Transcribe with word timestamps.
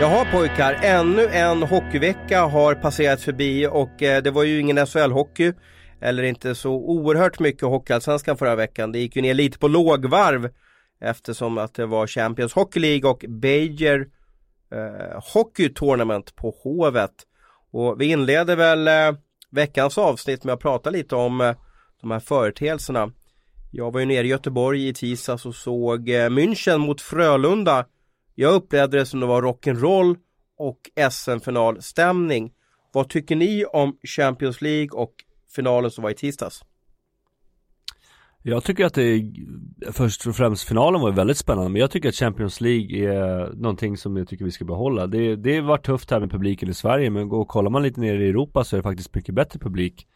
Jaha 0.00 0.24
pojkar, 0.32 0.78
ännu 0.82 1.26
en 1.26 1.62
hockeyvecka 1.62 2.40
har 2.40 2.74
passerat 2.74 3.20
förbi 3.20 3.66
och 3.66 4.02
eh, 4.02 4.22
det 4.22 4.30
var 4.30 4.42
ju 4.42 4.60
ingen 4.60 4.78
SHL-hockey 4.78 5.54
eller 6.00 6.22
inte 6.22 6.54
så 6.54 6.72
oerhört 6.72 7.38
mycket 7.38 7.62
Hockeyallsvenskan 7.62 8.36
förra 8.36 8.54
veckan. 8.54 8.92
Det 8.92 8.98
gick 8.98 9.16
ju 9.16 9.22
ner 9.22 9.34
lite 9.34 9.58
på 9.58 9.68
lågvarv 9.68 10.50
eftersom 11.00 11.58
att 11.58 11.74
det 11.74 11.86
var 11.86 12.06
Champions 12.06 12.52
Hockey 12.52 12.80
League 12.80 13.10
och 13.10 13.24
Beijer 13.28 14.06
eh, 14.72 15.22
Hockey 15.34 15.68
Tournament 15.68 16.36
på 16.36 16.54
Hovet. 16.62 17.14
Och 17.70 18.00
vi 18.00 18.06
inleder 18.06 18.56
väl 18.56 18.88
eh, 18.88 19.20
veckans 19.50 19.98
avsnitt 19.98 20.44
med 20.44 20.52
att 20.52 20.60
prata 20.60 20.90
lite 20.90 21.16
om 21.16 21.40
eh, 21.40 21.54
de 22.00 22.10
här 22.10 22.20
företeelserna. 22.20 23.12
Jag 23.70 23.92
var 23.92 24.00
ju 24.00 24.06
nere 24.06 24.26
i 24.26 24.30
Göteborg 24.30 24.88
i 24.88 24.94
tisdags 24.94 25.46
och 25.46 25.54
såg 25.54 26.08
eh, 26.08 26.28
München 26.28 26.78
mot 26.78 27.00
Frölunda 27.00 27.84
jag 28.40 28.54
upplevde 28.54 28.98
det 28.98 29.06
som 29.06 29.20
det 29.20 29.26
var 29.26 29.42
rock'n'roll 29.42 30.16
och 30.58 30.78
SM-finalstämning. 31.10 32.52
Vad 32.92 33.08
tycker 33.08 33.36
ni 33.36 33.64
om 33.64 33.96
Champions 34.16 34.62
League 34.62 34.88
och 34.90 35.14
finalen 35.54 35.90
som 35.90 36.02
var 36.02 36.10
i 36.10 36.14
tisdags? 36.14 36.64
Jag 38.42 38.64
tycker 38.64 38.84
att 38.84 38.94
det 38.94 39.02
är, 39.02 39.32
först 39.92 40.26
och 40.26 40.36
främst 40.36 40.68
finalen 40.68 41.00
var 41.00 41.12
väldigt 41.12 41.36
spännande 41.36 41.70
men 41.70 41.80
jag 41.80 41.90
tycker 41.90 42.08
att 42.08 42.14
Champions 42.14 42.60
League 42.60 43.14
är 43.14 43.52
någonting 43.52 43.96
som 43.96 44.16
jag 44.16 44.28
tycker 44.28 44.44
vi 44.44 44.50
ska 44.50 44.64
behålla. 44.64 45.06
Det, 45.06 45.36
det 45.36 45.60
var 45.60 45.78
tufft 45.78 46.10
här 46.10 46.20
med 46.20 46.30
publiken 46.30 46.68
i 46.68 46.74
Sverige 46.74 47.10
men 47.10 47.28
går, 47.28 47.44
kollar 47.44 47.70
man 47.70 47.82
lite 47.82 48.00
ner 48.00 48.20
i 48.20 48.28
Europa 48.28 48.64
så 48.64 48.76
är 48.76 48.78
det 48.78 48.82
faktiskt 48.82 49.14
mycket 49.14 49.34
bättre 49.34 49.58
publik. 49.58 50.06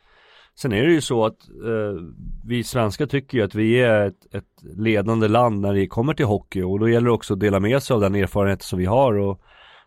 Sen 0.58 0.72
är 0.72 0.86
det 0.86 0.92
ju 0.92 1.00
så 1.00 1.24
att 1.24 1.48
eh, 1.48 2.02
vi 2.44 2.64
svenskar 2.64 3.06
tycker 3.06 3.38
ju 3.38 3.44
att 3.44 3.54
vi 3.54 3.80
är 3.80 4.06
ett, 4.06 4.34
ett, 4.34 4.44
ledande 4.76 5.28
land 5.28 5.60
när 5.60 5.74
det 5.74 5.86
kommer 5.86 6.14
till 6.14 6.26
hockey 6.26 6.62
och 6.62 6.80
då 6.80 6.88
gäller 6.88 7.06
det 7.06 7.12
också 7.12 7.34
att 7.34 7.40
dela 7.40 7.60
med 7.60 7.82
sig 7.82 7.94
av 7.94 8.00
den 8.00 8.14
erfarenhet 8.14 8.62
som 8.62 8.78
vi 8.78 8.84
har 8.84 9.14
och 9.14 9.40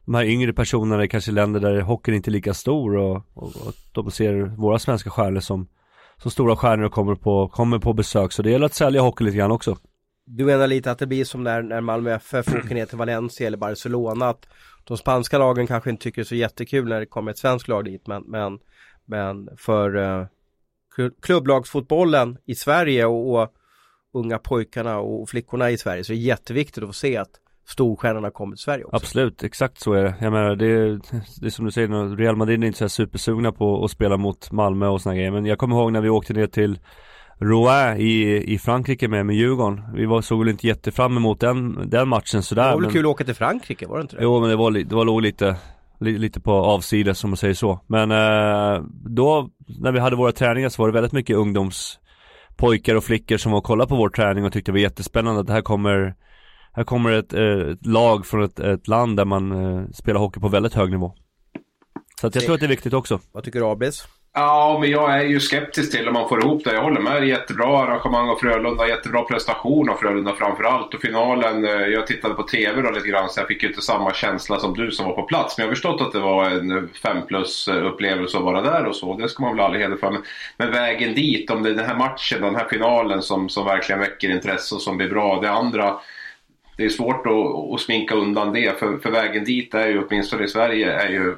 de 0.05 0.15
här 0.15 0.23
yngre 0.23 0.53
personerna 0.53 1.03
är 1.03 1.07
kanske 1.07 1.31
länder 1.31 1.59
där 1.59 1.81
hockeyn 1.81 2.15
inte 2.15 2.29
är 2.29 2.31
lika 2.31 2.53
stor 2.53 2.95
och, 2.95 3.15
och, 3.33 3.43
och 3.43 3.73
de 3.91 4.11
ser 4.11 4.33
våra 4.57 4.79
svenska 4.79 5.09
stjärnor 5.09 5.39
som, 5.39 5.67
som 6.17 6.31
stora 6.31 6.55
stjärnor 6.55 6.85
och 6.85 6.91
kommer 6.91 7.15
på, 7.15 7.47
kommer 7.47 7.79
på 7.79 7.93
besök 7.93 8.31
så 8.31 8.41
det 8.41 8.49
gäller 8.49 8.65
att 8.65 8.73
sälja 8.73 9.01
hockey 9.01 9.23
lite 9.23 9.37
grann 9.37 9.51
också. 9.51 9.77
Du 10.25 10.45
menar 10.45 10.67
lite 10.67 10.91
att 10.91 10.99
det 10.99 11.07
blir 11.07 11.25
som 11.25 11.43
när, 11.43 11.61
när 11.61 11.81
Malmö 11.81 12.11
FF 12.11 12.47
åker 12.47 12.75
ner 12.75 12.85
till 12.85 12.97
Valencia 12.97 13.47
eller 13.47 13.57
Barcelona 13.57 14.29
att 14.29 14.47
de 14.83 14.97
spanska 14.97 15.37
lagen 15.37 15.67
kanske 15.67 15.89
inte 15.89 16.03
tycker 16.03 16.21
det 16.21 16.23
är 16.23 16.27
så 16.27 16.35
jättekul 16.35 16.89
när 16.89 16.99
det 16.99 17.05
kommer 17.05 17.31
ett 17.31 17.37
svenskt 17.37 17.67
lag 17.67 17.85
dit 17.85 18.07
men, 18.07 18.23
men, 18.27 18.59
men 19.05 19.49
för 19.57 19.95
eh 19.95 20.25
klubblagsfotbollen 21.21 22.37
i 22.45 22.55
Sverige 22.55 23.05
och, 23.05 23.41
och 23.41 23.53
unga 24.13 24.37
pojkarna 24.37 24.99
och 24.99 25.29
flickorna 25.29 25.71
i 25.71 25.77
Sverige 25.77 26.03
så 26.03 26.13
är 26.13 26.17
det 26.17 26.21
jätteviktigt 26.21 26.83
att 26.83 26.89
få 26.89 26.93
se 26.93 27.17
att 27.17 27.29
storstjärnorna 27.67 28.31
kommer 28.31 28.55
till 28.55 28.63
Sverige 28.63 28.83
också. 28.83 28.95
Absolut, 28.95 29.43
exakt 29.43 29.79
så 29.79 29.93
är 29.93 30.03
det. 30.03 30.15
Jag 30.21 30.33
menar 30.33 30.55
det 30.55 30.65
är, 30.65 30.99
det 31.41 31.45
är 31.45 31.49
som 31.49 31.65
du 31.65 31.71
säger, 31.71 32.15
Real 32.15 32.35
Madrid 32.35 32.63
är 32.63 32.67
inte 32.67 32.79
så 32.79 32.89
supersugna 32.89 33.51
på 33.51 33.85
att 33.85 33.91
spela 33.91 34.17
mot 34.17 34.51
Malmö 34.51 34.87
och 34.87 35.01
sådana 35.01 35.17
grejer. 35.17 35.31
Men 35.31 35.45
jag 35.45 35.57
kommer 35.57 35.75
ihåg 35.75 35.91
när 35.91 36.01
vi 36.01 36.09
åkte 36.09 36.33
ner 36.33 36.47
till 36.47 36.79
Rouen 37.39 37.97
i, 37.97 38.43
i 38.53 38.57
Frankrike 38.57 39.07
med, 39.07 39.25
med 39.25 39.35
Djurgården. 39.35 39.81
Vi 39.93 40.05
var, 40.05 40.21
såg 40.21 40.39
väl 40.39 40.49
inte 40.49 40.67
jättefram 40.67 41.17
emot 41.17 41.39
den, 41.39 41.89
den 41.89 42.07
matchen 42.07 42.43
sådär. 42.43 42.63
Det 42.63 42.69
var 42.69 42.75
väl 42.75 42.81
men... 42.81 42.91
kul 42.91 43.05
att 43.05 43.11
åka 43.11 43.23
till 43.23 43.35
Frankrike, 43.35 43.87
var 43.87 43.97
det 43.97 44.01
inte 44.01 44.15
det? 44.15 44.23
Jo 44.23 44.39
men 44.39 44.49
det 44.49 44.55
var, 44.55 44.71
det 44.71 44.95
var 44.95 45.05
låg 45.05 45.21
lite 45.21 45.55
lite 45.99 46.39
på 46.39 46.51
avsides 46.51 47.19
som 47.19 47.29
man 47.29 47.37
säger 47.37 47.53
så. 47.53 47.79
Men 47.87 48.11
eh, 48.11 48.83
då 49.05 49.49
när 49.79 49.91
vi 49.91 49.99
hade 49.99 50.15
våra 50.15 50.31
träningar 50.31 50.69
så 50.69 50.81
var 50.81 50.89
det 50.89 50.93
väldigt 50.93 51.11
mycket 51.11 51.35
ungdomspojkar 51.35 52.95
och 52.95 53.03
flickor 53.03 53.37
som 53.37 53.51
var 53.51 53.59
och 53.59 53.65
kollade 53.65 53.89
på 53.89 53.95
vår 53.95 54.09
träning 54.09 54.45
och 54.45 54.53
tyckte 54.53 54.71
det 54.71 54.73
var 54.73 54.79
jättespännande 54.79 55.41
att 55.41 55.49
här 55.49 55.61
kommer 55.61 56.15
här 56.73 56.83
kommer 56.83 57.11
ett, 57.11 57.33
eh, 57.33 57.71
ett 57.71 57.85
lag 57.85 58.25
från 58.25 58.43
ett, 58.43 58.59
ett, 58.59 58.87
land 58.87 59.17
där 59.17 59.25
man 59.25 59.51
eh, 59.51 59.89
spelar 59.93 60.19
hockey 60.19 60.39
på 60.39 60.47
väldigt 60.47 60.73
hög 60.73 60.91
nivå. 60.91 61.13
Så 62.21 62.27
att 62.27 62.35
jag 62.35 62.43
tror 62.43 62.53
att 62.53 62.59
det 62.59 62.65
är 62.65 62.69
viktigt 62.69 62.93
också. 62.93 63.19
Vad 63.31 63.43
tycker 63.43 63.59
du 63.59 63.65
Abis? 63.65 64.07
Ja, 64.37 64.77
men 64.81 64.89
jag 64.89 65.19
är 65.19 65.23
ju 65.23 65.39
skeptisk 65.39 65.91
till 65.91 66.07
om 66.07 66.13
man 66.13 66.29
får 66.29 66.39
ihop 66.39 66.63
det. 66.63 66.73
Jag 66.73 66.81
håller 66.81 67.01
med. 67.01 67.27
Jättebra 67.27 67.83
arrangemang 67.83 68.29
av 68.29 68.35
Frölunda. 68.35 68.87
Jättebra 68.87 69.23
prestation 69.23 69.89
av 69.89 69.95
Frölunda 69.95 70.35
framförallt. 70.35 70.93
Och 70.93 71.01
finalen, 71.01 71.65
eh, 71.65 71.71
jag 71.71 72.07
tittade 72.07 72.33
på 72.33 72.43
TV 72.43 72.81
då 72.81 72.91
lite 72.91 73.07
grann 73.07 73.29
så 73.29 73.39
jag 73.39 73.47
fick 73.47 73.63
ju 73.63 73.69
inte 73.69 73.81
samma 73.81 74.13
känsla 74.13 74.59
som 74.59 74.73
du 74.73 74.91
som 74.91 75.05
var 75.05 75.15
på 75.15 75.23
plats. 75.23 75.57
Men 75.57 75.63
jag 75.63 75.69
har 75.69 75.75
förstått 75.75 76.01
att 76.01 76.11
det 76.11 76.19
var 76.19 76.49
en 76.49 76.89
5 77.03 77.17
plus 77.27 77.67
eh, 77.67 77.85
upplevelse 77.85 78.37
att 78.37 78.43
vara 78.43 78.61
där 78.61 78.85
och 78.85 78.95
så. 78.95 79.17
Det 79.17 79.29
ska 79.29 79.43
man 79.43 79.55
väl 79.55 79.65
aldrig 79.65 79.83
heder 79.83 79.97
för. 79.97 80.11
Men, 80.11 80.23
men, 80.57 80.71
vägen 80.71 81.13
dit, 81.13 81.51
om 81.51 81.63
det 81.63 81.69
är 81.69 81.73
den 81.73 81.85
här 81.85 81.97
matchen, 81.97 82.41
den 82.41 82.55
här 82.55 82.67
finalen 82.69 83.21
som, 83.21 83.49
som 83.49 83.65
verkligen 83.65 83.99
väcker 83.99 84.29
intresse 84.29 84.75
och 84.75 84.81
som 84.81 84.97
blir 84.97 85.09
bra. 85.09 85.41
Det 85.41 85.51
andra 85.51 85.99
det 86.77 86.85
är 86.85 86.89
svårt 86.89 87.27
att, 87.27 87.73
att 87.73 87.81
sminka 87.81 88.15
undan 88.15 88.53
det 88.53 88.79
för, 88.79 88.97
för 88.97 89.11
vägen 89.11 89.43
dit 89.43 89.73
är 89.73 89.87
ju 89.87 90.05
åtminstone 90.05 90.43
i 90.43 90.47
Sverige 90.47 90.91
är 90.91 91.09
ju 91.09 91.35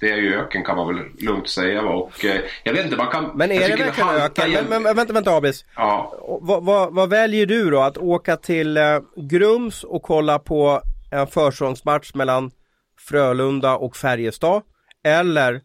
det 0.00 0.10
är 0.10 0.16
ju 0.16 0.34
öken 0.34 0.64
kan 0.64 0.76
man 0.76 0.94
väl 0.94 1.04
lugnt 1.18 1.48
säga. 1.48 1.82
Och, 1.82 2.24
eh, 2.24 2.40
jag 2.64 2.72
vet 2.72 2.84
inte, 2.84 2.96
man 2.96 3.10
kan... 3.10 3.30
Men 3.34 3.52
är 3.52 3.68
det 3.68 3.84
verkligen 3.84 4.08
öken? 4.08 4.66
Men, 4.68 4.82
men, 4.82 4.96
vänta, 4.96 5.12
vänta 5.12 5.30
Abis. 5.30 5.64
Ja. 5.76 6.14
Vad, 6.40 6.64
vad, 6.64 6.94
vad, 6.94 7.10
väljer 7.10 7.46
du 7.46 7.70
då? 7.70 7.80
Att 7.80 7.98
åka 7.98 8.36
till 8.36 8.76
eh, 8.76 9.00
Grums 9.16 9.84
och 9.84 10.02
kolla 10.02 10.38
på 10.38 10.82
en 11.10 11.26
försäsongsmatch 11.26 12.14
mellan 12.14 12.50
Frölunda 12.98 13.76
och 13.76 13.96
Färjestad? 13.96 14.62
Eller 15.04 15.60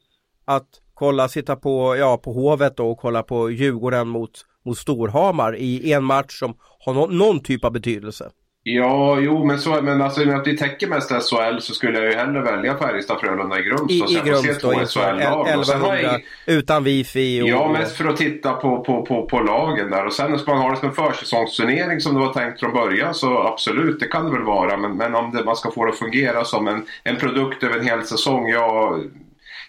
att 0.46 0.68
kolla, 0.94 1.28
sitta 1.28 1.56
på, 1.56 1.96
ja, 1.98 2.18
på 2.18 2.34
Hovet 2.34 2.80
och 2.80 2.98
kolla 2.98 3.24
på 3.24 3.52
Djurgården 3.52 4.08
mot, 4.08 4.46
mot 4.66 4.78
Storhamar 4.78 5.56
i 5.56 5.94
en 5.94 6.04
match 6.04 6.40
som 6.40 6.58
har 6.80 6.94
no 6.94 7.08
någon 7.08 7.40
typ 7.40 7.66
av 7.66 7.72
betydelse? 7.72 8.32
Ja, 8.68 9.20
jo, 9.20 9.46
men, 9.46 9.60
så, 9.60 9.82
men 9.82 10.02
alltså, 10.02 10.22
i 10.22 10.24
och 10.24 10.28
med 10.28 10.38
att 10.38 10.48
vi 10.48 10.58
täcker 10.58 10.88
mest 10.88 11.10
SHL 11.10 11.60
så 11.60 11.74
skulle 11.74 12.00
jag 12.00 12.12
ju 12.12 12.18
hellre 12.18 12.42
välja 12.42 12.78
Färjestad-Frölunda 12.78 13.60
i 13.60 13.64
Grums. 13.64 13.92
I, 13.92 13.96
i 13.96 14.22
Grums 14.26 14.62
då. 14.62 14.72
1100 14.72 16.20
utan 16.46 16.84
wifi. 16.84 17.42
Och, 17.42 17.48
ja, 17.48 17.72
mest 17.72 17.98
för 17.98 18.06
att 18.06 18.18
titta 18.18 18.54
på, 18.54 18.84
på, 18.84 19.06
på, 19.06 19.26
på 19.26 19.40
lagen 19.40 19.92
där. 19.92 20.06
Och 20.06 20.14
sen 20.14 20.40
ska 20.40 20.52
man 20.52 20.62
ha 20.62 20.72
det 20.72 20.78
som 20.78 20.90
en 20.90 20.96
försäsongsturnering 20.96 22.02
som 22.02 22.14
det 22.14 22.20
var 22.20 22.34
tänkt 22.34 22.60
från 22.60 22.74
början 22.74 23.14
så 23.14 23.38
absolut, 23.38 24.00
det 24.00 24.08
kan 24.08 24.26
det 24.26 24.32
väl 24.32 24.44
vara. 24.44 24.78
Men, 24.78 24.98
men 24.98 25.16
om 25.16 25.32
det, 25.32 25.44
man 25.44 25.56
ska 25.56 25.72
få 25.72 25.86
det 25.86 25.92
att 25.92 26.00
fungera 26.00 26.46
som 26.46 26.68
en, 26.68 26.86
en 27.04 27.16
produkt 27.16 27.64
över 27.64 27.78
en 27.78 27.88
hel 27.88 28.04
säsong, 28.04 28.50
ja 28.50 28.98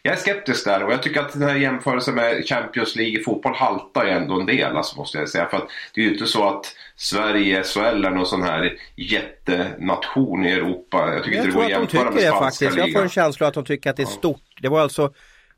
jag 0.06 0.14
är 0.14 0.18
skeptisk 0.18 0.64
där 0.64 0.82
och 0.82 0.92
jag 0.92 1.02
tycker 1.02 1.20
att 1.20 1.32
den 1.32 1.42
här 1.42 1.56
jämförelsen 1.56 2.14
med 2.14 2.48
Champions 2.48 2.96
League 2.96 3.20
i 3.20 3.22
fotboll 3.22 3.54
haltar 3.54 4.04
ju 4.04 4.10
ändå 4.10 4.40
en 4.40 4.46
del 4.46 4.76
alltså, 4.76 4.96
måste 4.98 5.18
jag 5.18 5.28
säga. 5.28 5.46
För 5.46 5.56
att 5.56 5.68
det 5.94 6.00
är 6.00 6.04
ju 6.04 6.12
inte 6.12 6.26
så 6.26 6.48
att 6.48 6.76
Sverige, 6.96 7.64
SHL 7.64 8.04
är 8.04 8.10
någon 8.10 8.26
sån 8.26 8.42
här 8.42 8.72
jättenation 8.96 10.44
i 10.44 10.50
Europa. 10.52 11.14
Jag 11.14 11.24
tycker 11.24 11.36
jag 11.36 11.46
inte 11.46 11.58
det 11.58 11.60
går 11.60 11.64
att 11.64 11.70
jämföra 11.70 12.10
med 12.10 12.22
spanska 12.22 12.44
faktiskt. 12.44 12.76
Jag 12.76 12.92
får 12.92 13.02
en 13.02 13.08
känsla 13.08 13.46
att 13.46 13.54
de 13.54 13.64
tycker 13.64 13.90
att 13.90 13.96
det 13.96 14.02
är 14.02 14.06
stort. 14.06 14.42
Det 14.62 14.68
var 14.68 14.80
alltså, 14.80 15.12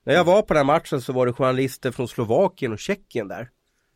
när 0.04 0.15
jag 0.15 0.25
var 0.25 0.43
på 0.43 0.54
den 0.54 0.66
här 0.66 0.75
matchen 0.75 1.00
så 1.00 1.12
var 1.12 1.26
det 1.26 1.32
journalister 1.32 1.91
från 1.91 2.09
Slovakien 2.09 2.72
och 2.72 2.78
Tjeckien 2.78 3.28
där. 3.28 3.49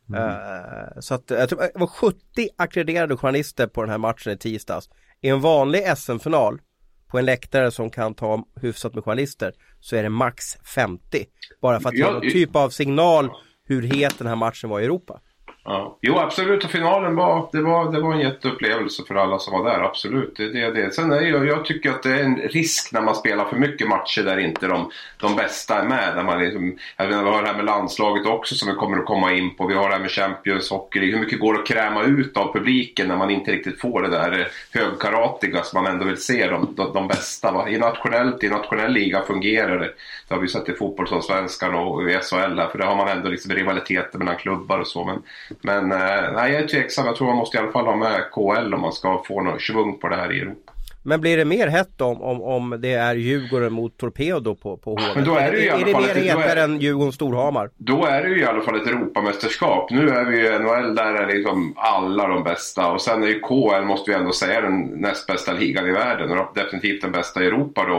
Mm. 0.09 0.23
Uh, 0.23 0.99
så 0.99 1.13
att 1.13 1.29
jag 1.29 1.49
tror 1.49 1.59
det 1.59 1.71
var 1.75 1.87
70 1.87 2.17
ackrediterade 2.57 3.17
journalister 3.17 3.67
på 3.67 3.81
den 3.81 3.89
här 3.89 3.97
matchen 3.97 4.33
i 4.33 4.37
tisdags. 4.37 4.89
I 5.21 5.29
en 5.29 5.41
vanlig 5.41 5.97
SM-final 5.97 6.59
på 7.07 7.19
en 7.19 7.25
läktare 7.25 7.71
som 7.71 7.89
kan 7.89 8.13
ta 8.13 8.45
hyfsat 8.61 8.93
med 8.93 9.03
journalister 9.03 9.53
så 9.79 9.95
är 9.95 10.03
det 10.03 10.09
max 10.09 10.57
50. 10.75 11.25
Bara 11.61 11.79
för 11.79 11.89
att 11.89 11.95
ge 11.95 12.11
någon 12.11 12.21
typ 12.21 12.55
av 12.55 12.69
signal 12.69 13.29
hur 13.65 13.81
het 13.81 14.17
den 14.17 14.27
här 14.27 14.35
matchen 14.35 14.69
var 14.69 14.79
i 14.79 14.83
Europa. 14.83 15.19
Ja. 15.65 15.97
Jo 16.01 16.17
absolut 16.17 16.63
och 16.63 16.71
finalen 16.71 17.15
var, 17.15 17.49
det 17.51 17.61
var, 17.61 17.91
det 17.91 17.99
var 17.99 18.13
en 18.13 18.19
jätteupplevelse 18.19 19.03
för 19.07 19.15
alla 19.15 19.39
som 19.39 19.53
var 19.53 19.71
där, 19.71 19.79
absolut. 19.79 20.33
Det, 20.37 20.49
det, 20.49 20.71
det. 20.71 20.93
Sen 20.93 21.11
är 21.11 21.21
jag, 21.21 21.47
jag 21.47 21.65
tycker 21.65 21.89
att 21.89 22.03
det 22.03 22.11
är 22.11 22.23
en 22.23 22.35
risk 22.35 22.91
när 22.91 23.01
man 23.01 23.15
spelar 23.15 23.45
för 23.45 23.55
mycket 23.55 23.87
matcher 23.87 24.23
där 24.23 24.37
inte 24.37 24.67
de, 24.67 24.91
de 25.17 25.35
bästa 25.35 25.81
är 25.81 25.87
med. 25.87 26.15
Där 26.15 26.23
man 26.23 26.39
liksom, 26.39 26.77
jag 26.97 27.07
vet, 27.07 27.17
vi 27.17 27.29
har 27.29 27.41
det 27.41 27.47
här 27.47 27.55
med 27.55 27.65
landslaget 27.65 28.25
också 28.25 28.55
som 28.55 28.69
vi 28.69 28.75
kommer 28.75 28.97
att 28.97 29.05
komma 29.05 29.33
in 29.33 29.55
på. 29.55 29.67
Vi 29.67 29.73
har 29.73 29.89
det 29.89 29.95
här 29.95 30.01
med 30.01 30.11
Champions 30.11 30.69
Hockey. 30.69 31.11
Hur 31.11 31.19
mycket 31.19 31.39
går 31.39 31.53
det 31.53 31.59
att 31.59 31.67
kräma 31.67 32.03
ut 32.03 32.37
av 32.37 32.53
publiken 32.53 33.07
när 33.07 33.17
man 33.17 33.29
inte 33.29 33.51
riktigt 33.51 33.81
får 33.81 34.01
det 34.01 34.09
där 34.09 34.47
högkaratiga 34.73 35.63
som 35.63 35.83
man 35.83 35.93
ändå 35.93 36.05
vill 36.05 36.21
se 36.21 36.47
de, 36.47 36.73
de, 36.75 36.93
de 36.93 37.07
bästa. 37.07 37.51
Va? 37.51 37.69
I, 37.69 37.77
nationellt, 37.77 38.43
I 38.43 38.49
nationell 38.49 38.93
liga 38.93 39.21
fungerar 39.21 39.79
det. 39.79 39.93
Det 40.27 40.35
har 40.35 40.41
vi 40.41 40.47
sett 40.47 40.69
i 40.69 40.73
fotbollsallsvenskan 40.73 41.75
och 41.75 42.09
i 42.09 42.13
SHL 42.13 42.59
här, 42.59 42.67
för 42.67 42.77
där 42.77 42.85
har 42.85 42.95
man 42.95 43.07
ändå 43.07 43.29
liksom 43.29 43.51
rivaliteter 43.51 44.19
mellan 44.19 44.35
klubbar 44.35 44.79
och 44.79 44.87
så. 44.87 45.05
Men 45.05 45.21
men 45.61 45.91
eh, 45.91 46.31
nej, 46.33 46.51
jag 46.51 46.63
är 46.63 46.67
tveksam. 46.67 47.05
Jag 47.05 47.15
tror 47.15 47.27
man 47.27 47.37
måste 47.37 47.57
i 47.57 47.59
alla 47.59 47.71
fall 47.71 47.85
ha 47.85 47.95
med 47.95 48.31
KL 48.31 48.73
om 48.73 48.81
man 48.81 48.93
ska 48.93 49.23
få 49.27 49.41
någon 49.41 49.59
svung 49.59 49.99
på 49.99 50.07
det 50.07 50.15
här 50.15 50.31
i 50.31 50.39
Europa. 50.39 50.72
Men 51.05 51.21
blir 51.21 51.37
det 51.37 51.45
mer 51.45 51.67
hett 51.67 52.01
om, 52.01 52.21
om, 52.21 52.41
om 52.41 52.77
det 52.81 52.93
är 52.93 53.15
Djurgården 53.15 53.73
mot 53.73 53.97
Torpedo 53.97 54.55
på, 54.55 54.77
på 54.77 54.89
Hovet? 54.89 55.15
Men 55.15 55.25
då 55.25 55.35
är 55.35 55.51
det, 55.51 55.57
ju 55.57 55.65
i 55.65 55.69
alla 55.69 55.81
är 55.81 55.85
det 55.85 55.99
mer 55.99 56.15
hetare 56.15 56.61
än 56.61 56.79
Djurgården-Storhamar? 56.79 57.69
Då 57.77 58.05
är 58.05 58.23
det 58.23 58.29
ju 58.29 58.39
i 58.39 58.45
alla 58.45 58.61
fall 58.61 58.81
ett 58.81 58.87
Europamästerskap. 58.87 59.91
Nu 59.91 60.09
är 60.09 60.25
vi 60.25 60.37
ju 60.37 60.59
NHL, 60.59 60.95
där 60.95 61.13
är 61.13 61.27
liksom 61.35 61.73
alla 61.77 62.27
de 62.27 62.43
bästa. 62.43 62.91
Och 62.91 63.01
sen 63.01 63.23
är 63.23 63.27
ju 63.27 63.39
KL, 63.39 63.85
måste 63.85 64.11
vi 64.11 64.17
ändå 64.17 64.31
säga, 64.31 64.61
den 64.61 64.81
näst 64.81 65.27
bästa 65.27 65.53
ligan 65.53 65.87
i 65.87 65.91
världen. 65.91 66.37
Och 66.37 66.51
definitivt 66.55 67.01
den 67.01 67.11
bästa 67.11 67.43
i 67.43 67.47
Europa 67.47 67.85
då. 67.87 67.95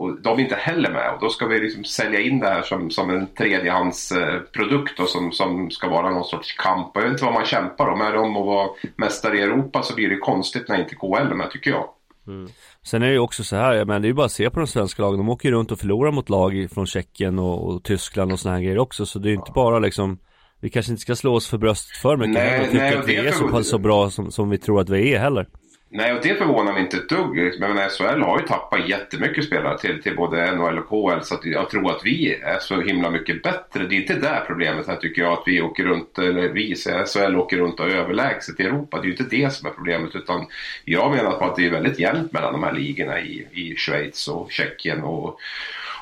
Och 0.00 0.20
de 0.22 0.38
är 0.38 0.42
inte 0.42 0.54
heller 0.54 0.90
med. 0.90 1.14
Och 1.14 1.20
då 1.20 1.28
ska 1.28 1.46
vi 1.46 1.60
liksom 1.60 1.84
sälja 1.84 2.20
in 2.20 2.40
det 2.40 2.48
här 2.48 2.62
som, 2.62 2.90
som 2.90 3.10
en 3.10 3.26
tredjehandsprodukt 3.26 4.96
då, 4.96 5.06
som, 5.06 5.32
som 5.32 5.70
ska 5.70 5.88
vara 5.88 6.10
någon 6.10 6.24
sorts 6.24 6.52
kamp. 6.52 6.90
Jag 6.94 7.02
vet 7.02 7.12
inte 7.12 7.24
vad 7.24 7.34
man 7.34 7.44
kämpar 7.44 7.88
om. 7.88 8.00
Är 8.00 8.16
om 8.16 8.36
att 8.36 8.46
vara 8.46 8.68
mästare 8.96 9.38
i 9.38 9.42
Europa 9.42 9.82
så 9.82 9.94
blir 9.94 10.08
det 10.08 10.16
konstigt 10.16 10.68
när 10.68 10.80
inte 10.80 10.94
KL 10.94 11.30
är 11.30 11.34
med, 11.34 11.50
tycker 11.50 11.70
jag. 11.70 11.88
Mm. 12.26 12.48
Sen 12.82 13.02
är 13.02 13.06
det 13.06 13.12
ju 13.12 13.18
också 13.18 13.44
så 13.44 13.56
här, 13.56 13.84
men 13.84 14.02
det 14.02 14.06
är 14.06 14.10
ju 14.10 14.14
bara 14.14 14.26
att 14.26 14.32
se 14.32 14.50
på 14.50 14.60
de 14.60 14.66
svenska 14.66 15.02
lagen, 15.02 15.18
de 15.18 15.28
åker 15.28 15.48
ju 15.48 15.54
runt 15.54 15.72
och 15.72 15.78
förlorar 15.78 16.12
mot 16.12 16.28
lag 16.28 16.68
från 16.70 16.86
Tjeckien 16.86 17.38
och, 17.38 17.68
och 17.68 17.84
Tyskland 17.84 18.32
och 18.32 18.40
såna 18.40 18.54
här 18.54 18.62
grejer 18.62 18.78
också, 18.78 19.06
så 19.06 19.18
det 19.18 19.28
är 19.28 19.30
ju 19.30 19.36
inte 19.36 19.52
bara 19.54 19.78
liksom 19.78 20.18
vi 20.60 20.70
kanske 20.70 20.92
inte 20.92 21.02
ska 21.02 21.16
slå 21.16 21.34
oss 21.34 21.48
för 21.48 21.58
bröstet 21.58 21.96
för 21.96 22.16
mycket 22.16 22.34
nej, 22.34 22.60
och 22.60 22.66
tycka 22.66 22.84
nej, 22.84 22.96
att 22.96 23.08
vi 23.08 23.16
är 23.16 23.32
så 23.32 23.48
pass 23.48 23.68
så 23.68 23.78
bra 23.78 24.10
som, 24.10 24.30
som 24.30 24.50
vi 24.50 24.58
tror 24.58 24.80
att 24.80 24.88
vi 24.88 25.14
är 25.14 25.18
heller. 25.18 25.48
Nej, 25.96 26.12
och 26.12 26.22
det 26.22 26.34
förvånar 26.34 26.72
mig 26.72 26.82
inte 26.82 26.96
ett 26.96 27.08
dugg. 27.08 27.60
Men 27.60 27.90
SHL 27.90 28.22
har 28.22 28.40
ju 28.40 28.46
tappat 28.46 28.88
jättemycket 28.88 29.44
spelare 29.44 29.78
till, 29.78 30.02
till 30.02 30.16
både 30.16 30.52
NHL 30.52 30.78
och 30.78 30.88
KHL. 30.88 31.22
Så 31.22 31.34
att 31.34 31.44
jag 31.44 31.70
tror 31.70 31.90
att 31.90 32.00
vi 32.04 32.34
är 32.34 32.58
så 32.58 32.80
himla 32.80 33.10
mycket 33.10 33.42
bättre. 33.42 33.86
Det 33.86 33.94
är 33.94 34.00
inte 34.00 34.14
där 34.14 34.44
problemet 34.46 34.86
här 34.86 34.96
tycker 34.96 35.22
jag. 35.22 35.32
Att 35.32 35.42
vi 35.46 35.60
åker 35.60 35.84
runt, 35.84 36.18
eller 36.18 36.48
vi, 36.48 36.74
SHL 37.06 37.36
åker 37.36 37.56
runt 37.56 37.80
och 37.80 37.90
överlägset 37.90 38.60
i 38.60 38.62
Europa. 38.62 38.96
Det 38.96 39.02
är 39.02 39.06
ju 39.06 39.10
inte 39.10 39.36
det 39.36 39.52
som 39.52 39.68
är 39.68 39.72
problemet. 39.72 40.16
Utan 40.16 40.46
jag 40.84 41.10
menar 41.10 41.32
på 41.32 41.44
att 41.44 41.56
det 41.56 41.66
är 41.66 41.70
väldigt 41.70 41.98
jämnt 41.98 42.32
mellan 42.32 42.52
de 42.52 42.62
här 42.62 42.72
ligorna 42.72 43.20
i, 43.20 43.46
i 43.52 43.76
Schweiz 43.76 44.28
och 44.28 44.52
Tjeckien 44.52 45.02
och 45.02 45.40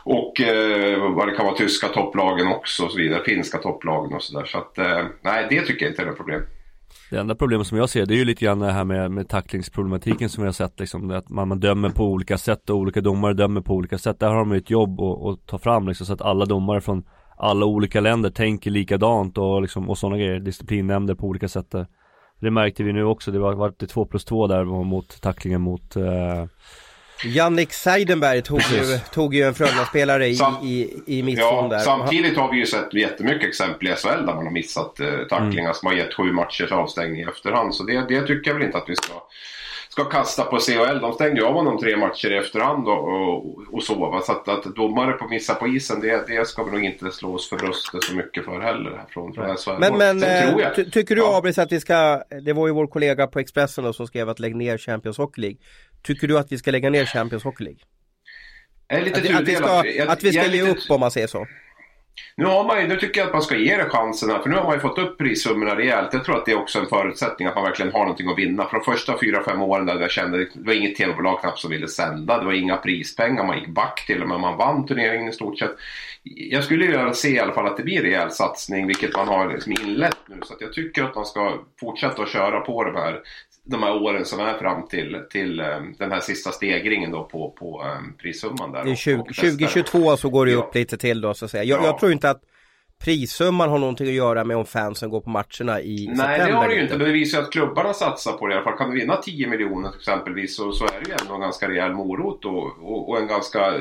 och 0.05 0.41
eh, 0.41 1.13
vad 1.13 1.29
det 1.29 1.37
kan 1.37 1.47
vara 1.47 1.57
tyska 1.57 1.89
topplagen 1.89 2.47
också 2.47 2.85
och 2.85 2.91
så 2.91 2.99
vidare. 2.99 3.25
Finska 3.25 3.59
topplagen 3.59 4.13
och 4.13 4.23
sådär. 4.23 4.47
Så 4.47 4.59
att 4.59 4.79
eh, 4.79 5.05
nej, 5.23 5.47
det 5.51 5.61
tycker 5.61 5.85
jag 5.85 5.93
inte 5.93 6.03
är 6.03 6.07
något 6.07 6.17
problem. 6.17 6.43
Det 7.11 7.19
enda 7.19 7.35
problemet 7.35 7.67
som 7.67 7.79
jag 7.79 7.89
ser 7.89 8.07
det 8.07 8.15
är 8.15 8.19
ju 8.19 8.25
lite 8.25 8.45
grann 8.45 8.59
det 8.59 8.73
här 8.73 8.85
med, 8.85 9.11
med 9.11 9.29
tacklingsproblematiken 9.29 10.29
som 10.29 10.43
vi 10.43 10.49
har 10.49 10.53
sett 10.53 10.81
liksom. 10.81 11.11
Att 11.11 11.29
man, 11.29 11.49
man 11.49 11.61
dömer 11.61 11.91
på 11.91 12.05
olika 12.05 12.39
sätt 12.39 12.71
och 12.71 12.77
olika 12.77 13.01
domare 13.01 13.35
dömer 13.35 13.61
på 13.61 13.75
olika 13.75 13.99
sätt. 13.99 14.21
Där 14.21 14.29
har 14.29 14.37
de 14.37 14.53
ju 14.53 14.59
ett 14.59 14.71
jobb 14.71 15.01
att 15.01 15.47
ta 15.47 15.59
fram 15.59 15.89
liksom, 15.89 16.07
så 16.07 16.13
att 16.13 16.23
alla 16.23 16.45
domare 16.45 16.81
från 16.81 17.05
alla 17.37 17.67
olika 17.67 18.01
länder 18.01 18.31
tänker 18.31 18.71
likadant 18.71 19.39
och, 19.39 19.63
liksom, 19.63 19.91
och 19.91 19.99
sådana 19.99 20.17
grejer. 20.17 20.41
Disciplinnämnder 20.41 21.15
på 21.15 21.27
olika 21.27 21.49
sätt. 21.49 21.75
Det 22.41 22.51
märkte 22.51 22.83
vi 22.83 22.93
nu 22.93 23.05
också. 23.05 23.31
Det 23.31 23.39
var, 23.39 23.55
var 23.55 23.73
det 23.79 23.87
2 23.87 24.05
plus 24.05 24.25
2 24.25 24.47
där 24.47 24.65
mot 24.65 25.21
tacklingen 25.21 25.61
mot 25.61 25.97
eh, 25.97 26.45
Jannik 27.25 27.73
Seidenberg 27.73 28.43
tog 28.43 28.61
ju, 28.61 28.99
tog 29.13 29.35
ju 29.35 29.43
en 29.43 29.55
Frölunda-spelare 29.55 30.27
i, 30.27 30.35
Sam, 30.35 30.55
i, 30.63 31.03
i 31.07 31.23
mittzon 31.23 31.65
ja, 31.65 31.69
där. 31.71 31.79
Samtidigt 31.79 32.37
har 32.37 32.51
vi 32.51 32.59
ju 32.59 32.67
sett 32.67 32.95
jättemycket 32.95 33.49
exempel 33.49 33.89
i 33.89 33.95
SHL 33.95 34.09
där 34.09 34.35
man 34.35 34.45
har 34.45 34.51
missat 34.51 35.01
eh, 35.01 35.07
tacklingar 35.29 35.63
mm. 35.63 35.75
som 35.75 35.87
har 35.87 35.95
gett 35.95 36.15
sju 36.15 36.33
matchers 36.33 36.73
avstängning 36.73 37.21
i 37.21 37.25
efterhand. 37.25 37.75
Så 37.75 37.85
det, 37.85 38.07
det 38.09 38.27
tycker 38.27 38.51
jag 38.51 38.55
väl 38.55 38.67
inte 38.67 38.79
att 38.79 38.89
vi 38.89 38.97
ska 38.97 39.15
ska 39.93 40.05
kasta 40.05 40.45
på 40.45 40.59
CHL. 40.59 41.01
De 41.01 41.13
stängde 41.13 41.41
ju 41.41 41.47
av 41.47 41.55
honom 41.55 41.79
tre 41.79 41.97
matcher 41.97 42.33
i 42.33 42.37
efterhand 42.37 42.89
och, 42.89 43.09
och, 43.09 43.45
och 43.73 43.83
så. 43.83 43.95
Va? 43.95 44.21
Så 44.21 44.33
att, 44.33 44.49
att 44.49 44.65
domare 44.65 45.13
på 45.13 45.29
missa 45.29 45.55
på 45.55 45.69
isen, 45.69 46.01
det, 46.01 46.27
det 46.27 46.49
ska 46.49 46.65
vi 46.65 46.71
nog 46.71 46.85
inte 46.85 47.11
slå 47.11 47.35
oss 47.35 47.49
för 47.49 47.57
bröstet 47.57 48.05
så 48.05 48.15
mycket 48.15 48.45
för 48.45 48.61
heller. 48.61 49.05
Från, 49.09 49.33
från 49.33 49.57
SHL. 49.57 49.71
Men, 49.79 49.99
men 49.99 50.23
äh, 50.23 50.75
ty 50.77 50.91
tycker 50.91 51.17
du 51.17 51.23
ja. 51.23 51.39
Abris 51.39 51.59
att 51.59 51.73
vi 51.73 51.81
ska, 51.81 52.23
det 52.43 52.53
var 52.53 52.67
ju 52.67 52.73
vår 52.73 52.87
kollega 52.87 53.27
på 53.27 53.39
Expressen 53.39 53.85
då, 53.85 53.93
som 53.93 54.07
skrev 54.07 54.29
att 54.29 54.41
lägga 54.41 54.57
ner 54.57 54.79
Champions 54.79 55.19
Hockey 55.19 55.41
League. 55.41 55.59
Tycker 56.03 56.29
du 56.29 56.39
att 56.39 56.53
vi 56.53 56.59
ska 56.59 56.71
lägga 56.71 56.91
ner 56.91 57.05
Champions 57.05 57.45
Hockey 57.45 57.65
League? 57.65 57.81
Att, 58.89 59.35
att 59.35 59.49
vi 59.49 59.55
ska, 59.55 59.85
att 60.09 60.23
vi 60.23 60.33
ska 60.33 60.47
ge 60.47 60.63
upp 60.63 60.91
om 60.91 61.01
man 61.01 61.11
säger 61.11 61.27
så. 61.27 61.47
Nu, 62.37 62.45
har 62.45 62.65
man, 62.65 62.89
nu 62.89 62.97
tycker 62.97 63.21
jag 63.21 63.27
att 63.27 63.33
man 63.33 63.43
ska 63.43 63.57
ge 63.57 63.77
det 63.77 63.89
chansen 63.89 64.31
här, 64.31 64.39
för 64.39 64.51
nu 64.51 64.57
har 64.57 64.65
man 64.65 64.75
ju 64.75 64.81
fått 64.81 64.99
upp 64.99 65.19
prissummorna 65.19 65.77
rejält. 65.77 66.09
Jag 66.13 66.25
tror 66.25 66.37
att 66.37 66.47
det 66.47 66.53
är 66.53 66.59
också 66.59 66.79
en 66.79 66.87
förutsättning 66.87 67.49
att 67.49 67.55
man 67.55 67.65
verkligen 67.65 67.93
har 67.93 68.01
någonting 68.01 68.29
att 68.29 68.39
vinna. 68.39 68.65
För 68.65 68.77
de 68.77 68.85
första 68.85 69.19
fyra 69.21 69.45
fem 69.45 69.63
åren 69.63 69.87
där 69.87 70.01
jag 70.01 70.11
kände 70.11 70.39
det 70.39 70.49
var 70.55 70.73
inget 70.73 70.97
tv-bolag 70.97 71.41
knappt 71.41 71.59
som 71.59 71.71
ville 71.71 71.89
sända. 71.89 72.39
Det 72.39 72.45
var 72.45 72.53
inga 72.53 72.77
prispengar, 72.77 73.45
man 73.45 73.59
gick 73.59 73.69
back 73.69 74.07
till 74.07 74.23
och 74.23 74.29
med. 74.29 74.41
Man 74.41 74.57
vann 74.57 74.87
turneringen 74.87 75.29
i 75.29 75.33
stort 75.33 75.59
sett. 75.59 75.77
Jag 76.23 76.65
skulle 76.65 76.87
vilja 76.87 77.15
se 77.15 77.29
i 77.29 77.39
alla 77.39 77.53
fall 77.53 77.67
att 77.67 77.77
det 77.77 77.83
blir 77.83 77.97
en 77.97 78.03
rejäl 78.03 78.31
satsning, 78.31 78.87
vilket 78.87 79.17
man 79.17 79.29
har 79.29 79.53
liksom 79.53 79.73
inlett 79.73 80.19
nu. 80.29 80.41
Så 80.43 80.55
jag 80.61 80.73
tycker 80.73 81.05
att 81.05 81.15
man 81.15 81.27
ska 81.27 81.65
fortsätta 81.81 82.23
att 82.23 82.33
köra 82.33 82.61
på 82.61 82.85
de 82.85 82.95
här 82.95 83.21
de 83.65 83.83
här 83.83 84.03
åren 84.03 84.25
som 84.25 84.41
är 84.41 84.59
fram 84.59 84.89
till, 84.89 85.23
till 85.31 85.61
um, 85.61 85.95
den 85.99 86.13
här 86.13 86.21
sista 86.21 86.51
stegringen 86.51 87.11
då 87.11 87.25
på, 87.25 87.51
på 87.51 87.83
um, 87.83 88.17
prissumman 88.17 88.73
där. 88.73 88.85
Det 88.85 88.91
är 88.91 88.95
20, 88.95 89.23
2022 89.23 90.17
så 90.17 90.31
går 90.31 90.47
det 90.47 90.53
ja. 90.53 90.59
upp 90.59 90.75
lite 90.75 90.97
till 90.97 91.21
då 91.21 91.35
så 91.35 91.45
att 91.45 91.51
säga. 91.51 91.65
Jag, 91.65 91.81
ja. 91.81 91.87
jag, 91.87 91.99
tror 91.99 92.13
inte 92.13 92.31
att 92.31 92.43
prissumman 93.05 93.69
har 93.69 93.79
någonting 93.79 94.07
att 94.07 94.13
göra 94.13 94.45
med 94.45 94.57
om 94.57 94.67
fansen 94.67 95.11
går 95.11 95.21
på 95.21 95.31
matcherna 95.31 95.81
i 95.81 96.07
Nej, 96.07 96.17
september. 96.17 96.39
Nej 96.39 96.47
det 96.47 96.53
har 96.53 96.69
det 96.69 96.75
ju 96.75 96.83
inte. 96.83 96.99
Men 96.99 97.07
det 97.07 97.13
visar 97.13 97.39
ju 97.39 97.45
att 97.45 97.53
klubbarna 97.53 97.93
satsar 97.93 98.33
på 98.33 98.47
det 98.47 98.55
i 98.55 98.57
alla 98.57 98.65
fall. 98.65 98.79
Kan 98.79 98.91
du 98.91 99.01
vinna 99.01 99.17
10 99.17 99.49
miljoner 99.49 99.91
exempelvis 99.99 100.57
så, 100.57 100.73
så 100.73 100.85
är 100.85 101.01
det 101.05 101.09
ju 101.09 101.17
ändå 101.21 101.35
en 101.35 101.41
ganska 101.41 101.69
rejäl 101.69 101.93
morot 101.93 102.45
och, 102.45 102.65
och, 102.65 103.09
och 103.09 103.19
en 103.19 103.27
ganska 103.27 103.75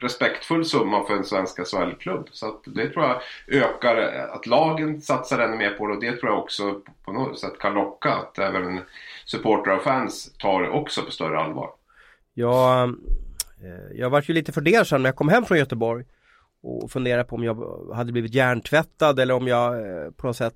respektfull 0.00 0.64
summa 0.64 1.04
för 1.04 1.14
en 1.14 1.24
svensk 1.24 1.66
SHL-klubb. 1.66 2.28
Så 2.32 2.48
att 2.48 2.60
det 2.64 2.88
tror 2.88 3.04
jag 3.04 3.20
ökar, 3.48 3.96
att 4.32 4.46
lagen 4.46 5.00
satsar 5.00 5.38
ännu 5.38 5.56
mer 5.56 5.70
på 5.70 5.86
det 5.86 5.94
och 5.94 6.00
det 6.00 6.12
tror 6.12 6.32
jag 6.32 6.38
också 6.38 6.80
på 7.04 7.12
något 7.12 7.38
sätt 7.38 7.58
kan 7.58 7.74
locka 7.74 8.12
att 8.12 8.38
även 8.38 8.80
supportrar 9.24 9.76
och 9.76 9.82
fans 9.82 10.32
tar 10.38 10.62
det 10.62 10.68
också 10.68 11.02
på 11.02 11.10
större 11.10 11.38
allvar. 11.38 11.70
Ja, 12.34 12.84
eh, 13.62 13.98
jag 13.98 14.10
var 14.10 14.22
ju 14.22 14.34
lite 14.34 14.52
fundersam 14.52 15.02
när 15.02 15.08
jag 15.08 15.16
kom 15.16 15.28
hem 15.28 15.44
från 15.44 15.58
Göteborg 15.58 16.04
och 16.62 16.90
funderade 16.90 17.24
på 17.24 17.36
om 17.36 17.44
jag 17.44 17.86
hade 17.94 18.12
blivit 18.12 18.34
hjärntvättad 18.34 19.20
eller 19.20 19.34
om 19.34 19.46
jag 19.46 19.74
eh, 19.74 20.10
på 20.10 20.26
något 20.26 20.36
sätt 20.36 20.54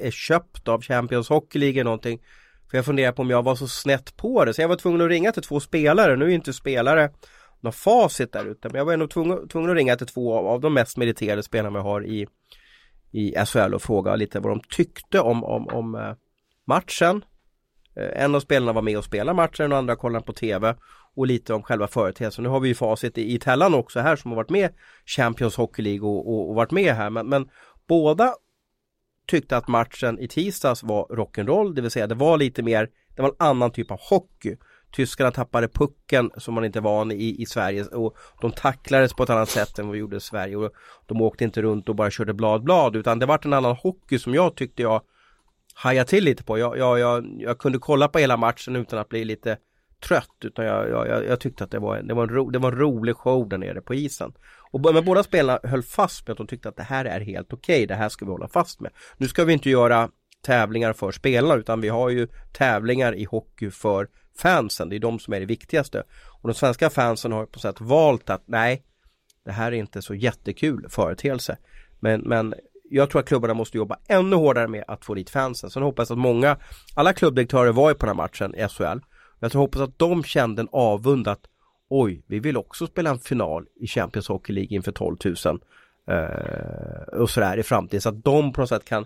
är 0.00 0.10
köpt 0.10 0.68
av 0.68 0.82
Champions 0.82 1.28
Hockey 1.28 1.58
League 1.58 1.74
eller 1.74 1.84
någonting. 1.84 2.20
För 2.70 2.78
jag 2.78 2.84
funderade 2.84 3.16
på 3.16 3.22
om 3.22 3.30
jag 3.30 3.42
var 3.42 3.54
så 3.54 3.68
snett 3.68 4.16
på 4.16 4.44
det 4.44 4.54
så 4.54 4.62
jag 4.62 4.68
var 4.68 4.76
tvungen 4.76 5.00
att 5.00 5.08
ringa 5.08 5.32
till 5.32 5.42
två 5.42 5.60
spelare. 5.60 6.16
Nu 6.16 6.24
är 6.24 6.28
inte 6.28 6.52
spelare 6.52 7.10
något 7.60 7.74
facit 7.74 8.32
där 8.32 8.44
ute. 8.44 8.68
Men 8.68 8.78
jag 8.78 8.84
var 8.84 8.92
ändå 8.92 9.06
tvungen, 9.06 9.48
tvungen 9.48 9.70
att 9.70 9.76
ringa 9.76 9.96
till 9.96 10.06
två 10.06 10.34
av, 10.34 10.46
av 10.46 10.60
de 10.60 10.74
mest 10.74 10.96
meriterade 10.96 11.42
spelarna 11.42 11.78
vi 11.78 11.82
har 11.82 12.06
i, 12.06 12.26
i 13.10 13.34
SHL 13.46 13.74
och 13.74 13.82
fråga 13.82 14.16
lite 14.16 14.40
vad 14.40 14.52
de 14.52 14.60
tyckte 14.76 15.20
om, 15.20 15.44
om, 15.44 15.68
om 15.68 15.94
eh, 15.94 16.14
matchen. 16.64 17.24
Eh, 17.96 18.24
en 18.24 18.34
av 18.34 18.40
spelarna 18.40 18.72
var 18.72 18.82
med 18.82 18.98
och 18.98 19.04
spelade 19.04 19.36
matchen 19.36 19.72
och 19.72 19.78
andra 19.78 19.96
kollade 19.96 20.24
på 20.24 20.32
TV 20.32 20.74
och 21.16 21.26
lite 21.26 21.54
om 21.54 21.62
själva 21.62 21.86
företeelsen. 21.86 22.44
Nu 22.44 22.50
har 22.50 22.60
vi 22.60 22.68
ju 22.68 22.74
facit 22.74 23.18
i, 23.18 23.34
i 23.34 23.38
Tellan 23.38 23.74
också 23.74 24.00
här 24.00 24.16
som 24.16 24.30
har 24.30 24.36
varit 24.36 24.50
med 24.50 24.70
Champions 25.06 25.56
Hockey 25.56 25.82
League 25.82 26.08
och, 26.08 26.28
och, 26.28 26.48
och 26.48 26.54
varit 26.54 26.70
med 26.70 26.94
här 26.94 27.10
men, 27.10 27.28
men 27.28 27.48
båda 27.88 28.34
tyckte 29.28 29.56
att 29.56 29.68
matchen 29.68 30.18
i 30.18 30.28
tisdags 30.28 30.82
var 30.82 31.06
rock'n'roll, 31.06 31.74
det 31.74 31.82
vill 31.82 31.90
säga 31.90 32.06
det 32.06 32.14
var 32.14 32.38
lite 32.38 32.62
mer, 32.62 32.90
det 33.16 33.22
var 33.22 33.28
en 33.28 33.36
annan 33.38 33.72
typ 33.72 33.90
av 33.90 33.98
hockey. 34.00 34.56
Tyskarna 34.92 35.30
tappade 35.30 35.68
pucken 35.68 36.30
som 36.36 36.54
man 36.54 36.64
inte 36.64 36.78
är 36.78 36.80
van 36.80 37.12
i 37.12 37.36
i 37.42 37.46
Sverige 37.46 37.84
och 37.84 38.16
de 38.40 38.52
tacklades 38.52 39.14
på 39.14 39.22
ett 39.22 39.30
annat 39.30 39.48
sätt 39.48 39.78
än 39.78 39.86
vad 39.86 39.92
vi 39.92 39.98
gjorde 39.98 40.16
i 40.16 40.20
Sverige 40.20 40.56
och 40.56 40.72
de 41.06 41.22
åkte 41.22 41.44
inte 41.44 41.62
runt 41.62 41.88
och 41.88 41.94
bara 41.94 42.10
körde 42.10 42.34
blad 42.34 42.64
blad 42.64 42.96
utan 42.96 43.18
det 43.18 43.26
var 43.26 43.40
en 43.44 43.52
annan 43.52 43.76
hockey 43.76 44.18
som 44.18 44.34
jag 44.34 44.54
tyckte 44.54 44.82
jag 44.82 45.02
hajade 45.74 46.08
till 46.08 46.24
lite 46.24 46.44
på. 46.44 46.58
Jag, 46.58 46.78
jag, 46.78 46.98
jag, 46.98 47.24
jag 47.38 47.58
kunde 47.58 47.78
kolla 47.78 48.08
på 48.08 48.18
hela 48.18 48.36
matchen 48.36 48.76
utan 48.76 48.98
att 48.98 49.08
bli 49.08 49.24
lite 49.24 49.58
trött 50.00 50.44
utan 50.44 50.64
jag, 50.64 50.88
jag, 50.90 51.26
jag 51.26 51.40
tyckte 51.40 51.64
att 51.64 51.70
det 51.70 51.78
var, 51.78 52.02
det, 52.02 52.14
var 52.14 52.22
en 52.22 52.28
ro, 52.28 52.50
det 52.50 52.58
var 52.58 52.72
en 52.72 52.78
rolig 52.78 53.16
show 53.16 53.48
där 53.48 53.58
nere 53.58 53.80
på 53.80 53.94
isen. 53.94 54.32
Och 54.70 54.94
men 54.94 55.04
båda 55.04 55.22
spelarna 55.22 55.60
höll 55.62 55.82
fast 55.82 56.26
med 56.26 56.32
att 56.32 56.38
de 56.38 56.46
tyckte 56.46 56.68
att 56.68 56.76
det 56.76 56.82
här 56.82 57.04
är 57.04 57.20
helt 57.20 57.52
okej, 57.52 57.76
okay, 57.76 57.86
det 57.86 57.94
här 57.94 58.08
ska 58.08 58.24
vi 58.24 58.30
hålla 58.30 58.48
fast 58.48 58.80
med. 58.80 58.92
Nu 59.16 59.28
ska 59.28 59.44
vi 59.44 59.52
inte 59.52 59.70
göra 59.70 60.10
tävlingar 60.42 60.92
för 60.92 61.12
spelarna 61.12 61.54
utan 61.54 61.80
vi 61.80 61.88
har 61.88 62.10
ju 62.10 62.28
tävlingar 62.52 63.14
i 63.14 63.24
hockey 63.24 63.70
för 63.70 64.08
fansen, 64.40 64.88
det 64.88 64.96
är 64.96 65.00
de 65.00 65.18
som 65.18 65.34
är 65.34 65.40
det 65.40 65.46
viktigaste. 65.46 66.02
Och 66.42 66.48
de 66.48 66.54
svenska 66.54 66.90
fansen 66.90 67.32
har 67.32 67.46
på 67.46 67.58
sätt 67.58 67.80
valt 67.80 68.30
att 68.30 68.42
nej, 68.46 68.82
det 69.44 69.52
här 69.52 69.72
är 69.72 69.76
inte 69.76 70.02
så 70.02 70.14
jättekul 70.14 70.86
företeelse. 70.88 71.56
Men, 72.00 72.20
men 72.20 72.54
jag 72.90 73.10
tror 73.10 73.20
att 73.20 73.28
klubbarna 73.28 73.54
måste 73.54 73.76
jobba 73.76 73.98
ännu 74.08 74.36
hårdare 74.36 74.68
med 74.68 74.84
att 74.88 75.04
få 75.04 75.14
dit 75.14 75.30
fansen. 75.30 75.70
Sen 75.70 75.82
hoppas 75.82 76.10
jag 76.10 76.16
att 76.16 76.22
många, 76.22 76.56
alla 76.94 77.12
klubbdirektörer 77.12 77.72
var 77.72 77.88
ju 77.88 77.94
på 77.94 78.06
den 78.06 78.16
här 78.16 78.22
matchen 78.22 78.54
i 78.54 78.68
SHL. 78.68 78.98
Jag 79.40 79.52
tror 79.52 79.62
hoppas 79.62 79.80
att 79.80 79.98
de 79.98 80.24
kände 80.24 80.62
en 80.62 80.68
avund 80.72 81.28
att 81.28 81.40
oj, 81.88 82.22
vi 82.26 82.38
vill 82.38 82.56
också 82.56 82.86
spela 82.86 83.10
en 83.10 83.18
final 83.18 83.66
i 83.80 83.86
Champions 83.86 84.28
Hockey 84.28 84.52
League 84.52 84.76
inför 84.76 84.92
12 84.92 85.16
000 85.24 85.60
eh, 86.10 87.20
och 87.20 87.30
sådär 87.30 87.58
i 87.58 87.62
framtiden 87.62 88.00
så 88.00 88.08
att 88.08 88.24
de 88.24 88.52
på 88.52 88.60
något 88.60 88.68
sätt 88.68 88.84
kan 88.84 89.04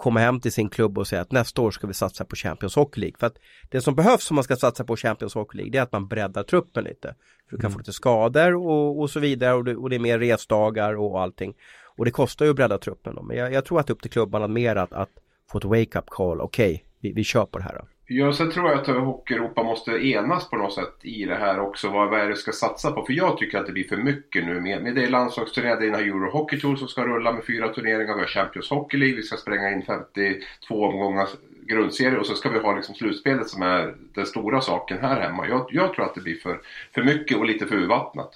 komma 0.00 0.20
hem 0.20 0.40
till 0.40 0.52
sin 0.52 0.68
klubb 0.68 0.98
och 0.98 1.06
säga 1.06 1.22
att 1.22 1.32
nästa 1.32 1.62
år 1.62 1.70
ska 1.70 1.86
vi 1.86 1.94
satsa 1.94 2.24
på 2.24 2.36
Champions 2.36 2.76
Hockey 2.76 3.00
League. 3.00 3.16
För 3.18 3.26
att 3.26 3.38
det 3.68 3.80
som 3.80 3.94
behövs 3.94 4.30
om 4.30 4.34
man 4.34 4.44
ska 4.44 4.56
satsa 4.56 4.84
på 4.84 4.96
Champions 4.96 5.34
Hockey 5.34 5.56
League 5.56 5.70
det 5.70 5.78
är 5.78 5.82
att 5.82 5.92
man 5.92 6.08
breddar 6.08 6.42
truppen 6.42 6.84
lite. 6.84 7.14
För 7.48 7.56
du 7.56 7.60
kan 7.60 7.66
mm. 7.66 7.72
få 7.72 7.78
lite 7.78 7.92
skador 7.92 8.54
och, 8.54 9.00
och 9.00 9.10
så 9.10 9.20
vidare 9.20 9.54
och 9.54 9.64
det, 9.64 9.76
och 9.76 9.90
det, 9.90 9.96
är 9.96 10.00
mer 10.00 10.18
resdagar 10.18 10.94
och 10.94 11.20
allting. 11.20 11.54
Och 11.96 12.04
det 12.04 12.10
kostar 12.10 12.44
ju 12.44 12.50
att 12.50 12.56
bredda 12.56 12.78
truppen. 12.78 13.14
Då. 13.14 13.22
Men 13.22 13.36
jag, 13.36 13.52
jag, 13.52 13.64
tror 13.64 13.80
att 13.80 13.86
det 13.86 13.90
är 13.90 13.94
upp 13.94 14.02
till 14.02 14.10
klubbarna 14.10 14.48
mer 14.48 14.76
att, 14.76 14.92
att 14.92 15.10
få 15.50 15.58
ett 15.58 15.64
wake-up 15.64 16.06
call. 16.06 16.40
Okej, 16.40 16.74
okay, 16.74 16.86
vi, 17.00 17.12
vi 17.12 17.24
kör 17.24 17.46
på 17.46 17.58
det 17.58 17.64
här. 17.64 17.74
Då. 17.74 17.84
Ja, 18.12 18.32
sen 18.32 18.50
tror 18.50 18.70
jag 18.70 18.80
att 18.80 18.86
Hockey-Europa 18.86 19.62
måste 19.62 19.90
enas 19.90 20.50
på 20.50 20.56
något 20.56 20.74
sätt 20.74 20.94
i 21.02 21.24
det 21.24 21.34
här 21.34 21.60
också. 21.60 21.88
Vad, 21.88 22.10
vad 22.10 22.20
är 22.20 22.28
det 22.28 22.36
ska 22.36 22.52
satsa 22.52 22.92
på? 22.92 23.04
För 23.06 23.12
jag 23.12 23.38
tycker 23.38 23.58
att 23.58 23.66
det 23.66 23.72
blir 23.72 23.88
för 23.88 23.96
mycket 23.96 24.46
nu 24.46 24.60
med, 24.60 24.82
med 24.82 24.94
det 24.94 25.10
landslagsturneringar, 25.10 25.80
det 25.80 25.86
är 25.86 25.90
den 25.90 26.00
här 26.00 26.06
Euro 26.06 26.30
Hockey 26.30 26.60
Tour 26.60 26.76
som 26.76 26.88
ska 26.88 27.04
rulla 27.04 27.32
med 27.32 27.44
fyra 27.46 27.68
turneringar. 27.68 28.14
Vi 28.14 28.20
har 28.20 28.26
Champions 28.26 28.70
Hockey 28.70 28.96
League, 28.96 29.16
vi 29.16 29.22
ska 29.22 29.36
spränga 29.36 29.70
in 29.70 29.82
52 29.82 30.84
omgångar 30.84 31.28
grundserie 31.66 32.18
och 32.18 32.26
så 32.26 32.34
ska 32.34 32.48
vi 32.48 32.58
ha 32.58 32.76
liksom 32.76 32.94
slutspelet 32.94 33.48
som 33.48 33.62
är 33.62 33.94
den 34.14 34.26
stora 34.26 34.60
saken 34.60 34.98
här 35.00 35.20
hemma. 35.20 35.48
Jag, 35.48 35.66
jag 35.70 35.94
tror 35.94 36.04
att 36.04 36.14
det 36.14 36.20
blir 36.20 36.36
för, 36.36 36.60
för 36.94 37.02
mycket 37.02 37.36
och 37.36 37.46
lite 37.46 37.66
för 37.66 37.74
urvattnat. 37.74 38.30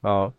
Ja. 0.00 0.32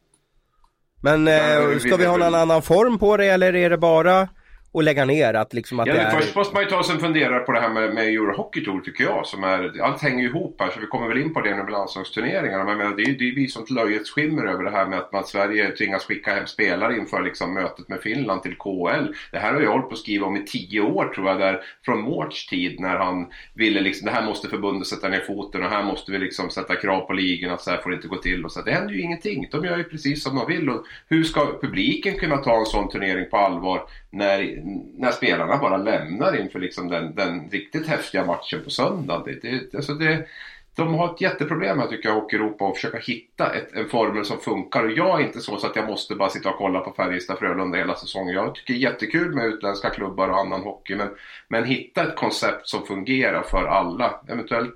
Men 1.02 1.28
eh, 1.28 1.78
ska 1.80 1.98
vi 1.98 2.06
ha 2.06 2.18
någon 2.18 2.36
annan 2.36 2.62
form 2.62 3.00
på 3.00 3.18
det 3.18 3.26
eller 3.26 3.56
är 3.56 3.70
det 3.70 3.78
bara 3.78 4.28
och 4.72 4.84
lägga 4.84 5.06
ner 5.06 5.34
att 5.34 5.54
liksom 5.54 5.80
att 5.80 5.88
ja, 5.88 5.94
det 5.94 6.00
är... 6.00 6.12
Först 6.12 6.36
måste 6.36 6.54
man 6.54 6.64
ju 6.64 6.70
ta 6.70 6.84
sig 6.84 6.96
en 6.96 7.02
funderare 7.02 7.40
på 7.40 7.52
det 7.52 7.60
här 7.60 7.70
med, 7.70 7.94
med 7.94 8.08
Eurohockey 8.08 8.66
Tour 8.66 8.82
tycker 8.82 9.04
jag. 9.04 9.26
Som 9.26 9.44
är, 9.44 9.82
allt 9.82 10.02
hänger 10.02 10.24
ju 10.24 10.30
ihop 10.30 10.56
här 10.60 10.70
så 10.70 10.80
vi 10.80 10.86
kommer 10.86 11.08
väl 11.08 11.18
in 11.18 11.34
på 11.34 11.42
det 11.42 11.56
nu 11.56 11.64
med 11.64 11.72
landslagsturneringarna. 11.72 12.64
Men 12.64 12.78
menar, 12.78 12.96
det, 12.96 13.04
är, 13.04 13.14
det 13.14 13.24
är 13.24 13.32
ju 13.32 13.48
som 13.48 13.64
ett 13.64 13.70
löjets 13.70 14.12
skimmer 14.12 14.46
över 14.46 14.64
det 14.64 14.72
här 14.72 14.88
med 14.88 15.00
att, 15.00 15.14
att 15.14 15.28
Sverige 15.28 15.72
tvingas 15.72 16.04
skicka 16.06 16.34
hem 16.34 16.48
spelare 16.48 16.98
inför 16.98 17.22
liksom, 17.22 17.54
mötet 17.54 17.90
med 17.90 18.02
Finland 18.02 18.44
till 18.44 18.56
KL. 18.56 19.14
Det 19.32 19.40
här 19.40 19.54
har 19.54 19.62
jag 19.62 19.72
hållit 19.72 19.88
på 19.88 19.94
att 19.94 20.00
skriva 20.00 20.28
om 20.28 20.38
i 20.38 20.46
tio 20.46 20.82
år 20.82 21.06
tror 21.06 21.28
jag. 21.28 21.40
Där, 21.40 21.62
från 21.86 22.02
Mårts 22.02 22.48
tid 22.48 22.80
när 22.80 22.98
han 22.98 23.28
ville 23.54 23.82
liksom, 23.82 24.06
det 24.06 24.12
här 24.12 24.26
måste 24.26 24.48
förbundet 24.48 24.88
sätta 24.88 25.10
ner 25.10 25.20
foten 25.20 25.64
och 25.64 25.70
här 25.70 25.84
måste 25.84 26.12
vi 26.12 26.18
liksom 26.18 26.50
sätta 26.50 26.76
krav 26.76 27.02
på 27.02 27.14
ligorna 27.14 27.54
att 27.54 27.62
så 27.62 27.72
här 27.72 27.78
får 27.78 27.90
det 27.90 27.96
inte 27.96 28.08
gå 28.08 28.18
till. 28.18 28.46
Och 28.46 28.52
så. 28.52 28.62
Det 28.62 28.72
händer 28.72 28.94
ju 28.94 29.02
ingenting. 29.02 29.48
De 29.52 29.66
gör 29.66 29.78
ju 29.78 29.84
precis 29.84 30.24
som 30.24 30.36
de 30.36 30.48
vill. 30.48 30.70
Och 30.70 30.86
hur 31.08 31.24
ska 31.24 31.60
publiken 31.62 32.18
kunna 32.18 32.38
ta 32.38 32.60
en 32.60 32.66
sån 32.66 32.90
turnering 32.90 33.30
på 33.30 33.38
allvar 33.38 33.82
när, 34.10 34.61
när 34.98 35.12
spelarna 35.12 35.58
bara 35.58 35.78
lämnar 35.78 36.42
inför 36.42 36.60
liksom 36.60 36.88
den, 36.88 37.16
den 37.16 37.50
riktigt 37.50 37.88
häftiga 37.88 38.26
matchen 38.26 38.64
på 38.64 38.70
söndag. 38.70 39.24
Det, 39.26 39.42
det, 39.42 39.76
alltså 39.76 39.94
det, 39.94 40.28
de 40.76 40.94
har 40.94 41.14
ett 41.14 41.22
jätteproblem 41.22 41.80
här 41.80 41.88
tycker 41.88 42.10
jag, 42.10 42.16
Hockey-Europa 42.16 42.66
och 42.66 42.76
försöka 42.76 42.98
hitta 42.98 43.54
ett, 43.54 43.74
en 43.74 43.90
formel 43.90 44.26
som 44.26 44.38
funkar. 44.38 44.84
Och 44.84 44.92
jag 44.92 45.22
är 45.22 45.26
inte 45.26 45.40
så, 45.40 45.58
så 45.58 45.68
att 45.68 45.76
jag 45.76 45.88
måste 45.88 46.16
bara 46.16 46.30
sitta 46.30 46.50
och 46.50 46.58
kolla 46.58 46.80
på 46.80 46.92
Färjestad-Frölunda 46.92 47.78
hela 47.78 47.96
säsongen. 47.96 48.36
Jag 48.36 48.56
tycker 48.56 48.74
det 48.74 48.80
är 48.80 48.92
jättekul 48.92 49.36
med 49.36 49.46
utländska 49.46 49.90
klubbar 49.90 50.30
och 50.30 50.40
annan 50.40 50.62
hockey. 50.62 50.96
Men, 50.96 51.10
men 51.48 51.66
hitta 51.66 52.04
ett 52.04 52.16
koncept 52.16 52.68
som 52.68 52.86
fungerar 52.86 53.42
för 53.42 53.66
alla. 53.66 54.20
Eventuellt 54.28 54.76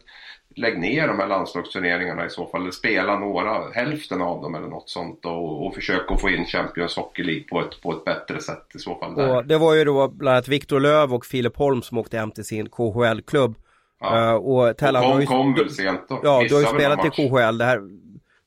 lägg 0.55 0.79
ner 0.79 1.07
de 1.07 1.19
här 1.19 1.27
landslagsturneringarna 1.27 2.25
i 2.25 2.29
så 2.29 2.47
fall. 2.47 2.61
Eller 2.61 2.71
spela 2.71 3.19
några, 3.19 3.71
hälften 3.73 4.21
av 4.21 4.41
dem 4.41 4.55
eller 4.55 4.67
något 4.67 4.89
sånt. 4.89 5.25
Och, 5.25 5.67
och 5.67 5.75
försök 5.75 6.11
att 6.11 6.21
få 6.21 6.29
in 6.29 6.45
Champions 6.45 6.95
Hockey 6.95 7.23
League 7.23 7.43
på 7.43 7.61
ett, 7.61 7.81
på 7.81 7.91
ett 7.91 8.05
bättre 8.05 8.41
sätt 8.41 8.67
i 8.75 8.79
så 8.79 8.95
fall. 8.95 9.15
Där. 9.15 9.35
Och 9.35 9.45
det 9.45 9.57
var 9.57 9.75
ju 9.75 9.83
då 9.83 10.07
bland 10.07 10.33
annat 10.33 10.47
Viktor 10.47 10.79
Löv 10.79 11.13
och 11.13 11.25
Filip 11.25 11.57
Holm 11.57 11.81
som 11.81 11.97
åkte 11.97 12.17
hem 12.17 12.31
till 12.31 12.45
sin 12.45 12.69
KHL-klubb. 12.69 13.55
Ja. 13.99 14.31
Uh, 14.31 14.35
och 14.35 14.77
Tellan 14.77 15.03
och 15.03 15.11
kom, 15.11 15.21
ju, 15.21 15.25
kom 15.27 15.53
väl 15.53 15.69
sent 15.69 16.01
då. 16.09 16.19
Ja, 16.23 16.45
du 16.49 16.53
har 16.53 16.61
ju 16.61 16.67
spelat 16.67 17.05
i. 17.05 17.09
KHL. 17.09 17.57
Det 17.57 17.65
här, 17.65 17.81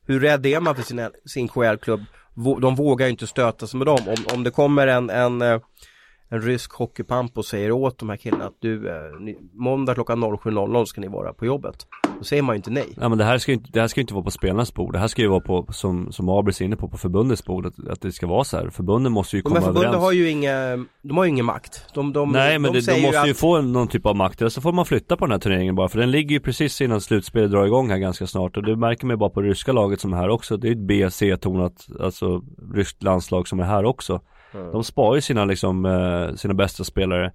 hur 0.06 0.20
rädd 0.20 0.46
är 0.46 0.60
man 0.60 0.74
för 0.74 0.82
sin, 0.82 1.10
sin 1.26 1.48
KHL-klubb? 1.48 2.00
De 2.60 2.74
vågar 2.74 3.06
ju 3.06 3.10
inte 3.10 3.26
stöta 3.26 3.66
sig 3.66 3.78
med 3.78 3.86
dem. 3.86 3.98
Om, 4.06 4.34
om 4.34 4.44
det 4.44 4.50
kommer 4.50 4.86
en, 4.86 5.10
en, 5.10 5.42
eh, 5.42 5.60
en 6.30 6.40
rysk 6.40 6.72
hockeypamp 6.72 7.38
och 7.38 7.44
säger 7.44 7.72
åt 7.72 7.98
de 7.98 8.08
här 8.08 8.16
killarna 8.16 8.44
att 8.44 8.56
du, 8.58 8.88
eh, 8.88 9.20
ni, 9.20 9.38
måndag 9.52 9.94
klockan 9.94 10.24
07.00 10.24 10.84
ska 10.84 11.00
ni 11.00 11.08
vara 11.08 11.32
på 11.32 11.46
jobbet. 11.46 11.86
Då 12.18 12.24
säger 12.24 12.42
man 12.42 12.54
ju 12.54 12.56
inte 12.56 12.70
nej. 12.70 12.88
Ja 13.00 13.08
men 13.08 13.18
det 13.18 13.24
här 13.24 13.38
ska 13.38 13.52
ju 13.52 13.56
inte, 13.56 13.70
det 13.72 13.80
här 13.80 13.88
ska 13.88 14.00
ju 14.00 14.02
inte 14.02 14.14
vara 14.14 14.24
på 14.24 14.30
spelarnas 14.30 14.74
bord. 14.74 14.92
Det 14.92 14.98
här 14.98 15.08
ska 15.08 15.22
ju 15.22 15.28
vara 15.28 15.40
på, 15.40 15.66
som, 15.72 16.12
som 16.12 16.28
Abris 16.28 16.60
är 16.60 16.64
inne 16.64 16.76
på, 16.76 16.88
på 16.88 16.98
förbundets 16.98 17.44
bord. 17.44 17.66
Att, 17.66 17.88
att 17.88 18.00
det 18.00 18.12
ska 18.12 18.26
vara 18.26 18.44
så 18.44 18.56
här. 18.56 18.70
Förbunden 18.70 19.12
måste 19.12 19.36
ju 19.36 19.42
komma 19.42 19.54
här 19.54 19.60
förbunden 19.62 19.88
överens. 19.88 20.04
har 20.04 20.12
ju 20.12 20.30
inga, 20.30 20.86
de 21.02 21.16
har 21.16 21.24
ju 21.24 21.30
ingen 21.30 21.44
makt. 21.44 21.84
De, 21.94 22.12
de, 22.12 22.32
Nej 22.32 22.58
men 22.58 22.72
de 22.72 22.80
det, 22.80 22.92
de 22.94 23.02
måste 23.02 23.26
ju 23.26 23.30
att, 23.30 23.38
få 23.38 23.60
någon 23.60 23.88
typ 23.88 24.06
av 24.06 24.16
makt, 24.16 24.40
eller 24.40 24.50
så 24.50 24.60
får 24.60 24.72
man 24.72 24.86
flytta 24.86 25.16
på 25.16 25.24
den 25.24 25.32
här 25.32 25.38
turneringen 25.38 25.74
bara 25.74 25.88
för 25.88 25.98
den 25.98 26.10
ligger 26.10 26.30
ju 26.30 26.40
precis 26.40 26.80
innan 26.80 27.00
slutspelet 27.00 27.50
drar 27.50 27.66
igång 27.66 27.90
här 27.90 27.98
ganska 27.98 28.26
snart 28.26 28.56
och 28.56 28.62
det 28.62 28.76
märker 28.76 29.06
man 29.06 29.12
ju 29.12 29.18
bara 29.18 29.30
på 29.30 29.40
det 29.40 29.48
ryska 29.48 29.72
laget 29.72 30.00
som 30.00 30.12
är 30.12 30.16
här 30.16 30.28
också, 30.28 30.56
det 30.56 30.68
är 30.68 30.72
ett 30.72 30.78
B-C-tonat, 30.78 31.86
alltså 32.00 32.42
ryskt 32.74 33.02
landslag 33.02 33.48
som 33.48 33.60
är 33.60 33.64
här 33.64 33.84
också 33.84 34.20
Mm. 34.54 34.72
De 34.72 34.84
sparar 34.84 35.14
ju 35.14 35.20
sina 35.20 35.44
liksom, 35.44 35.84
eh, 35.86 36.34
sina 36.34 36.54
bästa 36.54 36.84
spelare 36.84 37.32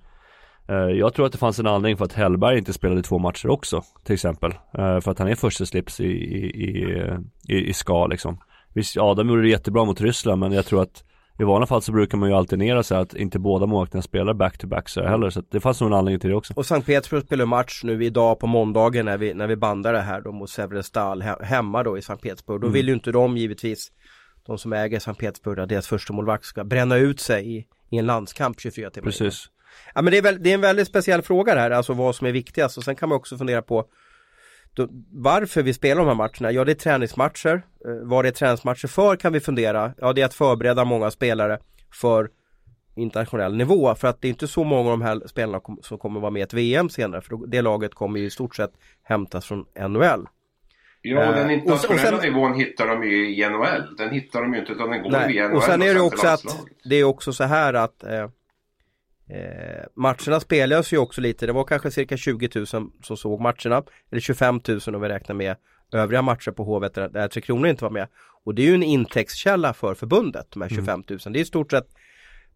Eh, 0.69 0.75
Jag 0.75 1.13
tror 1.13 1.25
att 1.25 1.31
det 1.31 1.37
fanns 1.37 1.59
en 1.59 1.67
anledning 1.67 1.97
för 1.97 2.05
att 2.05 2.13
Hellberg 2.13 2.57
inte 2.57 2.73
spelade 2.73 3.01
två 3.03 3.19
matcher 3.19 3.49
också, 3.49 3.81
till 4.03 4.13
exempel 4.13 4.51
Eh, 4.51 4.99
För 4.99 5.09
att 5.11 5.19
han 5.19 5.27
är 5.27 5.35
första 5.35 5.65
slips 5.65 5.99
i, 5.99 6.05
i, 6.05 6.45
i, 6.45 7.03
i, 7.47 7.69
i 7.69 7.73
ska 7.73 8.07
liksom 8.07 8.37
Visst, 8.73 8.97
Adam 8.97 9.29
gjorde 9.29 9.41
det 9.41 9.49
jättebra 9.49 9.85
mot 9.85 10.01
Ryssland 10.01 10.39
men 10.39 10.51
jag 10.51 10.65
tror 10.65 10.81
att 10.81 11.03
i 11.39 11.43
vanliga 11.43 11.67
fall 11.67 11.81
så 11.81 11.91
brukar 11.91 12.17
man 12.17 12.29
ju 12.29 12.35
alternera 12.35 12.83
sig 12.83 12.97
att 12.97 13.15
inte 13.15 13.39
båda 13.39 13.65
målvakterna 13.65 14.01
spelar 14.01 14.33
back-to-back 14.33 14.89
så 14.89 15.03
heller 15.03 15.29
så 15.29 15.41
det 15.51 15.59
fanns 15.59 15.81
nog 15.81 15.89
en 15.89 15.93
anledning 15.97 16.19
till 16.19 16.29
det 16.29 16.35
också 16.35 16.53
och 16.55 16.65
Sankt 16.65 16.87
Petersburg 16.87 17.23
spelar 17.23 17.45
match 17.45 17.81
nu 17.83 18.05
idag 18.05 18.39
på 18.39 18.47
måndagen 18.47 19.05
när 19.05 19.17
vi, 19.17 19.33
när 19.33 19.47
vi 19.47 19.55
bandar 19.55 19.93
det 19.93 20.01
här 20.01 20.21
då 20.21 20.31
mot 20.31 20.49
Severestal 20.49 21.21
he, 21.21 21.35
hemma 21.41 21.83
då 21.83 21.97
i 21.97 22.01
Sankt 22.01 22.23
Petersburg. 22.23 22.61
Då 22.61 22.67
Mm. 22.67 22.73
vill 22.73 22.87
ju 22.87 22.93
inte 22.93 23.11
de 23.11 23.37
givetvis, 23.37 23.91
de 24.45 24.57
som 24.57 24.73
äger 24.73 24.99
Sankt 24.99 25.19
Petersburg, 25.19 25.67
deras 25.67 25.87
första 25.87 26.13
målvakt 26.13 26.45
ska 26.45 26.63
bränna 26.63 26.97
ut 26.97 27.19
sig 27.19 27.57
i, 27.57 27.67
i 27.89 27.97
en 27.97 28.05
landskamp 28.05 28.59
24 28.59 28.89
timmar. 28.89 29.05
Precis 29.05 29.49
Ja 29.95 30.01
men 30.01 30.11
det 30.11 30.17
är, 30.17 30.21
väl, 30.21 30.43
det 30.43 30.49
är 30.49 30.53
en 30.53 30.61
väldigt 30.61 30.87
speciell 30.87 31.21
fråga 31.21 31.55
det 31.55 31.61
här, 31.61 31.71
alltså 31.71 31.93
vad 31.93 32.15
som 32.15 32.27
är 32.27 32.31
viktigast 32.31 32.77
och 32.77 32.83
sen 32.83 32.95
kan 32.95 33.09
man 33.09 33.15
också 33.15 33.37
fundera 33.37 33.61
på 33.61 33.85
då, 34.73 34.87
varför 35.11 35.63
vi 35.63 35.73
spelar 35.73 36.01
de 36.01 36.07
här 36.07 36.15
matcherna. 36.15 36.51
Ja 36.51 36.65
det 36.65 36.71
är 36.71 36.75
träningsmatcher. 36.75 37.65
Eh, 37.85 37.91
vad 38.03 38.25
det 38.25 38.29
är 38.29 38.31
träningsmatcher 38.31 38.87
för 38.87 39.15
kan 39.15 39.33
vi 39.33 39.39
fundera. 39.39 39.93
Ja 39.97 40.13
det 40.13 40.21
är 40.21 40.25
att 40.25 40.33
förbereda 40.33 40.85
många 40.85 41.11
spelare 41.11 41.59
för 41.93 42.29
internationell 42.95 43.55
nivå 43.55 43.95
för 43.95 44.07
att 44.07 44.21
det 44.21 44.27
är 44.27 44.29
inte 44.29 44.47
så 44.47 44.63
många 44.63 44.91
av 44.91 44.99
de 44.99 45.01
här 45.01 45.27
spelarna 45.27 45.61
som 45.81 45.97
kommer 45.97 46.19
vara 46.19 46.31
med 46.31 46.39
i 46.39 46.43
ett 46.43 46.53
VM 46.53 46.89
senare 46.89 47.21
för 47.21 47.47
det 47.47 47.61
laget 47.61 47.93
kommer 47.93 48.19
ju 48.19 48.25
i 48.25 48.29
stort 48.29 48.55
sett 48.55 48.71
hämtas 49.03 49.45
från 49.45 49.65
NHL. 49.89 50.27
Ja, 51.05 51.21
Eh, 51.21 51.35
den 51.35 51.45
och- 51.45 51.51
internationella 51.51 52.15
och 52.17 52.21
sen- 52.23 52.33
nivån 52.33 52.53
hittar 52.53 52.87
de 52.87 53.03
ju 53.03 53.29
i 53.35 53.43
NHL. 53.49 53.95
Den 53.97 54.09
hittar 54.09 54.41
de 54.41 54.53
ju 54.53 54.59
inte 54.59 54.71
utan 54.71 54.89
den 54.89 55.01
går 55.03 55.09
via 55.09 55.19
Nej. 55.19 55.39
NHL 55.39 55.55
Och 55.55 55.63
sen 55.63 55.81
är 55.81 55.93
det 55.93 55.99
också 56.01 56.27
att 56.27 56.41
det 56.83 56.95
är 56.95 57.03
också 57.03 57.33
så 57.33 57.43
här 57.43 57.73
att 57.73 58.03
eh, 58.03 58.19
eh, 59.29 59.83
matcherna 59.95 60.39
spelas 60.39 60.93
ju 60.93 60.97
också 60.97 61.21
lite. 61.21 61.45
Det 61.45 61.53
var 61.53 61.63
kanske 61.63 61.91
cirka 61.91 62.17
20 62.17 62.49
000 62.55 62.67
som 62.67 63.17
såg 63.17 63.41
matcherna. 63.41 63.83
Eller 64.11 64.21
25 64.21 64.61
000 64.67 64.79
om 64.95 65.01
vi 65.01 65.09
räknar 65.09 65.35
med 65.35 65.55
övriga 65.93 66.21
matcher 66.21 66.51
på 66.51 66.63
Hovet 66.63 66.93
där, 66.93 67.27
Tre 67.27 67.41
Kronor 67.41 67.67
inte 67.67 67.83
var 67.83 67.91
med. 67.91 68.07
Och 68.43 68.55
det 68.55 68.61
är 68.61 68.65
ju 68.67 68.73
en 68.75 68.83
intäktskälla 68.83 69.73
för 69.73 69.93
förbundet, 69.95 70.47
de 70.49 70.61
här 70.61 70.69
25 70.69 71.03
000. 71.09 71.19
Det 71.25 71.39
är 71.39 71.41
i 71.41 71.45
stort 71.45 71.71
sett 71.71 71.87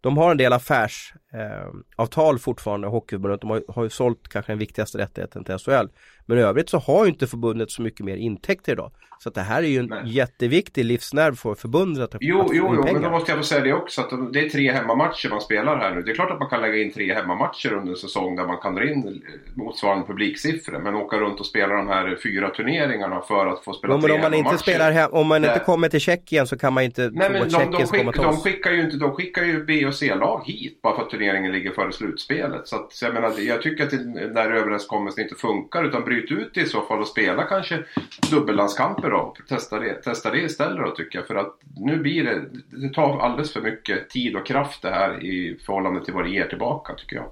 de 0.01 0.17
har 0.17 0.31
en 0.31 0.37
del 0.37 0.53
affärsavtal 0.53 2.35
eh, 2.35 2.39
fortfarande, 2.39 2.87
Hockeyförbundet. 2.87 3.41
De 3.41 3.49
har, 3.49 3.63
har 3.67 3.83
ju 3.83 3.89
sålt 3.89 4.27
kanske 4.29 4.51
den 4.51 4.59
viktigaste 4.59 4.97
rättigheten 4.97 5.43
till 5.43 5.57
SHL. 5.57 5.87
Men 6.27 6.38
i 6.38 6.41
övrigt 6.41 6.69
så 6.69 6.77
har 6.77 7.05
ju 7.05 7.10
inte 7.12 7.27
förbundet 7.27 7.72
så 7.72 7.81
mycket 7.81 8.05
mer 8.05 8.15
intäkter 8.15 8.72
idag. 8.72 8.91
Så 9.19 9.29
att 9.29 9.36
det 9.36 9.41
här 9.41 9.63
är 9.63 9.67
ju 9.67 9.79
en 9.79 9.86
Nej. 9.86 10.01
jätteviktig 10.05 10.86
livsnerv 10.86 11.36
för 11.36 11.55
förbundet 11.55 12.15
att, 12.15 12.22
Jo, 12.22 12.41
att 12.41 12.48
jo, 12.53 12.74
jo, 12.75 12.84
men 12.93 13.01
då 13.01 13.10
måste 13.10 13.31
jag 13.31 13.38
få 13.39 13.43
säga 13.43 13.62
det 13.63 13.74
också 13.74 14.01
att 14.01 14.10
de- 14.10 14.31
det 14.31 14.39
är 14.39 14.50
tre 14.50 14.72
hemmamatcher 14.72 15.29
man 15.29 15.41
spelar 15.41 15.77
här 15.77 15.96
nu. 15.96 16.01
Det 16.01 16.12
är 16.12 16.15
klart 16.15 16.31
att 16.31 16.39
man 16.39 16.50
kan 16.50 16.62
lägga 16.62 16.77
in 16.77 16.91
tre 16.93 17.13
hemmamatcher 17.13 17.74
under 17.74 17.89
en 17.91 17.96
säsong 17.98 18.36
där 18.36 18.46
man 18.48 18.57
kan 18.57 18.75
dra 18.75 18.89
in 18.89 19.22
motsvarande 19.55 20.07
publiksiffror. 20.07 20.79
Men 20.79 20.96
åka 20.96 21.17
runt 21.17 21.39
och 21.39 21.46
spela 21.46 21.74
de 21.74 21.88
här 21.88 22.17
fyra 22.24 22.50
turneringarna 22.50 23.22
för 23.22 23.48
att 23.48 23.63
få 23.63 23.74
spela 23.74 23.93
Ja, 23.93 23.98
men 23.98 24.03
tre 24.10 24.15
om 24.15 24.22
man 24.22 24.34
inte 24.34 24.57
spelar 24.57 24.91
hem, 24.91 25.10
om 25.13 25.27
man 25.27 25.38
inte 25.38 25.57
Där- 25.57 25.65
kommer 25.65 25.89
till 25.89 26.00
Tjeckien 26.00 26.48
så 26.48 26.57
kan 26.57 26.74
man 26.74 26.84
inte 26.84 27.01
Nej 27.13 27.29
men 27.29 27.50
de, 27.50 27.72
de, 27.72 27.86
skick, 27.88 28.15
de, 28.15 28.38
skickar 28.38 28.72
ju 28.72 28.81
inte, 28.81 28.98
de 28.98 29.12
skickar 29.15 29.43
ju 29.43 29.65
B 29.65 29.86
och 29.86 29.93
C-lag 29.96 30.41
hit 30.46 30.81
bara 30.81 30.96
för 30.96 31.03
att 31.03 31.10
turneringen 31.10 31.51
ligger 31.51 31.72
före 31.72 31.91
slutspelet. 31.91 32.67
Så, 32.67 32.75
att, 32.75 33.01
jag 33.01 33.13
menar, 33.13 33.34
jag 33.39 33.62
tycker 33.62 33.84
att 33.84 33.89
den 33.91 34.13
där 34.34 34.51
överenskommelsen 34.51 35.24
inte 35.24 35.36
funkar 35.36 35.84
utan 35.84 36.03
bryt 36.21 36.31
ut 36.31 36.53
det 36.53 36.62
i 36.62 36.65
så 36.65 36.81
fall 36.81 37.00
och 37.00 37.07
spela 37.07 37.43
kanske 37.43 37.83
dubbellandskamper 38.31 39.09
då. 39.09 39.36
Testa 39.50 39.79
det, 39.79 39.93
testa 39.93 40.31
det 40.31 40.41
istället 40.41 40.86
då 40.86 40.91
tycker 40.91 41.19
jag. 41.19 41.27
För 41.27 41.36
att 41.36 41.55
nu 41.75 41.97
blir 41.97 42.24
det, 42.24 42.41
det 42.81 42.93
tar 42.93 43.19
alldeles 43.19 43.53
för 43.53 43.62
mycket 43.62 44.09
tid 44.09 44.36
och 44.36 44.45
kraft 44.47 44.81
det 44.81 44.89
här 44.89 45.24
i 45.24 45.59
förhållande 45.65 46.05
till 46.05 46.13
vad 46.13 46.25
det 46.25 46.29
ger 46.29 46.47
tillbaka 46.47 46.93
tycker 46.93 47.15
jag. 47.15 47.31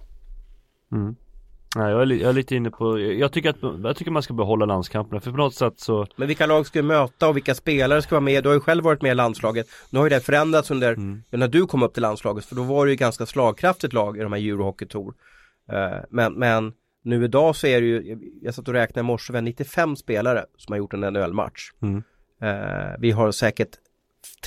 mm. 0.92 1.16
Nej, 1.78 1.92
jag, 1.92 2.02
är, 2.02 2.06
jag 2.06 2.30
är 2.30 2.34
lite 2.34 2.56
inne 2.56 2.72
på, 2.72 3.00
jag 3.00 3.32
tycker 3.32 3.50
att 3.50 3.58
jag 3.84 3.96
tycker 3.96 4.12
man 4.12 4.24
ska 4.24 4.34
behålla 4.34 4.66
landskamperna 4.66 5.22
för 5.22 5.32
på 5.32 5.38
något 5.38 5.56
sätt 5.56 5.74
så 5.80 6.08
Men 6.16 6.28
vilka 6.28 6.46
lag 6.46 6.66
ska 6.66 6.80
vi 6.82 6.88
möta 6.88 7.30
och 7.30 7.36
vilka 7.36 7.56
spelare 7.56 8.02
ska 8.02 8.16
vara 8.16 8.22
med? 8.22 8.44
Du 8.44 8.50
har 8.50 8.54
ju 8.54 8.60
själv 8.60 8.84
varit 8.84 9.02
med 9.02 9.12
i 9.12 9.16
landslaget. 9.16 9.68
Nu 9.90 10.00
har 10.00 10.06
ju 10.06 10.10
det 10.10 10.20
förändrats 10.20 10.72
under, 10.72 10.94
Mm. 10.94 11.24
när 11.30 11.48
du 11.48 11.66
kom 11.66 11.84
upp 11.84 11.94
till 11.94 12.02
landslaget 12.02 12.46
för 12.46 12.56
då 12.56 12.64
var 12.64 12.86
det 12.86 12.92
ju 12.92 12.96
ganska 12.96 13.26
slagkraftigt 13.26 13.94
lag 13.94 14.18
i 14.18 14.22
de 14.22 14.34
här 14.34 14.40
Eurohockey 14.40 14.86
Tour. 14.86 15.14
Eh, 15.72 16.00
men, 16.10 16.34
men 16.34 16.74
nu 17.06 17.24
idag 17.24 17.56
så 17.56 17.68
är 17.68 17.82
det 17.82 17.88
ju, 17.88 18.18
jag 18.42 18.54
satt 18.54 18.68
och 18.68 18.74
räknade 18.74 19.00
i 19.00 19.08
morse, 19.08 19.34
vi 19.34 19.38
har 19.38 19.42
95 19.44 19.96
spelare 19.96 20.46
som 20.58 20.74
har 20.74 20.78
gjort 20.78 20.94
en 20.94 21.00
NHL-match. 21.00 21.72
Mm. 21.82 22.04
Eh, 22.42 22.96
vi 23.00 23.12
har 23.12 23.32
säkert 23.32 23.70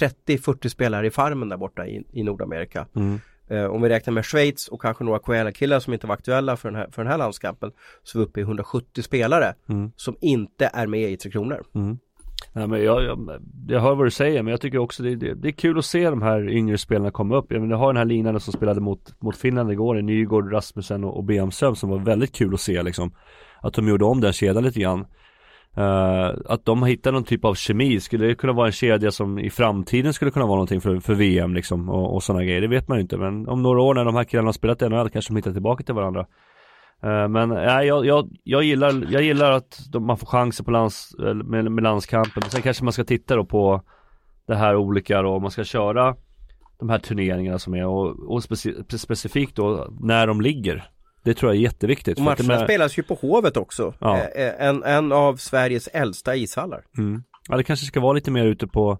30-40 0.00 0.69
spelare 0.69 1.07
i 1.07 1.11
farmen 1.11 1.49
där 1.49 1.57
borta 1.57 1.87
i, 1.87 2.05
i 2.12 2.23
Nordamerika. 2.23 2.87
mm. 2.97 3.21
Eh, 3.50 3.65
om 3.65 3.83
vi 3.83 3.88
räknar 3.88 4.15
med 4.15 4.25
Schweiz 4.25 4.69
och 4.69 4.81
kanske 4.83 5.05
några 5.05 5.19
KHL-killar 5.19 5.81
som 5.81 5.93
inte 5.93 6.07
var 6.07 6.15
aktuella 6.15 6.57
för 6.57 6.69
den 6.71 6.77
här, 6.77 6.88
för 6.93 7.03
den 7.03 7.11
här 7.11 7.19
landskampen 7.19 7.73
så 8.03 8.19
är 8.19 8.21
vi 8.21 8.29
uppe 8.29 8.41
i 8.41 8.43
170 8.43 9.03
spelare 9.03 9.55
Mm. 9.69 9.93
som 9.97 10.17
inte 10.21 10.71
är 10.73 10.87
med 10.87 11.11
i 11.11 11.17
Tre 11.17 11.31
Kronor. 11.31 11.65
Mm. 11.75 11.99
Nej, 12.52 12.68
men 12.68 12.85
jag, 12.85 13.04
jag, 13.04 13.40
jag 13.68 13.80
hör 13.80 13.95
vad 13.95 14.07
du 14.07 14.11
säger 14.11 14.42
men 14.42 14.50
jag 14.50 14.61
tycker 14.61 14.78
också 14.78 15.02
det, 15.02 15.16
det, 15.16 15.35
det 15.35 15.49
är 15.49 15.52
kul 15.52 15.78
att 15.78 15.85
se 15.85 16.11
de 16.11 16.23
här 16.23 16.50
yngre 16.50 16.78
spelarna 16.78 17.11
komma 17.11 17.37
upp. 17.37 17.47
Jag, 17.52 17.61
menar, 17.61 17.75
jag 17.75 17.78
har 17.78 17.92
den 17.92 17.97
här 17.97 18.04
linan 18.04 18.40
som 18.40 18.52
spelade 18.52 18.80
mot, 18.80 19.21
mot 19.21 19.37
Finland 19.37 19.73
igår, 19.73 19.99
i 19.99 20.02
Nygård, 20.02 20.52
Rasmussen 20.52 21.04
och, 21.04 21.16
och 21.16 21.25
Bemström 21.25 21.76
som 21.76 21.90
var 21.90 21.99
väldigt 21.99 22.33
kul 22.33 22.54
att 22.54 22.61
se 22.61 22.83
liksom. 22.83 23.12
Att 23.61 23.75
de 23.75 23.88
gjorde 23.88 24.04
om 24.04 24.21
den 24.21 24.33
kedjan 24.33 24.64
lite 24.64 24.80
grann. 24.80 25.07
Uh, 25.78 26.38
att 26.47 26.64
de 26.64 26.83
hittar 26.83 27.12
någon 27.12 27.25
typ 27.25 27.45
av 27.45 27.54
kemi, 27.54 28.00
skulle 28.00 28.26
det 28.26 28.35
kunna 28.35 28.52
vara 28.52 28.66
en 28.66 28.73
kedja 28.73 29.11
som 29.11 29.38
i 29.38 29.50
framtiden 29.50 30.12
skulle 30.12 30.30
kunna 30.30 30.47
vara 30.47 30.57
någonting 30.57 30.80
för, 30.80 31.00
för 31.00 31.14
VM 31.14 31.54
liksom 31.54 31.88
och, 31.88 32.14
och 32.14 32.23
sådana 32.23 32.45
grejer, 32.45 32.61
det 32.61 32.68
vet 32.68 32.88
man 32.88 32.99
ju 32.99 33.02
inte 33.02 33.16
men 33.16 33.49
om 33.49 33.62
några 33.62 33.83
år 33.83 33.95
när 33.95 34.04
de 34.04 34.14
här 34.14 34.25
killarna 34.25 34.49
har 34.49 34.52
spelat 34.52 34.80
NHL 34.80 35.11
kanske 35.11 35.33
de 35.33 35.37
hittar 35.37 35.52
tillbaka 35.52 35.85
till 35.85 35.95
varandra. 35.95 36.26
Eh, 37.02 37.28
Men 37.28 37.49
nej, 37.49 37.87
jag, 37.87 38.07
jag, 38.07 38.28
jag, 38.45 38.62
gillar, 38.62 39.07
jag 39.11 39.23
gillar 39.23 39.52
att 39.52 39.81
de, 39.93 40.07
man 40.07 40.19
får 40.19 40.26
chanser 40.26 40.64
på 40.64 40.71
lands, 40.71 41.14
med, 41.45 41.73
med 41.73 41.85
landskampen. 41.85 42.40
Men 42.40 42.50
sen 42.50 42.62
kanske 42.62 42.85
man 42.85 42.93
ska 42.93 43.05
titta 43.05 43.37
då 43.37 43.45
på 43.45 43.83
det 44.47 44.57
här 44.57 44.76
olika 44.76 45.23
då, 45.23 45.31
om 45.31 45.43
man 45.43 45.50
ska 45.50 45.64
köra 45.64 46.17
de 46.78 46.88
här 46.88 46.99
turneringarna 46.99 47.59
som 47.59 47.75
är 47.75 47.87
och, 47.87 48.33
och 48.35 48.43
speci 48.43 48.75
specifikt 48.99 49.57
då 49.57 49.88
när 50.00 50.26
de 50.26 50.40
ligger. 50.40 50.90
Det 51.25 51.35
tror 51.35 51.52
jag 51.52 51.57
är 51.57 51.62
jätteviktigt. 51.62 52.19
Och 52.19 52.25
matcherna 52.25 52.47
med... 52.49 52.61
spelas 52.61 52.99
ju 52.99 53.02
på 53.02 53.14
Hovet 53.14 53.57
också. 53.57 53.95
Ja. 53.99 54.19
En, 54.59 54.85
en 54.85 55.12
av 55.12 55.37
Sveriges 55.37 55.88
äldsta 55.88 56.37
ishallar. 56.37 56.85
Mm. 56.99 57.23
Ja 57.49 57.57
det 57.57 57.64
kanske 57.64 57.87
ska 57.87 58.00
vara 58.00 58.12
lite 58.12 58.31
mer 58.31 58.45
ute 58.45 58.67
på 58.67 58.99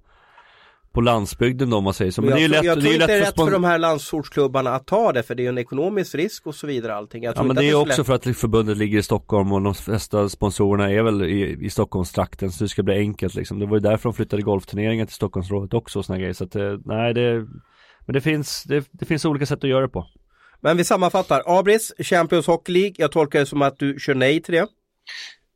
på 0.99 1.03
landsbygden 1.03 1.71
då 1.71 1.77
om 1.77 1.85
man 1.85 1.95
säger 1.95 2.11
så. 2.11 2.23
Men 2.23 2.31
jag, 2.31 2.39
det 2.39 2.43
är 2.43 2.43
ju 2.43 2.49
lätt, 2.49 2.65
jag 2.65 2.81
tror 2.81 2.93
inte 2.93 3.07
det 3.07 3.13
är 3.13 3.21
rätt 3.21 3.35
för, 3.35 3.51
de 3.51 3.65
här 3.65 3.79
landsortsklubbarna 3.79 4.75
att 4.75 4.87
ta 4.87 5.13
det 5.13 5.23
för 5.23 5.35
det 5.35 5.41
är 5.41 5.45
ju 5.45 5.49
en 5.49 5.59
ekonomisk 5.59 6.15
risk 6.15 6.47
och 6.47 6.55
så 6.55 6.67
vidare 6.67 6.95
allting. 6.95 7.23
ja 7.23 7.43
men 7.43 7.57
det 7.57 7.65
är, 7.65 7.71
är 7.71 7.75
också 7.75 8.01
lätt... 8.01 8.07
för 8.07 8.15
att 8.15 8.37
förbundet 8.37 8.77
ligger 8.77 8.99
i 8.99 9.03
Stockholm 9.03 9.53
och 9.53 9.63
de 9.63 9.75
flesta 9.75 10.29
sponsorerna 10.29 10.91
är 10.91 11.03
väl 11.03 11.23
i, 11.23 11.59
i 11.61 11.71
Stockholmstrakten 11.71 12.53
så 12.53 12.65
det 12.65 12.69
ska 12.69 12.83
bli 12.83 12.95
enkelt 12.95 13.35
liksom. 13.35 13.59
Det 13.59 13.67
var 13.67 13.77
ju 13.77 13.81
därför 13.81 14.09
de 14.09 14.15
flyttade 14.15 14.43
golfturneringen 14.43 15.07
till 15.07 15.15
Stockholmsrådet 15.15 15.75
också 15.75 15.99
och 15.99 16.05
såna 16.05 16.19
grejer. 16.19 16.33
Så 16.33 16.45
att 16.45 16.57
eh, 16.57 16.77
nej 16.85 17.15
det 17.15 17.47
Men 18.07 18.13
det 18.13 18.21
finns, 18.21 18.65
det, 18.65 18.89
det 18.91 19.05
finns 19.05 19.25
olika 19.25 19.47
sätt 19.47 19.65
att 19.65 19.71
göra 19.71 19.83
det 19.83 19.89
på. 19.89 20.07
Men 20.61 20.77
vi 20.77 20.85
sammanfattar. 20.85 21.43
Abris, 21.47 21.93
Champions 21.99 22.47
Hockey 22.47 22.73
League. 22.73 22.95
Jag 22.99 23.13
tolkar 23.13 23.39
det 23.39 23.47
som 23.47 23.63
att 23.63 23.79
du 23.79 23.97
kör 23.99 24.15
nej 24.15 24.43
till 24.43 24.55
det. 24.55 24.67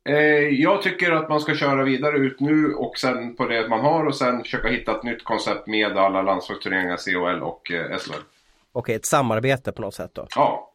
Eh, 0.09 0.15
jag 0.61 0.81
tycker 0.81 1.11
att 1.11 1.29
man 1.29 1.39
ska 1.39 1.55
köra 1.55 1.83
vidare 1.83 2.17
ut 2.17 2.39
nu 2.39 2.73
och 2.73 2.97
sen 2.97 3.35
på 3.35 3.47
det 3.47 3.67
man 3.69 3.79
har 3.79 4.05
och 4.05 4.15
sen 4.15 4.43
försöka 4.43 4.67
hitta 4.67 4.91
ett 4.91 5.03
nytt 5.03 5.23
koncept 5.23 5.67
med 5.67 5.97
alla 5.97 6.21
landslagsturneringar, 6.21 6.97
CHL 6.97 7.43
och 7.43 7.71
eh, 7.71 7.97
SHL. 7.97 8.21
Okej, 8.71 8.95
ett 8.95 9.05
samarbete 9.05 9.71
på 9.71 9.81
något 9.81 9.93
sätt 9.93 10.11
då? 10.13 10.27
Ja. 10.35 10.69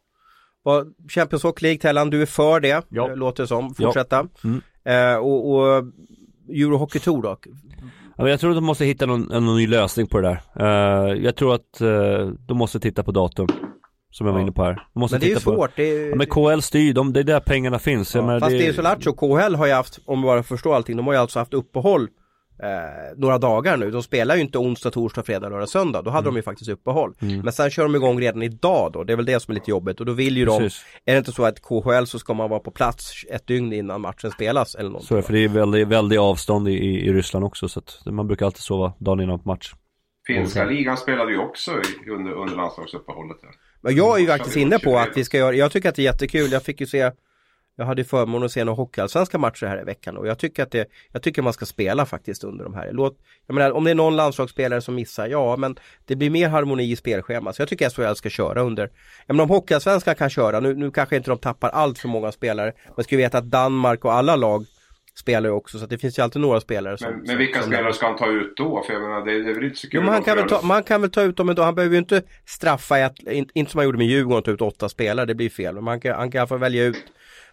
Champions 1.09 1.43
Hockey 1.43 1.63
League, 1.63 1.79
Tellan, 1.79 2.09
du 2.09 2.21
är 2.21 2.25
för 2.25 2.59
det, 2.59 2.85
ja. 2.89 3.07
låter 3.07 3.43
det 3.43 3.47
som. 3.47 3.75
Fortsätta. 3.75 4.27
Ja. 4.41 4.49
Mm. 4.49 4.61
Eh, 4.83 5.17
och, 5.17 5.51
och 5.51 5.83
Eurohockey 6.49 6.99
Tour? 6.99 7.37
Ja, 8.17 8.29
jag 8.29 8.39
tror 8.39 8.49
att 8.49 8.57
de 8.57 8.65
måste 8.65 8.85
hitta 8.85 9.05
någon, 9.05 9.21
någon 9.21 9.55
ny 9.57 9.67
lösning 9.67 10.07
på 10.07 10.21
det 10.21 10.27
där. 10.27 10.63
Uh, 10.65 11.23
jag 11.23 11.35
tror 11.35 11.55
att 11.55 11.81
uh, 11.81 12.31
de 12.47 12.57
måste 12.57 12.79
titta 12.79 13.03
på 13.03 13.11
datum. 13.11 13.47
Som 14.11 14.27
jag 14.27 14.33
var 14.33 14.41
inne 14.41 14.51
på 14.51 14.63
här. 14.63 14.87
Måste 14.93 15.13
men 15.15 15.21
det 15.21 15.27
är 15.27 15.29
ju 15.29 15.39
svårt. 15.39 15.71
Det 15.75 15.83
är... 15.83 16.09
Ja, 16.09 16.15
men 16.15 16.27
KL 16.27 16.59
styr, 16.59 16.93
de, 16.93 17.13
det 17.13 17.19
är 17.19 17.23
där 17.23 17.39
pengarna 17.39 17.79
finns. 17.79 18.15
Ja, 18.15 18.21
men 18.21 18.39
fast 18.39 18.51
det 18.51 18.67
är 18.67 18.73
så 18.73 18.81
lattjo, 18.81 19.13
KHL 19.13 19.55
har 19.55 19.65
ju 19.65 19.73
haft, 19.73 19.99
om 20.05 20.21
vi 20.21 20.25
bara 20.25 20.43
förstår 20.43 20.75
allting, 20.75 20.97
de 20.97 21.07
har 21.07 21.13
ju 21.13 21.19
alltså 21.19 21.39
haft 21.39 21.53
uppehåll 21.53 22.07
eh, 22.63 23.17
några 23.17 23.37
dagar 23.37 23.77
nu. 23.77 23.91
De 23.91 24.03
spelar 24.03 24.35
ju 24.35 24.41
inte 24.41 24.57
onsdag, 24.57 24.91
torsdag, 24.91 25.23
fredag, 25.23 25.49
lördag, 25.49 25.69
söndag. 25.69 26.01
Då 26.01 26.09
hade 26.09 26.25
mm. 26.25 26.33
de 26.33 26.37
ju 26.39 26.43
faktiskt 26.43 26.69
uppehåll. 26.69 27.13
Mm. 27.21 27.39
Men 27.39 27.53
sen 27.53 27.69
kör 27.69 27.83
de 27.83 27.95
igång 27.95 28.21
redan 28.21 28.43
idag 28.43 28.91
då. 28.91 29.03
Det 29.03 29.13
är 29.13 29.17
väl 29.17 29.25
det 29.25 29.39
som 29.39 29.51
är 29.51 29.55
lite 29.55 29.71
jobbigt. 29.71 29.99
Och 29.99 30.05
då 30.05 30.13
vill 30.13 30.37
ju 30.37 30.45
Precis. 30.45 30.85
de, 31.05 31.11
är 31.11 31.15
det 31.15 31.19
inte 31.19 31.31
så 31.31 31.45
att 31.45 31.61
KHL 31.61 32.05
så 32.05 32.19
ska 32.19 32.33
man 32.33 32.49
vara 32.49 32.59
på 32.59 32.71
plats 32.71 33.25
ett 33.29 33.47
dygn 33.47 33.73
innan 33.73 34.01
matchen 34.01 34.31
spelas 34.31 34.75
eller 34.75 34.89
något. 34.89 35.03
Så 35.03 35.15
är 35.15 35.21
för 35.21 35.33
det 35.33 35.43
är 35.43 35.49
väldigt, 35.49 35.87
väldigt 35.87 36.19
avstånd 36.19 36.67
i, 36.67 36.71
i, 36.71 37.13
Ryssland 37.13 37.45
också. 37.45 37.67
Så 37.67 37.79
att 37.79 38.01
man 38.05 38.27
brukar 38.27 38.45
alltid 38.45 38.61
sova 38.61 38.93
dagen 38.99 39.19
innan 39.19 39.39
på 39.39 39.49
match. 39.49 39.73
Finska 40.27 40.65
ligan 40.65 40.97
spelade 40.97 41.31
ju 41.31 41.37
också 41.37 41.71
under, 42.07 42.31
under 42.31 42.55
landslagsuppehållet. 42.55 43.37
Här. 43.43 43.51
Men 43.81 43.95
jag 43.95 44.17
är 44.17 44.21
ju 44.21 44.27
faktiskt 44.27 44.57
inne 44.57 44.79
på 44.79 44.97
att 44.97 45.09
vi 45.15 45.23
ska 45.23 45.37
göra, 45.37 45.55
jag 45.55 45.71
tycker 45.71 45.89
att 45.89 45.95
det 45.95 46.01
är 46.01 46.03
jättekul, 46.03 46.51
jag 46.51 46.63
fick 46.63 46.81
ju 46.81 46.87
se 46.87 47.11
jag 47.79 47.85
hade 47.85 48.03
förmånen 48.03 48.45
att 48.45 48.51
se 48.51 48.63
några 48.63 48.77
hockeyallsvenska 48.77 49.37
matcher 49.37 49.65
här 49.65 49.81
i 49.81 49.83
veckan 49.83 50.17
och 50.17 50.27
jag 50.27 50.39
tycker 50.39 50.63
att 50.63 50.71
det, 50.71 50.89
jag 51.11 51.21
tycker 51.21 51.41
man 51.41 51.53
ska 51.53 51.65
spela 51.65 52.05
faktiskt 52.05 52.43
under 52.43 52.63
de 52.63 52.73
här. 52.73 52.91
Låt, 52.91 53.17
jag 53.47 53.53
menar 53.53 53.71
om 53.71 53.83
det 53.83 53.91
är 53.91 53.95
någon 53.95 54.15
landslagsspelare 54.15 54.81
som 54.81 54.95
missar, 54.95 55.27
ja 55.27 55.57
men 55.57 55.75
det 56.05 56.15
blir 56.15 56.29
mer 56.29 56.49
harmoni 56.49 56.91
i 56.91 56.95
spelschemat. 56.95 57.55
Så 57.55 57.61
jag 57.61 57.69
tycker 57.69 57.89
SHL 57.89 58.15
ska 58.15 58.29
köra 58.29 58.61
under, 58.61 58.91
jag 59.25 59.35
menar 59.35 59.43
om 59.43 59.49
hockeyallsvenskan 59.49 60.15
kan 60.15 60.29
köra, 60.29 60.59
nu, 60.59 60.75
nu 60.75 60.91
kanske 60.91 61.15
inte 61.15 61.29
de 61.29 61.37
tappar 61.37 61.69
allt 61.69 61.99
för 61.99 62.07
många 62.07 62.31
spelare, 62.31 62.73
men 62.95 63.03
ska 63.03 63.17
veta 63.17 63.37
att 63.37 63.45
Danmark 63.51 64.05
och 64.05 64.13
alla 64.13 64.35
lag 64.35 64.65
spelar 65.19 65.49
ju 65.49 65.55
också 65.55 65.79
så 65.79 65.85
det 65.85 65.97
finns 65.97 66.19
ju 66.19 66.23
alltid 66.23 66.41
några 66.41 66.61
spelare 66.61 66.97
som 66.97 67.11
Men, 67.11 67.23
men 67.27 67.37
vilka 67.37 67.61
som, 67.61 67.71
spelare 67.71 67.93
ska 67.93 68.05
han 68.07 68.17
ta 68.17 68.27
ut 68.27 68.53
då? 68.57 68.83
För 68.83 68.93
jag 68.93 69.01
menar 69.01 69.25
det, 69.25 69.43
det 69.43 69.49
är 69.49 69.55
väl 69.55 69.63
inte 69.63 69.77
så 69.77 69.89
kul 69.89 69.99
jo, 70.03 70.11
man, 70.11 70.23
kan 70.23 70.37
väl 70.37 70.49
ta, 70.49 70.61
man 70.61 70.83
kan 70.83 71.01
väl 71.01 71.11
ta 71.11 71.21
ut 71.21 71.37
dem 71.37 71.47
men 71.47 71.55
då, 71.55 71.61
han 71.61 71.75
behöver 71.75 71.93
ju 71.93 71.99
inte 71.99 72.21
straffa, 72.45 72.97
ett, 72.97 73.13
inte 73.53 73.71
som 73.71 73.77
han 73.77 73.85
gjorde 73.85 73.97
med 73.97 74.07
Djurgården, 74.07 74.43
ta 74.43 74.51
ut 74.51 74.61
åtta 74.61 74.89
spelare, 74.89 75.25
det 75.25 75.35
blir 75.35 75.49
fel. 75.49 75.75
Men 75.75 75.83
man 75.83 75.99
kan, 75.99 76.15
han 76.15 76.31
kan 76.31 76.47
få 76.47 76.57
välja 76.57 76.83
ut 76.83 77.03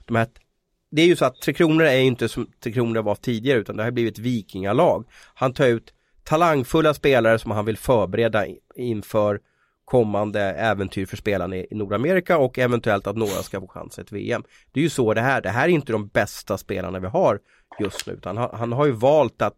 de 0.07 0.17
här 0.17 0.27
det 0.91 1.03
är 1.03 1.07
ju 1.07 1.17
så 1.17 1.25
att 1.25 1.41
Tre 1.41 1.55
Kronor 1.55 1.85
är 1.85 1.99
inte 1.99 2.29
som 2.29 2.47
Tre 2.63 2.73
Kronor 2.73 3.03
var 3.03 3.15
tidigare 3.15 3.59
utan 3.59 3.77
det 3.77 3.85
har 3.85 3.91
blivit 3.91 4.19
vikingalag. 4.19 5.05
Han 5.35 5.53
tar 5.53 5.67
ut 5.67 5.93
talangfulla 6.25 6.95
spelare 6.95 7.39
som 7.39 7.51
han 7.51 7.65
vill 7.65 7.77
förbereda 7.77 8.47
inför 8.77 9.41
kommande 9.85 10.41
äventyr 10.41 11.07
för 11.07 11.17
spelarna 11.17 11.57
i 11.57 11.67
Nordamerika 11.71 12.39
och 12.39 12.59
eventuellt 12.59 13.07
att 13.07 13.17
några 13.17 13.43
ska 13.43 13.61
få 13.61 13.69
chans 13.69 13.99
ett 13.99 14.13
VM. 14.13 14.43
Det 14.73 14.81
är 14.81 14.85
ju 14.85 14.91
så 14.91 15.15
det 15.15 15.21
här, 15.21 15.41
det 15.41 15.51
här 15.51 15.65
är 15.65 15.73
inte 15.73 15.93
de 15.93 16.09
bästa 16.09 16.59
spelarna 16.59 16.99
vi 16.99 17.07
har 17.07 17.41
just 17.81 18.07
nu 18.07 18.13
utan 18.13 18.37
han, 18.37 18.51
han 18.53 18.73
har 18.73 18.87
ju 18.87 18.93
valt 18.93 19.43
att, 19.43 19.57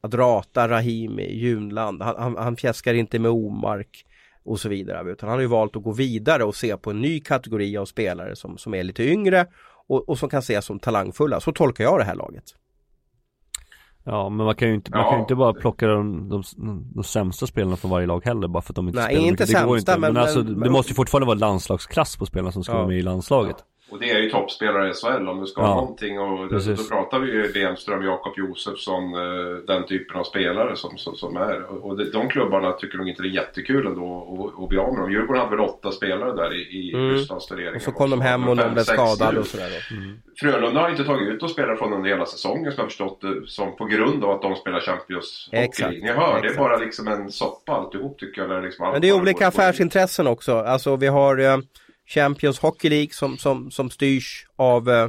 att 0.00 0.14
rata 0.14 0.68
Rahimi, 0.68 1.32
Junland, 1.32 2.02
han, 2.02 2.14
han, 2.18 2.36
han 2.36 2.56
fjäskar 2.56 2.94
inte 2.94 3.18
med 3.18 3.30
Omark 3.30 4.06
och 4.44 4.60
så 4.60 4.68
vidare 4.68 5.12
utan 5.12 5.28
han 5.28 5.38
har 5.38 5.42
ju 5.42 5.48
valt 5.48 5.76
att 5.76 5.82
gå 5.82 5.92
vidare 5.92 6.44
och 6.44 6.54
se 6.54 6.76
på 6.76 6.90
en 6.90 7.00
ny 7.00 7.20
kategori 7.20 7.76
av 7.76 7.86
spelare 7.86 8.36
som, 8.36 8.58
som 8.58 8.74
är 8.74 8.82
lite 8.82 9.04
yngre 9.04 9.46
och, 9.88 10.08
och 10.08 10.18
som 10.18 10.28
kan 10.28 10.38
ses 10.38 10.64
som 10.64 10.78
talangfulla. 10.78 11.40
Så 11.40 11.52
tolkar 11.52 11.84
jag 11.84 11.98
det 12.00 12.04
här 12.04 12.14
laget. 12.14 12.44
Ja 14.04 14.28
men 14.28 14.46
man 14.46 14.54
kan 14.54 14.68
ju 14.68 14.74
inte, 14.74 14.90
man 14.90 15.04
kan 15.04 15.14
ju 15.14 15.20
inte 15.20 15.34
bara 15.34 15.54
plocka 15.54 15.86
de, 15.86 16.28
de, 16.28 16.42
de, 16.94 17.04
sämsta 17.04 17.46
spelarna 17.46 17.76
från 17.76 17.90
varje 17.90 18.06
lag 18.06 18.24
heller 18.24 18.48
bara 18.48 18.62
för 18.62 18.72
att 18.72 18.76
de 18.76 18.88
inte 18.88 19.00
Nej, 19.00 19.14
spelar 19.14 19.28
inte 19.28 19.46
sämsta 19.46 19.76
inte. 19.78 19.98
men, 19.98 20.12
men, 20.12 20.22
alltså, 20.22 20.38
men, 20.38 20.60
det 20.60 20.70
måste 20.70 20.90
ju 20.90 20.94
fortfarande 20.94 21.26
vara 21.26 21.38
landslagsklass 21.38 22.16
på 22.16 22.26
spelarna 22.26 22.52
som 22.52 22.64
ska 22.64 22.72
ja. 22.72 22.76
vara 22.76 22.88
med 22.88 22.98
i 22.98 23.02
landslaget. 23.02 23.56
Ja. 23.58 23.64
Och 23.92 23.98
det 23.98 24.10
är 24.10 24.18
ju 24.18 24.30
toppspelare 24.30 24.90
i 24.90 24.92
SHL 24.94 25.28
om 25.28 25.40
du 25.40 25.46
ska 25.46 25.60
ja. 25.60 25.66
ha 25.66 25.74
någonting 25.74 26.20
och 26.20 26.48
det, 26.48 26.76
då 26.76 26.82
pratar 26.90 27.18
vi 27.18 27.32
ju 27.32 27.52
Bemström, 27.52 28.04
Jakob 28.04 28.32
Josefsson, 28.36 29.04
eh, 29.14 29.56
den 29.66 29.86
typen 29.86 30.16
av 30.16 30.24
spelare 30.24 30.76
som, 30.76 30.98
som, 30.98 31.14
som 31.14 31.36
är. 31.36 31.84
Och 31.84 31.96
de, 31.96 32.04
de 32.04 32.28
klubbarna 32.28 32.72
tycker 32.72 32.98
nog 32.98 33.08
inte 33.08 33.22
det 33.22 33.28
är 33.28 33.30
jättekul 33.30 33.86
ändå 33.86 34.04
att 34.62 34.68
bli 34.68 34.78
av 34.78 34.92
med 34.92 35.02
dem. 35.02 35.12
Djurgården 35.12 35.42
hade 35.42 35.56
väl 35.56 35.64
åtta 35.64 35.90
spelare 35.90 36.32
där 36.36 36.54
i, 36.54 36.60
i 36.60 36.94
mm. 36.94 37.10
Rysslands 37.10 37.46
turnering. 37.46 37.74
Och 37.74 37.82
så 37.82 37.92
kom 37.92 38.10
de 38.10 38.20
hem 38.20 38.48
och 38.48 38.56
någon 38.56 38.74
blev 38.74 38.84
skadad 38.84 39.38
och 39.38 39.46
sådär 39.46 39.86
mm. 39.90 40.16
Frölunda 40.40 40.80
har 40.80 40.90
inte 40.90 41.04
tagit 41.04 41.28
ut 41.28 41.42
och 41.42 41.50
spelare 41.50 41.76
från 41.76 41.92
under 41.92 42.10
hela 42.10 42.26
säsongen 42.26 42.72
som 42.72 42.80
jag 42.80 42.88
förstått 42.88 43.20
det 43.20 43.46
som 43.46 43.76
på 43.76 43.84
grund 43.84 44.24
av 44.24 44.30
att 44.30 44.42
de 44.42 44.56
spelar 44.56 44.80
Champions 44.80 45.48
Hockey. 45.52 46.00
Ni 46.00 46.08
hör, 46.08 46.36
exakt. 46.36 46.42
det 46.42 46.48
är 46.48 46.56
bara 46.56 46.76
liksom 46.76 47.08
en 47.08 47.30
soppa 47.30 47.72
alltihop 47.72 48.18
tycker 48.18 48.42
jag. 48.42 48.64
liksom 48.64 48.90
Men 48.92 49.00
det 49.00 49.08
är 49.08 49.20
olika 49.20 49.46
affärsintressen 49.48 50.26
också. 50.26 50.58
Alltså 50.58 50.96
vi 50.96 51.06
har 51.06 51.38
eh, 51.38 51.56
Champions 52.14 52.58
Hockey 52.58 52.88
League 52.88 53.12
som, 53.12 53.38
som, 53.38 53.70
som 53.70 53.90
styrs 53.90 54.46
av 54.56 54.90
eh, 54.90 55.08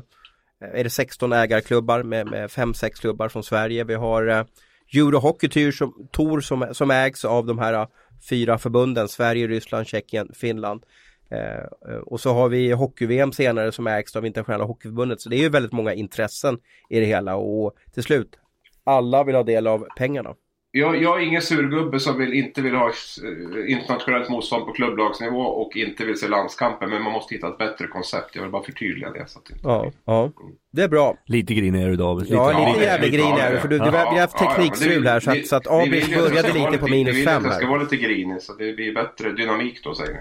är 0.74 0.84
det 0.84 0.90
16 0.90 1.34
ägarklubbar 1.34 2.04
med, 2.04 2.28
med 2.28 2.50
5-6 2.50 2.90
klubbar 3.00 3.30
från 3.30 3.44
Sverige. 3.44 3.84
Vi 3.84 3.94
har 3.94 4.28
eh, 4.28 4.46
Euro 4.94 5.18
Hockey 5.18 5.50
Tour 5.50 5.72
som, 5.72 6.08
Tour 6.12 6.42
som, 6.42 6.68
som 6.72 6.92
ägs 6.92 7.26
av 7.26 7.46
de 7.46 7.60
här 7.60 7.74
eh, 7.74 7.88
fyra 8.30 8.58
förbunden, 8.58 9.08
Sverige, 9.08 9.48
Ryssland, 9.48 9.88
Tjeckien, 9.88 10.32
Finland. 10.34 10.84
Eh, 11.30 11.96
och 12.06 12.20
så 12.20 12.34
har 12.34 12.50
vi 12.50 12.72
Hockey-VM 12.72 13.32
senare 13.32 13.72
som 13.72 13.88
ägs 13.88 14.16
av 14.16 14.26
Internationella 14.26 14.64
Hockeyförbundet. 14.64 15.22
Så 15.22 15.30
det 15.30 15.36
är 15.36 15.42
ju 15.42 15.50
väldigt 15.50 15.72
många 15.72 15.94
intressen 15.94 16.58
i 16.90 17.00
det 17.00 17.06
hela 17.06 17.36
och 17.36 17.76
till 17.94 18.04
slut, 18.04 18.36
alla 18.84 19.24
vill 19.24 19.36
ha 19.36 19.44
del 19.44 19.68
av 19.68 19.88
pengarna. 19.98 20.36
Jag, 20.76 21.04
jag 21.04 21.22
är 21.22 21.26
ingen 21.26 21.42
surgubbe 21.42 22.00
som 22.00 22.18
vill, 22.18 22.34
inte 22.34 22.62
vill 22.62 22.76
ha 22.76 22.88
eh, 22.88 23.72
internationellt 23.72 24.30
motstånd 24.30 24.66
på 24.66 24.72
klubblagsnivå 24.72 25.42
och 25.42 25.76
inte 25.76 26.06
vill 26.06 26.20
se 26.20 26.28
landskamper. 26.28 26.88
Men 26.88 27.02
man 27.02 27.14
måste 27.14 27.36
hitta 27.36 27.48
ett 27.48 27.58
bättre 27.58 27.88
koncept. 27.88 28.36
Jag 28.36 28.42
vill 28.42 28.52
bara 28.52 28.64
förtydliga 28.64 29.10
det. 29.10 29.30
Så 29.30 29.40
att 29.40 29.50
inte 29.50 29.62
ja, 29.64 29.92
ja, 30.06 30.32
det 30.72 30.84
är 30.84 30.88
bra. 30.88 31.18
Lite 31.26 31.54
grinig 31.54 31.82
är 31.82 31.90
du 31.90 31.96
David. 31.96 32.24
Lite 32.24 32.36
ja, 32.36 32.74
lite 32.74 32.86
jävligt 32.86 33.12
grinig 33.14 33.40
är 33.40 33.52
du. 33.52 33.60
För 33.60 33.68
du, 33.68 33.80
du, 33.80 33.92
vi 33.92 33.98
har 33.98 34.20
haft 34.20 34.38
teknikstrul 34.38 35.08
här 35.08 35.20
så 35.20 35.32
att, 35.32 35.48
så 35.48 35.56
att 35.56 35.68
Abis 35.68 36.16
började 36.16 36.54
lite 36.54 36.78
på 36.78 36.88
minus 36.88 37.26
fem 37.26 37.44
här. 37.44 37.52
Jag 37.52 37.58
ska 37.60 37.68
vara 37.68 37.82
lite 37.82 37.98
grinig 37.98 38.42
så 38.42 38.54
det 38.54 38.74
blir 38.74 38.94
bättre 38.94 39.32
dynamik 39.32 39.84
då 39.84 39.96
säger 39.96 40.14
ni. 40.14 40.20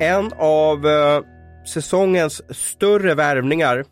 En 0.00 0.32
av 0.38 0.86
uh, 0.86 1.24
säsongens 1.66 2.56
större 2.56 3.14
värvningar 3.14 3.78
Eh, 3.78 3.84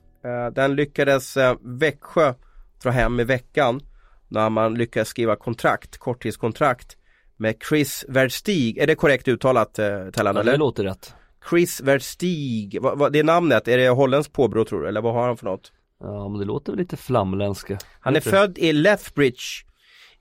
den 0.55 0.75
lyckades 0.75 1.37
eh, 1.37 1.57
Växjö 1.61 2.35
dra 2.83 2.91
hem 2.91 3.21
i 3.21 3.25
veckan 3.25 3.81
när 4.29 4.51
man 4.51 4.75
lyckades 4.75 5.09
skriva 5.09 5.37
kontrakt, 5.37 5.99
korttidskontrakt 5.99 6.97
med 7.37 7.55
Chris 7.69 8.05
Verstig. 8.09 8.79
Är 8.79 8.87
det 8.87 8.95
korrekt 8.95 9.29
uttalat 9.29 9.79
eh, 9.79 10.11
Tellan? 10.13 10.37
Ja, 10.37 10.43
det 10.43 10.57
låter 10.57 10.85
rätt. 10.85 11.15
Chris 11.51 11.81
Verstig, 11.81 12.79
vad, 12.81 12.99
vad, 12.99 13.13
det 13.13 13.23
namnet, 13.23 13.69
är 13.69 13.79
det 13.79 13.89
holländskt 13.89 14.33
påbrå 14.33 14.65
tror 14.65 14.83
du? 14.83 14.89
Eller 14.89 15.01
vad 15.01 15.15
har 15.15 15.27
han 15.27 15.37
för 15.37 15.47
något? 15.47 15.73
Ja 16.01 16.29
men 16.29 16.39
det 16.39 16.45
låter 16.45 16.73
väl 16.73 16.79
lite 16.79 16.97
flamländska. 16.97 17.79
Han 18.01 18.17
är 18.17 18.21
född 18.21 18.59
i 18.59 18.73
Lethbridge 18.73 19.65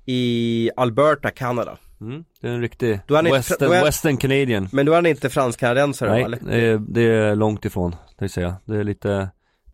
i 0.05 0.69
Alberta, 0.75 1.31
Kanada. 1.31 1.77
Mm, 2.01 2.23
det 2.41 2.47
är 2.47 2.51
en 2.51 2.61
riktig 2.61 2.99
western, 3.07 3.71
är, 3.71 3.83
western 3.83 4.17
Canadian. 4.17 4.69
Men 4.71 4.85
då 4.85 4.91
är 4.91 4.95
han 4.95 5.05
inte 5.05 5.29
fransk-kanadensare 5.29 6.11
Nej, 6.11 6.23
eller? 6.23 6.39
Det 6.41 6.67
är, 6.67 6.77
det 6.77 7.01
är 7.01 7.35
långt 7.35 7.65
ifrån, 7.65 7.91
det 7.91 8.25
vill 8.25 8.29
säga. 8.29 8.55
Det 8.65 8.77
är 8.77 8.83
lite 8.83 9.29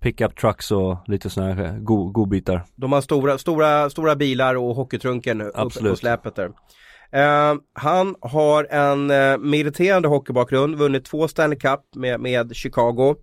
pickup 0.05 0.35
trucks 0.35 0.71
och 0.71 0.97
lite 1.07 1.29
sådana 1.29 1.53
här 1.53 1.79
go 1.79 2.09
godbitar. 2.09 2.63
De 2.75 2.91
har 2.91 3.01
stora, 3.01 3.37
stora, 3.37 3.89
stora 3.89 4.15
bilar 4.15 4.55
och 4.55 4.75
hockeytrunken 4.75 5.51
Absolut. 5.55 5.87
upp 5.87 5.93
på 5.93 5.95
släpet 5.95 6.35
där. 6.35 6.45
Uh, 6.45 7.59
han 7.73 8.15
har 8.21 8.63
en 8.63 9.11
uh, 9.11 9.37
meriterande 9.37 10.07
hockeybakgrund, 10.07 10.75
vunnit 10.75 11.05
två 11.05 11.27
Stanley 11.27 11.59
Cup 11.59 11.81
med, 11.95 12.19
med 12.19 12.55
Chicago. 12.55 13.15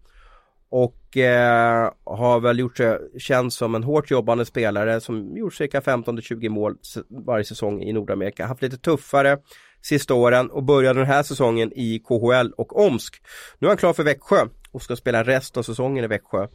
och 0.70 1.16
eh, 1.16 1.90
har 2.04 2.40
väl 2.40 2.58
gjort 2.58 2.76
sig 2.76 2.98
känd 3.18 3.52
som 3.52 3.74
en 3.74 3.82
hårt 3.82 4.10
jobbande 4.10 4.44
spelare 4.44 5.00
som 5.00 5.36
gjort 5.36 5.54
cirka 5.54 5.80
15-20 5.80 6.48
mål 6.48 6.76
varje 7.26 7.44
säsong 7.44 7.82
i 7.82 7.92
Nordamerika. 7.92 8.46
Haft 8.46 8.62
lite 8.62 8.78
tuffare 8.78 9.38
sista 9.82 10.14
åren 10.14 10.50
och 10.50 10.62
började 10.62 11.00
den 11.00 11.08
här 11.08 11.22
säsongen 11.22 11.72
i 11.72 11.98
KHL 11.98 12.52
och 12.56 12.86
Omsk. 12.86 13.22
Nu 13.58 13.66
är 13.66 13.70
han 13.70 13.76
klar 13.76 13.92
för 13.92 14.04
Växjö 14.04 14.46
och 14.72 14.82
ska 14.82 14.96
spela 14.96 15.22
resten 15.22 15.60
av 15.60 15.62
säsongen 15.62 16.04
i 16.04 16.06
Växjö. 16.06 16.46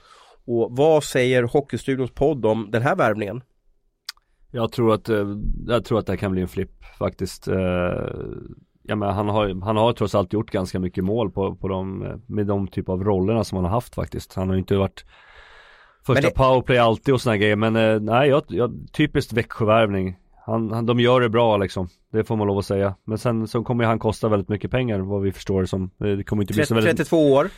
Och 0.45 0.67
vad 0.71 1.03
säger 1.03 1.43
Hockeystudions 1.43 2.11
podd 2.11 2.45
om 2.45 2.71
den 2.71 2.81
här 2.81 2.95
värvningen? 2.95 3.41
Jag 4.51 4.71
tror 4.71 4.93
att, 4.93 5.09
eh, 5.09 5.27
jag 5.67 5.85
tror 5.85 5.99
att 5.99 6.05
det 6.05 6.11
här 6.11 6.17
kan 6.17 6.31
bli 6.31 6.41
en 6.41 6.47
flipp 6.47 6.85
faktiskt. 6.99 7.47
Eh, 7.47 7.55
ja, 8.83 8.95
men 8.95 9.09
han, 9.09 9.29
har, 9.29 9.65
han 9.65 9.77
har 9.77 9.93
trots 9.93 10.15
allt 10.15 10.33
gjort 10.33 10.51
ganska 10.51 10.79
mycket 10.79 11.03
mål 11.03 11.31
på, 11.31 11.55
på 11.55 11.67
de, 11.67 11.99
med 12.25 12.47
de 12.47 12.67
typ 12.67 12.89
av 12.89 13.03
rollerna 13.03 13.43
som 13.43 13.55
han 13.55 13.65
har 13.65 13.71
haft 13.71 13.95
faktiskt. 13.95 14.33
Han 14.33 14.47
har 14.47 14.55
ju 14.55 14.59
inte 14.59 14.75
varit 14.75 15.05
första 16.05 16.27
det... 16.27 16.35
powerplay 16.35 16.77
alltid 16.77 17.13
och 17.13 17.21
sådana 17.21 17.37
grejer 17.37 17.55
men 17.55 17.75
eh, 17.75 17.99
nej, 17.99 18.29
jag, 18.29 18.43
jag, 18.47 18.87
typiskt 18.93 19.33
Växjövärvning. 19.33 20.17
Han, 20.45 20.71
han, 20.71 20.85
de 20.85 20.99
gör 20.99 21.21
det 21.21 21.29
bra 21.29 21.57
liksom. 21.57 21.89
Det 22.11 22.23
får 22.23 22.35
man 22.35 22.47
lov 22.47 22.57
att 22.57 22.65
säga. 22.65 22.95
Men 23.03 23.17
sen 23.17 23.47
så 23.47 23.63
kommer 23.63 23.83
han 23.83 23.99
kosta 23.99 24.29
väldigt 24.29 24.49
mycket 24.49 24.71
pengar 24.71 24.99
vad 24.99 25.21
vi 25.21 25.31
förstår 25.31 25.61
det 25.61 25.67
som. 25.67 25.91
Det 25.97 26.23
kommer 26.23 26.43
inte 26.43 26.53
bli 26.53 26.61
30, 26.61 26.67
så 26.67 26.75
väldigt... 26.75 26.97
32 26.97 27.33
år. 27.33 27.49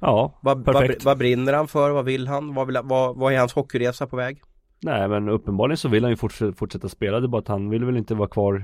Ja, 0.00 0.38
vad, 0.42 0.64
perfekt. 0.64 1.04
Vad, 1.04 1.12
vad 1.12 1.18
brinner 1.18 1.52
han 1.52 1.68
för? 1.68 1.90
Vad 1.90 2.04
vill 2.04 2.28
han? 2.28 2.54
Vad, 2.54 2.66
vill, 2.66 2.78
vad, 2.82 3.16
vad 3.16 3.32
är 3.32 3.38
hans 3.38 3.52
hockeyresa 3.52 4.06
på 4.06 4.16
väg? 4.16 4.42
Nej 4.82 5.08
men 5.08 5.28
uppenbarligen 5.28 5.76
så 5.76 5.88
vill 5.88 6.04
han 6.04 6.10
ju 6.10 6.16
fortsätta, 6.16 6.52
fortsätta 6.52 6.88
spela. 6.88 7.20
Det 7.20 7.26
är 7.26 7.28
bara 7.28 7.42
att 7.42 7.48
han 7.48 7.70
vill 7.70 7.84
väl 7.84 7.96
inte 7.96 8.14
vara 8.14 8.28
kvar 8.28 8.54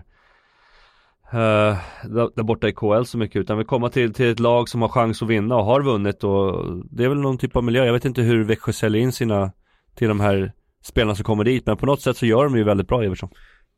uh, 1.35 1.79
där, 2.05 2.43
borta 2.43 2.69
i 2.69 2.73
KL 2.73 3.05
så 3.05 3.19
mycket 3.19 3.37
utan 3.37 3.57
vill 3.57 3.67
komma 3.67 3.89
till, 3.89 4.15
till 4.15 4.31
ett 4.31 4.41
lag 4.41 4.69
som 4.69 4.83
har 4.83 4.89
chans 4.89 5.23
att 5.23 5.29
vinna 5.29 5.57
och 5.57 5.65
har 5.65 5.83
vunnit 5.83 6.25
och 6.25 6.67
det 6.91 7.05
är 7.05 7.09
väl 7.09 7.21
någon 7.21 7.39
typ 7.39 7.57
av 7.57 7.65
miljö. 7.65 7.85
Jag 7.85 7.93
vet 7.93 8.05
inte 8.05 8.23
hur 8.23 8.45
Växjö 8.45 8.73
säljer 8.73 9.03
in 9.03 9.13
sina 9.13 9.53
till 9.95 10.09
de 10.09 10.21
här 10.21 10.53
spelarna 10.83 11.15
som 11.15 11.25
kommer 11.25 11.45
dit 11.45 11.67
men 11.67 11.77
på 11.77 11.87
något 11.87 12.01
sätt 12.01 12.17
så 12.17 12.27
gör 12.27 12.45
de 12.45 12.57
ju 12.57 12.65
väldigt 12.65 12.89
bra 12.89 13.05
Evertsson. 13.05 13.31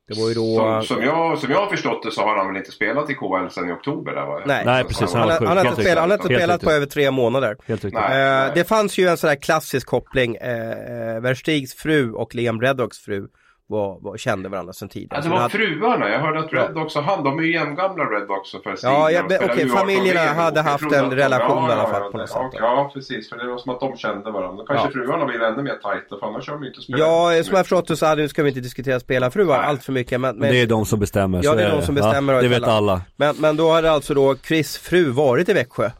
Det 0.09 0.21
var 0.21 0.29
ju 0.29 0.35
då... 0.35 0.57
Som, 0.57 0.97
som, 0.97 1.05
jag, 1.05 1.39
som 1.39 1.51
jag 1.51 1.59
har 1.59 1.67
förstått 1.67 2.03
det 2.03 2.11
så 2.11 2.21
har 2.23 2.37
han 2.37 2.47
väl 2.47 2.57
inte 2.57 2.73
spelat 2.73 3.11
i 3.11 3.15
KHL 3.15 3.49
sedan 3.51 3.69
i 3.69 3.73
oktober? 3.73 4.13
Där, 4.13 4.27
va? 4.27 4.43
Nej. 4.47 4.65
Nej, 4.65 4.85
precis. 4.85 5.13
Han, 5.13 5.31
han, 5.31 5.47
han, 5.47 5.57
har 5.57 5.65
inte 5.65 5.83
spelat, 5.83 5.99
han 5.99 6.11
har 6.11 6.19
inte 6.19 6.35
spelat 6.35 6.63
på 6.63 6.71
över 6.71 6.87
tre 6.87 7.11
månader. 7.11 7.57
Helt 7.67 7.85
riktigt. 7.85 8.01
Nej, 8.09 8.47
eh, 8.47 8.55
Det 8.55 8.65
fanns 8.65 8.99
ju 8.99 9.09
en 9.09 9.17
sån 9.17 9.29
här 9.29 9.37
klassisk 9.37 9.87
koppling. 9.87 10.37
Eh, 10.37 11.21
Verstigs 11.21 11.75
fru 11.75 12.13
och 12.13 12.35
Liam 12.35 12.61
Reddocks 12.61 12.99
fru 12.99 13.27
var, 13.73 13.99
var, 14.01 14.17
kände 14.17 14.49
varandra 14.49 14.73
sedan 14.73 14.89
tidigare. 14.89 15.19
Ja, 15.19 15.23
det 15.23 15.29
var 15.29 15.37
hade... 15.37 15.55
fruarna. 15.55 16.09
Jag 16.09 16.21
hörde 16.21 16.41
att 16.41 16.53
Red 16.53 16.75
Dogs 16.75 16.97
och 16.97 17.03
han, 17.03 17.25
de 17.25 17.39
är 17.39 17.43
ju 17.43 17.53
jämngamla 17.53 18.05
Red 18.05 18.29
Dogs 18.29 18.55
och. 18.55 18.63
Ja, 18.83 19.11
ja 19.11 19.23
okej, 19.25 19.39
okay, 19.45 19.69
familjerna 19.69 20.21
hade 20.21 20.61
haft 20.61 20.93
en 20.93 21.11
relation 21.11 21.65
ja, 21.65 21.69
i 21.69 21.73
alla 21.73 21.89
fall 21.89 22.03
ja, 22.03 22.11
på 22.11 22.19
något 22.19 22.31
ja, 22.35 22.51
sätt. 22.51 22.61
Ja, 22.61 22.91
precis. 22.95 23.29
För 23.29 23.37
det 23.37 23.47
var 23.47 23.59
som 23.59 23.75
att 23.75 23.81
de 23.81 23.97
kände 23.97 24.31
varandra. 24.31 24.65
Kanske 24.67 24.87
ja. 24.87 24.93
fruarna 24.93 25.27
blev 25.27 25.43
ännu 25.43 25.63
mer 25.63 25.75
tajta, 25.83 26.19
för 26.21 26.27
annars 26.27 26.49
har 26.49 26.59
de 26.59 26.67
inte 26.67 26.81
spelat. 26.81 27.01
Ja, 27.01 27.45
som 27.45 27.57
jag 27.57 27.67
förstått 27.67 27.89
det 27.89 27.97
så 27.97 28.07
hade, 28.07 28.29
ska 28.29 28.43
vi 28.43 28.49
inte 28.49 28.61
diskutera 28.61 29.01
spelarfruar 29.01 29.59
allt 29.59 29.85
för 29.85 29.93
mycket. 29.93 30.21
Men, 30.21 30.37
men, 30.37 30.51
det 30.51 30.61
är 30.61 30.67
de 30.67 30.87
som 30.87 31.01
bestämmer. 31.01 31.41
Ja, 31.45 31.55
det 31.55 31.65
är 31.65 31.71
de 31.71 31.83
som 31.83 31.95
bestämmer. 31.95 32.43
det 32.43 32.49
vet 32.49 32.63
alla. 32.63 33.01
Men, 33.17 33.37
men 33.39 33.57
då 33.57 33.73
hade 33.73 33.91
alltså 33.91 34.15
då 34.15 34.37
Chris 34.37 34.79
fru 34.79 35.11
varit 35.11 35.49
i 35.49 35.53
Växjö 35.53 35.91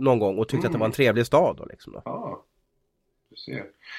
någon 0.00 0.18
gång 0.18 0.38
och 0.38 0.48
tyckte 0.48 0.66
mm. 0.66 0.66
att 0.66 0.72
det 0.72 0.78
var 0.78 0.86
en 0.86 0.92
trevlig 0.92 1.26
stad 1.26 1.56
då 1.56 1.64
liksom. 1.64 1.92
Då. 1.92 2.02
Ja. 2.04 2.44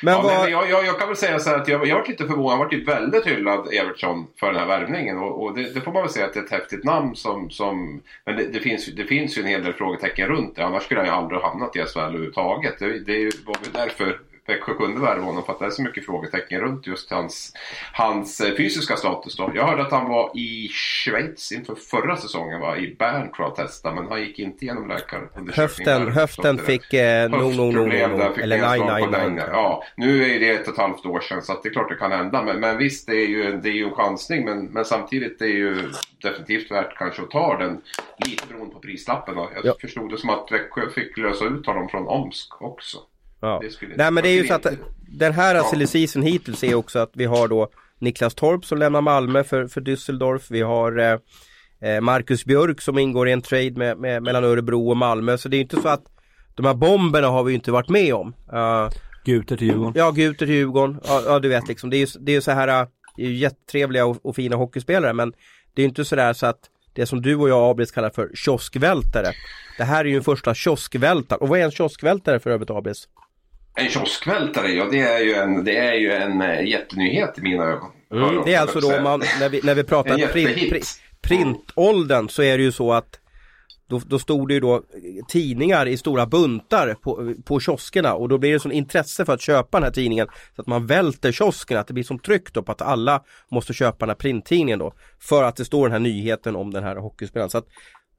Men, 0.01 0.13
ja, 0.13 0.21
vad... 0.21 0.41
men 0.41 0.51
jag, 0.51 0.69
jag, 0.69 0.85
jag, 0.85 0.99
kan 0.99 1.07
väl 1.07 1.17
säga 1.17 1.39
så 1.39 1.49
här 1.49 1.57
att 1.57 1.67
jag, 1.67 1.87
jag 1.87 1.95
varit 1.95 2.09
lite 2.09 2.27
förvånad. 2.27 2.53
Jag 2.53 2.57
varit 2.57 2.73
ju 2.73 2.83
väldigt 2.83 3.27
hyllad 3.27 3.73
Evertsson 3.73 4.27
för 4.39 4.47
den 4.47 4.55
här 4.55 4.67
värvningen. 4.67 5.17
Och, 5.17 5.43
och 5.43 5.55
det, 5.55 5.73
det, 5.73 5.81
får 5.81 5.93
man 5.93 6.01
väl 6.01 6.11
säga 6.11 6.25
att 6.25 6.33
det 6.33 6.39
är 6.39 6.43
ett 6.43 6.51
häftigt 6.51 6.83
namn 6.83 7.15
som... 7.15 7.49
som 7.49 8.01
men 8.25 8.35
det, 8.35 8.47
det, 8.47 8.59
finns, 8.59 8.85
det 8.85 9.05
finns 9.05 9.37
ju 9.37 9.41
en 9.41 9.47
hel 9.47 9.63
del 9.63 9.73
frågetecken 9.73 10.27
runt 10.27 10.55
det. 10.55 10.65
Annars 10.65 10.83
skulle 10.83 10.99
han 10.99 11.09
ju 11.09 11.15
aldrig 11.15 11.41
ha 11.41 11.49
hamnat 11.49 11.75
i 11.75 11.79
SHL 11.79 11.99
överhuvudtaget. 11.99 12.79
Det, 12.79 12.99
det 12.99 13.45
var 13.45 13.55
väl 13.63 13.73
därför 13.73 14.19
Växjö 14.47 14.73
kunde 14.73 15.01
värva 15.01 15.25
honom 15.25 15.43
för 15.43 15.53
att 15.53 15.59
det 15.59 15.65
är 15.65 15.69
så 15.69 15.81
mycket 15.81 16.05
frågetecken 16.05 16.61
runt 16.61 16.87
just 16.87 17.11
hans, 17.11 17.53
hans 17.93 18.41
eh, 18.41 18.55
fysiska 18.57 18.95
status. 18.95 19.37
Då. 19.37 19.51
Jag 19.55 19.67
hörde 19.67 19.81
att 19.81 19.91
han 19.91 20.09
var 20.09 20.31
i 20.37 20.69
Schweiz 20.69 21.51
inför 21.51 21.75
förra 21.75 22.17
säsongen, 22.17 22.59
var 22.59 22.77
i 22.77 22.95
Bern 22.99 23.31
tror 23.31 23.47
jag 23.47 23.55
testade, 23.55 23.95
men 23.95 24.07
han 24.07 24.21
gick 24.21 24.39
inte 24.39 24.65
igenom 24.65 24.87
läkarundersökningen. 24.87 25.53
Höften, 25.53 26.11
höften 26.11 26.57
fick 26.57 26.93
eh, 26.93 27.29
no, 27.29 27.37
no, 27.37 27.71
no, 27.71 27.87
no, 27.87 27.91
eller 28.39 28.61
nej, 28.61 28.79
nej, 29.11 29.29
nej. 29.29 29.45
Ja, 29.51 29.83
nu 29.95 30.35
är 30.35 30.39
det 30.39 30.49
ett 30.49 30.67
och 30.67 30.73
ett 30.73 30.79
halvt 30.79 31.05
år 31.05 31.19
sedan 31.19 31.41
så 31.41 31.53
att 31.53 31.63
det 31.63 31.69
är 31.69 31.73
klart 31.73 31.89
det 31.89 31.95
kan 31.95 32.11
hända. 32.11 32.43
Men, 32.43 32.59
men 32.59 32.77
visst, 32.77 33.07
det 33.07 33.15
är 33.15 33.27
ju, 33.27 33.57
det 33.57 33.69
är 33.69 33.73
ju 33.73 33.83
en 33.83 33.95
chansning 33.95 34.45
men, 34.45 34.65
men 34.65 34.85
samtidigt 34.85 35.39
det 35.39 35.45
är 35.45 35.57
ju 35.57 35.91
definitivt 36.21 36.71
värt 36.71 36.97
kanske 36.97 37.21
att 37.21 37.31
ta 37.31 37.57
den 37.57 37.81
lite 38.25 38.47
beroende 38.47 38.73
på 38.73 38.79
prislappen. 38.79 39.35
Jag 39.37 39.65
ja. 39.65 39.75
förstod 39.81 40.11
det 40.11 40.17
som 40.17 40.29
att 40.29 40.51
Växjö 40.51 40.89
fick 40.89 41.17
lösa 41.17 41.45
ut 41.45 41.65
honom 41.65 41.89
från 41.89 42.07
Omsk 42.07 42.61
också. 42.61 42.97
Ja. 43.41 43.61
Nej 43.95 44.11
men 44.11 44.23
det 44.23 44.29
är 44.29 44.33
ju 44.33 44.47
så 44.47 44.53
att 44.53 44.67
den 45.07 45.33
här 45.33 45.63
silly 45.63 45.87
season 45.87 46.21
hittills 46.21 46.63
är 46.63 46.75
också 46.75 46.99
att 46.99 47.11
vi 47.13 47.25
har 47.25 47.47
då 47.47 47.69
Niklas 47.99 48.35
Torp 48.35 48.65
som 48.65 48.77
lämnar 48.77 49.01
Malmö 49.01 49.43
för, 49.43 49.67
för 49.67 49.81
Düsseldorf. 49.81 50.47
Vi 50.49 50.61
har 50.61 50.99
eh, 50.99 51.17
eh, 51.89 52.01
Marcus 52.01 52.45
Björk 52.45 52.81
som 52.81 52.97
ingår 52.97 53.27
i 53.27 53.31
en 53.31 53.41
trade 53.41 53.71
med, 53.71 53.97
med, 53.97 54.23
mellan 54.23 54.43
Örebro 54.43 54.89
och 54.89 54.97
Malmö. 54.97 55.37
Så 55.37 55.49
det 55.49 55.57
är 55.57 55.61
inte 55.61 55.81
så 55.81 55.87
att 55.87 56.03
de 56.55 56.65
här 56.65 56.73
bomberna 56.73 57.27
har 57.27 57.43
vi 57.43 57.53
inte 57.53 57.71
varit 57.71 57.89
med 57.89 58.13
om. 58.13 58.33
Uh, 58.53 58.89
Guter 59.25 59.57
till 59.57 59.67
Djurgården. 59.67 59.93
Ja, 59.95 60.11
Guter 60.11 60.45
till 60.45 60.55
Djurgården. 60.55 60.99
Ja, 61.07 61.21
ja 61.25 61.39
du 61.39 61.49
vet 61.49 61.67
liksom. 61.67 61.89
Det 61.89 61.97
är 61.97 61.99
ju 61.99 62.07
det 62.19 62.35
är 62.35 62.41
så 62.41 62.51
här, 62.51 62.67
eh, 62.67 62.87
det 63.15 63.23
är 63.23 63.27
ju 63.27 63.35
jättetrevliga 63.35 64.05
och, 64.05 64.25
och 64.25 64.35
fina 64.35 64.55
hockeyspelare 64.55 65.13
men 65.13 65.33
det 65.73 65.81
är 65.81 65.85
inte 65.85 66.05
sådär 66.05 66.33
så 66.33 66.45
att 66.45 66.59
det 66.93 67.05
som 67.05 67.21
du 67.21 67.35
och 67.35 67.49
jag 67.49 67.69
Abris 67.69 67.91
kallar 67.91 68.09
för 68.09 68.31
kioskvältare. 68.33 69.31
Det 69.77 69.83
här 69.83 70.05
är 70.05 70.09
ju 70.09 70.15
en 70.15 70.23
första 70.23 70.53
kioskvältare. 70.53 71.39
Och 71.39 71.49
vad 71.49 71.59
är 71.59 71.63
en 71.63 71.71
kioskvältare 71.71 72.39
för 72.39 72.49
övrigt 72.49 72.69
Abris? 72.69 73.07
En 73.75 73.89
kioskvältare, 73.89 74.67
ja 74.67 74.87
det 74.91 74.99
är 74.99 75.19
ju 75.19 75.33
en, 75.33 75.63
det 75.63 75.77
är 75.77 75.93
ju 75.93 76.11
en 76.11 76.41
äh, 76.41 76.67
jättenyhet 76.67 77.37
i 77.37 77.41
mina 77.41 77.63
ögon. 77.63 77.91
Mm, 78.11 78.41
det 78.45 78.53
är 78.53 78.61
alltså 78.61 78.79
då 78.79 79.01
man, 79.01 79.23
när 79.39 79.49
vi, 79.49 79.61
när 79.63 79.75
vi 79.75 79.83
pratar 79.83 80.27
print, 80.27 80.69
print, 80.69 80.99
printåldern 81.21 82.29
så 82.29 82.41
är 82.41 82.57
det 82.57 82.63
ju 82.63 82.71
så 82.71 82.93
att 82.93 83.19
då, 83.87 84.01
då 84.05 84.19
stod 84.19 84.47
det 84.47 84.53
ju 84.53 84.59
då 84.59 84.83
tidningar 85.27 85.85
i 85.85 85.97
stora 85.97 86.25
buntar 86.25 86.93
på, 86.93 87.33
på 87.45 87.59
kioskerna 87.59 88.13
och 88.13 88.29
då 88.29 88.37
blir 88.37 88.53
det 88.53 88.59
sån 88.59 88.71
intresse 88.71 89.25
för 89.25 89.33
att 89.33 89.41
köpa 89.41 89.77
den 89.77 89.83
här 89.83 89.91
tidningen 89.91 90.27
så 90.55 90.61
att 90.61 90.67
man 90.67 90.85
välter 90.85 91.31
kiosken, 91.31 91.77
att 91.77 91.87
det 91.87 91.93
blir 91.93 92.03
som 92.03 92.19
tryck 92.19 92.53
då 92.53 92.63
på 92.63 92.71
att 92.71 92.81
alla 92.81 93.23
måste 93.51 93.73
köpa 93.73 93.97
den 93.99 94.09
här 94.09 94.15
printtidningen 94.15 94.79
då 94.79 94.93
för 95.19 95.43
att 95.43 95.55
det 95.55 95.65
står 95.65 95.85
den 95.85 95.91
här 95.91 95.99
nyheten 95.99 96.55
om 96.55 96.71
den 96.71 96.83
här 96.83 96.95
hockeyspelaren. 96.95 97.49
Så 97.49 97.57
att 97.57 97.67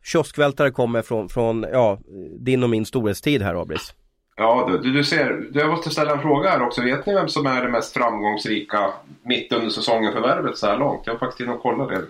kioskvältare 0.05 0.71
kommer 0.71 1.03
från, 1.03 1.29
från 1.29 1.66
ja, 1.73 1.99
din 2.40 2.62
och 2.62 2.71
min 2.71 2.87
storhetstid 2.87 3.42
här 3.42 3.62
Abris. 3.62 3.95
Ja, 4.37 4.68
du, 4.83 4.92
du 4.92 5.05
ser. 5.05 5.49
Jag 5.55 5.70
måste 5.70 5.90
ställa 5.90 6.12
en 6.12 6.20
fråga 6.20 6.51
här 6.51 6.62
också. 6.62 6.83
Vet 6.83 7.07
ni 7.07 7.14
vem 7.14 7.29
som 7.29 7.46
är 7.46 7.62
det 7.62 7.68
mest 7.68 7.92
framgångsrika 7.92 8.92
mitt 9.22 9.53
under 9.53 9.70
säsongen 9.70 10.12
för 10.12 10.20
värvet 10.20 10.59
så 10.59 10.66
här 10.66 10.79
långt? 10.79 11.03
Jag 11.05 11.12
har 11.12 11.18
faktiskt 11.18 11.40
inte 11.40 11.53
och 11.53 11.62
kollat 11.62 11.88
det. 11.88 12.03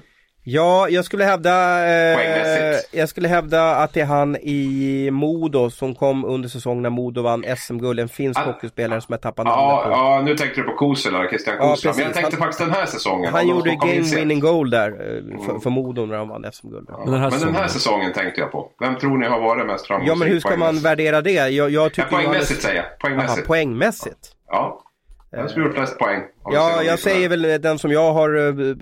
Ja, 0.49 0.89
jag 0.89 1.05
skulle 1.05 1.25
hävda 1.25 1.87
eh, 1.87 2.79
Jag 2.91 3.09
skulle 3.09 3.29
hävda 3.29 3.77
att 3.77 3.93
det 3.93 4.01
är 4.01 4.05
han 4.05 4.37
i 4.37 5.11
Modo 5.13 5.71
som 5.71 5.95
kom 5.95 6.25
under 6.25 6.49
säsongen 6.49 6.83
när 6.83 6.91
Modo 6.91 7.23
vann 7.23 7.45
SM-guld. 7.57 8.01
En 8.01 8.09
finsk 8.09 8.41
ah, 8.41 8.45
hockeyspelare 8.45 9.01
som 9.01 9.13
jag 9.13 9.21
tappade 9.21 9.51
ja, 9.51 9.83
på. 9.85 9.91
Ja, 9.91 10.23
nu 10.25 10.37
tänkte 10.37 10.61
du 10.61 10.67
på 10.67 10.75
Kosela, 10.75 11.29
Christian 11.29 11.59
Kosela. 11.59 11.93
Ja, 11.93 11.97
men 11.97 12.05
jag 12.05 12.15
tänkte 12.15 12.37
han, 12.37 12.41
faktiskt 12.41 12.61
den 12.61 12.71
här 12.71 12.87
säsongen. 12.87 13.33
Han 13.33 13.49
gjorde 13.49 13.71
game 13.71 14.03
winning 14.03 14.41
goal 14.41 14.71
där 14.71 14.91
eh, 14.91 15.45
för, 15.47 15.59
för 15.59 15.71
Modo 15.71 16.07
när 16.07 16.19
de 16.19 16.29
vann 16.29 16.45
SM-guld. 16.53 16.87
Ja, 16.89 16.99
men, 16.99 17.13
den 17.13 17.23
här, 17.23 17.31
men 17.31 17.41
den 17.41 17.55
här 17.55 17.69
säsongen 17.69 18.13
tänkte 18.13 18.41
jag 18.41 18.53
på. 18.53 18.71
Vem 18.81 18.97
tror 18.97 19.19
ni 19.19 19.27
har 19.27 19.41
varit 19.41 19.67
mest 19.67 19.87
framgångsrik? 19.87 20.11
Ja, 20.11 20.19
men 20.19 20.29
hur 20.29 20.41
ska 20.41 20.57
man 20.57 20.79
värdera 20.79 21.21
det? 21.21 21.49
Jag, 21.49 21.71
jag 21.71 21.93
tycker 21.93 22.09
ja, 22.11 22.17
poängmässigt 22.17 22.63
säger 22.63 22.77
jag. 22.77 22.99
Poängmässigt. 22.99 23.39
Aha, 23.39 23.47
poängmässigt? 23.47 24.33
Ja. 24.49 24.83
Vem 25.31 25.49
som 25.49 25.62
gjort 25.62 25.75
flest 25.75 25.99
poäng? 25.99 26.23
Ja, 26.45 26.83
jag 26.83 26.99
säger 26.99 27.29
väl 27.29 27.43
den 27.43 27.79
som 27.79 27.91
jag 27.91 28.12
har 28.12 28.37
uh, 28.37 28.77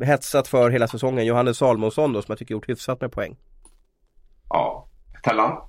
hetsat 0.00 0.48
för 0.48 0.70
hela 0.70 0.88
säsongen, 0.88 1.26
Johannes 1.26 1.58
Salmonsson 1.58 2.12
då, 2.12 2.22
som 2.22 2.32
jag 2.32 2.38
tycker 2.38 2.54
gjort 2.54 2.68
hyfsat 2.68 3.00
med 3.00 3.12
poäng. 3.12 3.36
Ja. 4.48 4.88
Tellan? 5.22 5.68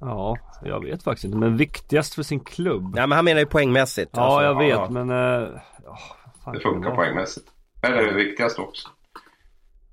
Ja, 0.00 0.36
jag 0.62 0.84
vet 0.84 1.02
faktiskt 1.02 1.24
inte, 1.24 1.36
men 1.36 1.56
viktigast 1.56 2.14
för 2.14 2.22
sin 2.22 2.40
klubb? 2.40 2.94
Ja, 2.96 3.06
men 3.06 3.16
han 3.16 3.24
menar 3.24 3.40
ju 3.40 3.46
poängmässigt. 3.46 4.10
Ja, 4.14 4.22
alltså. 4.22 4.42
jag 4.42 4.58
vet, 4.58 4.68
ja. 4.70 4.90
men... 4.90 5.10
Uh, 5.10 5.48
oh, 6.44 6.52
det 6.52 6.60
funkar 6.60 6.94
poängmässigt. 6.94 7.46
Eller 7.82 8.02
det 8.02 8.14
viktigaste 8.14 8.60
också. 8.60 8.88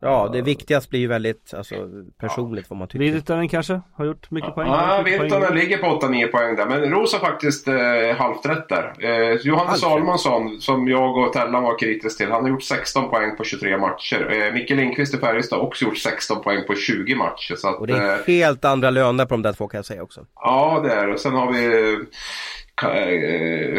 Ja, 0.06 0.30
det 0.34 0.41
viktigaste 0.41 0.89
blir 0.89 1.00
ju 1.00 1.08
väldigt 1.08 1.54
alltså, 1.54 1.76
personligt 2.20 2.70
vad 2.70 2.80
man 2.80 2.88
tycker. 2.88 3.06
Virtanen 3.06 3.50
kanske 3.50 3.82
har 3.94 4.06
gjort 4.06 4.32
mycket 4.32 4.56
poäng? 4.56 4.68
Ja, 4.68 5.02
Virtanen 5.06 5.56
ligger 5.56 5.78
på 5.78 5.86
8-9 5.86 6.28
poäng 6.28 6.56
där. 6.56 6.65
Men 6.65 6.91
Ros 6.91 7.13
har 7.13 7.20
faktiskt 7.20 7.68
eh, 7.68 7.76
halvt 8.18 8.46
rätt 8.46 8.70
där. 8.70 8.94
Eh, 9.00 9.38
Johannes 9.41 9.80
Salomonsson, 9.80 10.62
som 10.62 10.88
jag 10.88 11.18
och 11.18 11.34
Tellan 11.34 11.63
var 11.63 11.80
kritisk 11.80 12.18
till, 12.18 12.32
han 12.32 12.41
har 12.41 12.50
gjort 12.50 12.63
16 12.63 13.10
poäng 13.10 13.38
på 13.38 13.44
23 13.44 13.78
matcher. 13.78 14.32
Eh, 14.32 14.54
Micke 14.54 14.70
Lindqvist 14.70 15.13
i 15.13 15.18
Färjestad 15.18 15.60
har 15.60 15.65
också 15.65 15.86
gjort 15.86 15.98
16 15.98 16.41
poäng 16.44 16.68
på 16.68 16.76
20 16.76 17.15
matcher. 17.15 17.56
Så 17.56 17.68
att, 17.68 17.80
och 17.80 17.88
det 17.88 17.98
är 17.98 18.20
eh, 18.20 18.26
helt 18.28 18.65
andra 18.65 18.89
löner 18.89 19.26
på 19.26 19.34
de 19.34 19.41
där 19.41 19.54
två 19.54 19.68
kan 19.68 19.78
jag 19.78 19.86
säga 19.86 20.04
också. 20.04 20.26
Ja, 20.36 20.82
det 20.84 20.91
är 20.91 21.08
det. 21.08 21.18
Sen 21.18 21.34
har 21.34 21.54
vi 21.54 21.65
Eh, 21.65 22.00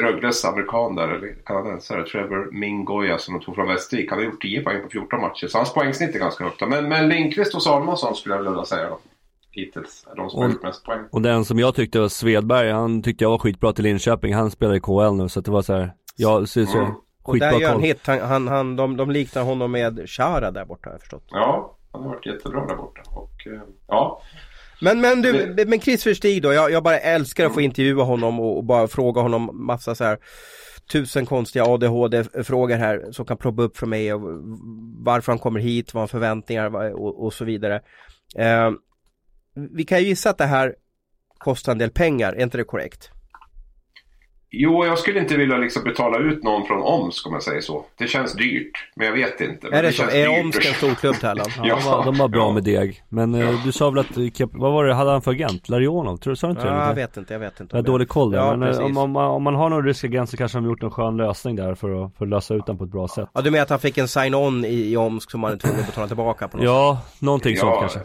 Rögles 0.02 0.44
amerikan 0.44 0.94
där, 0.94 1.08
eller 1.08 1.34
kanadensare, 1.46 2.04
Trevor 2.06 2.50
Mingoya 2.52 3.18
som 3.18 3.34
de 3.34 3.44
tog 3.44 3.54
från 3.54 3.68
Västervik. 3.68 4.10
Han 4.10 4.18
har 4.18 4.26
gjort 4.26 4.42
10 4.42 4.62
poäng 4.62 4.82
på 4.82 4.88
14 4.88 5.20
matcher. 5.20 5.46
Så 5.46 5.58
hans 5.58 5.74
poängsnitt 5.74 6.14
är 6.14 6.18
ganska 6.18 6.44
högt. 6.44 6.60
Men, 6.68 6.88
men 6.88 7.08
Lindqvist 7.08 7.54
och 7.54 7.62
Salomonsson 7.62 8.14
skulle 8.16 8.34
jag 8.34 8.42
vilja 8.42 8.64
säga 8.64 8.88
då. 8.88 8.98
hittills. 9.50 10.06
De 10.16 10.30
som 10.30 10.42
har 10.42 10.48
gjort 10.50 10.62
mest 10.62 10.84
poäng. 10.84 11.00
Och 11.12 11.22
den 11.22 11.44
som 11.44 11.58
jag 11.58 11.74
tyckte 11.74 12.00
var 12.00 12.08
Svedberg, 12.08 12.70
han 12.70 13.02
tyckte 13.02 13.24
jag 13.24 13.30
var 13.30 13.38
skitbra 13.38 13.72
till 13.72 13.84
Linköping. 13.84 14.34
Han 14.34 14.50
spelar 14.50 14.74
i 14.74 14.80
KL 14.80 15.14
nu 15.16 15.28
så 15.28 15.40
det 15.40 15.50
var 15.50 15.62
så 15.62 15.72
här, 15.74 15.92
ja, 16.16 16.46
så, 16.46 16.66
så, 16.66 16.78
Mm. 16.78 16.92
Och 17.28 17.38
där 17.38 17.60
gör 17.60 17.70
han 17.70 17.80
hit, 17.80 18.00
han, 18.06 18.20
han, 18.20 18.48
han, 18.48 18.76
de, 18.76 18.96
de 18.96 19.10
liknar 19.10 19.42
honom 19.42 19.72
med 19.72 20.10
Chara 20.10 20.50
där 20.50 20.64
borta 20.64 20.88
har 20.88 20.94
jag 20.94 21.00
förstått. 21.00 21.24
Ja, 21.30 21.76
han 21.92 22.02
har 22.02 22.08
varit 22.08 22.26
jättebra 22.26 22.66
där 22.66 22.76
borta. 22.76 23.00
Och, 23.06 23.46
eh, 23.46 23.60
ja, 23.86 24.20
Men, 24.80 25.00
men 25.00 25.22
du, 25.22 25.64
men 25.66 25.80
Chris 25.80 26.06
Verstig 26.06 26.42
då, 26.42 26.52
jag, 26.52 26.70
jag 26.70 26.82
bara 26.82 26.98
älskar 26.98 27.46
att 27.46 27.54
få 27.54 27.60
intervjua 27.60 28.02
honom 28.02 28.40
och, 28.40 28.56
och 28.56 28.64
bara 28.64 28.88
fråga 28.88 29.20
honom 29.20 29.66
massa 29.66 29.94
så 29.94 30.04
här 30.04 30.18
tusen 30.92 31.26
konstiga 31.26 31.64
ADHD-frågor 31.64 32.76
här 32.76 33.12
som 33.12 33.26
kan 33.26 33.36
ploppa 33.36 33.62
upp 33.62 33.76
för 33.76 33.86
mig 33.86 34.14
och 34.14 34.20
varför 34.98 35.32
han 35.32 35.38
kommer 35.38 35.60
hit, 35.60 35.94
vad 35.94 36.00
han 36.00 36.08
förväntningar 36.08 36.94
och, 36.94 37.24
och 37.24 37.34
så 37.34 37.44
vidare. 37.44 37.80
Eh, 38.36 38.70
vi 39.76 39.84
kan 39.84 39.98
ju 40.00 40.06
gissa 40.06 40.30
att 40.30 40.38
det 40.38 40.46
här 40.46 40.74
kostar 41.38 41.72
en 41.72 41.78
del 41.78 41.90
pengar, 41.90 42.32
är 42.32 42.42
inte 42.42 42.58
det 42.58 42.64
korrekt? 42.64 43.10
Jo, 44.50 44.84
jag 44.84 44.98
skulle 44.98 45.20
inte 45.20 45.36
vilja 45.36 45.56
liksom 45.56 45.84
betala 45.84 46.18
ut 46.18 46.42
någon 46.44 46.66
från 46.66 46.82
Omsk 46.82 47.26
om 47.26 47.32
jag 47.32 47.42
säger 47.42 47.60
så. 47.60 47.84
Det 47.98 48.06
känns 48.06 48.32
dyrt, 48.34 48.70
men 48.96 49.06
jag 49.06 49.14
vet 49.14 49.40
inte. 49.40 49.66
Men 49.70 49.78
är 49.78 49.82
det, 49.82 49.92
så? 49.92 50.02
känns 50.02 50.14
Är. 50.14 50.40
Omsk 50.40 50.66
en 50.66 50.72
stor 50.74 50.94
klubb 50.94 51.14
Tellan? 51.14 51.46
Ja, 51.62 51.76
de, 51.76 51.84
var, 51.90 52.04
de 52.04 52.14
var 52.18 52.28
bra 52.28 52.40
Ja. 52.40 52.52
med 52.52 52.64
deg. 52.64 53.02
Men 53.08 53.34
eh, 53.34 53.64
du 53.64 53.72
sa 53.72 53.90
väl 53.90 53.98
att, 53.98 54.16
eh, 54.16 54.46
vad 54.52 54.72
var 54.72 54.84
det, 54.84 54.94
hade 54.94 55.10
han 55.10 55.22
för 55.22 55.30
agent? 55.30 55.68
Larionov? 55.68 56.16
Tror 56.16 56.32
du, 56.32 56.36
sa 56.36 56.46
du 56.46 56.50
inte 56.50 56.62
det? 56.64 56.68
Ja, 56.70 56.86
jag 56.88 56.94
vet 56.94 57.16
inte, 57.16 57.32
jag 57.34 57.40
vet 57.40 57.60
inte. 57.60 57.76
Jag 57.76 57.82
har 57.82 57.86
dålig 57.86 58.08
koll 58.08 58.30
där, 58.30 58.38
Ja, 58.38 58.56
men 58.56 58.72
eh, 58.72 58.78
om, 58.84 58.96
om, 58.96 59.10
man- 59.10 59.30
om 59.30 59.42
man 59.42 59.54
har 59.54 59.70
någon 59.70 59.84
rysk 59.84 60.04
agent 60.04 60.30
så 60.30 60.36
kanske 60.36 60.58
de 60.58 60.64
har 60.64 60.70
gjort 60.70 60.82
en 60.82 60.90
skön 60.90 61.16
lösning 61.16 61.56
där 61.56 61.74
för 61.74 62.04
att, 62.04 62.16
för 62.16 62.24
att 62.24 62.28
lösa 62.30 62.54
ut 62.54 62.66
den 62.66 62.78
på 62.78 62.84
ett 62.84 62.90
bra 62.90 63.08
sätt. 63.08 63.28
Ja, 63.32 63.40
du 63.40 63.50
menar 63.50 63.62
att 63.62 63.70
han 63.70 63.78
fick 63.78 63.98
en 63.98 64.08
sign-on 64.08 64.64
i, 64.64 64.92
i 64.92 64.96
Omsk 64.96 65.30
som 65.30 65.42
han 65.42 65.52
är 65.52 65.56
tvungen 65.56 65.80
att 65.80 65.86
betala 65.86 66.06
tillbaka 66.06 66.48
på 66.48 66.56
något 66.56 66.62
sätt? 66.64 66.70
Ja, 66.70 67.00
någonting 67.20 67.56
sånt 67.56 67.80
kanske. 67.80 68.00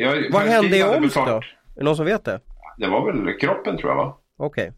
jag, 0.00 0.24
Vad 0.32 0.42
hände 0.42 0.76
i 0.78 0.82
Omsk 0.84 1.14
då? 1.16 1.20
Är 1.22 1.40
det 1.76 1.84
någon 1.84 1.96
som 1.96 2.06
vet 2.06 2.24
det? 2.24 2.40
Det 2.78 2.86
var 2.88 3.06
väl 3.12 3.38
kroppen 3.40 3.78
tror 3.78 3.90
jag 3.90 3.96
va? 3.96 4.16
Okej. 4.38 4.72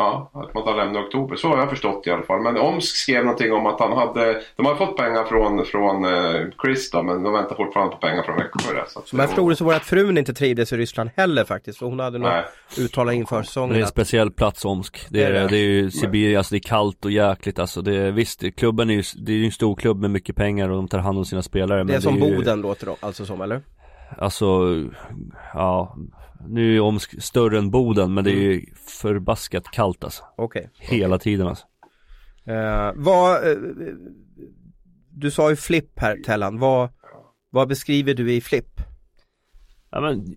Ja, 0.00 0.30
att 0.34 0.54
man 0.54 0.64
tar 0.64 0.76
lämna 0.76 1.00
i 1.00 1.02
oktober. 1.02 1.36
Så 1.36 1.48
har 1.48 1.58
jag 1.58 1.70
förstått 1.70 2.06
i 2.06 2.10
alla 2.10 2.22
fall. 2.22 2.40
Men 2.42 2.56
Omsk 2.56 2.96
skrev 2.96 3.24
någonting 3.24 3.52
om 3.52 3.66
att 3.66 3.80
han 3.80 3.92
hade... 3.92 4.42
De 4.56 4.66
har 4.66 4.74
fått 4.74 4.96
pengar 4.96 5.24
från, 5.24 5.64
från 5.64 6.04
eh, 6.04 6.40
Chris 6.64 6.90
då, 6.90 7.02
men 7.02 7.22
de 7.22 7.32
väntar 7.32 7.56
fortfarande 7.56 7.94
på 7.96 8.00
pengar 8.00 8.22
från 8.22 8.36
Växjö. 8.36 8.74
där, 8.74 8.84
Så 8.88 9.00
Som 9.04 9.18
jag 9.18 9.24
det 9.24 9.28
förstod 9.28 9.50
det 9.52 9.56
så 9.56 9.64
var 9.64 9.72
det 9.72 9.76
att 9.76 9.84
frun 9.84 10.18
inte 10.18 10.34
trivdes 10.34 10.72
i 10.72 10.76
Ryssland 10.76 11.10
heller 11.16 11.44
faktiskt. 11.44 11.78
För 11.78 11.86
hon 11.86 12.00
hade 12.00 12.18
nog 12.18 12.30
uttalat 12.78 13.14
inför 13.14 13.42
säsongen 13.42 13.72
det 13.72 13.78
är 13.78 13.82
en 13.82 13.88
speciell 13.88 14.30
plats 14.30 14.64
Omsk. 14.64 15.06
Det 15.10 15.22
Är 15.22 15.30
är, 15.30 15.40
det? 15.42 15.48
det 15.48 15.56
är 15.56 15.60
ju 15.68 15.90
Sibirien, 15.90 16.38
alltså 16.38 16.54
det 16.54 16.58
är 16.58 16.68
kallt 16.68 17.04
och 17.04 17.10
jäkligt 17.10 17.58
alltså. 17.58 17.82
Det 17.82 17.96
är, 17.96 18.10
visst, 18.10 18.40
det- 18.40 18.50
klubben 18.50 18.90
är 18.90 18.94
ju, 18.94 19.02
det 19.16 19.32
är 19.32 19.36
ju 19.36 19.44
en 19.44 19.52
stor 19.52 19.76
klubb 19.76 20.00
med 20.00 20.10
mycket 20.10 20.36
pengar 20.36 20.68
och 20.68 20.76
de 20.76 20.88
tar 20.88 20.98
hand 20.98 21.18
om 21.18 21.24
sina 21.24 21.42
spelare. 21.42 21.84
det 21.84 21.94
är 21.94 22.00
som 22.00 22.14
ju, 22.14 22.36
Boden 22.36 22.60
låter 22.60 22.86
det 22.86 22.94
alltså 23.00 23.26
som 23.26 23.40
eller? 23.40 23.60
Alltså, 24.18 24.46
ja. 25.54 25.96
Nu 26.48 26.76
är 26.76 26.80
Omsk 26.80 27.22
större 27.22 27.58
än 27.58 27.70
Boden 27.70 28.14
men 28.14 28.24
det 28.24 28.30
är 28.30 28.34
ju 28.34 28.66
förbaskat 28.86 29.70
kallt 29.70 30.04
alltså. 30.04 30.24
Okej. 30.36 30.70
Hela 30.78 31.18
tiden 31.18 31.46
alltså. 31.46 31.66
Eh, 32.44 32.92
vad, 32.94 33.50
eh, 33.50 33.56
du 35.10 35.30
sa 35.30 35.50
ju 35.50 35.56
flipp 35.56 35.98
här 35.98 36.16
Tellan. 36.16 36.58
Vad, 36.58 36.88
vad 37.50 37.68
beskriver 37.68 38.14
du 38.14 38.32
i 38.32 38.40
flipp? 38.40 38.80
Ja 39.90 40.00
men 40.00 40.36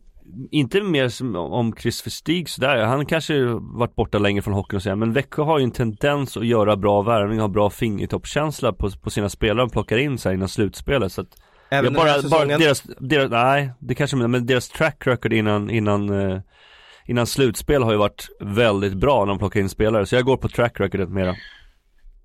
inte 0.51 0.81
mer 0.81 1.07
som 1.07 1.35
om 1.35 1.73
Chris 1.75 2.07
Verstig 2.07 2.49
sådär, 2.49 2.85
han 2.85 3.05
kanske 3.05 3.43
varit 3.59 3.95
borta 3.95 4.19
länge 4.19 4.41
från 4.41 4.53
hockeyn 4.53 4.75
och 4.75 4.83
sådär 4.83 4.95
Men 4.95 5.13
Växjö 5.13 5.43
har 5.43 5.59
ju 5.59 5.63
en 5.63 5.71
tendens 5.71 6.37
att 6.37 6.45
göra 6.45 6.75
bra 6.75 7.01
värvning, 7.01 7.39
ha 7.39 7.47
bra 7.47 7.69
fingertoppskänsla 7.69 8.73
på, 8.73 8.89
på 8.91 9.09
sina 9.09 9.29
spelare 9.29 9.65
och 9.65 9.71
plockar 9.71 9.97
in 9.97 10.17
sig 10.17 10.33
innan 10.33 10.49
slutspelet 10.49 11.11
så 11.11 11.21
att 11.21 11.37
Även 11.73 11.93
bara, 11.93 12.21
bara 12.29 12.45
deras, 12.45 12.83
deras, 12.99 13.31
nej 13.31 13.71
det 13.79 13.95
kanske 13.95 14.17
men 14.17 14.31
men 14.31 14.45
deras 14.45 14.69
track 14.69 15.07
record 15.07 15.33
innan, 15.33 15.69
innan 15.69 16.31
eh, 16.31 16.39
Innan 17.05 17.27
slutspel 17.27 17.83
har 17.83 17.91
ju 17.91 17.97
varit 17.97 18.27
väldigt 18.39 18.93
bra 18.93 19.25
när 19.25 19.31
de 19.31 19.39
plockar 19.39 19.59
in 19.59 19.69
spelare, 19.69 20.05
så 20.05 20.15
jag 20.15 20.25
går 20.25 20.37
på 20.37 20.49
track 20.49 20.79
recordet 20.79 21.09
mera 21.09 21.35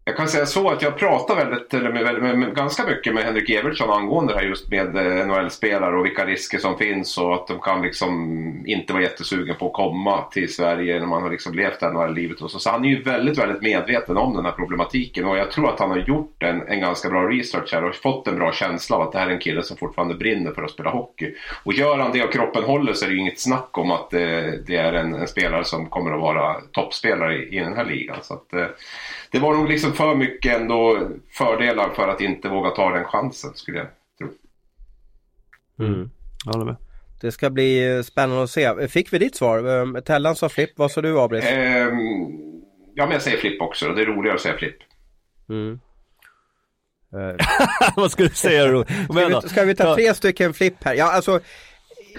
jag 0.08 0.16
kan 0.16 0.28
säga 0.28 0.46
så 0.46 0.70
att 0.70 0.82
jag 0.82 0.98
pratar 0.98 1.36
väldigt, 1.36 1.74
eller 1.74 1.92
med, 1.92 2.04
med, 2.04 2.22
med, 2.22 2.38
med, 2.38 2.54
ganska 2.54 2.86
mycket 2.86 3.14
med 3.14 3.24
Henrik 3.24 3.50
Evertsson 3.50 3.90
angående 3.90 4.32
det 4.32 4.38
här 4.38 4.46
just 4.46 4.70
med 4.70 4.96
eh, 4.96 5.26
NHL-spelare 5.26 5.96
och 5.96 6.04
vilka 6.04 6.26
risker 6.26 6.58
som 6.58 6.78
finns 6.78 7.18
och 7.18 7.34
att 7.34 7.46
de 7.46 7.60
kan 7.60 7.82
liksom 7.82 8.12
inte 8.66 8.92
vara 8.92 9.02
jättesugen 9.02 9.56
på 9.56 9.66
att 9.66 9.72
komma 9.72 10.22
till 10.22 10.54
Sverige 10.54 10.98
när 11.00 11.06
man 11.06 11.22
har 11.22 11.30
liksom 11.30 11.54
levt 11.54 11.80
det 11.80 11.86
här 11.86 12.08
livet 12.08 12.40
och 12.40 12.50
så. 12.50 12.58
Så 12.58 12.70
han 12.70 12.84
är 12.84 12.88
ju 12.88 13.02
väldigt, 13.02 13.38
väldigt 13.38 13.62
medveten 13.62 14.16
om 14.16 14.36
den 14.36 14.44
här 14.44 14.52
problematiken 14.52 15.24
och 15.24 15.38
jag 15.38 15.50
tror 15.50 15.68
att 15.68 15.80
han 15.80 15.90
har 15.90 15.98
gjort 15.98 16.42
en, 16.42 16.68
en 16.68 16.80
ganska 16.80 17.08
bra 17.08 17.28
research 17.28 17.72
här 17.72 17.84
och 17.84 17.94
fått 17.94 18.26
en 18.28 18.36
bra 18.36 18.52
känsla 18.52 18.96
av 18.96 19.02
att 19.02 19.12
det 19.12 19.18
här 19.18 19.26
är 19.26 19.30
en 19.30 19.40
kille 19.40 19.62
som 19.62 19.76
fortfarande 19.76 20.14
brinner 20.14 20.52
för 20.52 20.62
att 20.62 20.70
spela 20.70 20.90
hockey. 20.90 21.34
Och 21.64 21.72
gör 21.72 21.98
han 21.98 22.12
det 22.12 22.24
och 22.24 22.32
kroppen 22.32 22.64
håller 22.64 22.92
så 22.92 23.04
är 23.04 23.08
det 23.08 23.14
ju 23.14 23.20
inget 23.20 23.40
snack 23.40 23.78
om 23.78 23.90
att 23.90 24.10
det, 24.10 24.58
det 24.66 24.76
är 24.76 24.92
en, 24.92 25.14
en 25.14 25.28
spelare 25.28 25.64
som 25.64 25.86
kommer 25.86 26.12
att 26.12 26.20
vara 26.20 26.54
toppspelare 26.72 27.36
i, 27.36 27.56
i 27.56 27.58
den 27.58 27.76
här 27.76 27.84
ligan. 27.84 28.16
Så 28.22 28.34
att, 28.34 28.52
eh, 28.52 28.66
det 29.30 29.38
var 29.38 29.54
nog 29.54 29.68
liksom 29.68 29.92
för 29.92 30.14
mycket 30.14 30.60
ändå 30.60 31.08
fördelar 31.30 31.90
för 31.90 32.08
att 32.08 32.20
inte 32.20 32.48
våga 32.48 32.70
ta 32.70 32.90
den 32.90 33.04
chansen 33.04 33.54
skulle 33.54 33.78
jag 33.78 33.86
tro. 34.18 34.28
mm. 35.86 36.10
Jag 36.44 36.52
håller 36.52 36.64
med 36.66 36.76
Det 37.20 37.32
ska 37.32 37.50
bli 37.50 37.96
eh, 37.96 38.02
spännande 38.02 38.42
att 38.42 38.50
se. 38.50 38.88
Fick 38.88 39.12
vi 39.12 39.18
ditt 39.18 39.36
svar? 39.36 39.80
Eh, 39.96 40.00
Tellan 40.00 40.36
sa 40.36 40.48
flipp, 40.48 40.70
vad 40.76 40.90
sa 40.90 41.00
du 41.02 41.20
Abris? 41.20 41.44
Ehm, 41.44 41.96
ja 42.94 43.04
men 43.04 43.10
jag 43.12 43.22
säger 43.22 43.38
flipp 43.38 43.62
också 43.62 43.88
det 43.88 44.02
är 44.02 44.06
roligare 44.06 44.34
att 44.36 44.42
säga 44.42 44.56
flipp. 44.58 44.76
Mm. 45.48 45.80
Eh, 47.12 47.46
Vad 47.96 48.10
ska 48.10 48.22
du 48.22 48.28
säga 48.28 48.66
då? 48.66 48.84
Ska 48.84 49.40
vi, 49.40 49.48
ska 49.48 49.64
vi 49.64 49.74
ta 49.74 49.94
tre 49.94 50.14
stycken 50.14 50.54
flipp 50.54 50.84
här? 50.84 50.94
Ja, 50.94 51.12
alltså 51.12 51.40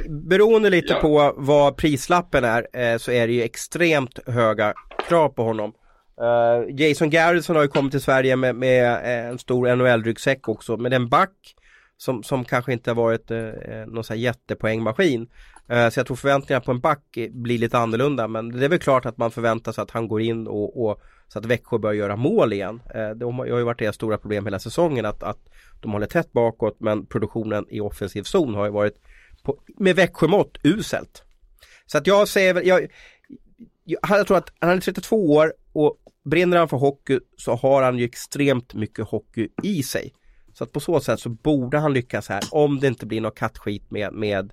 beroende 0.09 0.69
lite 0.69 0.93
Ja. 0.93 0.99
på 0.99 1.33
vad 1.37 1.77
prislappen 1.77 2.43
är 2.43 2.67
eh, 2.73 2.97
så 2.97 3.11
är 3.11 3.27
det 3.27 3.33
ju 3.33 3.41
extremt 3.43 4.19
höga 4.27 4.73
krav 5.07 5.29
på 5.29 5.43
honom. 5.43 5.73
Uh, 6.21 6.81
Jason 6.81 7.09
Garrison 7.09 7.55
har 7.55 7.63
ju 7.63 7.69
kommit 7.69 7.91
till 7.91 8.01
Sverige 8.01 8.35
med, 8.35 8.55
med 8.55 8.85
eh, 8.85 9.29
en 9.29 9.39
stor 9.39 9.75
NHL-ryggsäck 9.75 10.49
också, 10.49 10.77
med 10.77 10.93
en 10.93 11.09
back 11.09 11.55
som, 11.97 12.23
som 12.23 12.45
kanske 12.45 12.73
inte 12.73 12.89
har 12.89 12.95
varit 12.95 13.31
eh, 13.31 13.47
eh 13.47 13.87
någon 13.87 14.03
sån 14.03 14.13
här 14.13 14.21
jättepoängmaskin. 14.21 15.29
Eh, 15.69 15.89
så 15.89 15.99
jag 15.99 16.07
tror 16.07 16.17
förväntningarna 16.17 16.65
på 16.65 16.71
en 16.71 16.79
back 16.79 17.17
blir 17.29 17.57
lite 17.57 17.77
annorlunda, 17.77 18.27
men 18.27 18.51
det 18.51 18.65
är 18.65 18.69
väl 18.69 18.79
klart 18.79 19.05
att 19.05 19.17
man 19.17 19.31
förväntar 19.31 19.71
sig 19.71 19.81
att 19.81 19.91
han 19.91 20.07
går 20.07 20.21
in 20.21 20.47
och, 20.47 20.85
och 20.85 21.01
så 21.27 21.39
att 21.39 21.45
Växjö 21.45 21.77
börjar 21.77 21.95
göra 21.95 22.15
mål 22.15 22.53
igen. 22.53 22.81
Eh, 22.95 23.09
det 23.09 23.25
har 23.25 23.45
ju 23.45 23.63
varit 23.63 23.79
deras 23.79 23.95
stora 23.95 24.17
problem 24.17 24.45
hela 24.45 24.59
säsongen 24.59 25.05
att, 25.05 25.23
att 25.23 25.39
de 25.81 25.91
håller 25.91 26.07
tätt 26.07 26.31
bakåt 26.31 26.79
men 26.79 27.05
produktionen 27.05 27.65
i 27.69 27.79
offensiv 27.79 28.23
zon 28.23 28.55
har 28.55 28.65
ju 28.65 28.71
varit 28.71 28.95
på, 29.43 29.57
med 29.77 29.95
Växjömått 29.95 30.57
uselt. 30.63 31.23
Så 31.85 31.97
att 31.97 32.07
jag 32.07 32.27
säger 32.27 32.53
väl, 32.53 32.67
jag, 32.67 32.87
jag, 33.83 33.99
jag 34.09 34.27
tror 34.27 34.37
att 34.37 34.53
han 34.59 34.69
är 34.69 34.79
32 34.79 35.33
år 35.33 35.53
och 35.73 35.97
brinner 36.25 36.57
han 36.57 36.69
för 36.69 36.77
hockey 36.77 37.19
så 37.37 37.55
har 37.55 37.83
han 37.83 37.97
ju 37.97 38.05
extremt 38.05 38.73
mycket 38.73 39.07
hockey 39.07 39.47
i 39.63 39.83
sig. 39.83 40.13
Så 40.53 40.63
att 40.63 40.71
på 40.71 40.79
så 40.79 40.99
sätt 40.99 41.19
så 41.19 41.29
borde 41.29 41.77
han 41.79 41.93
lyckas 41.93 42.29
här 42.29 42.41
om 42.51 42.79
det 42.79 42.87
inte 42.87 43.05
blir 43.05 43.21
något 43.21 43.35
kattskit 43.37 43.91
med, 43.91 44.13
med 44.13 44.51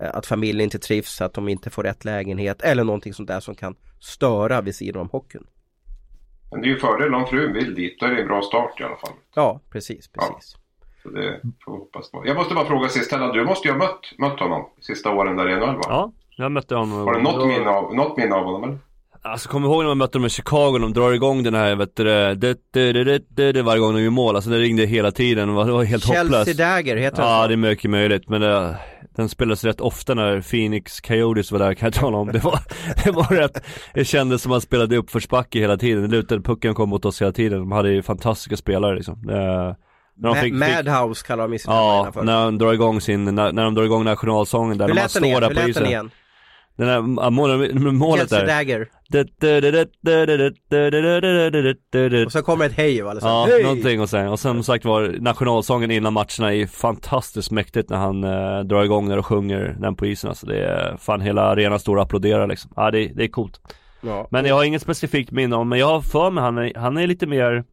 eh, 0.00 0.10
att 0.14 0.26
familjen 0.26 0.60
inte 0.64 0.78
trivs, 0.78 1.20
att 1.20 1.34
de 1.34 1.48
inte 1.48 1.70
får 1.70 1.82
rätt 1.82 2.04
lägenhet 2.04 2.62
eller 2.62 2.84
någonting 2.84 3.14
sånt 3.14 3.28
där 3.28 3.40
som 3.40 3.54
kan 3.54 3.74
störa 4.00 4.60
vid 4.60 4.74
sidan 4.74 5.02
om 5.02 5.08
hockeyn. 5.12 5.46
Men 6.50 6.60
det 6.60 6.66
är 6.66 6.70
ju 6.70 6.78
fördel 6.78 7.14
om 7.14 7.26
frun 7.26 7.52
vill 7.52 7.74
dit, 7.74 8.00
då 8.00 8.06
är 8.06 8.10
det 8.10 8.20
en 8.22 8.28
bra 8.28 8.42
start 8.42 8.80
i 8.80 8.84
alla 8.84 8.96
fall. 8.96 9.12
Ja, 9.34 9.60
precis, 9.70 10.08
precis. 10.08 10.56
Så 11.02 11.08
det 11.08 11.40
får 11.64 11.72
hoppas 11.72 12.10
på. 12.10 12.22
Jag 12.26 12.36
måste 12.36 12.54
bara 12.54 12.66
fråga 12.66 12.88
sist, 12.88 13.04
Stellan, 13.04 13.32
du 13.32 13.44
måste 13.44 13.68
ju 13.68 13.72
ha 13.72 13.78
mött, 13.78 14.12
mött 14.18 14.40
honom 14.40 14.68
sista 14.80 15.10
åren 15.10 15.36
där 15.36 15.48
i 15.50 15.54
NHL 15.54 15.76
va? 15.76 15.82
Ja, 15.88 16.12
jag 16.36 16.52
mötte 16.52 16.74
honom 16.74 17.06
Har 17.06 17.14
du 17.14 17.20
något 17.22 17.40
Då- 17.40 17.46
minne 17.46 17.70
av, 17.70 17.94
något 17.94 18.16
minne 18.16 18.34
av 18.34 18.44
honom 18.44 18.64
eller? 18.64 18.78
Alltså 19.24 19.48
kommer 19.48 19.68
ihåg 19.68 19.82
när 19.82 19.88
man 19.88 19.98
mötte 19.98 20.18
dem 20.18 20.26
i 20.26 20.28
Chicago, 20.28 20.78
de 20.78 20.92
drar 20.92 21.12
igång 21.12 21.42
den 21.42 21.54
här 21.54 21.76
vet 21.76 21.96
du, 21.96 22.04
det, 22.04 22.34
det, 22.34 22.58
det, 22.72 22.92
det, 23.04 23.22
det, 23.28 23.52
det 23.52 23.62
varje 23.62 23.80
gång 23.80 23.94
de 23.94 24.02
gör 24.02 24.10
mål, 24.10 24.36
alltså 24.36 24.50
det 24.50 24.58
ringde 24.58 24.84
hela 24.84 25.10
tiden, 25.10 25.48
det 25.48 25.54
var, 25.54 25.66
det 25.66 25.72
var 25.72 25.84
helt 25.84 26.04
Chelsea 26.04 26.22
hopplöst 26.22 26.58
Dagger 26.58 26.96
heter 26.96 27.22
Ja 27.22 27.40
den 27.40 27.48
det 27.48 27.68
är 27.68 27.70
mycket 27.70 27.90
möjligt 27.90 28.28
men 28.28 28.40
det, 28.40 28.76
den 29.16 29.28
spelades 29.28 29.64
rätt 29.64 29.80
ofta 29.80 30.14
när 30.14 30.40
Phoenix 30.40 31.00
Coyotes 31.00 31.52
var 31.52 31.58
där 31.58 31.74
kan 31.74 31.86
jag 31.86 31.94
tala 31.94 32.16
om. 32.18 32.32
Det 32.32 32.44
var, 32.44 32.58
det 33.04 33.10
var 33.10 33.36
rätt, 33.36 33.64
det 33.94 34.04
kändes 34.04 34.42
som 34.42 34.52
att 34.52 34.54
man 34.54 34.60
spelade 34.60 34.96
uppförsbacke 34.96 35.58
hela 35.58 35.76
tiden, 35.76 36.02
det 36.02 36.08
lutade, 36.16 36.40
pucken 36.40 36.74
kom 36.74 36.88
mot 36.88 37.04
oss 37.04 37.22
hela 37.22 37.32
tiden, 37.32 37.58
de 37.58 37.72
hade 37.72 37.90
ju 37.90 38.02
fantastiska 38.02 38.56
spelare 38.56 38.94
liksom. 38.94 39.26
Det, 39.26 39.76
när 40.16 40.28
de 40.34 40.36
fick, 40.36 40.54
Madhouse 40.54 41.26
kallar 41.26 41.48
de 41.48 41.54
i 41.54 41.58
sina 41.58 41.74
Ja, 41.74 42.10
för. 42.14 42.22
när 42.22 42.44
de 42.44 42.58
drar 42.58 42.72
igång 42.72 43.00
sin, 43.00 43.24
när, 43.24 43.52
när 43.52 43.64
de 43.64 43.74
drar 43.74 43.82
igång 43.84 44.04
nationalsången 44.04 44.78
där, 44.78 44.88
Hur 44.88 44.94
lät 44.94 45.10
står 45.10 45.24
igen? 45.24 45.40
där 45.40 45.48
Hur 45.48 45.62
på 45.62 45.68
isen. 45.68 45.86
igen? 45.86 46.10
Den 46.82 47.14
där, 47.16 47.24
ah, 47.24 47.30
målet, 47.30 47.70
Chelsea 48.18 48.40
där. 48.40 48.46
Dagger. 48.46 48.88
Och 52.26 52.32
så 52.32 52.42
kommer 52.42 52.66
ett 52.66 52.72
hej 52.72 53.02
va? 53.02 53.12
Liksom. 53.12 53.30
Ja, 53.30 53.46
hej! 53.48 53.62
någonting 53.62 54.00
och 54.00 54.10
sen, 54.10 54.28
och 54.28 54.40
sen 54.40 54.54
som 54.54 54.64
sagt 54.64 54.84
var 54.84 55.16
nationalsången 55.20 55.90
innan 55.90 56.12
matcherna 56.12 56.54
är 56.54 56.66
fantastiskt 56.66 57.50
mäktigt 57.50 57.90
när 57.90 57.96
han 57.96 58.24
eh, 58.24 58.60
drar 58.60 58.84
igång 58.84 59.08
där 59.08 59.18
och 59.18 59.26
sjunger 59.26 59.76
den 59.80 59.96
på 59.96 60.06
isen 60.06 60.28
alltså 60.28 60.46
det 60.46 60.64
är 60.64 60.96
fan 60.96 61.20
hela 61.20 61.42
arenan 61.42 61.80
står 61.80 61.96
och 61.96 62.02
applåderar 62.02 62.46
liksom. 62.46 62.70
Ja 62.76 62.90
det, 62.90 63.06
det 63.06 63.24
är 63.24 63.28
coolt. 63.28 63.60
Ja. 64.00 64.28
Men 64.30 64.44
jag 64.44 64.54
har 64.54 64.64
inget 64.64 64.82
specifikt 64.82 65.30
minne 65.30 65.56
om, 65.56 65.68
men 65.68 65.78
jag 65.78 65.86
har 65.86 66.00
för 66.00 66.30
mig 66.30 66.44
han 66.44 66.58
är, 66.58 66.78
han 66.78 66.96
är 66.96 67.06
lite 67.06 67.26
mer 67.26 67.64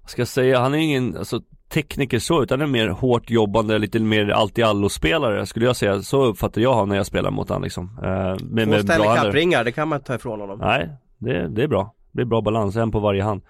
Vad 0.00 0.10
ska 0.10 0.20
jag 0.20 0.28
säga, 0.28 0.60
han 0.60 0.74
är 0.74 0.78
ingen, 0.78 1.16
alltså 1.16 1.40
tekniker 1.68 2.18
så, 2.18 2.42
utan 2.42 2.60
en 2.60 2.70
mer 2.70 2.88
hårt 2.88 3.30
jobbande, 3.30 3.78
lite 3.78 4.00
mer 4.00 4.28
allt-i-allo-spelare 4.28 5.46
skulle 5.46 5.66
jag 5.66 5.76
säga. 5.76 6.02
Så 6.02 6.24
uppfattar 6.24 6.60
jag 6.60 6.72
honom 6.72 6.88
när 6.88 6.96
jag 6.96 7.06
spelar 7.06 7.30
mot 7.30 7.48
honom 7.48 7.62
liksom. 7.62 7.98
Eh, 8.02 8.10
med, 8.10 8.64
Två 8.64 8.70
med 8.70 8.82
Stanley. 8.82 9.16
Cup-ringar, 9.16 9.64
det 9.64 9.72
kan 9.72 9.88
man 9.88 9.96
inte 9.96 10.06
ta 10.06 10.14
ifrån 10.14 10.40
honom. 10.40 10.58
Nej, 10.58 10.88
det, 11.18 11.48
det 11.48 11.62
är 11.62 11.68
bra. 11.68 11.94
Det 12.12 12.20
är 12.20 12.26
bra 12.26 12.40
balans, 12.40 12.76
en 12.76 12.90
på 12.90 13.00
varje 13.00 13.22
hand. 13.22 13.42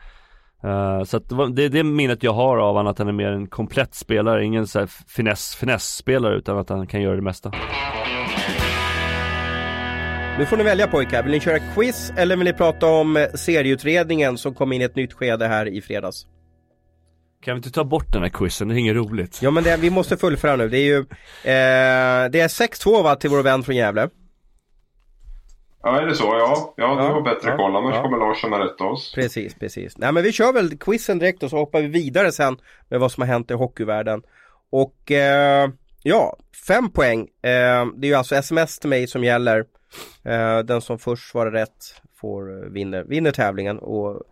Eh, 0.65 1.05
så 1.05 1.17
att 1.17 1.29
det, 1.57 1.65
är 1.65 1.69
det 1.69 1.85
minnet 1.85 2.23
jag 2.23 2.33
har 2.33 2.59
av 2.59 2.75
honom, 2.75 2.87
att 2.87 2.99
han 2.99 3.09
är 3.09 3.13
mer 3.13 3.33
en 3.33 3.47
komplett 3.47 3.95
spelare, 3.95 4.45
ingen 4.45 4.67
så 4.67 4.79
här 4.79 4.89
finess, 5.09 5.57
finess-spelare 5.57 6.37
utan 6.37 6.59
att 6.59 6.69
han 6.69 6.87
kan 6.87 7.03
göra 7.03 7.17
det 7.17 7.23
mesta. 7.23 7.53
Nu 10.39 10.47
får 10.47 10.57
ni 10.57 10.65
välja 10.65 10.87
pojkar, 10.87 11.23
vill 11.23 11.33
ni 11.33 11.41
köra 11.41 11.59
quiz 11.59 12.13
eller 12.17 12.37
vill 12.37 12.45
ni 12.45 12.53
prata 12.53 12.87
om 12.87 13.27
serieutredningen 13.35 14.39
som 14.39 14.55
kom 14.55 14.73
in 14.73 14.81
i 14.83 14.85
ett 14.85 14.97
nytt 14.97 15.13
skede 15.13 15.47
här 15.47 15.67
i 15.67 15.81
fredags? 15.81 16.27
Kan 17.41 17.55
vi 17.55 17.57
inte 17.57 17.71
ta 17.71 17.85
bort 17.85 18.13
den 18.13 18.23
här 18.23 18.29
quizen? 18.29 18.69
Det 18.69 18.75
är 18.75 18.79
inget 18.79 18.97
roligt. 18.97 19.43
Ja 19.43 19.51
men 19.51 19.65
det, 19.65 19.77
vi 19.77 19.91
måste 19.91 20.17
fullfölja 20.17 20.57
nu, 20.57 20.69
det 20.69 20.79
är 20.79 20.87
ju 20.87 20.99
eh, 20.99 22.31
Det 22.31 22.41
är 22.41 22.49
6-2 22.49 23.03
va 23.03 23.17
till 23.17 23.31
vår 23.31 23.43
vän 23.43 23.63
från 23.63 23.77
Gävle 23.77 24.09
Ja, 25.83 26.01
är 26.01 26.07
det 26.07 26.15
så? 26.15 26.25
Ja, 26.25 26.75
ja 26.77 26.95
du 26.95 27.03
Ja, 27.03 27.13
har 27.13 27.23
bättre 27.23 27.51
ja, 27.51 27.57
koll. 27.57 27.77
Annars 27.77 27.95
ja. 27.95 28.03
kommer 28.03 28.19
Larsson 28.19 28.55
att 28.55 28.61
rätta 28.61 28.85
oss. 28.85 29.13
Precis, 29.15 29.55
precis. 29.55 29.99
Nej 29.99 30.13
men 30.13 30.23
vi 30.23 30.33
kör 30.33 30.53
väl 30.53 30.79
quizen 30.79 31.19
direkt 31.19 31.43
och 31.43 31.51
så 31.51 31.57
hoppar 31.57 31.81
vi 31.81 31.87
vidare 31.87 32.33
sen 32.33 32.57
med 32.89 33.01
vad 33.01 33.13
som 33.13 33.21
har 33.21 33.29
hänt 33.29 33.51
i 33.51 33.55
hockeyvärlden. 33.55 34.23
Och 34.71 35.13
eh, 35.13 35.71
ja, 36.03 36.37
fem 36.67 36.91
poäng. 36.91 37.21
Eh, 37.21 37.87
det 37.97 38.07
är 38.07 38.09
ju 38.09 38.15
alltså 38.15 38.35
sms 38.35 38.79
till 38.79 38.91
mig 38.91 39.07
som 39.07 39.25
gäller. 39.25 39.65
Eh, 40.25 40.59
den 40.59 40.81
som 40.81 40.99
först 40.99 41.31
svarar 41.31 41.51
rätt 41.51 41.95
får, 42.21 42.65
eh, 42.65 42.71
vinner, 42.71 43.05
vinner 43.05 43.33
tävlingen 43.33 43.79
och 43.79 44.23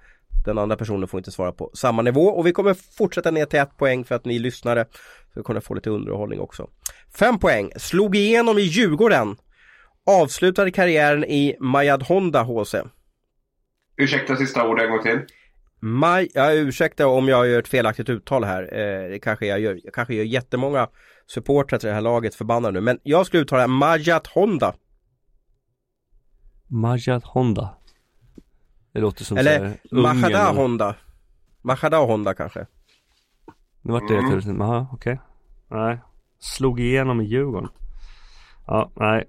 den 0.46 0.58
andra 0.58 0.76
personen 0.76 1.08
får 1.08 1.18
inte 1.18 1.30
svara 1.30 1.52
på 1.52 1.70
samma 1.74 2.02
nivå. 2.02 2.22
Och 2.22 2.46
vi 2.46 2.52
kommer 2.52 2.74
fortsätta 2.74 3.30
ner 3.30 3.46
till 3.46 3.58
ett 3.58 3.76
poäng 3.76 4.04
för 4.04 4.14
att 4.14 4.24
ni 4.24 4.38
lyssnare 4.38 4.86
ska 5.30 5.42
kunna 5.42 5.60
få 5.60 5.74
lite 5.74 5.90
underhållning 5.90 6.40
också. 6.40 6.70
Fem 7.18 7.38
poäng. 7.38 7.70
Slog 7.76 8.16
igenom 8.16 8.58
i 8.58 8.62
Djurgården. 8.62 9.36
Avslutade 10.06 10.70
karriären 10.70 11.24
i 11.24 11.56
Majad 11.60 12.02
Honda 12.02 12.42
HC. 12.42 12.74
Ursäkta 13.96 14.36
sista 14.36 14.68
ordet 14.68 14.84
en 14.84 14.90
gång 14.90 15.02
till. 15.02 15.20
Maj, 15.80 16.28
ja, 16.34 16.52
ursäkta 16.52 17.06
om 17.06 17.28
jag 17.28 17.48
gör 17.48 17.58
ett 17.58 17.68
felaktigt 17.68 18.08
uttal 18.08 18.44
här. 18.44 18.62
Eh, 18.62 19.10
det 19.10 19.18
kanske 19.18 19.46
jag 19.46 19.60
gör. 19.60 19.80
Jag 19.84 19.94
kanske 19.94 20.14
gör 20.14 20.24
jättemånga 20.24 20.88
supportrar 21.26 21.78
till 21.78 21.88
det 21.88 21.94
här 21.94 22.00
laget 22.00 22.34
förbannade 22.34 22.72
nu. 22.72 22.80
Men 22.80 22.98
jag 23.02 23.26
skulle 23.26 23.42
uttala 23.42 23.66
Majat 23.66 24.26
Honda. 24.26 24.74
Majad 26.68 27.24
Honda. 27.24 27.76
Det 28.96 29.02
låter 29.02 29.24
som 29.24 29.36
Eller 29.36 29.76
Mahada 29.90 30.52
Honda. 30.52 30.94
Mahada 31.62 31.98
Honda 31.98 32.34
kanske. 32.34 32.66
Nu 33.82 33.92
vart 33.92 34.08
det 34.08 34.14
Mm. 34.14 34.60
Jaha, 34.60 34.86
okej. 34.92 35.20
Nej. 35.70 35.98
Slog 36.40 36.80
igenom 36.80 37.20
i 37.20 37.24
Djurgården. 37.24 37.68
Ja, 38.66 38.90
nej. 38.96 39.24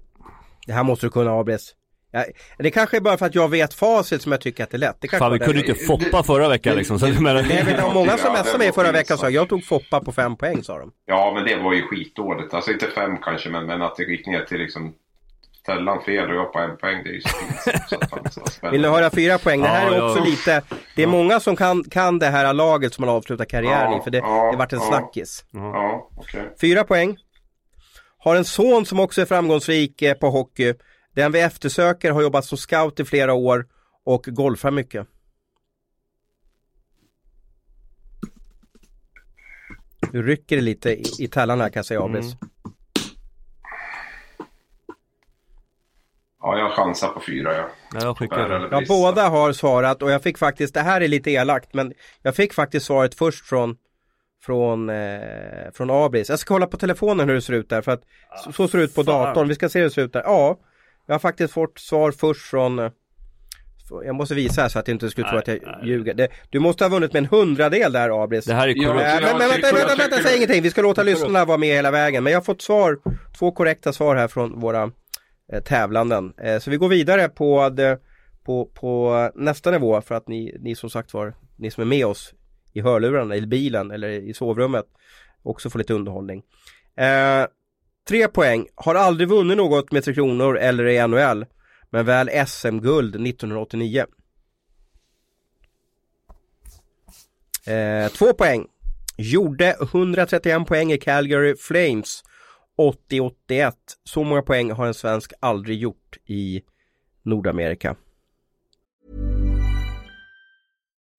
Det 0.66 0.72
här 0.72 0.82
måste 0.84 1.06
du 1.06 1.10
kunna 1.10 1.30
Abres. 1.30 1.74
Ja, 2.10 2.24
det 2.58 2.70
kanske 2.70 2.96
är 2.96 3.00
bara 3.00 3.16
för 3.16 3.26
att 3.26 3.34
jag 3.34 3.48
vet 3.48 3.74
facit 3.74 4.22
som 4.22 4.32
jag 4.32 4.40
tycker 4.40 4.64
att 4.64 4.70
det 4.70 4.76
är 4.76 4.78
lätt. 4.78 4.96
Det 5.00 5.08
kanske 5.08 5.24
Fan 5.24 5.32
vi 5.32 5.38
kunde 5.38 5.60
inte 5.60 5.74
foppa 5.74 6.22
förra 6.22 6.48
veckan 6.48 6.76
liksom. 6.76 6.98
Så 6.98 7.06
jag 7.06 7.20
menar, 7.20 7.42
Nej 7.42 7.64
men 7.64 7.76
det 7.76 7.82
var 7.82 7.94
många 7.94 8.16
som 8.16 8.26
Ja, 8.26 8.32
messade 8.32 8.58
mig 8.58 8.72
förra 8.72 8.92
veckan 8.92 9.18
sa 9.18 9.30
jag 9.30 9.48
tog 9.48 9.64
Foppa 9.64 10.00
på 10.00 10.12
fem 10.12 10.36
poäng 10.36 10.62
sa 10.62 10.78
de. 10.78 10.92
Ja, 11.06 11.32
men 11.34 11.44
det 11.44 11.62
var 11.62 11.74
ju 11.74 11.82
skitdåligt. 11.82 12.54
Alltså 12.54 12.70
inte 12.70 12.86
fem 12.86 13.16
kanske, 13.22 13.50
men, 13.50 13.66
men 13.66 13.82
att 13.82 13.96
det 13.96 14.02
gick 14.02 14.26
ner 14.26 14.44
till 14.44 14.58
liksom 14.58 14.94
Stellan 15.68 16.02
fel 16.02 16.30
och 16.30 16.36
jag 16.36 16.52
på 16.52 16.58
en 16.58 16.76
poäng. 16.76 17.02
Det 17.04 17.10
är 17.10 17.14
ju 17.14 17.20
så 17.20 17.96
att 17.96 18.32
spännande. 18.32 18.70
Vill 18.70 18.80
ni 18.82 18.88
höra 18.88 19.10
fyra 19.10 19.38
poäng? 19.38 19.62
Det 19.62 19.68
här 19.68 19.86
Ja, 19.86 19.94
är 19.94 19.98
ja. 19.98 20.10
också 20.10 20.24
lite, 20.24 20.62
det 20.96 21.02
är 21.02 21.06
många 21.06 21.40
som 21.40 21.56
kan, 21.56 21.84
kan 21.84 22.18
det 22.18 22.26
här 22.26 22.54
laget 22.54 22.94
som 22.94 23.06
man 23.06 23.14
avslutar 23.14 23.44
karriären 23.44 23.92
Ja, 23.92 24.00
i 24.00 24.02
för 24.02 24.10
det, 24.10 24.18
ja, 24.18 24.50
det 24.52 24.58
vart 24.58 24.72
en 24.72 24.78
ja. 24.78 24.84
snackis. 24.88 25.44
Ja, 25.50 26.10
okej. 26.16 26.54
Fyra 26.60 26.84
poäng. 26.84 27.16
Har 28.18 28.36
en 28.36 28.44
son 28.44 28.86
som 28.86 29.00
också 29.00 29.20
är 29.20 29.24
framgångsrik 29.26 30.02
eh, 30.02 30.14
på 30.14 30.30
hockey. 30.30 30.74
Den 31.14 31.32
vi 31.32 31.40
eftersöker 31.40 32.10
har 32.10 32.22
jobbat 32.22 32.44
som 32.44 32.58
scout 32.58 33.00
i 33.00 33.04
flera 33.04 33.34
år 33.34 33.66
och 34.04 34.24
golfar 34.26 34.70
mycket. 34.70 35.06
Du 40.12 40.22
rycker 40.22 40.56
det 40.56 40.62
lite 40.62 40.90
i, 40.90 41.04
i 41.18 41.28
tallarna 41.28 41.62
här 41.64 41.70
kan 41.70 41.78
jag 41.80 41.86
säga 41.86 42.02
Abris. 42.02 42.26
Mm. 42.26 42.38
Ja, 46.42 46.58
jag 46.58 46.72
chansar 46.72 47.08
på 47.08 47.20
fyra 47.20 47.56
ja. 47.56 47.68
Ja, 47.92 48.00
jag 48.02 48.18
skickar 48.18 48.68
Ja, 48.72 48.82
båda 48.88 49.28
har 49.28 49.52
svarat 49.52 50.02
och 50.02 50.10
jag 50.10 50.22
fick 50.22 50.38
faktiskt, 50.38 50.74
det 50.74 50.80
här 50.80 51.00
är 51.00 51.08
lite 51.08 51.30
elakt 51.30 51.74
men 51.74 51.92
jag 52.22 52.36
fick 52.36 52.54
faktiskt 52.54 52.86
svaret 52.86 53.14
först 53.14 53.46
från 53.46 53.76
från, 54.42 54.90
eh, 54.90 55.70
från 55.74 55.90
Abris. 55.90 56.28
Jag 56.28 56.38
ska 56.38 56.54
kolla 56.54 56.66
på 56.66 56.76
telefonen 56.76 57.28
hur 57.28 57.34
det 57.34 57.42
ser 57.42 57.52
ut 57.52 57.68
där 57.68 57.82
för 57.82 57.92
att 57.92 58.02
så, 58.44 58.52
så 58.52 58.68
ser 58.68 58.78
det 58.78 58.84
ut 58.84 58.94
på 58.94 59.04
fan. 59.04 59.24
datorn. 59.24 59.48
Vi 59.48 59.54
ska 59.54 59.68
se 59.68 59.78
hur 59.78 59.84
det 59.84 59.90
ser 59.90 60.02
ut 60.02 60.12
där. 60.12 60.22
Ja, 60.24 60.58
jag 61.06 61.14
har 61.14 61.18
faktiskt 61.18 61.54
fått 61.54 61.78
svar 61.78 62.12
först 62.12 62.46
från 62.46 62.78
eh, 62.78 62.90
jag 64.04 64.14
måste 64.14 64.34
visa 64.34 64.62
här 64.62 64.68
så 64.68 64.78
att 64.78 64.86
du 64.86 64.92
inte 64.92 65.10
skulle 65.10 65.28
tro 65.28 65.38
att 65.38 65.48
jag 65.48 65.58
nej. 65.62 65.88
ljuger. 65.88 66.14
Det, 66.14 66.28
du 66.50 66.58
måste 66.58 66.84
ha 66.84 66.88
vunnit 66.88 67.12
med 67.12 67.20
en 67.20 67.26
hundradel 67.26 67.92
där 67.92 68.24
Abris. 68.24 68.44
Det 68.44 68.54
här 68.54 68.68
är 68.68 68.74
Ja, 68.76 68.88
korrupt. 68.88 69.06
Eh, 69.06 69.12
jag 69.12 69.22
men, 69.22 69.38
men 69.38 69.48
vänta, 69.48 69.72
vänta, 69.72 69.96
vänta, 69.96 70.16
säg 70.16 70.36
ingenting. 70.36 70.62
Vi 70.62 70.70
ska 70.70 70.82
låta 70.82 71.02
lyssnarna 71.02 71.44
vara 71.44 71.58
med 71.58 71.68
hela 71.68 71.90
vägen. 71.90 72.24
Men 72.24 72.32
jag 72.32 72.40
har 72.40 72.44
fått 72.44 72.62
svar, 72.62 72.98
två 73.38 73.52
korrekta 73.52 73.92
svar 73.92 74.16
här 74.16 74.28
från 74.28 74.60
våra 74.60 74.90
Eh, 75.52 75.62
tävlanden. 75.62 76.34
Eh, 76.38 76.58
så 76.58 76.70
vi 76.70 76.76
går 76.76 76.88
vidare 76.88 77.28
på, 77.28 77.76
på, 78.44 78.70
på 78.74 79.30
nästa 79.34 79.70
nivå 79.70 80.00
för 80.00 80.14
att 80.14 80.28
ni, 80.28 80.56
ni 80.60 80.74
som 80.74 80.90
sagt 80.90 81.14
var, 81.14 81.34
ni 81.56 81.70
som 81.70 81.80
är 81.80 81.86
med 81.86 82.06
oss 82.06 82.34
i 82.72 82.80
hörlurarna, 82.80 83.36
i 83.36 83.46
bilen 83.46 83.90
eller 83.90 84.08
i 84.08 84.34
sovrummet 84.34 84.86
också 85.42 85.70
får 85.70 85.78
lite 85.78 85.94
underhållning. 85.94 86.42
Eh, 86.96 87.46
tre 88.08 88.28
poäng, 88.28 88.66
har 88.74 88.94
aldrig 88.94 89.28
vunnit 89.28 89.56
något 89.56 89.92
med 89.92 90.04
Tre 90.04 90.14
Kronor 90.14 90.58
eller 90.58 90.86
i 90.86 91.08
NHL, 91.08 91.46
men 91.90 92.04
väl 92.04 92.46
SM-guld 92.46 93.26
1989. 93.26 94.04
Eh, 97.66 98.08
två 98.08 98.32
poäng. 98.32 98.66
Gjorde 99.16 99.76
131 99.80 100.66
poäng 100.66 100.92
i 100.92 100.98
Calgary 100.98 101.56
Flames 101.56 102.22
80-81. 102.78 103.72
Så 104.04 104.24
många 104.24 104.42
poäng 104.42 104.72
har 104.72 104.86
en 104.86 104.94
svensk 104.94 105.32
aldrig 105.40 105.78
gjort 105.78 106.16
i 106.26 106.62
Nordamerika. 107.22 107.96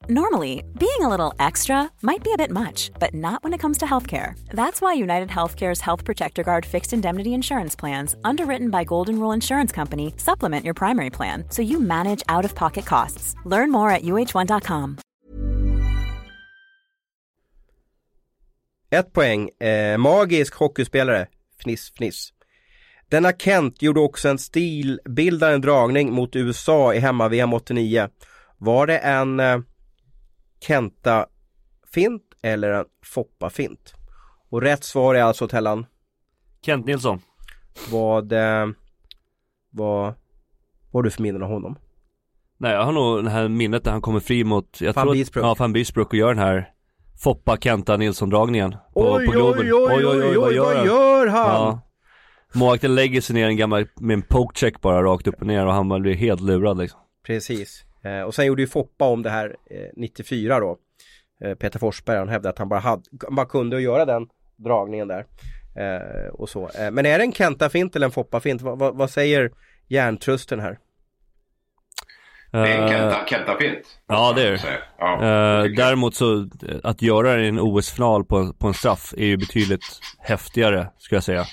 Normally, 0.08 0.64
being 0.80 1.02
a 1.02 1.10
little 1.10 1.36
extra 1.38 1.90
might 2.02 2.24
be 2.24 2.32
a 2.34 2.38
bit 2.38 2.50
much, 2.50 2.90
but 3.00 3.14
not 3.14 3.44
when 3.44 3.54
it 3.54 3.62
comes 3.62 3.78
to 3.78 3.86
healthcare. 3.86 4.34
That's 4.52 4.82
why 4.82 4.94
United 5.04 5.30
Healthcare's 5.30 5.82
Health 5.82 6.04
Protector 6.04 6.44
Guard 6.44 6.66
fixed 6.66 6.94
indemnity 6.94 7.30
insurance 7.34 7.76
plans, 7.76 8.16
underwritten 8.24 8.72
by 8.72 8.86
Golden 8.86 9.20
Rule 9.20 9.36
Insurance 9.36 9.72
Company, 9.72 10.14
supplement 10.18 10.66
your 10.66 10.74
primary 10.74 11.10
plan 11.10 11.44
so 11.50 11.62
you 11.62 11.80
manage 11.80 12.24
out 12.28 12.46
of 12.46 12.56
pocket 12.56 12.86
costs. 12.86 13.36
Learn 13.46 13.72
more 13.72 13.92
at 13.92 14.02
uh1.com. 14.02 14.98
Ett 18.92 19.14
poäng. 19.14 19.50
Eh, 19.60 19.98
magisk 19.98 20.54
hockeyspelare. 20.54 21.28
Fniss, 21.64 21.92
fniss. 21.98 22.34
Denna 23.10 23.32
Kent 23.32 23.82
gjorde 23.82 24.00
också 24.00 24.30
en 24.30 24.38
stilbildande 24.38 25.58
dragning 25.58 26.12
mot 26.14 26.36
USA 26.36 26.94
i 26.94 27.00
hemma-VM 27.00 27.54
89. 27.54 28.10
Var 28.58 28.88
det 28.88 28.98
en 28.98 29.40
eh, 29.40 29.60
Kenta-fint 30.68 32.24
eller 32.42 32.72
en 32.72 32.86
Foppa-fint? 33.06 33.94
Och 34.50 34.62
rätt 34.62 34.84
svar 34.84 35.16
är 35.16 35.24
alltså 35.24 35.48
Tellan 35.48 35.86
Kent 36.66 36.86
Nilsson. 36.86 37.22
vad, 37.92 38.32
eh, 38.32 38.68
vad, 39.70 40.14
vad 40.92 40.94
har 40.94 41.04
du 41.04 41.12
för 41.12 41.22
minnen 41.22 41.44
av 41.44 41.50
honom? 41.50 41.76
Nej 42.58 42.72
jag 42.72 42.84
har 42.84 42.92
nog 42.92 43.24
det 43.24 43.30
här 43.30 43.48
minnet 43.48 43.84
där 43.84 43.92
han 43.92 44.02
kommer 44.02 44.20
fri 44.20 44.44
mot 44.44 44.82
jag 44.82 44.94
Van 44.94 45.08
tror 45.08 45.22
att-. 45.22 45.36
Ja, 45.36 45.56
Van 45.60 45.74
Biesbroek 45.74 46.08
och 46.08 46.16
gör 46.16 46.28
den 46.30 46.44
här 46.44 46.72
Foppa 47.24 47.58
Kenta 47.58 47.98
Nilsson 47.98 48.30
dragningen 48.30 48.72
på, 48.72 49.14
oj, 49.14 49.26
på 49.26 49.32
Globen. 49.32 49.62
oj, 49.62 49.74
oj, 49.74 50.06
oj, 50.06 50.38
oj, 50.38 50.38
vad 50.38 50.54
gör 50.86 51.28
han? 51.28 51.46
Ja. 51.46 51.82
Målvakten 52.54 52.96
lägger 52.96 53.22
sig 53.22 53.34
ner 53.34 53.48
en 53.48 53.58
gammal, 53.58 53.88
med 53.96 54.14
en 54.14 54.22
pokecheck 54.22 54.82
bara 54.82 55.04
rakt 55.04 55.28
upp 55.28 55.42
och 55.42 55.48
ner 55.48 55.66
och 55.66 55.74
han 55.74 56.02
blir 56.02 56.16
helt 56.16 56.42
lurad 56.42 56.78
liksom. 56.78 57.00
Precis. 57.26 57.84
Eh, 58.04 58.22
och 58.22 58.36
sen 58.36 58.46
gjorde 58.46 58.62
ju 58.62 58.68
Foppa 58.68 59.06
om 59.06 59.24
det 59.24 59.30
här 59.30 59.56
eh, 59.70 59.90
94 59.96 60.60
då. 60.60 60.78
Eh, 61.44 61.56
Peter 61.56 61.80
Forsberg 61.80 62.18
han 62.18 62.30
hävdade 62.30 62.50
att 62.50 62.60
han 62.60 62.70
bara, 62.70 62.80
hade, 62.80 63.04
bara 63.32 63.46
kunde 63.46 63.82
göra 63.82 64.06
den 64.06 64.28
dragningen 64.56 65.08
där. 65.08 65.26
Eh, 65.76 66.28
och 66.34 66.50
så. 66.50 66.70
Eh, 66.70 66.92
men 66.92 67.06
är 67.06 67.18
det 67.18 67.24
en 67.24 67.34
Kenta-fint 67.34 67.96
eller 67.96 68.06
en 68.06 68.12
Foppa-fint? 68.12 68.62
Va, 68.62 68.76
va, 68.76 68.92
vad 68.92 69.10
säger 69.10 69.52
hjärntrusten 69.88 70.60
här? 70.60 70.80
Det 72.52 72.58
är 72.58 72.78
en 72.78 72.84
Eh, 72.84 72.90
Kenta, 72.90 73.26
Kenta-fint. 73.28 73.80
ja, 74.08 74.34
det 74.36 74.48
är 74.48 74.52
det. 74.52 74.58
Så, 74.60 74.68
Ja, 75.00 75.26
jag. 75.26 75.76
däremot 75.76 76.16
så, 76.16 76.48
att 76.84 77.02
göra 77.02 77.34
det 77.36 77.42
i 77.46 77.48
en 77.48 77.60
OS-final 77.60 78.26
på, 78.26 78.54
på 78.54 78.68
en 78.68 78.74
straff 78.74 79.14
är 79.18 79.26
ju 79.26 79.38
betydligt 79.38 79.86
häftigare, 80.20 80.88
skulle 80.98 81.18
jag 81.18 81.24
säga. 81.24 81.44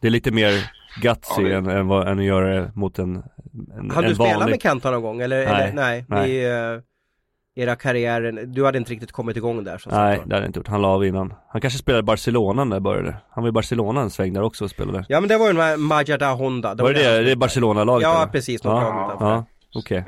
Det 0.00 0.06
är 0.06 0.10
lite 0.10 0.30
mer 0.30 0.52
gutsy 1.00 1.42
Ja, 1.42 1.48
det- 1.48 1.54
än, 1.56 1.66
än, 1.70 1.88
vad, 1.88 2.08
än 2.08 2.18
att 2.18 2.24
göra 2.24 2.54
det 2.54 2.72
mot 2.74 2.98
en, 2.98 3.16
en, 3.78 3.90
Har 3.90 4.02
en 4.02 4.08
du 4.08 4.14
spelat 4.14 4.34
vanlig... 4.36 4.50
med 4.50 4.62
Kenta 4.62 4.90
någon 4.90 5.02
gång? 5.02 5.20
Eller, 5.20 5.36
Nej, 5.44 5.54
eller, 5.54 5.72
nej. 5.72 6.04
nej. 6.08 6.28
Ni, 6.28 6.44
eh, 6.44 6.80
era 7.64 7.76
karriärer, 7.76 8.32
du 8.46 8.64
hade 8.64 8.78
inte 8.78 8.92
riktigt 8.92 9.12
kommit 9.12 9.36
igång 9.36 9.64
där 9.64 9.78
som 9.78 9.92
Nej, 9.94 10.16
sagt 10.16 10.28
det 10.28 10.34
hade 10.34 10.42
han 10.42 10.46
inte 10.46 10.58
gjort. 10.58 10.68
Han 10.68 10.82
la 10.82 10.88
av 10.88 11.04
innan. 11.04 11.34
Han 11.48 11.60
kanske 11.60 11.78
spelade 11.78 12.00
i 12.00 12.02
Barcelona 12.02 12.64
när 12.64 12.76
det 12.76 12.80
började. 12.80 13.16
Han 13.30 13.42
var 13.44 13.48
i 13.48 13.52
Barcelona 13.52 14.00
en 14.00 14.10
sväng 14.10 14.32
där 14.32 14.42
också 14.42 14.64
och 14.64 14.70
spelade. 14.70 15.04
Ja 15.08 15.20
men 15.20 15.28
det 15.28 15.36
var 15.38 15.46
ju 15.46 15.52
den 15.52 15.62
här 15.62 15.76
Majada 15.76 16.32
Honda. 16.32 16.74
var 16.74 16.92
det 16.92 17.02
det? 17.16 17.22
Det 17.22 17.30
är 17.30 17.36
Barcelona-laget? 17.36 18.02
Ja 18.02 18.22
eller? 18.22 18.32
precis, 18.32 18.60
de 18.60 18.68
Ja, 18.76 18.82
ja. 19.20 19.26
ja. 19.26 19.44
okej. 19.78 19.98
Eh, 19.98 20.04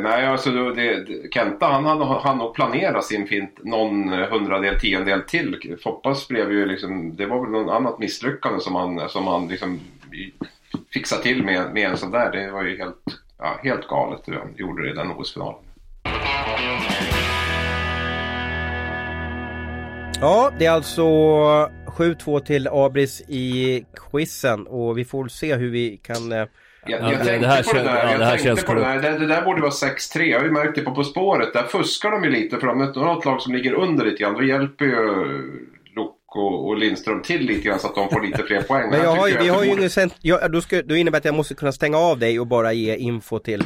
nej, 0.00 0.26
alltså 0.26 0.50
det, 0.50 0.74
det, 0.74 1.34
Kenta 1.34 1.66
han 1.66 1.84
hann 1.84 2.38
nog 2.38 2.54
planerat 2.54 3.04
sin 3.04 3.26
fint 3.26 3.58
någon 3.64 4.08
hundradel, 4.08 4.80
tiondel 4.80 5.22
till. 5.22 5.76
Foppas 5.82 6.28
blev 6.28 6.52
ju 6.52 6.66
liksom, 6.66 7.16
det 7.16 7.26
var 7.26 7.40
väl 7.40 7.50
något 7.50 7.74
annat 7.74 7.98
misslyckande 7.98 8.60
som 8.60 8.74
han, 8.74 9.08
som 9.08 9.26
han 9.26 9.48
liksom 9.48 9.80
fixade 10.92 11.22
till 11.22 11.44
med, 11.44 11.74
med 11.74 11.90
en 11.90 11.96
sån 11.96 12.10
där. 12.10 12.32
Det 12.32 12.50
var 12.50 12.62
ju 12.62 12.78
helt, 12.78 13.04
ja, 13.38 13.60
helt 13.62 13.88
galet 13.88 14.22
hur 14.24 14.34
han 14.34 14.54
gjorde 14.56 14.82
det 14.82 14.90
i 14.90 14.94
den 14.94 15.10
OS-finalen. 15.10 15.60
Ja, 20.20 20.52
det 20.58 20.66
är 20.66 20.70
alltså 20.70 21.02
7-2 21.86 22.40
till 22.40 22.68
Abris 22.68 23.22
i 23.28 23.84
quizen 24.10 24.66
och 24.66 24.98
vi 24.98 25.04
får 25.04 25.28
se 25.28 25.56
hur 25.56 25.70
vi 25.70 25.96
kan 25.96 26.32
eh, 26.32 26.46
jag, 26.86 27.00
Ja, 27.00 27.10
jag 27.10 27.20
det- 27.20 27.24
tänkte 27.24 27.38
det 27.38 27.46
här 27.46 27.62
på 27.62 27.72
det 27.72 27.78
känns- 27.78 27.88
där, 27.88 27.96
ja, 28.04 28.10
jag 28.10 28.20
det 28.20 28.24
här 28.24 28.30
tänkte 28.30 28.48
känns 28.48 28.64
på 28.64 28.74
det, 28.74 28.80
där. 28.80 28.98
Det, 29.02 29.18
det 29.18 29.26
där 29.26 29.42
borde 29.42 29.60
vara 29.60 29.70
6-3. 29.70 30.22
Jag 30.30 30.38
har 30.38 30.46
ju 30.46 30.52
märkt 30.52 30.74
det 30.74 30.80
på 30.80 30.90
På 30.94 31.04
spåret. 31.04 31.52
Där 31.52 31.62
fuskar 31.62 32.10
de 32.10 32.24
ju 32.24 32.30
lite 32.30 32.56
för 32.58 32.66
de 32.66 32.78
möter 32.78 33.00
något 33.00 33.24
lag 33.24 33.40
som 33.42 33.52
ligger 33.54 33.72
under 33.72 34.04
lite 34.04 34.16
grann. 34.22 34.34
Då 34.34 34.42
hjälper 34.42 34.84
ju 34.84 34.94
Luck 35.96 36.16
och, 36.36 36.68
och 36.68 36.76
Lindström 36.78 37.22
till 37.22 37.46
lite 37.46 37.60
grann 37.68 37.78
så 37.78 37.86
att 37.86 37.94
de 37.94 38.08
får 38.10 38.20
lite 38.20 38.42
fler 38.42 38.62
poäng. 38.62 38.90
Men 38.90 39.00
jag 39.00 39.10
här 39.12 39.18
har, 39.18 39.42
vi 39.42 39.48
har 39.48 39.64
ju 39.64 39.70
ingen 39.70 39.90
sent, 39.90 40.14
ja, 40.20 40.48
då, 40.48 40.60
ska, 40.60 40.82
då 40.82 40.96
innebär 40.96 41.16
det 41.16 41.18
att 41.18 41.24
jag 41.24 41.34
måste 41.34 41.54
kunna 41.54 41.72
stänga 41.72 41.98
av 41.98 42.18
dig 42.18 42.40
och 42.40 42.46
bara 42.46 42.72
ge 42.72 42.96
info 42.96 43.38
till 43.38 43.64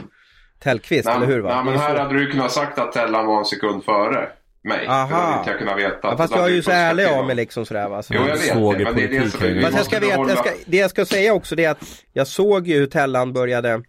Tellqvist, 0.62 1.08
eller 1.08 1.26
hur? 1.26 1.40
Va? 1.40 1.54
Nej, 1.54 1.64
men 1.72 1.80
här 1.80 1.96
hade 1.98 2.18
du 2.18 2.30
kunnat 2.30 2.52
sagt 2.52 2.78
att 2.78 2.92
Tellan 2.92 3.26
var 3.26 3.38
en 3.38 3.44
sekund 3.44 3.84
före 3.84 4.28
mig. 4.64 4.86
Aha. 4.86 5.16
Hade 5.16 5.38
inte 5.38 5.50
jag 5.50 5.58
kunnat 5.58 5.78
veta. 5.78 5.98
ja, 6.02 6.16
fast 6.16 6.34
jag 6.36 6.44
är 6.44 6.54
ju 6.54 6.62
så 6.62 6.70
ärlig 6.70 7.04
av 7.04 7.26
mig 7.26 7.36
liksom 7.36 7.66
sådär 7.66 7.88
va. 7.88 8.02
Så. 8.02 8.14
Jo, 8.14 8.20
jag 8.20 8.36
vet 8.36 8.78
det. 8.78 8.84
Men 8.84 8.94
det 8.94 9.04
är 9.04 9.08
det 9.08 9.30
som 9.30 9.40
här. 9.40 9.60
Fast 9.62 9.76
jag 9.76 9.86
ska 9.86 10.00
veta, 10.00 10.28
jag 10.28 10.38
ska, 10.38 10.50
det 10.66 10.76
jag 10.76 10.90
ska 10.90 11.04
säga 11.04 11.34
också 11.34 11.56
det 11.56 11.64
är 11.64 11.70
att 11.70 12.04
jag 12.12 12.26
såg 12.26 12.68
ju 12.68 12.78
hur 12.78 12.86
Tellan 12.86 13.32
började 13.32 13.82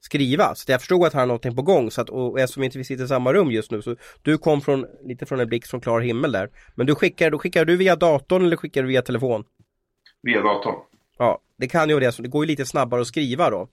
skriva, 0.00 0.54
så 0.54 0.72
jag 0.72 0.80
förstod 0.80 1.06
att 1.06 1.12
han 1.12 1.20
har 1.20 1.26
någonting 1.26 1.56
på 1.56 1.62
gång. 1.62 1.90
Så 1.90 2.00
att, 2.00 2.10
och 2.10 2.40
eftersom 2.40 2.62
inte 2.62 2.78
vi 2.78 2.84
sitter 2.84 3.04
i 3.04 3.08
samma 3.08 3.32
rum 3.32 3.50
just 3.50 3.70
nu 3.70 3.82
så 3.82 3.96
du 4.22 4.38
kom 4.38 4.60
från, 4.60 4.86
lite 5.04 5.26
från 5.26 5.40
en 5.40 5.48
blixt 5.48 5.70
från 5.70 5.80
klar 5.80 6.00
himmel 6.00 6.32
där. 6.32 6.48
Men 6.74 6.86
du 6.86 6.94
skickar, 6.94 7.30
då 7.30 7.38
skickar 7.38 7.64
du 7.64 7.76
via 7.76 7.96
datorn 7.96 8.44
eller 8.44 8.56
skickar 8.56 8.82
du 8.82 8.88
via 8.88 9.02
telefon? 9.02 9.44
Via 10.22 10.42
datorn. 10.42 10.74
Ja, 11.18 11.38
det 11.58 11.68
kan 11.68 11.88
ju 11.88 12.00
det, 12.00 12.12
så 12.12 12.22
det 12.22 12.28
går 12.28 12.44
ju 12.44 12.48
lite 12.48 12.66
snabbare 12.66 13.00
att 13.00 13.06
skriva 13.06 13.50
då. 13.50 13.68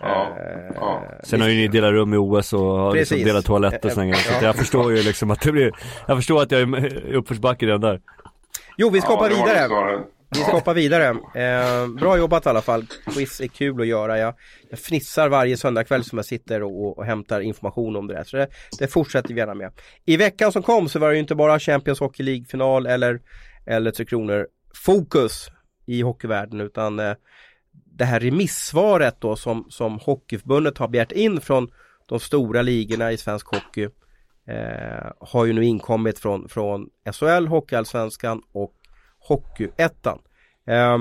Ja. 0.00 0.36
Eh, 0.38 0.74
ja. 0.74 1.02
Sen 1.22 1.40
har 1.40 1.48
ju 1.48 1.54
ni 1.54 1.68
delat 1.68 1.92
rum 1.92 2.14
i 2.14 2.16
OS 2.16 2.52
och 2.52 2.60
har 2.60 2.94
liksom 2.94 3.18
delat 3.18 3.44
toaletter 3.44 3.88
och 3.88 3.92
såna 3.92 4.06
grejer. 4.06 4.38
Så 4.38 4.44
jag 4.44 4.56
förstår 4.56 4.96
ju 4.96 5.02
liksom 5.02 5.30
att 5.30 5.40
det 5.40 5.52
blir 5.52 5.72
Jag 6.06 6.18
förstår 6.18 6.42
att 6.42 6.50
jag 6.50 6.60
är 6.60 7.10
i 7.10 7.16
uppförsbacke 7.16 7.66
redan 7.66 7.80
där 7.80 8.00
Jo, 8.76 8.90
vi 8.90 9.00
ska 9.00 9.10
hoppa 9.10 9.22
var 9.22 9.28
vidare. 9.28 10.04
Vi 10.30 10.38
ska 10.38 10.52
hoppa 10.52 10.72
vidare. 10.72 11.08
Eh, 11.34 11.88
bra 11.88 12.18
jobbat 12.18 12.46
i 12.46 12.48
alla 12.48 12.62
fall. 12.62 12.86
Quiz 13.14 13.40
är 13.40 13.46
kul 13.46 13.80
att 13.80 13.86
göra. 13.86 14.18
Jag, 14.18 14.34
jag 14.70 14.78
fnissar 14.78 15.28
varje 15.28 15.56
söndagkväll 15.56 16.04
som 16.04 16.18
jag 16.18 16.24
sitter 16.24 16.62
och, 16.62 16.84
och, 16.84 16.98
och 16.98 17.04
hämtar 17.04 17.40
information 17.40 17.96
om 17.96 18.06
det 18.06 18.14
där. 18.14 18.24
Så 18.24 18.36
det, 18.36 18.48
det 18.78 18.88
fortsätter 18.88 19.34
vi 19.34 19.40
gärna 19.40 19.54
med. 19.54 19.72
I 20.04 20.16
veckan 20.16 20.52
som 20.52 20.62
kom 20.62 20.88
så 20.88 20.98
var 20.98 21.08
det 21.08 21.14
ju 21.14 21.20
inte 21.20 21.34
bara 21.34 21.58
Champions 21.58 22.00
Hockey 22.00 22.22
League-final 22.22 22.86
eller, 22.86 23.20
eller 23.66 23.90
Tre 23.90 24.04
Kronor 24.04 24.46
fokus 24.74 25.48
i 25.86 26.02
hockeyvärlden 26.02 26.60
utan 26.60 26.98
eh, 26.98 27.14
det 27.94 28.04
här 28.04 28.20
remissvaret 28.20 29.20
då 29.20 29.36
som, 29.36 29.66
som 29.68 29.98
Hockeyförbundet 29.98 30.78
har 30.78 30.88
begärt 30.88 31.12
in 31.12 31.40
från 31.40 31.70
de 32.08 32.20
stora 32.20 32.62
ligorna 32.62 33.12
i 33.12 33.16
svensk 33.16 33.46
hockey 33.46 33.88
eh, 34.48 35.12
har 35.20 35.44
ju 35.44 35.52
nu 35.52 35.64
inkommit 35.64 36.18
från, 36.18 36.48
från 36.48 36.88
SHL, 37.12 37.46
Hockeyallsvenskan 37.46 38.42
och 38.52 38.74
Hockeyettan. 39.18 40.18
Eh, 40.66 40.98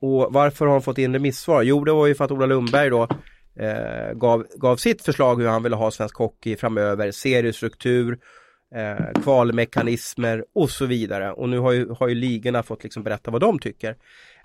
och 0.00 0.32
varför 0.32 0.66
har 0.66 0.72
de 0.72 0.82
fått 0.82 0.98
in 0.98 1.12
remissvar? 1.12 1.62
Jo, 1.62 1.84
det 1.84 1.92
var 1.92 2.06
ju 2.06 2.14
för 2.14 2.24
att 2.24 2.30
Ola 2.30 2.46
Lundberg 2.46 2.90
då 2.90 3.08
eh, 3.56 4.12
gav, 4.14 4.46
gav 4.56 4.76
sitt 4.76 5.02
förslag 5.02 5.40
hur 5.40 5.48
han 5.48 5.62
ville 5.62 5.76
ha 5.76 5.90
svensk 5.90 6.16
hockey 6.16 6.56
framöver, 6.56 7.10
seriestruktur, 7.10 8.18
eh, 8.74 9.22
kvalmekanismer 9.22 10.44
och 10.54 10.70
så 10.70 10.86
vidare. 10.86 11.32
Och 11.32 11.48
nu 11.48 11.58
har 11.58 11.72
ju, 11.72 11.88
har 11.90 12.08
ju 12.08 12.14
ligorna 12.14 12.62
fått 12.62 12.84
liksom 12.84 13.02
berätta 13.02 13.30
vad 13.30 13.40
de 13.40 13.58
tycker. 13.58 13.96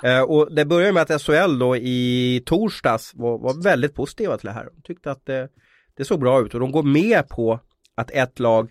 Eh, 0.03 0.21
och 0.21 0.55
det 0.55 0.65
börjar 0.65 0.91
med 0.91 1.01
att 1.11 1.21
SHL 1.21 1.59
då 1.59 1.75
i 1.75 2.43
torsdags 2.45 3.11
var, 3.15 3.37
var 3.37 3.63
väldigt 3.63 3.95
positiva 3.95 4.37
till 4.37 4.47
det 4.47 4.53
här. 4.53 4.69
De 4.75 4.81
tyckte 4.81 5.11
att 5.11 5.25
det, 5.25 5.49
det 5.97 6.05
såg 6.05 6.19
bra 6.19 6.41
ut 6.41 6.53
och 6.53 6.59
de 6.59 6.71
går 6.71 6.83
med 6.83 7.29
på 7.29 7.59
att 7.95 8.11
ett 8.11 8.39
lag 8.39 8.69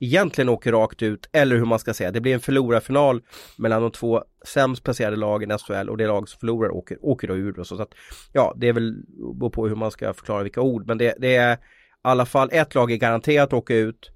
egentligen 0.00 0.48
åker 0.48 0.72
rakt 0.72 1.02
ut, 1.02 1.28
eller 1.32 1.56
hur 1.56 1.64
man 1.64 1.78
ska 1.78 1.94
säga. 1.94 2.10
Det 2.10 2.20
blir 2.20 2.34
en 2.34 2.40
förlorarfinal 2.40 3.22
mellan 3.58 3.82
de 3.82 3.90
två 3.90 4.24
sämst 4.46 4.84
placerade 4.84 5.16
lagen 5.16 5.50
i 5.50 5.58
SHL 5.58 5.88
och 5.88 5.96
det 5.96 6.06
lag 6.06 6.28
som 6.28 6.40
förlorar 6.40 6.70
åker, 6.70 6.98
åker 7.00 7.28
då 7.28 7.36
ur. 7.36 7.58
Och 7.58 7.66
så, 7.66 7.76
så 7.76 7.82
att, 7.82 7.94
ja, 8.32 8.54
det 8.56 8.68
är 8.68 8.72
väl 8.72 8.94
beror 9.38 9.50
på 9.50 9.68
hur 9.68 9.76
man 9.76 9.90
ska 9.90 10.14
förklara 10.14 10.42
vilka 10.42 10.60
ord, 10.60 10.86
men 10.86 10.98
det, 10.98 11.14
det 11.18 11.36
är 11.36 11.54
i 11.54 11.58
alla 12.02 12.26
fall 12.26 12.48
ett 12.52 12.74
lag 12.74 12.92
är 12.92 12.96
garanterat 12.96 13.46
att 13.46 13.52
åka 13.52 13.74
ut 13.74 14.10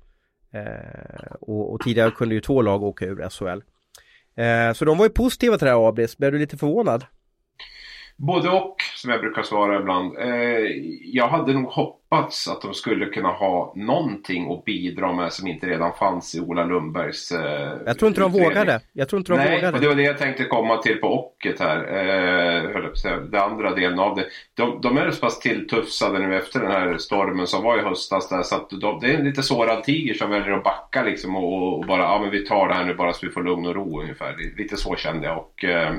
eh, 0.52 1.32
och, 1.40 1.72
och 1.72 1.80
tidigare 1.80 2.10
kunde 2.10 2.34
ju 2.34 2.40
två 2.40 2.62
lag 2.62 2.82
åka 2.82 3.04
ur 3.04 3.28
SHL. 3.30 3.60
Eh, 4.36 4.72
så 4.72 4.84
de 4.84 4.98
var 4.98 5.04
ju 5.04 5.10
positiva 5.10 5.58
till 5.58 5.64
det 5.64 5.70
här 5.70 5.88
Abris, 5.88 6.18
blev 6.18 6.32
du 6.32 6.38
lite 6.38 6.56
förvånad? 6.56 7.04
Både 8.18 8.48
och, 8.50 8.76
som 8.94 9.10
jag 9.10 9.20
brukar 9.20 9.42
svara 9.42 9.80
ibland. 9.80 10.18
Eh, 10.18 10.70
jag 11.02 11.28
hade 11.28 11.52
nog 11.52 11.64
hoppats 11.64 12.48
att 12.48 12.62
de 12.62 12.74
skulle 12.74 13.06
kunna 13.06 13.28
ha 13.28 13.72
någonting 13.76 14.52
att 14.52 14.64
bidra 14.64 15.12
med 15.12 15.32
som 15.32 15.46
inte 15.46 15.66
redan 15.66 15.92
fanns 15.92 16.34
i 16.34 16.40
Ola 16.40 16.64
Lundbergs 16.64 17.32
eh, 17.32 17.72
Jag 17.86 17.98
tror 17.98 18.08
inte 18.08 18.20
de 18.20 18.30
utredning. 18.30 18.48
vågade. 18.48 18.80
Jag 18.92 19.08
tror 19.08 19.20
inte 19.20 19.32
de 19.32 19.38
Nej, 19.38 19.56
vågade. 19.56 19.76
och 19.76 19.80
det 19.82 19.88
var 19.88 19.94
det 19.94 20.02
jag 20.02 20.18
tänkte 20.18 20.44
komma 20.44 20.76
till 20.76 20.96
på 20.96 21.26
ocket 21.26 21.60
här. 21.60 21.78
Eh, 21.78 23.20
den 23.30 23.42
andra 23.42 23.74
delen 23.74 23.98
av 23.98 24.16
det. 24.16 24.24
De, 24.54 24.80
de 24.80 24.96
är 24.96 25.10
så 25.10 25.20
pass 25.20 25.40
tilltufsade 25.40 26.18
nu 26.18 26.36
efter 26.36 26.60
den 26.60 26.70
här 26.70 26.96
stormen 26.98 27.46
som 27.46 27.62
var 27.62 27.78
i 27.78 27.82
höstas. 27.82 28.28
Där, 28.28 28.42
så 28.42 28.54
att 28.54 28.70
de, 28.70 29.00
det 29.00 29.06
är 29.06 29.18
en 29.18 29.24
lite 29.24 29.42
sårad 29.42 29.84
tiger 29.84 30.14
som 30.14 30.30
väljer 30.30 30.52
att 30.52 30.64
backa 30.64 31.02
liksom 31.02 31.36
och, 31.36 31.78
och 31.78 31.86
bara, 31.86 32.02
ja 32.02 32.18
men 32.22 32.30
vi 32.30 32.46
tar 32.46 32.68
det 32.68 32.74
här 32.74 32.84
nu 32.84 32.94
bara 32.94 33.12
så 33.12 33.26
vi 33.26 33.32
får 33.32 33.42
lugn 33.42 33.66
och 33.66 33.74
ro 33.74 34.00
ungefär. 34.00 34.36
Lite 34.58 34.76
så 34.76 34.96
kände 34.96 35.26
jag. 35.26 35.38
Och, 35.38 35.64
eh, 35.64 35.94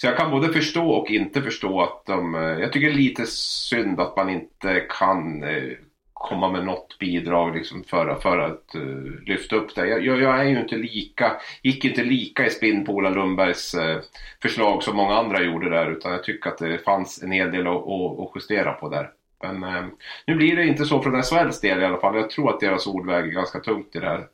så 0.00 0.06
jag 0.06 0.16
kan 0.16 0.30
både 0.30 0.52
förstå 0.52 0.90
och 0.90 1.10
inte 1.10 1.42
förstå 1.42 1.82
att 1.82 2.06
de... 2.06 2.34
Eh, 2.34 2.40
jag 2.40 2.72
tycker 2.72 2.86
det 2.86 2.92
är 2.92 2.96
lite 2.96 3.26
synd 3.26 4.00
att 4.00 4.16
man 4.16 4.30
inte 4.30 4.86
kan 4.88 5.42
eh, 5.42 5.72
komma 6.12 6.52
med 6.52 6.64
något 6.64 6.98
bidrag 6.98 7.56
liksom 7.56 7.84
för, 7.84 8.14
för 8.14 8.38
att 8.38 8.74
uh, 8.74 9.20
lyfta 9.26 9.56
upp 9.56 9.74
det. 9.74 9.86
Jag, 9.86 10.06
jag, 10.06 10.20
jag 10.20 10.40
är 10.40 10.44
ju 10.44 10.60
inte 10.60 10.76
lika, 10.76 11.32
gick 11.62 11.84
inte 11.84 12.02
lika 12.02 12.46
i 12.46 12.50
spinn 12.50 12.84
på 12.84 12.92
Ola 12.92 13.10
Lundbergs 13.10 13.74
uh, 13.74 13.98
förslag 14.42 14.82
som 14.82 14.96
många 14.96 15.14
andra 15.14 15.42
gjorde 15.42 15.70
där 15.70 15.90
utan 15.90 16.12
jag 16.12 16.24
tycker 16.24 16.50
att 16.50 16.58
det 16.58 16.84
fanns 16.84 17.22
en 17.22 17.32
hel 17.32 17.52
del 17.52 17.66
att, 17.66 17.74
att, 17.74 18.20
att 18.20 18.30
justera 18.34 18.72
på 18.72 18.88
där. 18.88 19.10
Men 19.42 19.64
uh, 19.64 19.84
nu 20.26 20.34
blir 20.34 20.56
det 20.56 20.66
inte 20.66 20.84
så 20.84 21.02
från 21.02 21.22
SHLs 21.22 21.60
del 21.60 21.80
i 21.80 21.84
alla 21.84 22.00
fall. 22.00 22.16
Jag 22.16 22.30
tror 22.30 22.50
att 22.50 22.60
deras 22.60 22.86
ord 22.86 23.06
väger 23.06 23.30
ganska 23.32 23.60
tungt 23.60 23.96
i 23.96 23.98
det 23.98 24.08
här. 24.08 24.26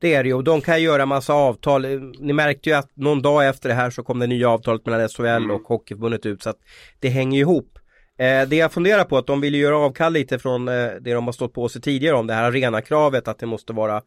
Det 0.00 0.14
är 0.14 0.22
det 0.22 0.28
ju 0.28 0.34
och 0.34 0.44
de 0.44 0.60
kan 0.60 0.82
göra 0.82 1.06
massa 1.06 1.34
avtal. 1.34 1.86
Ni 2.18 2.32
märkte 2.32 2.70
ju 2.70 2.76
att 2.76 2.96
någon 2.96 3.22
dag 3.22 3.48
efter 3.48 3.68
det 3.68 3.74
här 3.74 3.90
så 3.90 4.02
kom 4.02 4.18
det 4.18 4.26
nya 4.26 4.50
avtalet 4.50 4.86
mellan 4.86 5.08
SHL 5.08 5.26
Mm. 5.26 5.50
och 5.50 5.62
Hockeyförbundet 5.62 6.26
ut 6.26 6.42
så 6.42 6.50
att 6.50 6.58
det 7.00 7.08
hänger 7.08 7.40
ihop. 7.40 7.78
Eh, 8.18 8.48
det 8.48 8.56
jag 8.56 8.72
funderar 8.72 9.04
på 9.04 9.16
är 9.16 9.18
att 9.18 9.26
de 9.26 9.40
vill 9.40 9.54
ju 9.54 9.60
göra 9.60 9.78
avkall 9.78 10.12
lite 10.12 10.38
från 10.38 10.68
eh, 10.68 10.90
det 11.00 11.12
de 11.12 11.24
har 11.24 11.32
stått 11.32 11.54
på 11.54 11.68
sig 11.68 11.82
tidigare 11.82 12.16
om 12.16 12.26
det 12.26 12.34
här 12.34 12.44
arenakravet 12.44 13.28
att 13.28 13.38
det 13.38 13.46
måste 13.46 13.72
vara 13.72 14.02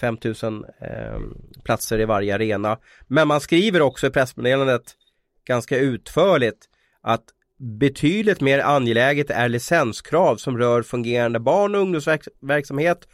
5000 0.00 0.64
eh, 0.64 1.20
platser 1.64 2.00
i 2.00 2.04
varje 2.04 2.34
arena. 2.34 2.78
Men 3.06 3.28
man 3.28 3.40
skriver 3.40 3.82
också 3.82 4.06
i 4.06 4.10
pressmeddelandet 4.10 4.82
ganska 5.46 5.78
utförligt 5.78 6.58
att 7.02 7.24
betydligt 7.80 8.40
mer 8.40 8.58
angeläget 8.58 9.30
är 9.30 9.48
licenskrav 9.48 10.36
som 10.36 10.58
rör 10.58 10.82
fungerande 10.82 11.40
barn 11.40 11.74
och 11.74 11.80
ungdomsverksamhet 11.80 13.08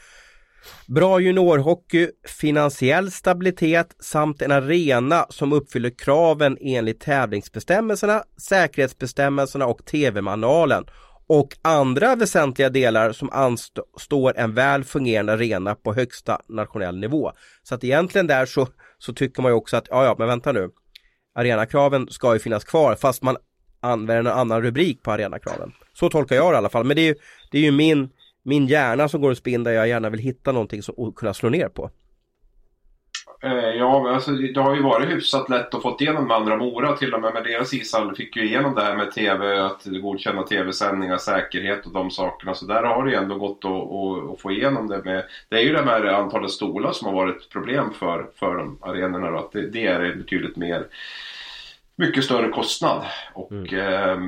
Bra 0.87 1.21
juniorhockey, 1.21 2.09
finansiell 2.27 3.11
stabilitet 3.11 3.97
samt 4.01 4.43
en 4.43 4.53
arena 4.53 5.27
som 5.29 5.53
uppfyller 5.53 5.91
kraven 5.91 6.59
enligt 6.61 7.01
tävlingsbestämmelserna, 7.01 8.23
säkerhetsbestämmelserna 8.37 9.67
och 9.67 9.85
tv-manualen 9.85 10.85
och 11.27 11.57
andra 11.63 12.17
väsentliga 12.17 12.69
delar 12.71 13.13
som 13.13 13.31
anstår 13.31 14.39
en 14.39 14.55
väl 14.55 14.85
fungerande 14.85 15.33
arena 15.33 15.75
på 15.75 15.95
högsta 15.95 16.41
nationell 16.49 16.99
nivå. 16.99 17.33
Så 17.63 17.75
att 17.75 17.85
egentligen 17.85 18.27
där 18.27 18.47
så, 18.47 18.69
så 18.99 19.13
tycker 19.13 19.43
man 19.43 19.51
ju 19.51 19.57
också 19.57 19.77
att, 19.77 19.87
ja 19.91 20.05
ja 20.05 20.17
men 20.19 20.29
vänta 20.29 20.53
nu, 20.53 20.71
arenakraven 21.35 22.09
ska 22.11 22.33
ju 22.33 22.39
finnas 22.39 22.65
kvar 22.65 22.95
fast 22.95 23.23
man 23.23 23.37
använder 23.81 24.33
en 24.33 24.39
annan 24.39 24.63
rubrik 24.63 25.03
på 25.03 25.13
arenakraven. 25.13 25.73
Så 25.93 26.09
tolkar 26.11 26.37
jag 26.37 26.53
det 26.53 26.55
i 26.55 26.59
alla 26.59 26.69
fall, 26.69 26.85
men 26.85 26.97
det 26.97 27.03
är 27.03 27.07
ju, 27.07 27.15
det 27.51 27.59
är 27.59 27.63
ju 27.63 27.73
min 27.73 28.11
min 28.43 28.67
hjärna 28.67 29.09
som 29.09 29.21
går 29.21 29.31
och 29.31 29.37
spinn 29.37 29.65
där 29.65 29.73
jag 29.73 29.89
gärna 29.89 30.11
vill 30.11 30.21
hitta 30.21 30.53
någonting 30.53 30.83
som, 30.83 30.95
och 30.95 31.17
kunna 31.17 31.35
slå 31.35 31.49
ner 31.49 31.69
på. 31.69 31.91
Eh, 33.45 33.53
ja, 33.53 34.03
men 34.03 34.15
alltså, 34.15 34.31
det 34.31 34.61
har 34.61 34.75
ju 34.75 34.83
varit 34.83 35.11
hyfsat 35.11 35.49
lätt 35.49 35.75
att 35.75 35.83
få 35.83 35.97
igenom 36.01 36.27
med 36.29 36.37
andra 36.37 36.57
Mora 36.57 36.97
till 36.97 37.15
och 37.15 37.21
med 37.21 37.35
med 37.35 37.45
deras 37.45 37.75
ishall 37.75 38.17
fick 38.17 38.37
ju 38.37 38.45
igenom 38.45 38.75
det 38.75 38.83
här 38.83 38.97
med 38.97 39.13
TV, 39.13 39.61
att 39.61 39.85
godkänna 39.85 40.43
TV-sändningar, 40.43 41.19
säkerhet 41.19 41.87
och 41.87 41.93
de 41.93 42.11
sakerna. 42.11 42.55
Så 42.55 42.67
där 42.67 42.83
har 42.83 43.05
det 43.05 43.11
ju 43.11 43.17
ändå 43.17 43.39
gått 43.39 43.65
att, 43.65 43.71
att, 43.71 44.33
att, 44.33 44.41
få 44.41 44.51
igenom 44.51 44.89
det 44.89 45.05
med. 45.05 45.25
Det 45.49 45.57
är 45.57 45.61
ju 45.61 45.73
det 45.73 45.85
med 45.85 46.15
antalet 46.15 46.51
stolar 46.51 46.93
som 46.93 47.07
har 47.07 47.15
varit 47.15 47.43
ett 47.43 47.51
problem 47.51 47.93
för, 47.99 48.27
för 48.35 48.57
de 48.57 48.79
arenorna 48.81 49.31
då, 49.31 49.39
att 49.39 49.53
det, 49.53 49.71
det 49.71 49.87
är 49.87 50.15
betydligt 50.15 50.57
mer 50.57 50.87
mycket 51.97 52.25
större 52.25 52.49
kostnad. 52.49 53.05
Och 53.35 53.53
mm. 53.53 53.75
eh, 53.75 54.19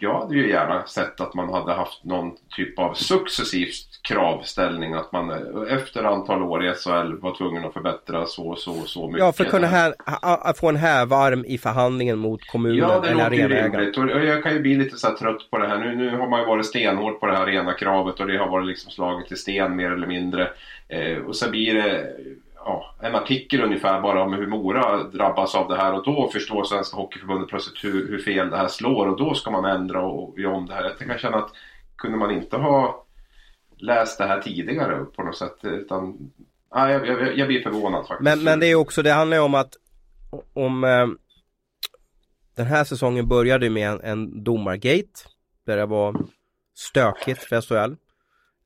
jag 0.00 0.20
hade 0.20 0.34
ju 0.34 0.50
gärna 0.50 0.86
sett 0.86 1.20
att 1.20 1.34
man 1.34 1.52
hade 1.52 1.72
haft 1.72 2.04
någon 2.04 2.36
typ 2.56 2.78
av 2.78 2.94
successivt 2.94 3.86
kravställning 4.02 4.94
att 4.94 5.12
man 5.12 5.30
efter 5.68 6.04
antal 6.04 6.42
år 6.42 6.64
i 6.64 6.74
SHL 6.74 7.14
var 7.20 7.36
tvungen 7.36 7.64
att 7.64 7.72
förbättra 7.72 8.26
så 8.26 8.56
så 8.56 8.74
så 8.74 9.06
mycket. 9.06 9.20
Ja, 9.20 9.32
för 9.32 9.44
att 9.44 9.50
kunna 9.50 9.66
här, 9.66 9.94
ha, 10.22 10.54
få 10.56 10.68
en 10.68 10.76
härvarm 10.76 11.44
i 11.44 11.58
förhandlingen 11.58 12.18
mot 12.18 12.46
kommunen 12.46 12.78
ja, 12.78 13.00
det 13.00 13.08
eller 13.08 13.24
arenaägaren. 13.24 13.94
Och, 13.96 14.16
och 14.16 14.24
jag 14.24 14.42
kan 14.42 14.52
ju 14.52 14.60
bli 14.60 14.74
lite 14.74 14.96
så 14.96 15.16
trött 15.16 15.50
på 15.50 15.58
det 15.58 15.68
här. 15.68 15.78
Nu, 15.78 15.96
nu 15.96 16.16
har 16.16 16.28
man 16.28 16.40
ju 16.40 16.46
varit 16.46 16.66
stenhård 16.66 17.20
på 17.20 17.26
det 17.26 17.32
här 17.32 17.42
arenakravet 17.42 18.20
och 18.20 18.26
det 18.26 18.38
har 18.38 18.48
varit 18.48 18.66
liksom 18.66 18.90
slaget 18.90 19.32
i 19.32 19.36
sten 19.36 19.76
mer 19.76 19.90
eller 19.90 20.06
mindre. 20.06 20.50
Eh, 20.88 21.18
och 21.18 21.36
så 21.36 21.50
blir 21.50 21.74
det 21.74 22.16
ja, 22.64 22.94
en 23.00 23.14
artikel 23.14 23.62
ungefär 23.62 24.00
bara 24.00 24.22
om 24.22 24.32
hur 24.32 24.46
Mora 24.46 25.02
drabbas 25.02 25.54
av 25.54 25.68
det 25.68 25.76
här 25.76 25.94
och 25.94 26.04
då 26.04 26.30
förstår 26.32 26.64
Svenska 26.64 26.96
Hockeyförbundet 26.96 27.48
plötsligt 27.48 27.84
hur, 27.84 28.08
hur 28.08 28.18
fel 28.18 28.50
det 28.50 28.56
här 28.56 28.68
slår 28.68 29.06
och 29.06 29.18
då 29.18 29.34
ska 29.34 29.50
man 29.50 29.64
ändra 29.64 30.02
och 30.02 30.38
göra 30.38 30.54
om 30.54 30.66
det 30.66 30.74
här. 30.74 30.84
Jag 30.84 30.98
kan 30.98 31.18
känna 31.18 31.36
att 31.36 31.50
kunde 31.96 32.18
man 32.18 32.30
inte 32.30 32.56
ha 32.56 33.04
läst 33.76 34.18
det 34.18 34.26
här 34.26 34.40
tidigare 34.40 35.04
på 35.04 35.22
något 35.22 35.36
sätt 35.36 35.56
utan 35.62 36.30
ja, 36.70 36.90
jag, 36.90 37.06
jag, 37.06 37.38
jag 37.38 37.48
blir 37.48 37.62
förvånad 37.62 38.06
faktiskt. 38.06 38.20
Men, 38.20 38.44
men 38.44 38.60
det 38.60 38.66
är 38.66 38.74
också, 38.74 39.02
det 39.02 39.12
handlar 39.12 39.36
ju 39.36 39.42
om 39.42 39.54
att 39.54 39.76
om 40.52 40.84
eh, 40.84 41.06
den 42.56 42.66
här 42.66 42.84
säsongen 42.84 43.28
började 43.28 43.70
med 43.70 43.90
en, 43.90 44.00
en 44.00 44.44
domargate 44.44 45.20
där 45.66 45.76
det 45.76 45.86
var 45.86 46.16
stökigt 46.74 47.42
för 47.42 47.60
SHL. 47.60 47.94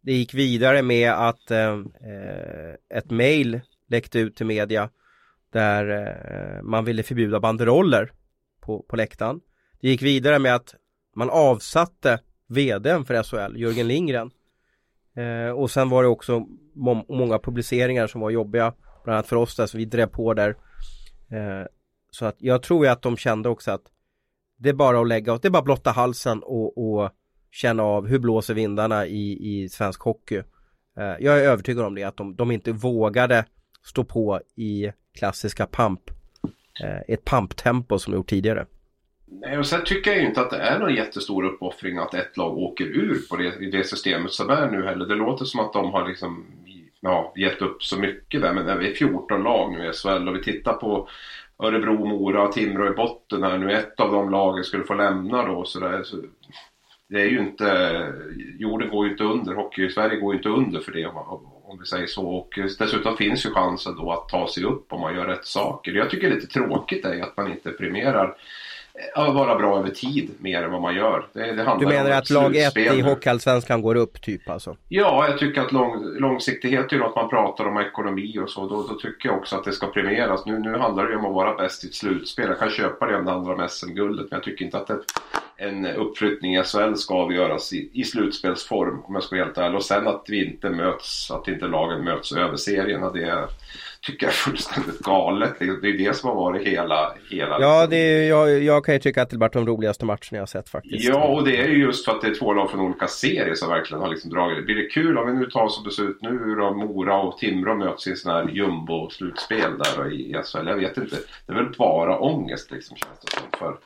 Det 0.01 0.13
gick 0.13 0.35
vidare 0.35 0.83
med 0.83 1.13
att 1.13 1.51
eh, 1.51 1.73
eh 1.73 2.99
ett 2.99 3.11
mail 3.11 3.61
läckte 3.95 4.19
ut 4.19 4.37
till 4.37 4.47
media 4.47 4.91
där 5.53 5.89
eh, 5.89 6.63
man 6.63 6.85
ville 6.85 7.03
förbjuda 7.03 7.41
banderoller 7.41 8.13
på, 8.61 8.83
på 8.89 8.97
läktaren. 8.97 9.41
Det 9.81 9.89
gick 9.89 10.03
vidare 10.03 10.39
med 10.39 10.55
att 10.55 10.75
man 11.17 11.31
avsatte 11.31 12.21
vdn 12.49 13.05
för 13.05 13.23
SHL, 13.23 13.57
Jörgen 13.57 13.89
Lindgren. 13.89 14.31
Eh, 15.17 15.51
och 15.51 15.71
sen 15.71 15.89
var 15.89 16.03
det 16.03 16.09
också 16.09 16.47
må 16.75 17.05
många 17.09 17.39
publiceringar 17.39 18.07
som 18.07 18.21
var 18.21 18.31
jobbiga, 18.31 18.75
bland 19.05 19.15
annat 19.15 19.27
för 19.27 19.37
oss 19.37 19.57
där, 19.57 19.67
så 19.67 19.79
vi 19.79 19.85
drev 19.85 20.07
på 20.07 20.35
där. 20.35 20.57
Eh, 21.31 21.67
så 22.11 22.27
att 22.27 22.37
jag 22.39 22.63
tror 22.63 22.85
ju 22.85 22.91
att 22.91 23.03
de 23.03 23.17
kände 23.17 23.49
också 23.49 23.71
att 23.71 23.83
det 24.57 24.69
är 24.69 24.75
bara 24.75 25.01
att 25.01 25.09
lägga, 25.09 25.39
det 25.39 25.49
är 25.49 25.51
bara 25.51 25.59
att 25.59 25.65
blotta 25.65 25.91
halsen 25.91 26.43
och, 26.43 26.79
och 26.79 27.11
känna 27.51 27.83
av 27.83 28.07
hur 28.07 28.19
blåser 28.19 28.55
vindarna 28.55 29.07
i, 29.07 29.39
i 29.63 29.69
svensk 29.69 30.01
hockey. 30.01 30.43
Eh, 30.97 31.15
jag 31.21 31.39
är 31.39 31.49
övertygad 31.49 31.85
om 31.85 31.95
det, 31.95 32.03
att 32.03 32.17
de, 32.17 32.37
de 32.37 32.51
inte 32.51 32.73
vågade 32.73 33.45
stå 33.85 34.05
på 34.05 34.41
i 34.57 34.91
klassiska 35.19 35.67
pump, 35.67 36.01
eh, 36.85 37.15
ett 37.15 37.25
pumptempo 37.25 37.99
som 37.99 38.13
de 38.13 38.17
gjort 38.17 38.29
tidigare. 38.29 38.67
Nej, 39.27 39.59
och 39.59 39.67
sen 39.67 39.85
tycker 39.85 40.11
jag 40.11 40.21
ju 40.21 40.27
inte 40.27 40.41
att 40.41 40.51
det 40.51 40.57
är 40.57 40.79
någon 40.79 40.95
jättestor 40.95 41.45
uppoffring 41.45 41.99
att 41.99 42.15
ett 42.15 42.37
lag 42.37 42.59
åker 42.59 42.85
ur 42.85 43.19
på 43.31 43.37
det, 43.37 43.57
i 43.61 43.71
det 43.71 43.85
systemet 43.85 44.33
som 44.33 44.51
är 44.51 44.71
nu 44.71 44.87
heller. 44.87 45.07
Det 45.07 45.15
låter 45.15 45.45
som 45.45 45.61
att 45.61 45.73
de 45.73 45.93
har 45.93 46.09
liksom 46.09 46.47
ja, 47.01 47.33
gett 47.37 47.63
upp 47.63 47.83
så 47.83 47.99
mycket 47.99 48.41
där. 48.41 48.53
Men 48.53 48.79
vi 48.79 48.91
är 48.91 48.95
14 48.95 49.43
lag 49.43 49.73
nu 49.73 49.89
i 49.89 49.93
SHL 49.93 50.29
och 50.29 50.37
vi 50.37 50.43
tittar 50.43 50.73
på 50.73 51.09
Örebro, 51.59 52.07
Mora 52.07 52.43
och 52.43 52.53
Timrå 52.53 52.87
i 52.87 52.97
botten 52.97 53.43
här 53.43 53.59
nu. 53.59 53.73
Ett 53.73 54.01
av 54.01 54.13
de 54.13 54.31
lagen 54.31 54.65
skulle 54.65 54.85
få 54.85 54.95
lämna 54.95 55.47
då. 55.47 55.65
Så 55.65 55.81
där, 55.81 56.03
så 56.03 56.17
det 57.09 57.23
är 57.23 57.27
ju 57.27 57.39
inte, 57.39 58.13
jorden 58.59 58.91
går 58.91 59.07
ju 59.07 59.13
inte 59.13 59.25
under, 59.25 59.55
hockey 59.55 59.87
i 59.87 59.91
Sverige 59.91 60.21
går 60.21 60.33
ju 60.33 60.37
inte 60.37 60.49
under 60.49 60.81
för 60.81 60.93
det 60.93 61.07
om 61.07 61.54
om 61.67 61.79
vi 61.79 61.87
säger 61.87 62.07
så. 62.07 62.27
Och 62.27 62.59
eh, 62.59 62.69
dessutom 62.79 63.17
finns 63.17 63.47
ju 63.47 63.51
chansen 63.51 63.97
då 63.97 64.13
att 64.13 64.29
ta 64.29 64.49
sig 64.49 64.65
upp 64.65 64.93
om 64.93 65.01
man 65.01 65.15
gör 65.15 65.27
rätt 65.27 65.47
saker. 65.47 65.93
Det 65.93 65.99
jag 65.99 66.11
tycker 66.11 66.31
är 66.31 66.35
lite 66.35 66.47
tråkigt 66.47 67.05
är 67.05 67.23
att 67.23 67.37
man 67.37 67.53
inte 67.53 67.71
premierar 67.71 68.35
vara 69.17 69.57
bra 69.57 69.79
över 69.79 69.91
tid 69.91 70.31
mer 70.39 70.63
än 70.63 70.73
vad 70.73 70.83
man 70.83 70.95
gör. 70.95 71.27
Det, 71.33 71.53
det 71.53 71.77
du 71.81 71.87
menar 71.87 72.11
att 72.11 72.31
lag 72.31 72.57
1 72.57 72.77
i 72.77 73.01
Hockeyallsvenskan 73.01 73.83
går 73.83 73.95
upp 73.95 74.23
typ 74.23 74.51
alltså? 74.51 74.77
Ja, 74.89 75.27
jag 75.29 75.39
tycker 75.39 75.61
att 75.61 75.73
lång, 75.73 76.19
långsiktighet 76.19 76.93
är 76.93 76.99
något 76.99 77.17
man 77.17 77.29
pratar 77.29 77.65
om 77.65 77.79
ekonomi 77.79 78.39
och 78.39 78.51
så. 78.51 78.69
Då, 78.69 78.87
då, 78.89 78.95
tycker 78.95 79.29
jag 79.29 79.39
också 79.39 79.57
att 79.57 79.65
det 79.65 79.73
ska 79.73 79.87
premieras. 79.87 80.47
Nu, 80.47 80.59
nu 80.59 80.79
handlar 80.79 81.05
det 81.05 81.11
ju 81.11 81.19
om 81.19 81.27
att 81.27 81.35
vara 81.35 81.55
bäst 81.55 81.85
i 81.85 81.87
ett 81.87 81.95
slutspel. 81.95 82.49
Jag 82.49 82.59
kan 82.59 82.71
köpa 82.71 83.07
det 83.07 83.17
om 83.17 83.25
det 83.25 83.31
handlar 83.31 83.55
om 83.55 83.69
SM-guldet 83.69 84.27
men 84.31 84.37
jag 84.37 84.43
tycker 84.43 84.65
inte 84.65 84.79
att 84.79 84.87
det, 84.87 84.99
en 85.57 85.87
uppflyttning 85.87 86.57
i 86.57 86.63
SHL 86.63 86.95
ska 86.95 87.15
avgöras 87.15 87.73
i, 87.73 87.91
i 87.93 88.05
slutspelsform 88.05 89.03
om 89.05 89.15
jag 89.15 89.25
ska 89.25 89.37
vara 89.37 89.45
helt 89.45 89.59
ärlig. 89.59 89.77
Och 89.77 89.85
sen 89.85 90.09
att 90.09 90.25
vi 90.29 90.45
inte 90.45 90.71
möts, 90.71 91.31
att 91.31 91.49
inte 91.49 91.67
lagen 91.67 92.05
möts 92.05 92.33
över 92.33 92.57
serierna. 92.57 93.11
Det 93.11 93.25
är, 93.25 93.49
tycker 94.05 94.27
jag 94.27 94.33
är 94.33 94.37
fullständigt 94.37 94.99
galet. 94.99 95.59
Det 95.59 95.65
är 95.65 95.99
det 95.99 96.17
som 96.17 96.29
har 96.29 96.37
varit 96.37 96.67
hela... 96.67 97.15
hela 97.31 97.61
ja, 97.61 97.81
liksom. 97.81 97.91
det 97.91 97.97
är, 97.97 98.29
jag, 98.29 98.63
jag 98.63 98.85
kan 98.85 98.95
ju 98.95 99.01
tycka 99.01 99.23
att 99.23 99.31
det 99.31 99.37
varit 99.37 99.53
de 99.53 99.67
roligaste 99.67 100.05
matcherna 100.05 100.19
jag 100.31 100.49
sett 100.49 100.69
faktiskt. 100.69 101.09
Ja, 101.09 101.25
och 101.25 101.45
det 101.45 101.61
är 101.61 101.69
ju 101.69 101.79
just 101.79 102.05
för 102.05 102.13
att 102.13 102.21
det 102.21 102.29
är 102.29 102.35
två 102.35 102.53
lag 102.53 102.71
från 102.71 102.81
olika 102.81 103.07
serier 103.07 103.55
som 103.55 103.69
verkligen 103.69 104.03
har 104.03 104.11
liksom 104.11 104.31
dragit. 104.31 104.65
Blir 104.65 104.75
det 104.75 104.89
kul 104.89 105.19
om 105.19 105.27
vi 105.27 105.33
nu 105.33 105.47
tar 105.47 105.69
som 105.69 105.85
beslut 105.85 106.19
nu 106.23 106.55
då 106.55 106.75
Mora 106.75 107.23
och 107.23 107.39
Timrå 107.39 107.75
möts 107.75 108.07
i 108.07 108.11
en 108.11 108.17
sån 108.17 108.33
här 108.33 108.49
jumbo-slutspel 108.49 109.79
där 109.79 110.13
i 110.13 110.37
SHL? 110.45 110.67
Jag 110.67 110.77
vet 110.77 110.97
inte. 110.97 111.17
Det 111.47 111.53
är 111.53 111.57
väl 111.57 111.75
bara 111.79 112.19
ångest 112.19 112.71
liksom 112.71 112.97
känns 112.97 113.21
det 113.21 113.31
som. 113.31 113.59
För 113.59 113.77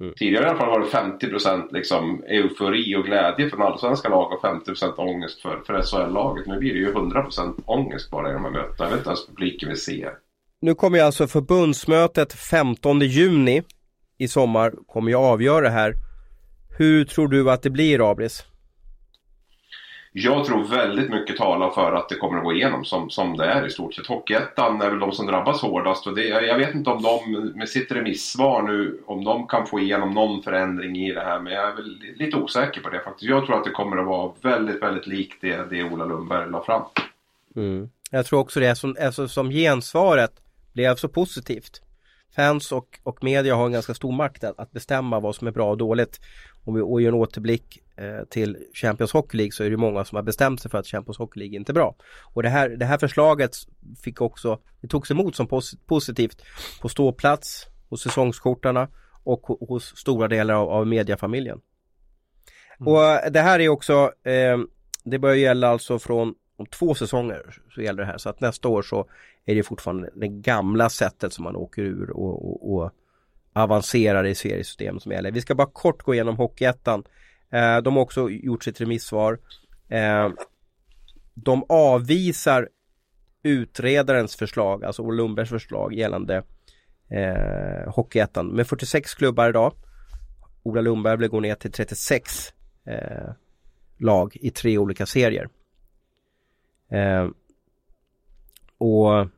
Mm. 0.00 0.14
Tidigare 0.16 0.44
i 0.44 0.48
alla 0.48 0.58
fall 0.58 0.68
var 0.68 0.80
det 0.80 1.26
50% 1.26 1.72
liksom 1.72 2.24
eufori 2.28 2.96
och 2.96 3.04
glädje 3.04 3.50
från 3.50 3.62
allsvenska 3.62 4.08
lag 4.08 4.32
och 4.32 4.42
50% 4.42 4.94
ångest 4.96 5.42
för, 5.42 5.62
för 5.66 5.82
SHL-laget. 5.82 6.46
Nu 6.46 6.58
blir 6.58 6.72
det 6.74 6.78
ju 6.78 6.92
100% 6.92 7.54
ångest 7.66 8.10
bara 8.10 8.30
i 8.30 8.32
de 8.32 8.44
här 8.44 8.50
mötena. 8.50 8.74
Jag 8.78 8.88
vet 8.88 8.98
inte 8.98 9.08
ens 9.08 9.26
publiken 9.26 9.68
vill 9.68 9.80
se. 9.80 10.08
Nu 10.60 10.74
kommer 10.74 11.02
alltså 11.02 11.26
förbundsmötet 11.26 12.32
15 12.32 13.00
juni 13.00 13.62
i 14.18 14.28
sommar 14.28 14.72
kommer 14.86 15.10
jag 15.10 15.22
avgöra 15.22 15.60
det 15.60 15.70
här. 15.70 15.94
Hur 16.78 17.04
tror 17.04 17.28
du 17.28 17.50
att 17.50 17.62
det 17.62 17.70
blir 17.70 18.10
Abris? 18.10 18.44
Jag 20.12 20.44
tror 20.44 20.64
väldigt 20.64 21.10
mycket 21.10 21.36
talar 21.36 21.70
för 21.70 21.92
att 21.92 22.08
det 22.08 22.14
kommer 22.14 22.38
att 22.38 22.44
gå 22.44 22.52
igenom 22.52 22.84
som, 22.84 23.10
som 23.10 23.36
det 23.36 23.44
är 23.44 23.66
i 23.66 23.70
stort 23.70 23.94
sett. 23.94 24.06
Hockeyettan 24.06 24.82
är 24.82 24.90
väl 24.90 24.98
de 24.98 25.12
som 25.12 25.26
drabbas 25.26 25.62
hårdast 25.62 26.06
och 26.06 26.14
det, 26.14 26.28
jag 26.28 26.58
vet 26.58 26.74
inte 26.74 26.90
om 26.90 27.02
de 27.02 27.52
med 27.54 27.68
sitt 27.68 27.92
remissvar 27.92 28.62
nu 28.62 29.00
om 29.06 29.24
de 29.24 29.46
kan 29.46 29.66
få 29.66 29.80
igenom 29.80 30.10
någon 30.10 30.42
förändring 30.42 30.96
i 30.96 31.12
det 31.12 31.20
här 31.20 31.40
men 31.40 31.52
jag 31.52 31.68
är 31.68 31.74
väl 31.74 31.98
lite 32.16 32.36
osäker 32.36 32.80
på 32.80 32.90
det 32.90 33.00
faktiskt. 33.00 33.30
Jag 33.30 33.46
tror 33.46 33.56
att 33.56 33.64
det 33.64 33.70
kommer 33.70 33.96
att 33.96 34.06
vara 34.06 34.32
väldigt, 34.42 34.82
väldigt 34.82 35.06
likt 35.06 35.40
det, 35.40 35.70
det 35.70 35.84
Ola 35.84 36.04
Lundberg 36.04 36.50
la 36.50 36.62
fram. 36.62 36.82
Mm. 37.56 37.90
Jag 38.10 38.26
tror 38.26 38.40
också 38.40 38.60
det 38.60 38.74
som, 38.76 38.96
alltså, 39.00 39.28
som 39.28 39.50
gensvaret 39.50 40.32
blev 40.72 40.94
så 40.94 41.08
positivt. 41.08 41.82
Fans 42.36 42.72
och, 42.72 42.98
och 43.02 43.24
media 43.24 43.54
har 43.54 43.66
en 43.66 43.72
ganska 43.72 43.94
stor 43.94 44.12
makt 44.12 44.44
att, 44.44 44.58
att 44.58 44.72
bestämma 44.72 45.20
vad 45.20 45.34
som 45.34 45.46
är 45.46 45.52
bra 45.52 45.70
och 45.70 45.78
dåligt. 45.78 46.20
Om 46.64 46.74
vi 46.74 47.02
gör 47.02 47.08
en 47.08 47.14
återblick 47.14 47.82
till 48.30 48.56
Champions 48.74 49.12
Hockey 49.12 49.36
League 49.36 49.52
så 49.52 49.64
är 49.64 49.70
det 49.70 49.76
många 49.76 50.04
som 50.04 50.16
har 50.16 50.22
bestämt 50.22 50.60
sig 50.62 50.70
för 50.70 50.78
att 50.78 50.86
Champions 50.86 51.18
Hockey 51.18 51.40
League 51.40 51.56
inte 51.56 51.72
är 51.72 51.74
bra. 51.74 51.94
Och 52.34 52.42
det 52.42 52.48
här, 52.48 52.68
det 52.68 52.84
här 52.84 52.98
förslaget 52.98 53.56
fick 54.02 54.20
också, 54.20 54.58
det 54.80 54.88
togs 54.88 55.10
emot 55.10 55.36
som 55.36 55.46
pos 55.46 55.74
positivt 55.86 56.42
på 56.80 56.88
ståplats, 56.88 57.66
hos 57.88 58.02
säsongskortarna 58.02 58.88
och 59.24 59.42
hos 59.42 59.96
stora 59.96 60.28
delar 60.28 60.54
av, 60.54 60.68
av 60.68 60.86
mediafamiljen. 60.86 61.60
Mm. 62.80 62.92
Och 62.92 63.04
eh, 63.04 63.30
det 63.30 63.40
här 63.40 63.60
är 63.60 63.68
också, 63.68 64.12
eh, 64.24 64.58
det 65.04 65.18
börjar 65.18 65.36
gälla 65.36 65.68
alltså 65.68 65.98
från 65.98 66.34
om 66.56 66.66
två 66.66 66.94
säsonger 66.94 67.56
så 67.74 67.82
gäller 67.82 68.02
det 68.02 68.06
här. 68.06 68.18
Så 68.18 68.28
att 68.28 68.40
nästa 68.40 68.68
år 68.68 68.82
så 68.82 69.06
är 69.44 69.54
det 69.54 69.62
fortfarande 69.62 70.10
det 70.14 70.28
gamla 70.28 70.90
sättet 70.90 71.32
som 71.32 71.44
man 71.44 71.56
åker 71.56 71.82
ur 71.82 72.10
och, 72.10 72.48
och, 72.48 72.74
och 72.74 72.92
avancerar 73.52 74.26
i 74.26 74.34
seriesystemet 74.34 75.02
som 75.02 75.12
gäller. 75.12 75.30
Vi 75.30 75.40
ska 75.40 75.54
bara 75.54 75.70
kort 75.72 76.02
gå 76.02 76.14
igenom 76.14 76.36
Hockeyettan. 76.36 77.04
Eh, 77.50 77.78
de 77.78 77.96
har 77.96 78.02
också 78.02 78.30
gjort 78.30 78.64
sitt 78.64 78.80
remissvar. 78.80 79.38
Eh, 79.88 80.28
de 81.34 81.64
avvisar 81.68 82.68
utredarens 83.42 84.36
förslag, 84.36 84.84
alltså 84.84 85.02
Ola 85.02 85.16
Lundbergs 85.16 85.48
förslag 85.50 85.94
gällande 85.94 86.42
eh, 87.10 87.92
Hockeyettan 87.94 88.46
med 88.46 88.66
46 88.66 89.14
klubbar 89.14 89.48
idag. 89.48 89.72
Ola 90.62 90.80
Lundberg 90.80 91.16
vill 91.16 91.28
gå 91.28 91.40
ner 91.40 91.54
till 91.54 91.72
36 91.72 92.52
eh, 92.84 93.30
lag 93.98 94.36
i 94.40 94.50
tre 94.50 94.78
olika 94.78 95.06
serier. 95.06 95.48
Eh, 96.90 97.28
och 98.78 99.28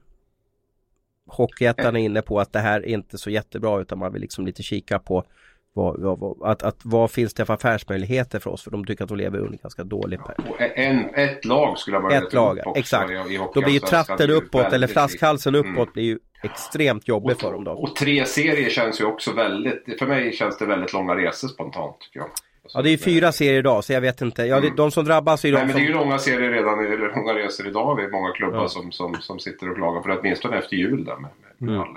Hockeyettan 1.26 1.96
är 1.96 2.00
inne 2.00 2.22
på 2.22 2.40
att 2.40 2.52
det 2.52 2.58
här 2.58 2.80
är 2.80 2.94
inte 2.94 3.18
så 3.18 3.30
jättebra 3.30 3.80
utan 3.80 3.98
man 3.98 4.12
vill 4.12 4.22
liksom 4.22 4.46
lite 4.46 4.62
kika 4.62 4.98
på 4.98 5.24
vad, 5.72 6.00
vad, 6.00 6.50
att, 6.50 6.62
att, 6.62 6.76
vad 6.84 7.10
finns 7.10 7.34
det 7.34 7.44
för 7.44 7.54
affärsmöjligheter 7.54 8.38
för 8.38 8.50
oss? 8.50 8.62
För 8.62 8.70
de 8.70 8.84
tycker 8.84 9.04
att 9.04 9.08
de 9.08 9.18
lever 9.18 9.38
under 9.38 9.58
ganska 9.58 9.84
dålig 9.84 10.20
ja, 10.36 10.56
en, 10.58 11.14
Ett 11.14 11.44
lag 11.44 11.78
skulle 11.78 11.96
jag 11.96 12.02
bara 12.02 12.14
Ett 12.14 12.32
lag, 12.32 12.58
exakt. 12.76 13.12
Då 13.54 13.60
blir 13.60 13.72
ju 13.72 13.80
tratten 13.80 14.30
uppåt 14.30 14.72
eller 14.72 14.86
flaskhalsen 14.86 15.54
uppåt 15.54 15.76
mm. 15.76 15.92
blir 15.92 16.04
ju 16.04 16.18
extremt 16.42 17.08
jobbig 17.08 17.40
för 17.40 17.52
dem 17.52 17.64
då. 17.64 17.70
Och 17.70 17.96
tre 17.96 18.26
serier 18.26 18.70
känns 18.70 19.00
ju 19.00 19.04
också 19.04 19.32
väldigt, 19.32 19.98
för 19.98 20.06
mig 20.06 20.32
känns 20.32 20.58
det 20.58 20.66
väldigt 20.66 20.92
långa 20.92 21.14
resor 21.16 21.48
spontant 21.48 22.00
tycker 22.00 22.20
jag. 22.20 22.28
Ja 22.74 22.82
det 22.82 22.90
är 22.90 22.96
fyra 22.96 23.32
serier 23.32 23.58
idag 23.58 23.84
så 23.84 23.92
jag 23.92 24.00
vet 24.00 24.20
inte. 24.20 24.44
Ja, 24.44 24.58
mm. 24.58 24.76
De 24.76 24.90
som 24.90 25.04
drabbas 25.04 25.44
är 25.44 25.48
ju 25.48 25.54
de 25.54 25.58
Nej, 25.58 25.66
men 25.66 25.72
som... 25.72 25.80
det 25.80 25.86
är 25.86 25.88
ju 25.88 25.94
långa 25.94 26.18
serier 26.18 26.50
redan, 26.50 26.78
eller 26.78 27.16
långa 27.16 27.34
resor 27.34 27.66
idag 27.66 27.96
vid 27.96 28.10
många 28.10 28.32
klubbar 28.32 28.62
ja. 28.62 28.68
som, 28.68 28.92
som, 28.92 29.14
som 29.20 29.38
sitter 29.38 29.70
och 29.70 29.76
klagar 29.76 30.02
för 30.02 30.18
åtminstone 30.18 30.58
efter 30.58 30.76
jul 30.76 31.04
där 31.04 31.16
med, 31.16 31.30
med 31.58 31.74
mm. 31.74 31.96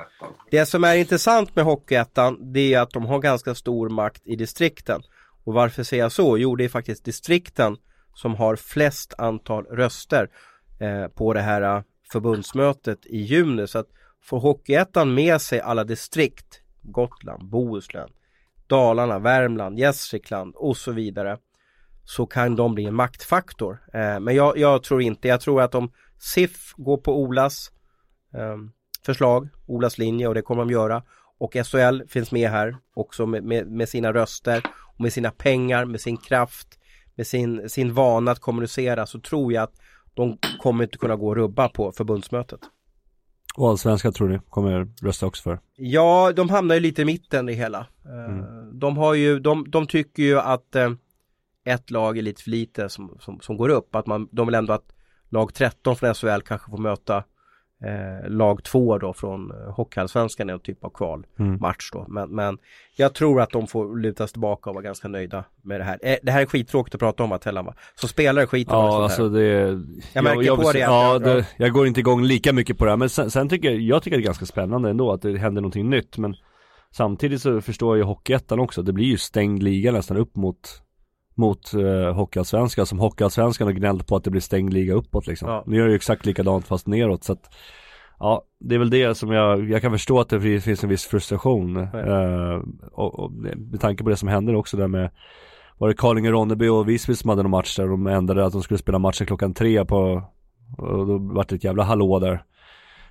Det 0.51 0.65
som 0.65 0.83
är 0.83 0.95
intressant 0.95 1.55
med 1.55 1.65
Hockeyettan 1.65 2.53
det 2.53 2.73
är 2.73 2.79
att 2.79 2.91
de 2.91 3.05
har 3.05 3.19
ganska 3.19 3.55
stor 3.55 3.89
makt 3.89 4.21
i 4.25 4.35
distrikten. 4.35 5.01
Och 5.43 5.53
varför 5.53 5.83
säger 5.83 6.03
jag 6.03 6.11
så? 6.11 6.37
Jo 6.37 6.55
det 6.55 6.63
är 6.63 6.69
faktiskt 6.69 7.05
distrikten 7.05 7.77
som 8.13 8.35
har 8.35 8.55
flest 8.55 9.13
antal 9.17 9.65
röster 9.65 10.29
eh, 10.79 11.07
på 11.07 11.33
det 11.33 11.41
här 11.41 11.61
eh, 11.61 11.81
förbundsmötet 12.11 13.05
i 13.05 13.17
juni. 13.17 13.67
Så 13.67 13.79
att 13.79 13.87
får 14.23 14.39
Hockeyettan 14.39 15.13
med 15.13 15.41
sig 15.41 15.61
alla 15.61 15.83
distrikt, 15.83 16.61
Gotland, 16.81 17.49
Bohuslän, 17.49 18.09
Dalarna, 18.73 19.19
Värmland, 19.19 19.79
Gästrikland 19.79 20.55
och 20.55 20.77
så 20.77 20.91
vidare 20.91 21.37
så 22.03 22.25
kan 22.25 22.55
de 22.55 22.75
bli 22.75 22.85
en 22.85 22.95
maktfaktor. 22.95 23.79
Eh, 23.93 24.19
men 24.19 24.35
jag, 24.35 24.57
jag, 24.57 24.83
tror 24.83 25.01
inte, 25.01 25.27
jag 25.27 25.41
tror 25.41 25.61
att 25.61 25.75
om 25.75 25.91
SIF 26.17 26.73
går 26.77 26.97
på 26.97 27.21
Olas 27.21 27.71
eh, 28.33 28.57
förslag, 29.05 29.49
Olas 29.65 29.97
linje 29.97 30.27
och 30.27 30.33
det 30.33 30.41
kommer 30.41 30.61
de 30.61 30.71
göra 30.71 31.03
och 31.39 31.53
SHL 31.53 32.01
finns 32.07 32.31
med 32.31 32.49
här 32.49 32.77
också 32.93 33.25
med, 33.25 33.43
med, 33.43 33.67
med, 33.67 33.89
sina 33.89 34.13
röster 34.13 34.63
och 34.95 35.01
med 35.01 35.13
sina 35.13 35.31
pengar, 35.31 35.85
med 35.85 36.01
sin 36.01 36.17
kraft, 36.17 36.67
med 37.15 37.27
sin, 37.27 37.69
sin 37.69 37.93
vana 37.93 38.31
att 38.31 38.39
kommunicera 38.39 39.05
så 39.05 39.19
tror 39.19 39.53
jag 39.53 39.63
att 39.63 39.75
de 40.13 40.37
kommer 40.59 40.83
inte 40.83 40.97
kunna 40.97 41.15
gå 41.15 41.27
och 41.27 41.35
rubba 41.35 41.69
på 41.69 41.91
förbundsmötet. 41.91 42.59
Och 43.57 43.69
allsvenska 43.69 44.11
tror 44.11 44.29
ni 44.29 44.39
kommer 44.49 44.87
rösta 45.01 45.25
också 45.25 45.43
för? 45.43 45.59
Ja, 45.75 46.33
de 46.35 46.49
hamnar 46.49 46.75
ju 46.75 46.81
lite 46.81 47.01
i 47.01 47.05
mitten 47.05 47.49
i 47.49 47.53
hela. 47.53 47.87
Eh, 48.05 48.33
mm. 48.33 48.79
De 48.79 48.97
har 48.97 49.13
ju, 49.13 49.39
de, 49.39 49.65
de 49.69 49.87
tycker 49.87 50.23
ju 50.23 50.39
att 50.39 50.75
eh, 50.75 50.91
ett 51.65 51.91
lag 51.91 52.17
är 52.17 52.21
lite 52.21 52.43
för 52.43 52.49
lite 52.49 52.89
som, 52.89 53.17
som, 53.19 53.39
som, 53.39 53.57
går 53.57 53.69
upp. 53.69 53.95
Att 53.95 54.07
man, 54.07 54.29
de 54.31 54.47
vill 54.47 54.55
ändå 54.55 54.73
att 54.73 54.95
lag 55.29 55.53
13 55.53 55.95
från 55.95 56.13
SHL 56.13 56.41
kanske 56.45 56.71
får 56.71 56.77
möta 56.77 57.23
eh, 57.83 58.29
lag 58.29 58.63
2 58.63 58.97
då 58.97 59.13
från 59.13 59.51
eh, 59.51 59.73
Hockeyallsvenskan 59.73 60.49
i 60.49 60.53
en 60.53 60.59
typ 60.59 60.83
av 60.83 60.89
kvalmatch 60.89 61.91
mm. 61.93 62.05
då. 62.05 62.05
Men, 62.07 62.29
men 62.29 62.57
jag 62.95 63.13
tror 63.13 63.41
att 63.41 63.49
de 63.49 63.67
får 63.67 63.97
luta 63.97 64.27
sig 64.27 64.31
tillbaka 64.31 64.69
och 64.69 64.73
vara 64.73 64.83
ganska 64.83 65.07
nöjda 65.07 65.43
med 65.61 65.79
det 65.79 65.83
här. 65.83 65.99
Eh, 66.01 66.15
det 66.23 66.31
här 66.31 66.41
är 66.41 66.45
skittråkigt 66.45 66.95
att 66.95 66.99
prata 66.99 67.23
om 67.23 67.31
Atellan 67.31 67.65
va? 67.65 67.73
Som 67.95 68.09
spelare 68.09 68.47
skiter 68.47 68.73
Ja 68.73 69.03
alltså 69.03 69.29
det 69.29 69.81
Jag 70.13 70.23
märker 70.23 70.41
jag, 70.41 70.57
på 70.57 70.63
jag, 70.63 70.73
det. 70.73 70.79
Ja, 70.79 71.19
det, 71.19 71.47
jag 71.57 71.71
går 71.71 71.87
inte 71.87 71.99
igång 71.99 72.23
lika 72.23 72.53
mycket 72.53 72.77
på 72.77 72.85
det 72.85 72.91
här 72.91 72.97
men 72.97 73.09
sen, 73.09 73.31
sen 73.31 73.49
tycker 73.49 73.71
jag, 73.71 73.81
jag 73.81 74.03
tycker 74.03 74.17
det 74.17 74.23
är 74.23 74.25
ganska 74.25 74.45
spännande 74.45 74.89
ändå 74.89 75.11
att 75.11 75.21
det 75.21 75.37
händer 75.37 75.61
någonting 75.61 75.89
nytt 75.89 76.17
men 76.17 76.35
Samtidigt 76.95 77.41
så 77.41 77.61
förstår 77.61 77.97
jag 77.97 78.03
ju 78.03 78.07
Hockeyettan 78.07 78.59
också, 78.59 78.81
det 78.81 78.93
blir 78.93 79.05
ju 79.05 79.17
stängd 79.17 79.63
liga 79.63 79.91
nästan 79.91 80.17
upp 80.17 80.35
mot 80.35 80.81
mot 81.35 81.73
eh, 81.73 82.13
Hockeyallsvenskan 82.13 82.85
som 82.85 82.99
Hockeyallsvenskan 82.99 83.67
har 83.67 83.73
gnällt 83.73 84.07
på 84.07 84.15
att 84.15 84.23
det 84.23 84.31
blir 84.31 84.41
stängd 84.41 84.73
liga 84.73 84.93
uppåt 84.93 85.27
liksom. 85.27 85.49
Ja. 85.49 85.63
Nu 85.67 85.77
gör 85.77 85.87
ju 85.87 85.95
exakt 85.95 86.25
likadant 86.25 86.67
fast 86.67 86.87
neråt 86.87 87.23
så 87.23 87.33
att 87.33 87.49
Ja, 88.19 88.43
det 88.59 88.75
är 88.75 88.79
väl 88.79 88.89
det 88.89 89.15
som 89.15 89.31
jag, 89.31 89.69
jag 89.69 89.81
kan 89.81 89.91
förstå 89.91 90.19
att 90.19 90.29
det 90.29 90.61
finns 90.61 90.83
en 90.83 90.89
viss 90.89 91.05
frustration. 91.05 91.77
Eh, 91.77 92.61
och, 92.91 93.19
och, 93.19 93.31
med 93.31 93.81
tanke 93.81 94.03
på 94.03 94.09
det 94.09 94.15
som 94.15 94.29
händer 94.29 94.55
också 94.55 94.77
där 94.77 94.87
med 94.87 95.09
Var 95.77 95.87
det 95.87 95.93
Karlinge-Ronneby 95.93 96.67
och 96.67 96.89
Visby 96.89 97.15
som 97.15 97.29
hade 97.29 97.43
någon 97.43 97.51
match 97.51 97.77
där 97.77 97.87
de 97.87 98.07
ändrade 98.07 98.45
att 98.45 98.53
de 98.53 98.63
skulle 98.63 98.77
spela 98.77 98.99
matchen 98.99 99.27
klockan 99.27 99.53
tre 99.53 99.85
på 99.85 100.23
Och 100.77 101.07
då 101.07 101.17
vart 101.17 101.49
det 101.49 101.55
ett 101.55 101.63
jävla 101.63 101.83
hallå 101.83 102.19
där 102.19 102.43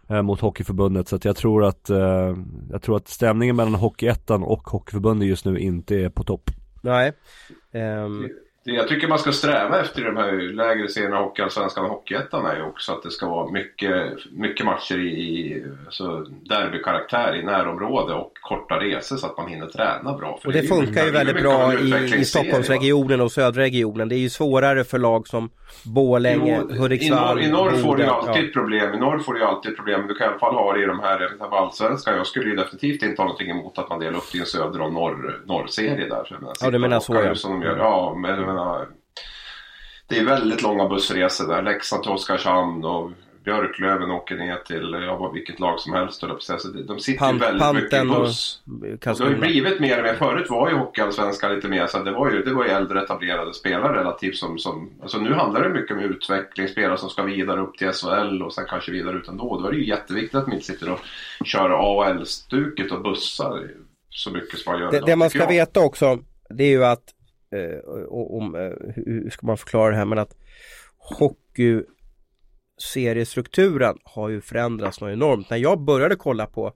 eh, 0.08 0.22
Mot 0.22 0.40
Hockeyförbundet 0.40 1.08
så 1.08 1.16
att 1.16 1.24
jag 1.24 1.36
tror 1.36 1.64
att 1.64 1.90
eh, 1.90 2.36
Jag 2.70 2.82
tror 2.82 2.96
att 2.96 3.08
stämningen 3.08 3.56
mellan 3.56 3.74
Hockeyettan 3.74 4.42
och 4.42 4.68
Hockeyförbundet 4.68 5.28
just 5.28 5.44
nu 5.44 5.58
inte 5.58 5.96
är 5.96 6.08
på 6.08 6.24
topp 6.24 6.50
Nej. 6.82 7.12
Um... 7.72 8.28
Jag 8.64 8.88
tycker 8.88 9.08
man 9.08 9.18
ska 9.18 9.32
sträva 9.32 9.80
efter 9.80 10.04
de 10.04 10.16
här 10.16 10.32
lägre 10.32 10.88
serierna 10.88 11.16
Hockeyallsvenskan 11.16 11.84
och 11.84 11.90
Hockeyettan 11.90 12.46
är 12.46 12.56
ju 12.56 12.62
också 12.62 12.92
att 12.92 13.02
det 13.02 13.10
ska 13.10 13.28
vara 13.28 13.50
mycket, 13.50 14.32
mycket 14.32 14.66
matcher 14.66 14.98
i, 14.98 15.08
i 15.08 15.64
alltså 15.86 16.26
derbykaraktär 16.48 17.36
i 17.36 17.42
närområde 17.42 18.14
och 18.14 18.32
korta 18.40 18.74
resor 18.74 19.16
så 19.16 19.26
att 19.26 19.36
man 19.36 19.48
hinner 19.48 19.66
träna 19.66 20.18
bra. 20.18 20.38
För 20.42 20.48
och 20.48 20.52
det, 20.52 20.60
det 20.60 20.66
funkar 20.66 21.04
ju 21.04 21.10
väldigt 21.10 21.40
bra 21.40 21.74
i, 21.74 22.14
i 22.20 22.24
Stockholmsregionen 22.24 23.20
och 23.20 23.32
södra 23.32 23.62
regionen. 23.62 24.08
Det 24.08 24.14
är 24.14 24.18
ju 24.18 24.30
svårare 24.30 24.84
för 24.84 24.98
lag 24.98 25.28
som 25.28 25.50
Borlänge, 25.84 26.62
Hudiksvall, 26.78 27.40
I 27.40 27.50
norr, 27.50 27.70
i 27.70 27.72
norr 27.72 27.82
får 27.82 27.96
du 27.96 28.04
alltid 28.04 28.44
ja. 28.44 28.50
problem. 28.52 28.94
I 28.94 28.98
norr 28.98 29.18
får 29.18 29.34
du 29.34 29.44
alltid 29.44 29.76
problem. 29.76 30.06
Du 30.08 30.14
kan 30.14 30.26
i 30.26 30.30
alla 30.30 30.38
fall 30.38 30.54
ha 30.54 30.72
det 30.72 30.82
i 30.82 30.86
de 30.86 31.00
här, 31.00 31.28
allsvenskan. 31.50 32.16
Jag 32.16 32.26
skulle 32.26 32.50
ju 32.50 32.56
definitivt 32.56 33.02
inte 33.02 33.22
ha 33.22 33.26
någonting 33.26 33.50
emot 33.50 33.78
att 33.78 33.88
man 33.88 33.98
delar 33.98 34.16
upp 34.18 34.32
det 34.32 34.38
i 34.38 34.40
en 34.40 34.46
söder 34.46 34.80
och 34.80 34.92
norr, 34.92 35.42
norrserie 35.46 36.08
där. 36.08 36.38
ja, 36.60 36.70
du 36.70 36.78
menar 36.78 37.00
så 37.00 37.14
ja. 37.14 37.34
Som 37.34 37.60
de 37.60 37.66
gör. 37.66 37.76
Ja, 37.76 38.14
men 38.18 38.51
menar, 38.54 38.88
det 40.08 40.18
är 40.18 40.24
väldigt 40.24 40.62
långa 40.62 40.88
bussresor 40.88 41.48
där. 41.48 41.62
Leksand 41.62 42.02
till 42.02 42.12
Oskarshamn 42.12 42.84
och 42.84 43.10
Björklöven 43.44 44.10
åker 44.10 44.36
ner 44.36 44.56
till 44.56 44.96
ja, 45.06 45.30
vilket 45.34 45.60
lag 45.60 45.80
som 45.80 45.92
helst. 45.92 46.20
Så 46.20 46.26
de 46.86 46.98
sitter 47.00 47.18
Pan, 47.18 47.38
väldigt 47.38 47.74
mycket 47.74 48.04
i 48.04 48.06
buss. 48.06 48.62
det 48.64 49.06
har 49.06 49.30
ju 49.30 49.36
blivit 49.36 49.80
mer 49.80 49.98
och 49.98 50.04
mer. 50.04 50.14
Förut 50.14 50.50
var 50.50 50.70
ju 50.70 50.76
Hockeyallsvenskan 50.76 51.54
lite 51.54 51.68
mer 51.68 51.86
så 51.86 51.98
det 51.98 52.12
var 52.12 52.30
ju, 52.30 52.42
det 52.42 52.54
var 52.54 52.64
ju 52.64 52.70
äldre 52.70 53.02
etablerade 53.02 53.54
spelare 53.54 54.00
relativt 54.00 54.36
som, 54.36 54.58
som 54.58 54.90
alltså 55.02 55.18
nu 55.18 55.32
handlar 55.32 55.62
det 55.62 55.68
mycket 55.68 55.96
om 55.96 56.02
utveckling, 56.02 56.68
spelare 56.68 56.98
som 56.98 57.08
ska 57.08 57.22
vidare 57.22 57.60
upp 57.60 57.78
till 57.78 57.92
SHL 57.92 58.42
och 58.42 58.54
sen 58.54 58.64
kanske 58.68 58.92
vidare 58.92 59.16
ut 59.16 59.28
ändå. 59.28 59.60
Då 59.60 59.66
är 59.66 59.72
det 59.72 59.78
ju 59.78 59.88
jätteviktigt 59.88 60.34
att 60.34 60.46
man 60.46 60.54
inte 60.54 60.66
sitter 60.66 60.92
och 60.92 61.00
kör 61.44 61.70
AHL-stuket 61.70 62.92
och 62.92 63.02
bussar 63.02 63.70
så 64.10 64.30
mycket 64.30 64.58
som 64.58 64.72
man 64.72 64.80
gör 64.80 64.90
Det, 64.90 64.96
idag, 64.96 65.08
det 65.08 65.16
man 65.16 65.30
ska 65.30 65.38
jag. 65.38 65.48
veta 65.48 65.80
också 65.80 66.18
det 66.50 66.64
är 66.64 66.70
ju 66.70 66.84
att 66.84 67.04
eh, 67.52 67.78
om, 68.08 68.54
eh, 68.54 68.92
hur 68.94 69.30
ska 69.30 69.46
man 69.46 69.58
förklara 69.58 69.90
det 69.90 69.96
här 69.96 70.04
men 70.04 70.18
att 70.18 70.36
hockey 70.98 71.82
seriestrukturen 72.92 73.98
har 74.04 74.28
ju 74.28 74.40
förändrats 74.40 75.00
något 75.00 75.12
enormt. 75.12 75.50
När 75.50 75.56
jag 75.56 75.80
började 75.80 76.16
kolla 76.16 76.46
på 76.46 76.72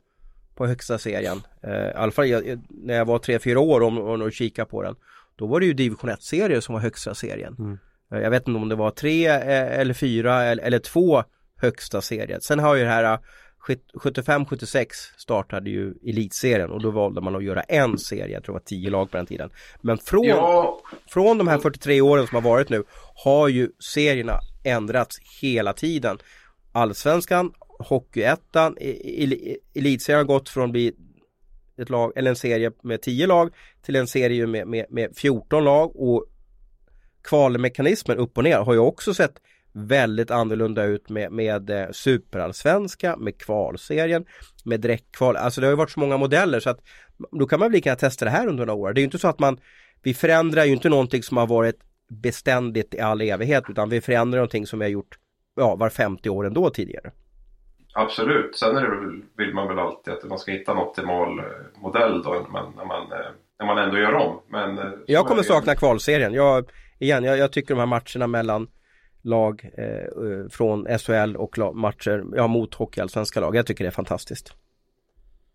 på 0.57 0.67
högsta 0.67 0.99
serien, 0.99 1.43
eh, 1.63 1.89
i 1.89 1.93
alla 1.95 2.13
fall 2.13 2.29
jag, 2.29 2.61
när 2.69 2.95
jag 2.95 3.05
var 3.05 3.19
3-4 3.19 3.57
år 3.57 3.81
och, 3.81 3.99
och, 3.99 4.21
och 4.21 4.33
kika 4.33 4.65
på 4.65 4.83
den, 4.83 4.95
då 5.37 5.47
var 5.47 5.61
det 5.61 5.67
ju 5.67 5.73
division 5.73 6.11
1-serier 6.11 6.61
som 6.61 6.73
var 6.73 6.83
högsta 6.83 7.15
serien. 7.15 7.57
Mm. 7.59 7.79
Eh, 8.13 8.21
jag 8.21 8.31
vet 8.31 8.49
inte 8.49 8.61
om 8.61 8.69
det 8.69 8.75
var 8.75 8.91
3 8.91 9.27
eh, 9.27 9.81
eller 9.81 9.95
4 9.95 10.45
eller, 10.45 10.63
eller 10.63 10.79
2 10.79 11.23
högsta 11.57 12.01
serier. 12.01 12.39
Sen 12.41 12.59
har 12.59 12.75
ju 12.75 12.83
det 12.83 12.91
här 12.91 13.19
75-76 13.67 14.87
startade 15.17 15.71
ju 15.71 15.95
elitserien 16.07 16.71
och 16.71 16.83
då 16.83 16.91
valde 16.91 17.21
man 17.21 17.37
att 17.37 17.45
göra 17.45 17.63
en 17.63 17.99
serie, 17.99 18.35
jag 18.35 18.45
tror 18.45 18.55
det 18.55 18.59
var 18.59 18.65
10 18.65 18.91
lag 18.91 19.11
på 19.11 19.17
den 19.17 19.27
tiden. 19.27 19.51
Men 19.81 19.99
från, 19.99 20.25
ja. 20.25 20.81
från 21.07 21.39
de 21.39 21.49
här 21.49 21.59
43 21.59 22.01
åren 22.01 22.27
som 22.27 22.35
har 22.35 22.51
varit 22.51 22.69
nu 22.69 22.85
har 23.25 23.49
ju 23.49 23.71
serierna 23.79 24.41
ändrats 24.65 25.19
hela 25.41 25.73
tiden. 25.73 26.19
Allsvenskan, 26.73 27.53
Hockeyettan, 27.79 28.77
Elitserien 29.75 30.19
har 30.19 30.25
gått 30.25 30.49
från 30.49 30.65
att 30.65 30.71
bli 30.71 30.93
ett 31.79 31.91
lag, 31.91 32.13
eller 32.17 32.31
en 32.31 32.37
serie 32.37 32.73
med 32.83 33.03
10 33.03 33.27
lag 33.27 33.55
till 33.83 33.97
en 33.97 34.07
serie 34.07 34.47
med, 34.47 34.69
med, 34.69 34.87
med 34.91 35.17
14 35.17 35.65
lag 35.65 35.97
och 35.97 36.25
kvalmekanismen 37.23 38.19
upp 38.19 38.39
och 38.39 38.45
ner 38.45 38.59
har 38.59 38.73
ju 38.73 38.79
också 38.79 39.15
sett 39.15 39.41
väldigt 39.77 40.31
annorlunda 40.31 40.85
ut 40.85 41.09
med, 41.09 41.33
med 41.33 41.71
eh, 41.71 41.91
superallsvenska, 41.91 43.17
med 43.17 43.39
kvalserien, 43.39 44.25
med 44.65 44.81
direktkval. 44.81 45.37
Alltså 45.37 45.61
det 45.61 45.67
har 45.67 45.73
ju 45.73 45.77
varit 45.77 45.91
så 45.91 46.01
många 46.01 46.17
modeller 46.17 46.61
så 46.61 46.71
att 46.71 46.81
då 47.31 47.47
kan 47.47 47.61
man 47.61 47.69
väl 47.69 47.73
lika 47.73 47.89
gärna 47.89 47.99
testa 47.99 48.25
det 48.25 48.31
här 48.31 48.47
under 48.47 48.67
några 48.67 48.81
år. 48.81 48.93
Det 48.93 48.99
är 48.99 49.03
ju 49.03 49.05
inte 49.05 49.19
så 49.19 49.29
att 49.29 49.39
man, 49.39 49.59
vi 50.03 50.15
förändrar 50.15 50.65
ju 50.65 50.73
inte 50.73 50.89
någonting 50.89 51.23
som 51.23 51.37
har 51.37 51.47
varit 51.47 51.77
beständigt 52.09 52.95
i 52.95 53.01
all 53.01 53.21
evighet 53.21 53.65
utan 53.69 53.89
vi 53.89 54.01
förändrar 54.01 54.39
någonting 54.39 54.67
som 54.67 54.79
vi 54.79 54.85
har 54.85 54.91
gjort 54.91 55.19
ja, 55.57 55.77
var 55.77 55.89
50 55.89 56.29
år 56.31 56.47
ändå 56.47 56.71
tidigare. 56.71 57.11
Absolut, 57.95 58.57
sen 58.57 58.77
är 58.77 58.83
det, 58.83 59.23
vill 59.37 59.55
man 59.55 59.69
väl 59.69 59.79
alltid 59.79 60.15
att 60.15 60.25
man 60.25 60.39
ska 60.39 60.53
hitta 60.53 60.73
en 60.73 60.79
optimal 60.79 61.39
eh, 61.39 61.45
modell 61.83 62.23
då 62.23 62.31
när 62.31 62.51
man, 62.51 62.73
när 62.77 62.85
man, 62.85 63.13
eh, 63.13 63.31
när 63.59 63.67
man 63.67 63.79
ändå 63.79 63.99
gör 63.99 64.15
om. 64.15 64.41
Men, 64.49 64.95
jag 65.07 65.27
kommer 65.27 65.43
sakna 65.43 65.75
kvalserien. 65.75 66.35
Jag, 66.35 66.71
igen, 66.99 67.25
jag, 67.25 67.39
jag 67.39 67.53
tycker 67.53 67.75
de 67.75 67.79
här 67.79 67.87
matcherna 67.87 68.27
mellan 68.27 68.69
lag 69.27 69.71
eh, 69.79 70.49
från 70.51 70.99
SHL 70.99 71.37
och 71.37 71.59
matcher 71.77 72.25
ja, 72.37 72.47
mot 72.47 72.75
hockeyallsvenska 72.75 73.41
lag. 73.41 73.57
Jag 73.57 73.67
tycker 73.67 73.85
det 73.85 73.89
är 73.89 73.93
fantastiskt. 73.93 74.55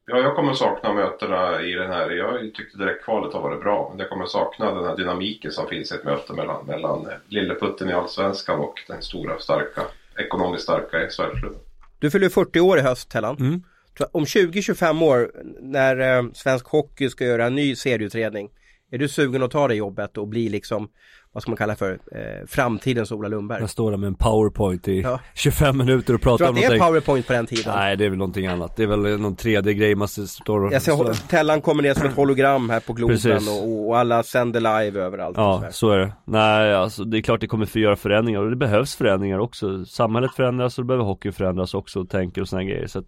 Ja, 0.05 0.17
jag 0.17 0.35
kommer 0.35 0.53
sakna 0.53 0.93
mötena 0.93 1.61
i 1.61 1.71
den 1.71 1.91
här. 1.91 2.09
Jag 2.09 2.53
tyckte 2.53 2.77
direkt 2.77 3.05
kvalet 3.05 3.33
har 3.33 3.41
varit 3.41 3.61
bra. 3.61 3.87
Men 3.89 3.99
jag 3.99 4.09
kommer 4.09 4.25
sakna 4.25 4.73
den 4.73 4.85
här 4.85 4.95
dynamiken 4.95 5.51
som 5.51 5.67
finns 5.67 5.91
i 5.91 5.95
ett 5.95 6.03
möte 6.03 6.33
mellan, 6.33 6.65
mellan 6.65 7.07
lilleputten 7.27 7.89
i 7.89 7.93
Allsvenskan 7.93 8.59
och 8.59 8.73
den 8.87 9.01
stora, 9.01 9.39
starka, 9.39 9.81
ekonomiskt 10.17 10.63
starka 10.63 11.09
SHL-klubben. 11.09 11.59
Du 11.99 12.11
fyller 12.11 12.29
40 12.29 12.59
år 12.59 12.77
i 12.77 12.81
höst, 12.81 13.11
Tellan. 13.11 13.37
Mm. 13.39 13.63
Om 14.11 14.23
20-25 14.23 15.03
år 15.03 15.31
när 15.59 16.17
eh, 16.17 16.31
svensk 16.33 16.67
hockey 16.67 17.09
ska 17.09 17.25
göra 17.25 17.45
en 17.45 17.55
ny 17.55 17.75
serieutredning 17.75 18.49
är 18.91 18.97
du 18.97 19.07
sugen 19.07 19.43
att 19.43 19.51
ta 19.51 19.67
det 19.67 19.75
jobbet 19.75 20.17
och 20.17 20.27
bli 20.27 20.49
liksom 20.49 20.89
vad 21.33 21.41
ska 21.43 21.51
man 21.51 21.57
kalla 21.57 21.75
för 21.75 21.91
eh, 21.91 22.47
framtidens 22.47 23.11
Ola 23.11 23.27
Lundberg? 23.27 23.61
Jag 23.61 23.69
står 23.69 23.91
där 23.91 23.97
med 23.97 24.07
en 24.07 24.15
powerpoint 24.15 24.87
i 24.87 25.01
Ja. 25.01 25.19
25 25.33 25.77
minuter 25.77 26.13
och 26.13 26.21
pratar 26.21 26.45
Tror 26.45 26.45
du 26.45 26.49
om 26.49 26.55
att 26.55 26.61
det 26.61 26.65
är 26.65 26.69
någonting 26.79 26.87
powerpoint 26.87 27.27
på 27.27 27.33
den 27.33 27.45
tiden? 27.45 27.73
Nej 27.75 27.97
det 27.97 28.05
är 28.05 28.09
väl 28.09 28.17
någonting 28.17 28.47
annat, 28.47 28.75
det 28.75 28.83
är 28.83 28.87
väl 28.87 29.19
någon 29.19 29.35
3D-grej 29.35 29.95
man 29.95 30.07
står 30.07 30.63
och 30.65 30.73
Jag 30.73 30.81
ser 30.81 31.27
Tellan 31.27 31.61
kommer 31.61 31.83
ner 31.83 31.93
som 31.93 32.07
ett 32.07 32.15
hologram 32.15 32.69
här 32.69 32.79
på 32.79 32.93
Globen 32.93 33.47
och, 33.49 33.87
och 33.87 33.97
alla 33.97 34.23
sänder 34.23 34.59
live 34.59 34.99
överallt. 34.99 35.37
och 35.37 35.43
Ja, 35.43 35.63
så 35.71 35.89
är 35.89 35.97
det. 35.97 36.13
Nej, 36.25 36.73
alltså 36.73 37.03
det 37.03 37.17
är 37.17 37.21
klart 37.21 37.41
det 37.41 37.47
kommer 37.47 37.65
få 37.65 37.79
göra 37.79 37.95
förändringar 37.95 38.41
och 38.41 38.49
det 38.49 38.55
behövs 38.55 38.95
förändringar 38.95 39.39
också. 39.39 39.85
Samhället 39.85 40.31
förändras 40.35 40.77
och 40.77 40.83
det 40.83 40.87
behöver 40.87 41.05
hockeyn 41.05 41.33
förändras 41.33 41.73
också, 41.73 42.05
tänker 42.05 42.41
och 42.41 42.47
sådana 42.47 42.63
grejer. 42.63 42.87
Så 42.87 42.99
att, 42.99 43.05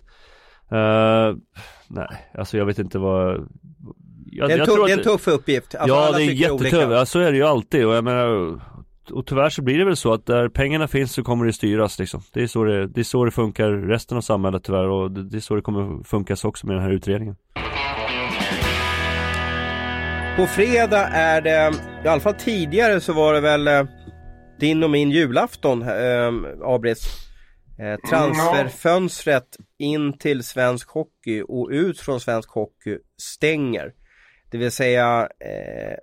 eh, 0.72 1.38
nej, 1.88 2.08
alltså 2.34 2.58
jag 2.58 2.66
vet 2.66 2.80
inte 2.80 3.00
vad... 3.00 3.48
Jag, 4.36 4.50
det, 4.50 4.54
är 4.54 4.58
en 4.58 4.60
jag 4.60 4.68
tuff, 4.68 4.86
det 4.86 4.94
är 4.94 4.98
en 4.98 5.04
tuff 5.04 5.28
uppgift. 5.28 5.76
Alltså, 5.76 5.96
ja, 5.96 6.12
det 6.12 6.24
är 6.24 6.32
jättetuff. 6.32 6.92
Ja, 6.92 7.06
så 7.06 7.20
är 7.20 7.32
det 7.32 7.38
ju 7.38 7.44
alltid 7.44 7.86
och 7.86 7.94
jag 7.94 8.04
menar 8.04 8.60
och 9.12 9.26
tyvärr 9.26 9.50
så 9.50 9.62
blir 9.62 9.78
det 9.78 9.86
väl 9.86 9.96
så 9.96 10.14
att 10.14 10.26
där 10.26 10.50
pengarna 10.50 10.88
finns 10.88 11.14
så 11.14 11.24
kommer 11.24 11.46
det 11.46 11.54
styras 11.54 12.00
liksom. 12.00 12.22
Det 12.34 12.44
är 12.44 12.48
så 12.48 12.64
det, 12.64 12.88
det, 12.88 13.02
är 13.02 13.04
så 13.04 13.26
det 13.26 13.32
funkar 13.32 13.70
resten 13.72 14.18
av 14.18 14.22
samhället 14.22 14.64
tyvärr 14.64 14.88
och 14.88 15.12
det, 15.12 15.30
det 15.30 15.38
är 15.38 15.42
så 15.42 15.56
det 15.56 15.62
kommer 15.62 16.04
funkas 16.04 16.46
också 16.46 16.68
med 16.68 16.76
den 16.76 16.84
här 16.84 16.92
utredningen. 16.92 17.36
På 20.38 20.46
fredag 20.46 21.08
är 21.08 21.42
det, 21.42 21.74
i 22.06 22.08
alla 22.08 22.22
fall 22.22 22.34
tidigare 22.34 23.02
så 23.02 23.14
var 23.14 23.34
det 23.34 23.42
väl 23.42 23.68
eh, 23.68 23.84
din 24.60 24.84
och 24.84 24.90
min 24.90 25.12
julafton, 25.12 25.82
eh, 25.82 26.32
Abris. 26.64 27.24
Eh, 27.80 28.10
transferfönstret 28.10 29.58
in 29.80 30.18
till 30.18 30.44
svensk 30.44 30.90
hockey 30.90 31.44
och 31.48 31.70
ut 31.72 32.00
från 32.00 32.20
svensk 32.20 32.50
hockey 32.50 32.98
stänger. 33.22 33.92
Det 34.54 34.60
vill 34.60 34.72
säga 34.72 35.30
eh, 35.39 35.95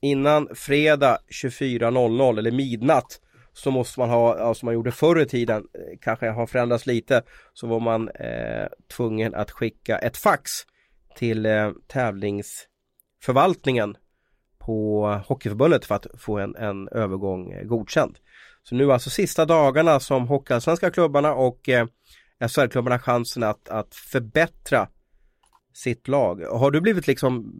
innan 0.00 0.48
fredag 0.54 1.18
24.00 1.42 2.38
eller 2.38 2.50
midnatt 2.50 3.20
så 3.52 3.70
måste 3.70 4.00
man 4.00 4.10
ha, 4.10 4.36
som 4.36 4.54
som 4.54 4.66
man 4.66 4.74
gjorde 4.74 4.92
förr 4.92 5.20
i 5.20 5.26
tiden, 5.26 5.66
eh, 5.74 5.98
kanske 6.00 6.28
har 6.28 6.46
förändrats 6.46 6.86
lite, 6.86 7.22
så 7.54 7.66
var 7.66 7.80
man 7.80 8.08
eh, 8.08 8.66
tvungen 8.96 9.34
att 9.34 9.50
skicka 9.50 9.98
ett 9.98 10.16
fax 10.16 10.50
till 11.16 11.46
eh, 11.46 11.70
tävlingsförvaltningen 11.88 13.96
på 14.58 15.06
Hockeyförbundet 15.26 15.84
för 15.84 15.94
att 15.94 16.06
få 16.18 16.38
en, 16.38 16.56
en 16.56 16.88
övergång 16.88 17.52
eh, 17.52 17.64
godkänd. 17.64 18.18
Så 18.62 18.74
nu 18.74 18.92
alltså 18.92 19.10
sista 19.10 19.44
dagarna 19.44 20.00
som 20.00 20.28
Hockeyallsvenska 20.28 20.90
klubbarna 20.90 21.34
och 21.34 21.68
eh, 21.68 21.86
SHL-klubbarna 22.48 22.98
chansen 22.98 23.42
att, 23.42 23.68
att 23.68 23.94
förbättra 23.94 24.88
sitt 25.72 26.08
lag. 26.08 26.40
Har 26.40 26.70
du 26.70 26.80
blivit 26.80 27.06
liksom 27.06 27.50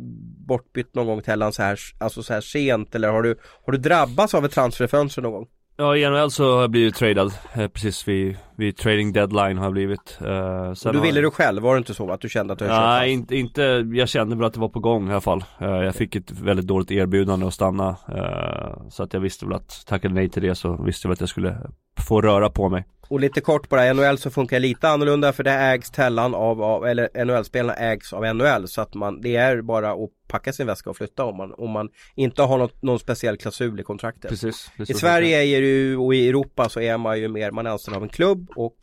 bortbytt 0.47 0.95
någon 0.95 1.07
gång 1.07 1.23
Tellan 1.23 1.53
så 1.53 1.63
här, 1.63 1.79
alltså 1.99 2.23
så 2.23 2.33
här 2.33 2.41
sent 2.41 2.95
eller 2.95 3.09
har 3.09 3.23
du, 3.23 3.37
har 3.67 3.73
du 3.73 3.79
drabbats 3.79 4.35
av 4.35 4.45
ett 4.45 4.53
transferfönster 4.53 5.23
någon 5.23 5.33
gång? 5.33 5.47
Ja 5.81 5.97
i 5.97 6.11
NHL 6.11 6.31
så 6.31 6.55
har 6.55 6.61
jag 6.61 6.71
blivit 6.71 6.95
tradad 6.95 7.33
eh, 7.55 7.69
precis 7.69 8.09
vid, 8.09 8.37
vid 8.57 8.77
trading 8.77 9.13
deadline 9.13 9.59
har 9.59 9.65
jag 9.65 9.73
blivit. 9.73 10.19
Eh, 10.21 10.73
sen 10.73 10.93
du 10.93 11.01
ville 11.01 11.21
du 11.21 11.31
själv, 11.31 11.63
var 11.63 11.75
det 11.75 11.79
inte 11.79 11.95
så 11.95 12.11
att 12.11 12.21
du 12.21 12.29
kände 12.29 12.53
att 12.53 12.59
du 12.59 12.67
Nej 12.67 13.13
inte, 13.13 13.37
inte, 13.37 13.63
jag 13.93 14.09
kände 14.09 14.37
väl 14.37 14.45
att 14.45 14.55
det 14.55 14.61
var 14.61 14.69
på 14.69 14.81
gång 14.81 15.09
i 15.09 15.11
alla 15.11 15.21
fall. 15.21 15.45
Eh, 15.59 15.69
jag 15.69 15.95
fick 15.95 16.17
ett 16.17 16.31
väldigt 16.31 16.67
dåligt 16.67 16.91
erbjudande 16.91 17.47
att 17.47 17.55
stanna. 17.55 17.89
eh, 17.89 18.89
så 18.89 19.03
att 19.03 19.15
jag 19.15 19.21
visste 19.21 19.47
väl 19.47 19.55
att, 19.55 19.85
tackade 19.87 20.15
nej 20.15 20.29
till 20.29 20.43
det 20.43 20.55
så 20.55 20.83
visste 20.83 21.07
jag 21.07 21.09
väl 21.09 21.15
att 21.15 21.21
jag 21.21 21.29
skulle 21.29 21.57
få 22.01 22.21
röra 22.21 22.51
på 22.51 22.69
mig. 22.69 22.85
Och 23.11 23.21
lite 23.21 23.41
kort 23.41 23.69
bara, 23.69 23.93
NHL 23.93 24.19
så 24.19 24.31
funkar 24.31 24.57
det 24.57 24.61
lite 24.61 24.89
annorlunda 24.89 25.33
för 25.33 25.45
det 25.45 25.51
ägs 25.51 25.91
Tellan 25.91 26.35
av, 26.35 26.63
av 26.63 26.87
eller 26.87 27.25
NHL-spelarna 27.25 27.75
ägs 27.75 28.13
av 28.13 28.35
NHL 28.35 28.69
så 28.69 28.81
att 28.81 28.95
man, 28.95 29.21
det 29.21 29.37
är 29.37 29.63
bara 29.63 29.93
att 29.93 30.11
packa 30.29 30.53
sin 30.53 30.67
väska 30.67 30.91
och 30.91 30.97
flytta 30.97 31.25
om 31.25 31.37
man, 31.37 31.55
om 31.55 31.71
man 31.71 31.89
inte 32.15 32.43
har 32.43 32.59
något, 32.59 32.83
någon 32.83 32.99
speciell 32.99 33.37
klausul 33.37 33.81
i 33.81 33.83
kontraktet. 33.83 34.31
Precis. 34.31 34.71
I 34.89 34.95
Sverige 34.95 35.39
är 35.39 35.61
ju, 35.61 35.97
och 35.97 36.15
i 36.15 36.29
Europa 36.29 36.69
så 36.69 36.81
är 36.81 36.99
man 36.99 37.21
ju 37.21 37.29
mer, 37.29 37.51
man 37.51 37.67
är 37.67 37.71
anställd 37.71 37.97
av 37.97 38.03
en 38.03 38.09
klubb 38.09 38.51
och 38.57 38.77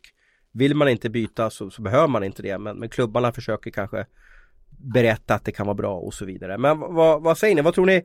vill 0.52 0.74
man 0.74 0.88
inte 0.88 1.10
byta 1.10 1.50
så, 1.50 1.70
så 1.70 1.82
behöver 1.82 2.08
man 2.08 2.24
inte 2.24 2.42
det 2.42 2.58
men, 2.58 2.78
men 2.78 2.88
klubbarna 2.88 3.32
försöker 3.32 3.70
kanske 3.70 4.06
berätta 4.70 5.34
att 5.34 5.44
det 5.44 5.52
kan 5.52 5.66
vara 5.66 5.74
bra 5.74 5.94
och 5.94 6.14
så 6.14 6.24
vidare. 6.24 6.58
Men 6.58 6.78
vad, 6.78 7.22
vad 7.22 7.38
säger 7.38 7.54
ni? 7.54 7.62
Vad 7.62 7.74
tror 7.74 7.86
ni? 7.86 8.02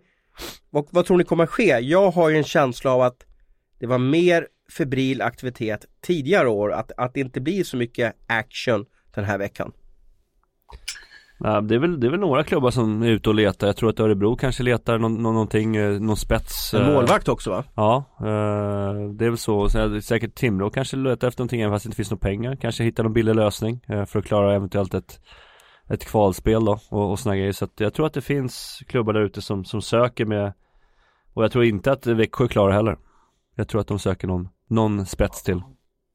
Vad, 0.69 0.87
vad 0.89 1.05
tror 1.05 1.17
ni 1.17 1.23
kommer 1.23 1.45
ske? 1.45 1.79
Jag 1.79 2.11
har 2.11 2.29
ju 2.29 2.37
en 2.37 2.43
känsla 2.43 2.91
av 2.91 3.01
att 3.01 3.25
det 3.79 3.87
var 3.87 3.97
mer 3.97 4.47
febril 4.77 5.21
aktivitet 5.21 5.85
tidigare 6.01 6.47
år, 6.47 6.73
att, 6.73 6.91
att 6.97 7.13
det 7.13 7.19
inte 7.19 7.41
blir 7.41 7.63
så 7.63 7.77
mycket 7.77 8.15
action 8.27 8.85
den 9.15 9.23
här 9.23 9.37
veckan. 9.37 9.71
Det, 11.39 11.75
är 11.75 11.79
väl, 11.79 11.99
det 11.99 12.07
är 12.07 12.11
väl 12.11 12.19
några 12.19 12.43
klubbar 12.43 12.71
som 12.71 13.03
är 13.03 13.09
ute 13.09 13.29
och 13.29 13.35
letar. 13.35 13.67
Jag 13.67 13.75
tror 13.75 13.89
att 13.89 13.99
Örebro 13.99 14.35
kanske 14.35 14.63
letar 14.63 14.97
någon, 14.97 15.13
någon, 15.13 15.33
någonting, 15.33 15.75
eh, 15.75 15.99
någon 15.99 16.17
spets. 16.17 16.73
En 16.73 16.81
eh, 16.81 16.93
målvakt 16.93 17.27
också 17.27 17.49
va? 17.49 17.63
Ja, 17.75 18.05
eh, 18.19 19.09
det 19.09 19.25
är 19.25 19.29
väl 19.29 19.37
så. 19.37 19.69
Säkert 20.01 20.35
Timrå 20.35 20.69
kanske 20.69 20.97
letar 20.97 21.27
efter 21.27 21.41
någonting 21.41 21.61
även 21.61 21.73
fast 21.73 21.85
det 21.85 21.87
inte 21.87 21.95
finns 21.95 22.11
några 22.11 22.27
pengar. 22.27 22.55
Kanske 22.55 22.83
hittar 22.83 23.03
någon 23.03 23.13
billig 23.13 23.35
lösning 23.35 23.81
för 24.07 24.19
att 24.19 24.25
klara 24.25 24.55
eventuellt 24.55 24.93
ett, 24.93 25.19
ett 25.89 26.05
kvalspel 26.05 26.65
då 26.65 26.79
och, 26.89 27.11
och 27.11 27.19
såna 27.19 27.37
grejer. 27.37 27.51
Så 27.51 27.65
att 27.65 27.79
jag 27.79 27.93
tror 27.93 28.05
att 28.05 28.13
det 28.13 28.21
finns 28.21 28.83
klubbar 28.87 29.13
där 29.13 29.21
ute 29.21 29.41
som, 29.41 29.65
som 29.65 29.81
söker 29.81 30.25
med 30.25 30.53
och 31.33 31.43
jag 31.43 31.51
tror 31.51 31.63
inte 31.63 31.91
att 31.91 32.07
Växjö 32.07 32.47
klarar 32.47 32.71
heller. 32.71 32.97
Jag 33.55 33.67
tror 33.67 33.81
att 33.81 33.87
de 33.87 33.99
söker 33.99 34.27
någon, 34.27 34.49
någon 34.67 35.05
spets 35.05 35.43
till. 35.43 35.61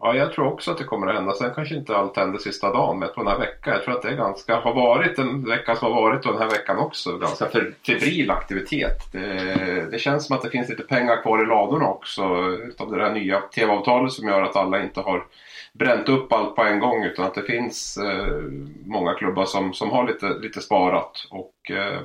Ja, 0.01 0.15
jag 0.15 0.33
tror 0.33 0.47
också 0.47 0.71
att 0.71 0.79
det 0.79 0.85
kommer 0.85 1.07
att 1.07 1.15
hända. 1.15 1.33
Sen 1.33 1.55
kanske 1.55 1.75
inte 1.75 1.97
allt 1.97 2.17
händer 2.17 2.39
sista 2.39 2.73
dagen, 2.73 2.99
men 2.99 3.07
jag 3.07 3.15
tror 3.15 3.25
den 3.25 3.33
här 3.33 3.41
veckan. 3.41 3.73
Jag 3.73 3.85
tror 3.85 3.95
att 3.95 4.03
det 4.03 4.09
är 4.09 4.17
ganska, 4.17 4.57
har 4.57 4.75
varit 4.75 5.19
en 5.19 5.45
vecka 5.45 5.77
som 5.77 5.93
har 5.93 6.03
varit 6.03 6.27
och 6.27 6.33
den 6.33 6.43
här 6.43 6.51
veckan 6.51 6.79
också, 6.79 7.19
ganska 7.19 7.47
febril 7.87 8.31
aktivitet. 8.31 9.13
Det, 9.13 9.91
det 9.91 9.99
känns 9.99 10.27
som 10.27 10.37
att 10.37 10.43
det 10.43 10.51
finns 10.51 10.69
lite 10.69 10.83
pengar 10.83 11.23
kvar 11.23 11.43
i 11.43 11.47
ladorna 11.47 11.89
också 11.89 12.23
utav 12.69 12.91
det 12.91 12.99
där 12.99 13.15
nya 13.15 13.41
tv-avtalet 13.41 14.13
som 14.13 14.29
gör 14.29 14.43
att 14.43 14.57
alla 14.57 14.83
inte 14.83 15.01
har 15.01 15.25
bränt 15.73 16.09
upp 16.09 16.33
allt 16.33 16.57
på 16.57 16.63
en 16.63 16.81
gång 16.81 17.05
utan 17.05 17.25
att 17.25 17.35
det 17.35 17.43
finns 17.43 17.97
eh, 17.97 18.43
många 18.85 19.15
klubbar 19.15 19.45
som, 19.45 19.73
som 19.73 19.91
har 19.91 20.07
lite, 20.07 20.29
lite 20.29 20.61
sparat 20.61 21.27
och 21.31 21.71
eh, 21.71 22.01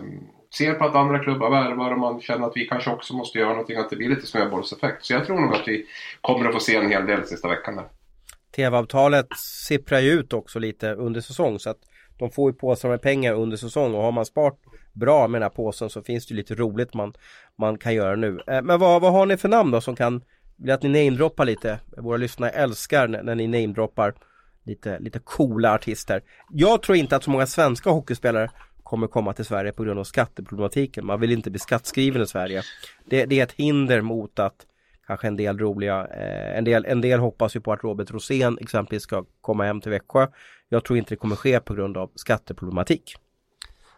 ser 0.58 0.74
på 0.74 0.86
att 0.86 0.96
andra 0.96 1.20
klubbar 1.20 1.50
värvar 1.50 1.92
och 1.92 2.00
man 2.00 2.22
känner 2.22 2.48
att 2.48 2.52
vi 2.56 2.66
kanske 2.66 2.92
också 2.92 3.14
måste 3.14 3.40
göra 3.40 3.50
någonting, 3.50 3.78
att 3.78 3.90
det 3.90 3.96
blir 3.96 4.10
lite 4.10 4.28
snöbollseffekt. 4.28 5.06
Så 5.06 5.14
jag 5.14 5.26
tror 5.26 5.40
nog 5.40 5.54
att 5.56 5.68
vi 5.68 5.86
kommer 6.22 6.46
att 6.46 6.54
få 6.54 6.60
se 6.60 6.76
en 6.76 6.90
hel 6.90 7.06
del 7.06 7.26
sista 7.28 7.48
veckan 7.48 7.76
där. 7.76 7.86
TV-avtalet 8.56 9.28
sipprar 9.68 10.00
ju 10.00 10.12
ut 10.12 10.34
också 10.34 10.60
lite 10.60 10.94
under 10.94 11.22
säsong 11.22 11.60
så 11.60 11.70
att 11.70 11.80
de 12.20 12.32
får 12.32 12.52
ju 12.52 12.58
påsar 12.58 12.90
med 12.90 13.02
pengar 13.02 13.34
under 13.34 13.58
säsong 13.58 13.94
och 13.96 14.04
har 14.04 14.12
man 14.12 14.26
sparat 14.26 14.60
bra 14.94 15.28
med 15.28 15.42
den 15.42 15.44
här 15.44 15.56
påsen 15.56 15.90
så 15.90 16.02
finns 16.02 16.28
det 16.28 16.32
ju 16.32 16.38
lite 16.38 16.56
roligt 16.56 16.94
man, 16.94 17.14
man 17.58 17.78
kan 17.78 17.94
göra 17.94 18.16
nu. 18.16 18.40
Eh, 18.48 18.62
men 18.62 18.80
vad, 18.80 19.02
vad 19.02 19.12
har 19.12 19.26
ni 19.26 19.38
för 19.38 19.50
namn 19.50 19.72
då 19.72 19.82
som 19.82 19.96
kan, 19.96 20.22
vill 20.56 20.72
att 20.72 20.84
ni 20.84 20.90
namedroppar 20.90 21.46
lite? 21.46 21.80
Våra 21.98 22.18
lyssnare 22.18 22.50
älskar 22.52 23.08
när, 23.08 23.24
när 23.24 23.36
ni 23.36 23.48
namedroppar 23.48 24.14
lite, 24.66 25.00
lite 25.00 25.20
coola 25.20 25.74
artister. 25.74 26.22
Jag 26.50 26.82
tror 26.82 26.98
inte 26.98 27.16
att 27.16 27.24
så 27.24 27.32
många 27.32 27.48
svenska 27.48 27.90
hockeyspelare 27.90 28.50
kommer 28.94 29.08
komma 29.08 29.34
till 29.34 29.46
Sverige 29.46 29.72
på 29.72 29.84
grund 29.84 30.00
av 30.00 30.04
skatteproblematiken. 30.04 31.06
Man 31.06 31.20
vill 31.20 31.32
inte 31.32 31.50
bli 31.50 31.60
skattskriven 31.60 32.22
i 32.22 32.28
Sverige. 32.28 32.62
Det, 33.06 33.26
det 33.26 33.40
är 33.40 33.44
ett 33.44 33.52
hinder 33.52 34.02
mot 34.02 34.40
att 34.40 34.54
kanske 35.08 35.28
en 35.28 35.36
del 35.36 35.60
roliga, 35.60 36.08
eh, 36.08 36.58
en, 36.58 36.64
del, 36.64 36.86
en 36.86 37.02
del 37.02 37.20
hoppas 37.20 37.56
ju 37.56 37.62
på 37.62 37.74
att 37.74 37.84
Robert 37.84 38.12
Rosén 38.12 38.58
exempelvis 38.62 39.04
ska 39.04 39.26
komma 39.42 39.64
hem 39.64 39.82
till 39.82 39.92
Växjö. 39.92 40.28
Jag 40.70 40.84
tror 40.84 40.98
inte 40.98 41.10
det 41.10 41.16
kommer 41.16 41.36
ske 41.36 41.60
på 41.60 41.74
grund 41.74 41.98
av 41.98 42.12
skatteproblematik. 42.16 43.16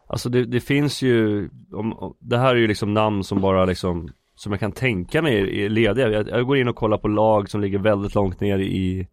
Alltså 0.08 0.30
det, 0.30 0.46
det 0.46 0.60
finns 0.60 1.02
ju, 1.02 1.50
om, 1.74 1.94
om, 1.94 2.16
det 2.20 2.38
här 2.38 2.56
är 2.56 2.60
ju 2.60 2.68
liksom 2.68 2.94
namn 2.94 3.24
som 3.24 3.42
bara 3.42 3.66
liksom 3.66 4.10
Som 4.36 4.52
jag 4.52 4.60
kan 4.60 4.72
tänka 4.72 5.22
mig 5.22 5.66
är 5.66 5.70
lediga. 5.70 6.10
Jag, 6.10 6.30
jag 6.30 6.46
går 6.46 6.58
in 6.58 6.68
och 6.68 6.76
kollar 6.76 6.98
på 6.98 7.08
lag 7.08 7.50
som 7.50 7.62
ligger 7.62 7.80
väldigt 7.80 8.16
långt 8.16 8.40
ner 8.40 8.60
i 8.60 9.08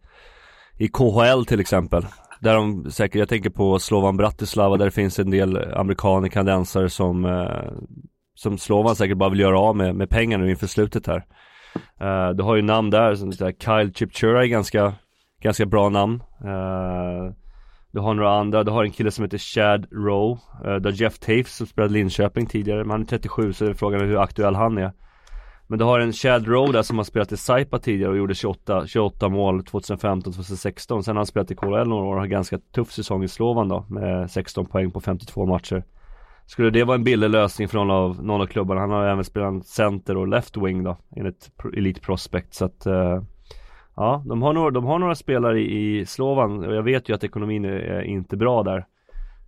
I 0.77 0.87
KHL 0.87 1.45
till 1.45 1.59
exempel 1.59 2.05
där 2.43 2.55
de 2.55 2.91
säkert, 2.91 3.19
jag 3.19 3.29
tänker 3.29 3.49
på 3.49 3.79
Slovan 3.79 4.17
Bratislava 4.17 4.77
där 4.77 4.85
det 4.85 4.91
finns 4.91 5.19
en 5.19 5.29
del 5.31 5.73
amerikaner, 5.73 6.27
kanadensare 6.27 6.89
som 6.89 7.25
eh, 7.25 7.71
Som 8.35 8.57
Slovan 8.57 8.95
säkert 8.95 9.17
bara 9.17 9.29
vill 9.29 9.39
göra 9.39 9.59
av 9.59 9.75
med, 9.75 9.95
med 9.95 10.09
pengar 10.09 10.37
nu 10.37 10.49
inför 10.49 10.67
slutet 10.67 11.07
här. 11.07 11.25
Eh, 11.99 12.29
Du 12.35 12.43
har 12.43 12.55
ju 12.55 12.61
namn 12.61 12.89
där 12.89 13.15
som 13.15 13.29
där 13.31 13.51
Kyle 13.51 13.93
Chipchura 13.93 14.43
är 14.43 14.47
ganska 14.47 14.93
Ganska 15.41 15.65
bra 15.65 15.89
namn. 15.89 16.23
Eh, 16.45 17.33
du 17.91 17.99
har 17.99 18.13
några 18.13 18.39
andra, 18.39 18.63
du 18.63 18.71
har 18.71 18.83
en 18.83 18.91
kille 18.91 19.11
som 19.11 19.23
heter 19.23 19.37
Chad 19.37 19.85
Rowe 19.91 20.39
eh, 20.65 20.75
Du 20.75 20.89
har 20.89 20.93
Jeff 21.01 21.19
Taves 21.19 21.55
som 21.55 21.67
spelade 21.67 21.93
Linköping 21.93 22.45
tidigare, 22.45 22.79
men 22.79 22.91
han 22.91 23.01
är 23.01 23.05
37 23.05 23.53
så 23.53 23.65
är 23.65 23.73
frågan 23.73 24.01
är 24.01 24.05
hur 24.05 24.21
aktuell 24.21 24.55
han 24.55 24.77
är. 24.77 24.91
Men 25.73 25.77
du 25.77 25.85
har 25.85 25.99
en 25.99 26.13
Chad 26.13 26.47
Rowe 26.47 26.71
där 26.71 26.81
som 26.81 26.97
har 26.97 27.03
spelat 27.03 27.31
i 27.31 27.37
Saipa 27.37 27.79
tidigare 27.79 28.11
och 28.11 28.17
gjorde 28.17 28.35
28, 28.35 28.87
28 28.87 29.29
mål 29.29 29.61
2015-2016 29.61 31.01
Sen 31.01 31.15
har 31.15 31.15
han 31.15 31.25
spelat 31.25 31.51
i 31.51 31.55
KHL 31.55 31.87
några 31.87 32.05
år 32.05 32.13
och 32.13 32.19
har 32.19 32.27
ganska 32.27 32.57
tuff 32.57 32.91
säsong 32.91 33.23
i 33.23 33.27
Slovan 33.27 33.67
då 33.67 33.85
med 33.89 34.31
16 34.31 34.65
poäng 34.65 34.91
på 34.91 35.01
52 35.01 35.45
matcher 35.45 35.83
Skulle 36.45 36.69
det 36.69 36.83
vara 36.83 36.95
en 36.95 37.03
billig 37.03 37.29
lösning 37.29 37.67
för 37.67 37.77
någon 37.77 37.91
av, 37.91 38.23
någon 38.23 38.41
av 38.41 38.45
klubbarna? 38.45 38.81
Han 38.81 38.89
har 38.89 39.07
även 39.07 39.23
spelat 39.23 39.65
center 39.65 40.17
och 40.17 40.27
left 40.27 40.57
wing 40.57 40.83
då 40.83 40.97
enligt 41.15 41.51
Elite 41.77 42.01
Prospect 42.01 42.53
så 42.53 42.65
att 42.65 42.87
uh, 42.87 43.21
Ja, 43.95 44.23
de 44.25 44.41
har 44.41 44.53
några, 44.53 44.71
de 44.71 44.85
har 44.85 44.99
några 44.99 45.15
spelare 45.15 45.61
i, 45.61 45.99
i 45.99 46.05
Slovan 46.05 46.65
och 46.65 46.75
jag 46.75 46.83
vet 46.83 47.09
ju 47.09 47.15
att 47.15 47.23
ekonomin 47.23 47.65
är, 47.65 47.69
är 47.69 48.01
inte 48.01 48.37
bra 48.37 48.63
där. 48.63 48.85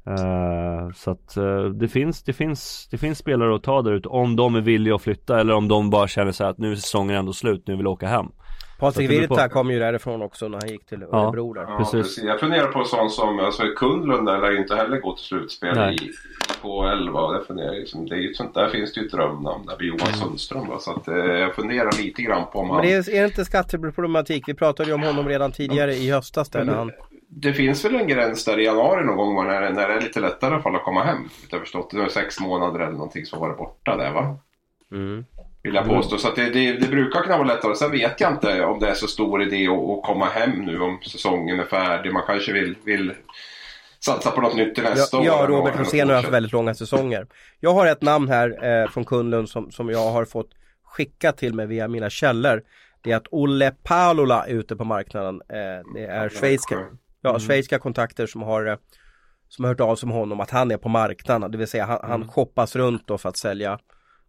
Uh, 0.07 0.91
så 0.95 1.11
att 1.11 1.37
uh, 1.37 1.65
det 1.65 1.87
finns, 1.87 2.23
det 2.23 2.33
finns, 2.33 2.87
det 2.91 2.97
finns 2.97 3.17
spelare 3.17 3.55
att 3.55 3.63
ta 3.63 3.81
där 3.81 3.91
ute 3.91 4.09
om 4.09 4.35
de 4.35 4.55
är 4.55 4.61
villiga 4.61 4.95
att 4.95 5.01
flytta 5.01 5.39
eller 5.39 5.53
om 5.53 5.67
de 5.67 5.89
bara 5.89 6.07
känner 6.07 6.31
sig 6.31 6.47
att 6.47 6.57
nu 6.57 6.71
är 6.71 6.75
säsongen 6.75 7.15
ändå 7.15 7.33
slut, 7.33 7.67
nu 7.67 7.75
vill 7.75 7.85
jag 7.85 7.93
åka 7.93 8.07
hem. 8.07 8.27
Patrik 8.79 9.09
Virta 9.09 9.49
kom 9.49 9.71
ju 9.71 9.79
därifrån 9.79 10.21
också 10.21 10.47
när 10.47 10.59
han 10.61 10.69
gick 10.69 10.85
till 10.85 11.03
Örebro 11.03 11.53
där. 11.53 11.61
Ja, 11.61 11.77
precis. 11.77 12.23
Jag 12.23 12.39
funderar 12.39 12.67
på 12.67 12.83
sånt 12.83 13.11
som, 13.11 13.39
alltså 13.39 13.63
Kundlund 13.75 14.25
lär 14.25 14.59
inte 14.59 14.75
heller 14.75 14.97
gå 14.97 15.15
till 15.15 15.25
slutspel 15.25 15.77
i, 15.77 16.11
på 16.61 16.83
11. 16.83 17.31
Det, 17.31 17.45
funderar, 17.45 17.71
liksom, 17.71 18.05
det 18.05 18.15
är 18.15 18.19
ju 18.19 18.33
sånt 18.33 18.53
där 18.53 18.69
finns 18.69 18.93
det 18.93 18.99
ju 18.99 19.05
ett 19.05 19.11
drömnamn 19.11 19.65
där 19.65 19.75
med 19.77 19.85
Johan. 19.87 20.13
Sundström. 20.13 20.67
Va? 20.67 20.79
Så 20.79 20.91
att, 20.91 21.07
eh, 21.07 21.15
jag 21.15 21.55
funderar 21.55 22.03
lite 22.03 22.21
grann 22.21 22.43
på 22.53 22.59
om 22.59 22.69
han... 22.69 22.77
Men 22.77 22.85
det 22.85 22.93
är, 22.93 23.15
är 23.15 23.21
det 23.21 23.27
inte 23.27 23.45
skatteproblematik? 23.45 24.43
Vi 24.47 24.53
pratade 24.53 24.89
ju 24.89 24.95
om 24.95 25.03
honom 25.03 25.27
redan 25.27 25.51
tidigare 25.51 25.93
i 25.93 26.11
höstas 26.11 26.49
där 26.49 26.63
när 26.63 26.73
han... 26.73 26.91
Det 27.37 27.53
finns 27.53 27.85
väl 27.85 27.95
en 27.95 28.07
gräns 28.07 28.45
där 28.45 28.59
i 28.59 28.65
januari 28.65 29.05
någon 29.05 29.17
gång 29.17 29.47
när, 29.47 29.69
när 29.71 29.87
det 29.87 29.93
är 29.93 30.01
lite 30.01 30.19
lättare 30.19 30.61
för 30.61 30.73
att 30.73 30.83
komma 30.83 31.03
hem. 31.03 31.29
Jag 31.49 31.59
förstått. 31.59 31.91
Det 31.91 31.97
var 31.97 32.07
sex 32.07 32.39
månader 32.39 32.79
eller 32.79 32.91
någonting 32.91 33.25
som 33.25 33.39
varit 33.39 33.57
borta 33.57 33.97
där 33.97 34.11
va? 34.11 34.37
Mm. 34.91 35.25
Vill 35.63 35.75
jag 35.75 35.85
påstå. 35.85 36.17
Så 36.17 36.31
det, 36.35 36.49
det, 36.49 36.73
det, 36.73 36.87
brukar 36.87 37.21
kunna 37.21 37.37
vara 37.37 37.47
lättare. 37.47 37.75
Sen 37.75 37.91
vet 37.91 38.21
jag 38.21 38.31
inte 38.31 38.65
om 38.65 38.79
det 38.79 38.89
är 38.89 38.93
så 38.93 39.07
stor 39.07 39.41
idé 39.43 39.67
att, 39.67 39.89
att 39.89 40.03
komma 40.03 40.25
hem 40.25 40.51
nu 40.51 40.79
om 40.79 40.99
säsongen 41.01 41.59
är 41.59 41.63
färdig. 41.63 42.13
Man 42.13 42.23
kanske 42.27 42.53
vill, 42.53 42.75
vill 42.83 43.13
satsa 43.99 44.31
på 44.31 44.41
något 44.41 44.55
nytt 44.55 44.75
till 44.75 44.83
nästa 44.83 45.17
ja, 45.17 45.21
år. 45.21 45.25
Ja, 45.25 45.47
Robert 45.47 45.79
Rosén 45.79 46.09
har 46.09 46.15
haft 46.15 46.29
väldigt 46.29 46.51
långa 46.51 46.73
säsonger. 46.73 47.27
Jag 47.59 47.73
har 47.73 47.87
ett 47.87 48.01
namn 48.01 48.29
här 48.29 48.81
eh, 48.81 48.89
från 48.89 49.05
kunden 49.05 49.47
som, 49.47 49.71
som 49.71 49.89
jag 49.89 50.11
har 50.11 50.25
fått 50.25 50.49
skicka 50.83 51.31
till 51.31 51.53
mig 51.53 51.67
via 51.67 51.87
mina 51.87 52.09
källor. 52.09 52.61
Det 53.01 53.11
är 53.11 53.15
att 53.15 53.27
Olle 53.31 53.71
Palola 53.83 54.45
är 54.45 54.53
ute 54.53 54.75
på 54.75 54.83
marknaden. 54.83 55.41
Eh, 55.49 55.93
det 55.93 56.05
är 56.05 56.29
schweiziska, 56.29 56.75
ja, 57.25 57.29
mm. 57.29 57.39
schweiziska 57.39 57.79
kontakter 57.79 58.27
som 58.27 58.41
har 58.41 58.65
eh, 58.65 58.77
som 59.47 59.65
har 59.65 59.69
hört 59.71 59.79
av 59.79 59.95
sig 59.95 60.07
med 60.07 60.17
honom 60.17 60.39
att 60.39 60.49
han 60.49 60.71
är 60.71 60.77
på 60.77 60.89
marknaden. 60.89 61.51
Det 61.51 61.57
vill 61.57 61.67
säga 61.67 61.85
han, 61.85 61.97
mm. 61.97 62.11
han 62.11 62.27
shoppas 62.27 62.75
runt 62.75 63.07
då 63.07 63.17
för 63.17 63.29
att 63.29 63.37
sälja 63.37 63.79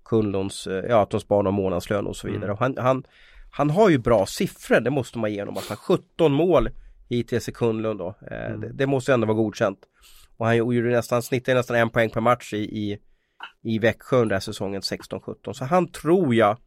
Kunlunds, 0.05 0.67
eh, 0.67 0.85
ja 0.89 1.03
att 1.03 1.11
de 1.11 1.21
sparar 1.21 1.51
månadslön 1.51 2.07
och 2.07 2.17
så 2.17 2.27
vidare. 2.27 2.45
Mm. 2.45 2.57
Han, 2.59 2.77
han, 2.79 3.05
han 3.51 3.71
har 3.71 3.91
ju 3.91 3.99
bra 3.99 4.27
siffror, 4.27 4.81
det 4.81 4.91
måste 4.91 5.19
man 5.19 5.33
ge 5.33 5.41
honom. 5.41 5.57
Att 5.57 5.69
han 5.69 5.77
17 5.77 6.33
mål 6.33 6.69
hittills 7.09 7.49
i 7.49 7.53
Kunlund 7.53 7.99
då. 7.99 8.15
Eh, 8.31 8.47
mm. 8.47 8.61
det, 8.61 8.73
det, 8.73 8.87
måste 8.87 9.15
ändå 9.15 9.27
vara 9.27 9.37
godkänt. 9.37 9.79
Och 10.37 10.47
han 10.47 10.57
gjorde 10.57 10.91
nästan, 10.91 11.23
snittade 11.23 11.59
nästan 11.59 11.77
en 11.77 11.91
poäng 11.91 12.11
per 12.11 12.21
match 12.21 12.55
i, 12.55 12.59
i, 12.59 12.99
i 13.63 13.79
Växjö 13.79 14.17
under 14.17 14.41
säsongen 14.41 14.81
16-17. 14.81 15.53
Så 15.53 15.65
han 15.65 15.93
tror 15.93 16.35
jag 16.35 16.59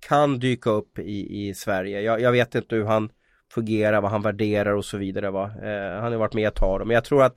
kan 0.00 0.38
dyka 0.38 0.70
upp 0.70 0.98
i, 0.98 1.48
i 1.48 1.54
Sverige. 1.54 2.00
Jag, 2.00 2.20
jag, 2.20 2.32
vet 2.32 2.54
inte 2.54 2.76
hur 2.76 2.84
han 2.84 3.10
fungerar, 3.52 4.00
vad 4.00 4.10
han 4.10 4.22
värderar 4.22 4.72
och 4.72 4.84
så 4.84 4.98
vidare. 4.98 5.30
Va? 5.30 5.44
Eh, 5.44 6.00
han 6.00 6.12
har 6.12 6.18
varit 6.18 6.34
med 6.34 6.48
ett 6.48 6.54
tag. 6.54 6.86
Men 6.86 6.94
jag 6.94 7.04
tror 7.04 7.22
att 7.22 7.36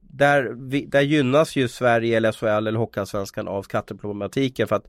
där, 0.00 0.70
vi, 0.70 0.86
där 0.86 1.00
gynnas 1.00 1.56
ju 1.56 1.68
Sverige 1.68 2.16
eller 2.16 2.32
SHL 2.32 2.46
eller 2.66 2.78
Hockeyallsvenskan 2.78 3.48
av 3.48 3.62
skatteproblematiken 3.62 4.68
för 4.68 4.76
att 4.76 4.86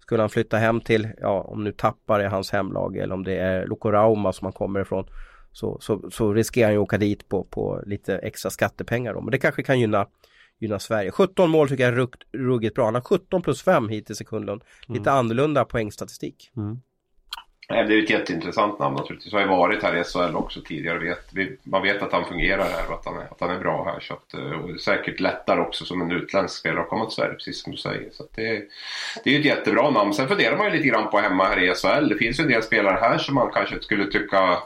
skulle 0.00 0.22
han 0.22 0.30
flytta 0.30 0.56
hem 0.56 0.80
till, 0.80 1.08
ja 1.20 1.40
om 1.40 1.64
nu 1.64 1.72
tappar 1.72 2.20
är 2.20 2.28
hans 2.28 2.50
hemlag 2.50 2.96
eller 2.96 3.14
om 3.14 3.24
det 3.24 3.36
är 3.36 3.66
Lokorauma 3.66 4.32
som 4.32 4.44
han 4.46 4.52
kommer 4.52 4.80
ifrån 4.80 5.06
så, 5.52 5.78
så, 5.80 6.10
så 6.10 6.34
riskerar 6.34 6.66
han 6.66 6.74
ju 6.74 6.78
att 6.78 6.82
åka 6.82 6.98
dit 6.98 7.28
på, 7.28 7.44
på 7.44 7.82
lite 7.86 8.18
extra 8.18 8.50
skattepengar 8.50 9.14
då. 9.14 9.20
Men 9.20 9.30
det 9.30 9.38
kanske 9.38 9.62
kan 9.62 9.80
gynna, 9.80 10.06
gynna 10.60 10.78
Sverige. 10.78 11.10
17 11.10 11.50
mål 11.50 11.68
tycker 11.68 11.84
jag 11.84 11.98
är 11.98 12.08
ruggigt 12.38 12.74
bra. 12.74 12.84
Han 12.84 12.94
har 12.94 13.02
17 13.02 13.42
plus 13.42 13.62
5 13.62 13.88
hittills 13.88 14.20
i 14.20 14.24
Kundlund. 14.24 14.62
Lite 14.86 15.10
mm. 15.10 15.18
annorlunda 15.18 15.64
poängstatistik. 15.64 16.50
Mm. 16.56 16.80
Det 17.72 17.94
är 17.94 18.02
ett 18.02 18.10
jätteintressant 18.10 18.78
namn 18.78 18.96
naturligtvis. 18.96 19.32
Han 19.32 19.42
har 19.42 19.48
ju 19.48 19.56
varit 19.56 19.82
här 19.82 19.96
i 19.96 20.04
SHL 20.04 20.36
också 20.36 20.60
tidigare. 20.60 20.98
Vet, 21.34 21.58
man 21.62 21.82
vet 21.82 22.02
att 22.02 22.12
han 22.12 22.24
fungerar 22.24 22.64
här 22.64 22.88
och 22.88 22.94
att 22.94 23.04
han 23.04 23.16
är, 23.16 23.24
att 23.24 23.40
han 23.40 23.50
är 23.50 23.58
bra 23.58 23.84
här. 23.84 24.00
Så 24.00 24.14
att, 24.14 24.34
eh, 24.34 24.50
och 24.50 24.80
säkert 24.80 25.20
lättare 25.20 25.60
också 25.60 25.84
som 25.84 26.02
en 26.02 26.12
utländsk 26.12 26.58
spelare 26.58 26.80
att 26.80 26.88
komma 26.88 27.04
till 27.04 27.14
Sverige, 27.14 27.34
precis 27.34 27.62
som 27.62 27.72
du 27.72 27.78
säger. 27.78 28.10
Så 28.12 28.24
det, 28.34 28.62
det 29.24 29.30
är 29.30 29.34
ju 29.34 29.38
ett 29.38 29.44
jättebra 29.44 29.90
namn. 29.90 30.14
Sen 30.14 30.28
funderar 30.28 30.56
man 30.56 30.66
ju 30.66 30.72
lite 30.72 30.88
grann 30.88 31.10
på 31.10 31.18
hemma 31.18 31.44
här 31.44 31.62
i 31.62 31.74
SHL. 31.74 32.08
Det 32.08 32.16
finns 32.16 32.40
ju 32.40 32.42
en 32.42 32.50
del 32.50 32.62
spelare 32.62 32.98
här 33.00 33.18
som 33.18 33.34
man 33.34 33.50
kanske 33.52 33.80
skulle 33.80 34.06
tycka 34.06 34.58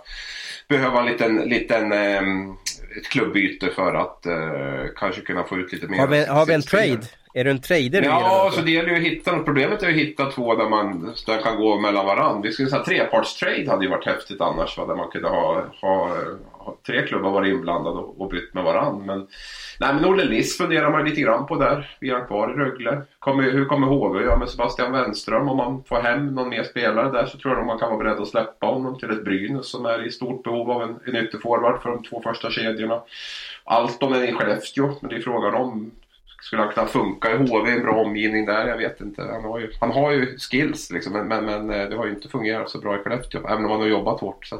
behöva 0.69 1.01
en 1.01 1.07
liten, 1.07 1.37
liten 1.37 1.93
um, 1.93 2.57
ett 2.99 3.09
klubbyte 3.09 3.71
för 3.71 3.95
att 3.95 4.27
uh, 4.27 4.89
kanske 4.97 5.21
kunna 5.21 5.45
få 5.45 5.59
ut 5.59 5.73
lite 5.73 5.87
mer. 5.87 5.99
Har 5.99 6.09
vi, 6.09 6.25
har 6.25 6.47
vi 6.47 6.55
en 6.55 6.63
trade? 6.63 7.07
Är 7.37 7.45
du 7.45 7.51
en 7.51 7.61
trader? 7.61 8.03
Ja, 8.03 8.43
alltså 8.45 8.62
det 8.62 8.70
gäller 8.70 8.89
ju 8.89 8.97
att 8.97 9.03
hitta, 9.03 9.39
problemet 9.39 9.82
är 9.82 9.89
att 9.89 9.95
hitta 9.95 10.30
två 10.30 10.55
där 10.55 10.68
man 10.68 11.14
där 11.26 11.43
kan 11.43 11.57
gå 11.57 11.80
mellan 11.80 12.07
varandra. 12.07 12.41
Vi 12.43 12.53
skulle 12.53 12.68
säga 12.68 12.82
trepartstrade 12.82 13.70
hade 13.70 13.84
ju 13.84 13.91
varit 13.91 14.07
häftigt 14.07 14.41
annars, 14.41 14.78
va? 14.78 14.87
där 14.87 14.95
man 14.95 15.09
kunde 15.09 15.28
ha, 15.28 15.64
ha, 15.80 16.16
ha 16.53 16.76
tre 16.87 17.07
klubbar 17.07 17.30
varit 17.30 17.53
inblandade 17.53 17.99
och, 17.99 18.20
och 18.20 18.28
bytt 18.28 18.55
med 18.55 18.64
varandra. 18.64 19.05
Men, 19.07 19.26
nej, 19.80 19.95
men 19.95 20.05
Olle 20.05 20.24
Liss 20.24 20.59
funderar 20.59 20.91
man 20.91 21.05
lite 21.05 21.20
grann 21.20 21.47
på 21.47 21.57
där. 21.57 21.97
Vi 22.01 22.11
är 22.11 22.26
kvar 22.26 22.51
i 22.51 22.55
Rögle. 22.55 23.03
Kommer, 23.18 23.43
hur 23.43 23.64
kommer 23.64 23.87
HV 23.87 24.24
göra 24.24 24.39
med 24.39 24.49
Sebastian 24.49 24.93
Wenström? 24.93 25.49
Om 25.49 25.57
man 25.57 25.84
får 25.84 25.97
hem 25.97 26.26
någon 26.26 26.49
mer 26.49 26.62
spelare 26.62 27.11
där 27.11 27.26
så 27.26 27.39
tror 27.39 27.55
jag 27.55 27.59
nog 27.59 27.66
man 27.66 27.78
kan 27.78 27.89
vara 27.89 28.05
beredd 28.05 28.20
att 28.20 28.28
släppa 28.28 28.66
honom 28.66 28.99
till 28.99 29.11
ett 29.11 29.24
Brynäs 29.24 29.68
som 29.70 29.87
är 29.87 30.07
i 30.07 30.11
stort 30.11 30.43
behov 30.43 30.70
av 30.70 30.82
en, 30.82 30.99
en 31.07 31.24
ytterforward 31.24 31.82
för 31.82 31.91
de 31.91 32.03
två 32.03 32.22
första 32.22 32.51
kedjorna. 32.51 33.03
Allt 33.64 34.03
är 34.03 34.28
i 34.28 34.32
Skellefteå, 34.32 34.93
men 35.01 35.11
det 35.11 35.16
är 35.16 35.20
frågan 35.20 35.55
om 35.55 35.91
skulle 36.47 36.62
han 36.62 36.72
kunna 36.72 36.86
funka 36.86 37.32
i 37.32 37.36
HV, 37.36 37.70
en 37.70 37.82
bra 37.82 37.94
omgivning 37.94 38.47
där? 38.47 38.68
Jag 38.68 38.76
vet 38.76 39.01
inte. 39.01 39.22
Han 39.22 39.44
har 39.44 39.59
ju, 39.59 39.70
han 39.80 39.90
har 39.90 40.12
ju 40.12 40.38
skills 40.38 40.90
liksom, 40.90 41.12
men, 41.12 41.28
men, 41.28 41.44
men 41.44 41.70
eh, 41.70 41.88
det 41.88 41.97
har 41.97 42.07
ju 42.07 42.12
inte 42.12 42.28
fungerat 42.28 42.70
så 42.70 42.78
bra 42.78 42.97
i 42.97 42.99
Skellefteå, 42.99 43.47
även 43.49 43.64
om 43.64 43.70
han 43.70 43.80
har 43.80 43.88
jobbat 43.88 44.20
hårt. 44.20 44.47
Så 44.47 44.57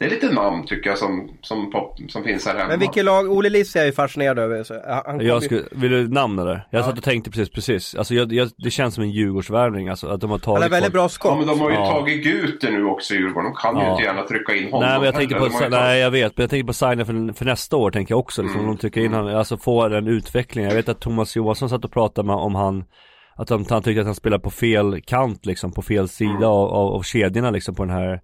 det 0.00 0.06
är 0.06 0.10
lite 0.10 0.32
namn 0.32 0.66
tycker 0.66 0.90
jag 0.90 0.98
som, 0.98 1.30
som, 1.40 1.70
pop, 1.70 1.98
som 2.08 2.24
finns 2.24 2.46
här 2.46 2.54
hemma. 2.54 2.68
Men 2.68 2.78
vilket 2.78 3.04
lag, 3.04 3.32
Olle 3.32 3.48
Liss 3.48 3.76
är 3.76 3.80
jag 3.80 3.86
ju 3.86 3.92
fascinerad 3.92 4.38
över. 4.38 4.62
Så 4.62 4.74
han 5.06 5.20
jag 5.20 5.42
skulle, 5.42 5.62
vill 5.70 5.90
du 5.90 6.08
namn 6.08 6.38
eller? 6.38 6.66
Jag 6.70 6.80
ja. 6.80 6.84
satt 6.84 6.98
och 6.98 7.04
tänkte 7.04 7.30
precis, 7.30 7.50
precis. 7.50 7.94
Alltså 7.94 8.14
jag, 8.14 8.32
jag, 8.32 8.50
det 8.56 8.70
känns 8.70 8.94
som 8.94 9.04
en 9.04 9.10
Djurgårdsvärvning 9.10 9.88
alltså, 9.88 10.06
att 10.08 10.20
de 10.20 10.30
har 10.30 10.38
tagit 10.38 10.54
Han 10.54 10.62
har 10.62 10.68
väldigt 10.70 10.92
bra 10.92 11.08
skott. 11.08 11.30
Ja 11.30 11.36
men 11.38 11.46
de 11.46 11.60
har 11.60 11.70
ju 11.70 11.76
ja. 11.76 11.92
tagit 11.92 12.24
Guter 12.24 12.70
nu 12.70 12.84
också 12.84 13.14
i 13.14 13.16
Djurgården. 13.16 13.52
De 13.52 13.54
kan 13.54 13.76
ja. 13.76 13.84
ju 13.84 13.90
inte 13.90 14.02
gärna 14.02 14.22
trycka 14.22 14.54
in 14.54 14.72
honom 14.72 14.88
Nej 14.88 14.98
men 14.98 15.06
jag 15.06 15.14
tänker 15.14 15.38
på, 15.38 15.44
nej 15.44 15.70
tagit... 15.70 16.00
jag 16.00 16.10
vet, 16.10 16.36
men 16.36 16.42
jag 16.42 16.50
tänker 16.50 16.66
på 16.66 16.72
signa 16.72 17.04
för, 17.04 17.32
för 17.32 17.44
nästa 17.44 17.76
år 17.76 17.90
tänker 17.90 18.12
jag 18.12 18.20
också. 18.20 18.42
Liksom, 18.42 18.60
mm. 18.60 18.74
de 18.74 18.80
trycker 18.80 19.00
in 19.00 19.12
honom, 19.12 19.36
alltså 19.36 19.56
få 19.56 19.88
den 19.88 20.06
utvecklingen. 20.06 20.70
Jag 20.70 20.76
vet 20.76 20.88
att 20.88 21.00
Thomas 21.00 21.36
Johansson 21.36 21.68
satt 21.68 21.84
och 21.84 21.92
pratade 21.92 22.26
med, 22.26 22.36
om 22.36 22.54
han 22.54 22.84
att 23.36 23.50
han, 23.50 23.66
han 23.70 23.82
tyckte 23.82 24.00
att 24.00 24.06
han 24.06 24.14
spelar 24.14 24.38
på 24.38 24.50
fel 24.50 25.00
kant 25.06 25.46
liksom, 25.46 25.72
på 25.72 25.82
fel 25.82 26.08
sida 26.08 26.30
mm. 26.30 26.48
av, 26.48 26.68
av, 26.68 26.92
av 26.92 27.02
kedjorna 27.02 27.50
liksom 27.50 27.74
på 27.74 27.84
den 27.84 27.94
här 27.94 28.20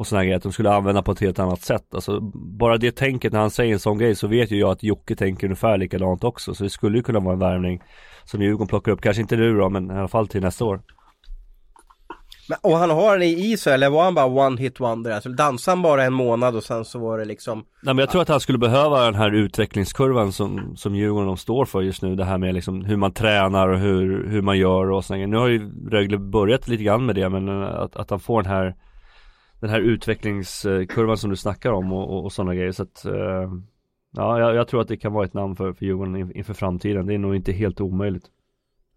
och 0.00 0.06
sådana 0.06 0.24
grejer, 0.24 0.36
att 0.36 0.42
de 0.42 0.52
skulle 0.52 0.70
använda 0.70 1.02
på 1.02 1.12
ett 1.12 1.20
helt 1.20 1.38
annat 1.38 1.62
sätt. 1.62 1.94
Alltså 1.94 2.20
bara 2.34 2.76
det 2.76 2.92
tänket 2.92 3.32
när 3.32 3.40
han 3.40 3.50
säger 3.50 3.72
en 3.72 3.78
sån 3.78 3.98
grej 3.98 4.14
så 4.14 4.26
vet 4.26 4.50
ju 4.50 4.58
jag 4.58 4.70
att 4.70 4.82
Jocke 4.82 5.16
tänker 5.16 5.46
ungefär 5.46 5.78
likadant 5.78 6.24
också. 6.24 6.54
Så 6.54 6.64
det 6.64 6.70
skulle 6.70 6.96
ju 6.96 7.02
kunna 7.02 7.20
vara 7.20 7.32
en 7.32 7.38
värvning 7.38 7.82
som 8.24 8.42
Djurgården 8.42 8.66
plockar 8.66 8.92
upp, 8.92 9.00
kanske 9.00 9.22
inte 9.22 9.36
nu 9.36 9.56
då, 9.56 9.68
men 9.68 9.90
i 9.90 9.94
alla 9.94 10.08
fall 10.08 10.28
till 10.28 10.40
nästa 10.40 10.64
år. 10.64 10.80
Men, 12.48 12.58
och 12.62 12.78
han 12.78 12.90
har 12.90 13.18
den 13.18 13.28
i 13.28 13.56
sig, 13.56 13.74
eller 13.74 13.90
var 13.90 14.04
han 14.04 14.14
bara 14.14 14.26
one 14.26 14.60
hit 14.60 14.80
wonder? 14.80 15.10
Alltså 15.10 15.28
dansade 15.28 15.76
han 15.76 15.82
bara 15.82 16.04
en 16.04 16.12
månad 16.12 16.56
och 16.56 16.62
sen 16.62 16.84
så 16.84 16.98
var 16.98 17.18
det 17.18 17.24
liksom 17.24 17.58
Nej 17.82 17.94
men 17.94 17.98
jag 17.98 18.10
tror 18.10 18.22
att 18.22 18.28
han 18.28 18.40
skulle 18.40 18.58
behöva 18.58 19.04
den 19.04 19.14
här 19.14 19.30
utvecklingskurvan 19.34 20.32
som, 20.32 20.76
som 20.76 20.94
Djurgården 20.94 21.36
står 21.36 21.64
för 21.64 21.80
just 21.80 22.02
nu 22.02 22.16
Det 22.16 22.24
här 22.24 22.38
med 22.38 22.54
liksom 22.54 22.84
hur 22.84 22.96
man 22.96 23.12
tränar 23.12 23.68
och 23.68 23.78
hur, 23.78 24.28
hur 24.28 24.42
man 24.42 24.58
gör 24.58 24.90
och 24.90 25.04
sådär 25.04 25.26
Nu 25.26 25.36
har 25.36 25.48
ju 25.48 25.88
Rögle 25.90 26.18
börjat 26.18 26.68
lite 26.68 26.84
grann 26.84 27.06
med 27.06 27.14
det 27.14 27.28
men 27.28 27.48
att, 27.62 27.96
att 27.96 28.10
han 28.10 28.20
får 28.20 28.42
den 28.42 28.52
här 28.52 28.74
den 29.60 29.70
här 29.70 29.80
utvecklingskurvan 29.80 31.16
som 31.16 31.30
du 31.30 31.36
snackar 31.36 31.72
om 31.72 31.92
och, 31.92 32.10
och, 32.10 32.24
och 32.24 32.32
sådana 32.32 32.54
grejer 32.54 32.72
så 32.72 32.82
att 32.82 33.04
eh, 33.04 33.52
Ja, 34.12 34.40
jag, 34.40 34.54
jag, 34.54 34.68
tror 34.68 34.80
att 34.80 34.88
det 34.88 34.96
kan 34.96 35.12
vara 35.12 35.24
ett 35.24 35.34
namn 35.34 35.56
för, 35.56 35.72
för 35.72 35.84
Djurgården 35.84 36.36
inför 36.36 36.54
framtiden. 36.54 37.06
Det 37.06 37.14
är 37.14 37.18
nog 37.18 37.36
inte 37.36 37.52
helt 37.52 37.80
omöjligt. 37.80 38.24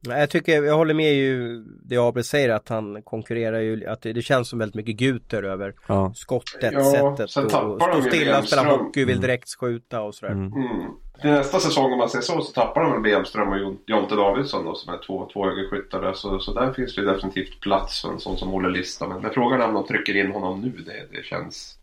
Jag 0.07 0.29
tycker, 0.29 0.63
jag 0.63 0.77
håller 0.77 0.93
med 0.93 1.13
ju 1.13 1.63
det 1.83 1.97
Abel 1.97 2.23
säger 2.23 2.49
att 2.49 2.69
han 2.69 3.01
konkurrerar 3.01 3.59
ju, 3.59 3.87
att 3.87 4.01
det, 4.01 4.13
det 4.13 4.21
känns 4.21 4.49
som 4.49 4.59
väldigt 4.59 4.75
mycket 4.75 4.95
Guter 4.95 5.43
över 5.43 5.73
ja. 5.87 6.11
skottet, 6.15 6.73
ja, 6.73 6.83
sättet 6.83 7.37
och 7.37 7.81
stå 7.81 8.01
stilla, 8.07 8.41
spela 8.41 8.63
hockey, 8.63 9.05
vill 9.05 9.21
direkt 9.21 9.59
skjuta 9.59 10.01
och 10.01 10.15
sådär. 10.15 10.33
Mm. 10.33 10.53
Mm. 10.53 10.91
Till 11.21 11.29
nästa 11.29 11.59
säsong 11.59 11.91
om 11.91 11.97
man 11.97 12.09
säger 12.09 12.23
så, 12.23 12.41
så 12.41 12.53
tappar 12.53 12.81
de 12.81 12.91
väl 12.91 13.01
Bemström 13.01 13.49
och 13.49 13.75
Jonte 13.85 14.15
Davidsson 14.15 14.65
då 14.65 14.75
som 14.75 14.93
är 14.93 14.97
två, 14.97 15.29
två 15.33 15.45
högerskyttar. 15.45 16.13
Så, 16.13 16.39
så 16.39 16.53
där 16.53 16.73
finns 16.73 16.95
det 16.95 17.01
ju 17.01 17.07
definitivt 17.07 17.59
plats 17.59 18.01
för 18.01 18.09
en 18.09 18.19
sån 18.19 18.37
som 18.37 18.53
Olle 18.53 18.69
Lista. 18.69 19.07
Men, 19.07 19.21
men 19.21 19.31
frågan 19.33 19.61
är 19.61 19.67
om 19.67 19.73
de 19.73 19.87
trycker 19.87 20.15
in 20.15 20.31
honom 20.31 20.61
nu, 20.61 20.83
det, 20.85 21.17
det 21.17 21.25
känns... 21.25 21.77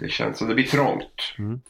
Det 0.00 0.08
känns 0.08 0.38
som 0.38 0.48
det 0.48 0.54
blir 0.54 0.64
trångt. 0.64 1.34
Mm. 1.38 1.60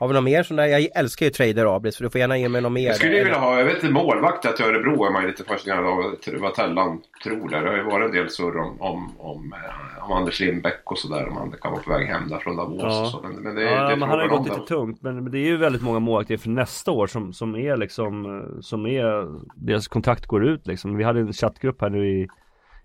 Har 0.00 0.08
vi 0.08 0.14
något 0.14 0.24
mer 0.24 0.42
sån 0.42 0.56
där? 0.56 0.66
Jag 0.66 0.88
älskar 0.94 1.26
ju 1.26 1.30
trader 1.30 1.76
Abris 1.76 1.96
så 1.96 2.04
du 2.04 2.10
får 2.10 2.20
gärna 2.20 2.38
ge 2.38 2.48
mig 2.48 2.60
något 2.62 2.72
mer. 2.72 2.86
Jag 2.86 2.96
skulle 2.96 3.16
ju 3.16 3.24
vilja 3.24 3.38
ha, 3.38 3.58
jag 3.58 3.64
vet 3.64 3.74
inte, 3.74 3.90
målvakt 3.90 4.56
till 4.56 4.64
Örebro 4.64 5.04
är 5.04 5.10
man 5.10 5.22
ju 5.22 5.28
lite 5.28 5.44
fascinerad 5.44 5.86
av 5.86 6.16
vad 6.40 6.54
Tellan 6.54 7.00
tror 7.24 7.48
där. 7.48 7.62
Det 7.62 7.68
har 7.68 7.76
ju 7.76 7.82
varit 7.82 8.06
en 8.06 8.16
del 8.16 8.30
surr 8.30 8.56
om, 8.56 8.80
om, 8.80 9.12
om, 9.18 9.52
eh, 9.52 10.04
om 10.04 10.12
Anders 10.12 10.40
Lindbäck 10.40 10.82
och 10.84 10.98
sådär. 10.98 11.28
Om 11.28 11.36
han 11.36 11.52
kan 11.62 11.72
vara 11.72 11.82
på 11.82 11.90
väg 11.90 12.06
hem 12.06 12.28
där 12.28 12.38
från 12.38 12.56
Davos 12.56 12.82
ja. 12.82 13.00
och 13.00 13.08
så. 13.08 13.20
Men, 13.22 13.32
men 13.32 13.54
det, 13.54 13.62
ja, 13.62 13.88
det 13.88 13.96
men 13.96 14.08
han 14.08 14.18
har 14.18 14.24
ju 14.24 14.30
gått 14.30 14.48
lite 14.48 14.60
tungt. 14.60 15.02
Men, 15.02 15.24
men, 15.24 15.32
det 15.32 15.38
är 15.38 15.46
ju 15.46 15.56
väldigt 15.56 15.82
många 15.82 15.98
målvakter 15.98 16.36
för 16.36 16.50
nästa 16.50 16.90
år 16.90 17.06
som, 17.06 17.32
som 17.32 17.56
är 17.56 17.76
liksom, 17.76 18.42
som 18.62 18.86
är, 18.86 19.26
deras 19.54 19.88
kontrakt 19.88 20.26
går 20.26 20.44
ut 20.44 20.66
liksom. 20.66 20.96
Vi 20.96 21.04
hade 21.04 21.20
en 21.20 21.32
chattgrupp 21.32 21.80
här 21.80 21.90
nu 21.90 22.08
i 22.08 22.28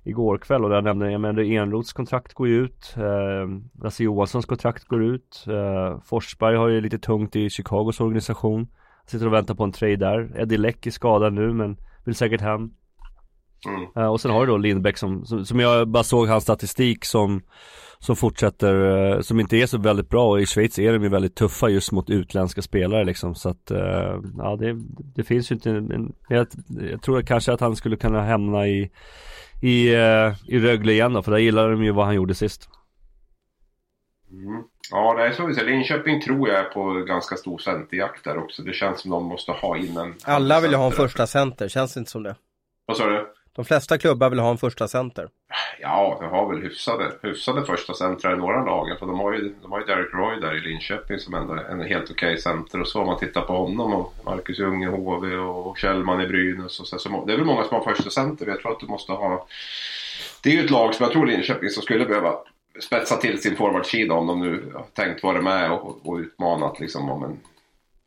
igår 0.06 0.38
kväll 0.38 0.64
och 0.64 0.70
där 0.70 0.82
nämnde 0.82 1.12
jag 1.12 1.22
men 1.22 1.40
Enroths 1.40 1.94
kontrakt 1.94 2.34
går 2.34 2.48
ju 2.48 2.64
ut. 2.64 2.96
Eh, 2.98 3.84
Lasse 3.84 4.04
Johanssons 4.04 4.46
kontrakt 4.46 4.84
går 4.84 5.04
ut. 5.04 5.46
Eh, 5.48 6.00
Forsberg 6.06 6.58
har 6.58 6.68
ju 6.68 6.82
lite 6.82 7.00
tungt 7.00 7.36
i 7.36 7.50
Chicagos 7.50 8.00
organisation. 8.00 8.68
Sitter 9.08 9.26
och 9.28 9.34
väntar 9.34 9.56
på 9.56 9.64
en 9.64 9.72
trade 9.72 9.96
där. 9.96 10.40
Eddie 10.40 10.58
Leck 10.58 10.88
är 10.88 10.92
skadad 10.92 11.34
nu 11.34 11.54
men 11.54 11.78
vill 12.06 12.16
säkert 12.16 12.42
hem. 12.42 12.72
Mm. 13.68 13.88
Eh, 13.96 14.12
och 14.12 14.22
sen 14.22 14.32
har 14.32 14.46
du 14.46 14.52
då 14.52 14.58
Lindbäck 14.58 14.98
som, 14.98 15.26
som, 15.26 15.46
som, 15.46 15.60
jag 15.60 15.88
bara 15.88 16.04
såg 16.04 16.28
hans 16.28 16.44
statistik 16.44 17.06
som 17.06 17.42
som 18.00 18.16
fortsätter, 18.16 19.14
eh, 19.14 19.22
som 19.22 19.40
inte 19.40 19.58
är 19.58 19.66
så 19.66 19.78
väldigt 19.78 20.10
bra 20.10 20.30
och 20.30 20.42
i 20.42 20.46
Schweiz 20.46 20.80
är 20.80 20.94
de 20.94 21.04
ju 21.04 21.10
väldigt 21.10 21.36
tuffa 21.36 21.70
just 21.70 21.92
mot 21.92 22.10
utländska 22.10 22.62
spelare 22.62 23.04
liksom 23.04 23.36
så 23.36 23.50
att 23.50 23.72
eh, 23.72 24.20
ja 24.38 24.56
det, 24.60 24.76
det 25.16 25.24
finns 25.24 25.52
ju 25.52 25.56
inte 25.56 25.70
en, 25.70 26.14
jag, 26.30 26.48
jag 26.92 27.02
tror 27.02 27.22
kanske 27.22 27.54
att 27.54 27.60
han 27.60 27.76
skulle 27.76 27.96
kunna 27.96 28.26
hamna 28.26 28.68
i 28.68 28.92
i, 29.68 29.90
i 30.48 30.60
Rögle 30.60 30.92
igen 30.92 31.14
då 31.14 31.22
för 31.22 31.32
där 31.32 31.38
gillar 31.38 31.70
de 31.70 31.84
ju 31.84 31.92
vad 31.92 32.06
han 32.06 32.16
gjorde 32.16 32.36
sist. 32.36 32.70
Mm. 34.32 34.64
Ja, 34.92 35.14
det 35.14 35.24
är 35.24 35.32
så 35.32 35.46
vi 35.46 35.54
säger. 35.54 35.70
Linköping 35.70 36.22
tror 36.22 36.50
jag 36.50 36.60
är 36.60 36.64
på 36.64 36.94
ganska 36.94 37.36
stor 37.36 37.58
centerjakt 37.58 38.24
där 38.24 38.38
också. 38.38 38.62
Det 38.62 38.74
känns 38.74 39.02
som 39.02 39.12
de 39.12 39.26
måste 39.26 39.52
ha 39.52 39.78
in 39.78 39.98
en... 39.98 40.14
Alla 40.24 40.62
vill 40.62 40.72
ju 40.72 40.78
ha 40.78 40.86
en 40.86 40.92
första 40.92 41.28
center, 41.28 41.68
känns 41.68 41.94
det 41.94 42.00
inte 42.00 42.12
som 42.12 42.24
det? 42.24 42.36
Vad 42.86 42.98
sa 42.98 43.10
du? 43.10 43.35
De 43.56 43.66
flesta 43.66 43.98
klubbar 43.98 44.30
vill 44.30 44.40
ha 44.40 44.52
en 44.52 44.58
första 44.58 44.88
center. 44.88 45.30
Ja, 45.80 46.18
de 46.22 46.30
har 46.30 46.54
väl 46.54 46.62
hyfsade, 46.62 47.12
hyfsade 47.22 47.66
första 47.66 47.94
centrar 47.94 48.34
i 48.34 48.38
några 48.38 48.66
lag. 48.66 49.00
För 49.00 49.06
de 49.06 49.20
har 49.20 49.34
ju, 49.34 49.56
de 49.62 49.72
har 49.72 49.80
ju 49.80 49.86
Derek 49.86 50.14
Roy 50.14 50.40
där 50.40 50.56
i 50.56 50.60
Linköping 50.60 51.20
som 51.20 51.34
ändå 51.34 51.54
är 51.54 51.64
en 51.64 51.82
helt 51.82 52.12
okej 52.12 52.30
okay 52.30 52.42
center. 52.42 52.82
Och 52.82 52.88
så 52.88 53.02
om 53.02 53.08
man 53.08 53.20
tittar 53.20 53.42
på 53.42 53.54
honom 53.54 53.94
och 53.94 54.14
Marcus 54.26 54.60
Ljung 54.60 54.84
i 54.84 54.86
HV 54.86 55.36
och 55.36 55.78
Kjellman 55.78 56.22
i 56.22 56.28
Brynäs. 56.28 56.80
Och 56.80 56.88
så, 56.88 57.00
så, 57.00 57.26
det 57.26 57.34
är 57.34 57.38
väl 57.38 57.46
många 57.46 57.64
som 57.64 57.78
har 57.78 57.84
första 57.84 58.10
center. 58.10 58.48
Jag 58.48 58.60
tror 58.60 58.72
att 58.72 58.80
du 58.80 58.88
måste 58.88 59.12
ha... 59.12 59.48
Det 60.44 60.50
är 60.50 60.54
ju 60.54 60.66
ett 60.66 60.72
lag 60.72 60.96
som 60.96 61.04
jag 61.04 61.14
tror 61.14 61.26
Linköping 61.26 61.70
som 61.70 61.84
skulle 61.84 62.06
behöva 62.06 62.36
spetsa 62.80 63.16
till 63.16 63.42
sin 63.42 63.56
forwardsida 63.56 64.14
om 64.14 64.28
de 64.28 64.40
nu 64.40 64.72
har 64.74 64.84
tänkt 64.94 65.24
vara 65.24 65.42
med 65.42 65.72
och, 65.72 66.08
och 66.08 66.18
utmanat 66.18 66.80
liksom 66.80 67.10
om 67.10 67.24
en 67.24 67.40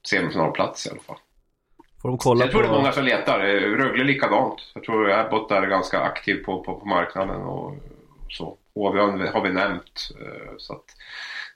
semifinalplats 0.08 0.86
i 0.86 0.90
alla 0.90 1.00
fall. 1.00 1.18
Får 2.02 2.08
de 2.08 2.18
kolla 2.18 2.44
jag 2.44 2.50
tror 2.50 2.62
på... 2.62 2.68
det 2.68 2.74
är 2.74 2.78
många 2.78 2.92
som 2.92 3.04
letar. 3.04 3.38
Rögle 3.76 4.04
likadant. 4.04 4.60
Jag 4.74 4.84
tror 4.84 5.10
Abbott 5.10 5.50
är 5.50 5.66
ganska 5.66 6.00
aktiv 6.00 6.44
på, 6.44 6.64
på, 6.64 6.74
på 6.74 6.86
marknaden 6.86 7.42
och 7.42 7.74
så. 8.30 8.56
HV 8.74 8.98
har 9.28 9.42
vi 9.42 9.52
nämnt. 9.52 10.10
Eh, 10.20 10.52
så 10.58 10.72
att 10.72 10.84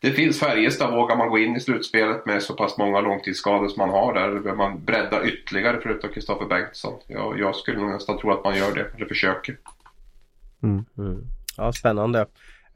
det 0.01 0.11
finns 0.11 0.41
Färjestad. 0.41 0.95
Vågar 0.95 1.17
man 1.17 1.29
gå 1.29 1.39
in 1.39 1.57
i 1.57 1.61
slutspelet 1.61 2.27
med 2.27 2.43
så 2.43 2.55
pass 2.55 2.79
många 2.79 3.01
långtidsskador 3.01 3.69
som 3.69 3.79
man 3.79 3.91
har 3.91 4.15
där? 4.15 4.29
Behöver 4.29 4.55
man 4.55 4.85
bredda 4.85 5.25
ytterligare 5.25 5.81
förutom 5.83 6.11
Kristoffer 6.11 6.47
Bengtsson? 6.47 7.01
Jag, 7.07 7.39
jag 7.39 7.57
skulle 7.57 7.81
nog 7.81 7.91
nästan 7.91 8.19
tro 8.19 8.33
att 8.33 8.45
man 8.45 8.57
gör 8.57 8.75
det, 8.75 8.87
eller 8.97 9.07
försöker. 9.07 9.57
Mm. 10.63 10.85
Mm. 10.99 11.27
Ja, 11.57 11.73
spännande. 11.73 12.27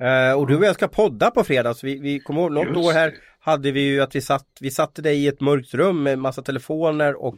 Uh, 0.00 0.38
och 0.38 0.46
du 0.46 0.56
och 0.56 0.64
jag 0.64 0.74
ska 0.74 0.88
podda 0.88 1.30
på 1.30 1.44
fredag. 1.44 1.74
Så 1.74 1.86
vi, 1.86 1.98
vi 1.98 2.20
kommer 2.20 2.40
ihåg 2.40 2.52
något 2.52 2.66
Just 2.66 2.78
år 2.78 2.92
här 2.92 3.14
hade 3.40 3.72
vi 3.72 3.80
ju 3.80 4.00
att 4.00 4.16
vi 4.16 4.20
satt, 4.20 4.46
vi 4.60 4.70
satte 4.70 5.02
dig 5.02 5.24
i 5.24 5.28
ett 5.28 5.40
mörkt 5.40 5.74
rum 5.74 6.02
med 6.02 6.18
massa 6.18 6.42
telefoner 6.42 7.22
och, 7.22 7.36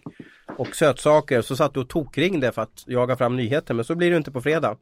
och 0.56 0.76
sötsaker. 0.76 1.42
Så 1.42 1.56
satt 1.56 1.74
du 1.74 1.80
och 1.80 1.88
tokringde 1.88 2.52
för 2.52 2.62
att 2.62 2.84
jaga 2.86 3.16
fram 3.16 3.36
nyheter. 3.36 3.74
Men 3.74 3.84
så 3.84 3.94
blir 3.94 4.10
det 4.10 4.16
inte 4.16 4.30
på 4.30 4.40
fredag. 4.40 4.76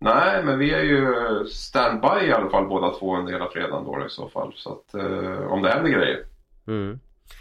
Nej, 0.00 0.44
men 0.44 0.58
vi 0.58 0.74
är 0.74 0.82
ju 0.82 1.06
standby 1.46 2.26
i 2.26 2.32
alla 2.32 2.50
fall 2.50 2.68
båda 2.68 2.90
två 2.90 3.20
del 3.20 3.42
av 3.42 3.48
fredagen 3.48 3.84
då 3.84 4.06
i 4.06 4.10
så 4.10 4.28
fall. 4.28 4.52
Så 4.56 4.72
att 4.72 4.94
eh, 4.94 5.52
om 5.52 5.62
det 5.62 5.70
händer 5.70 5.90
grejer. 5.90 6.18
Mm. 6.66 6.98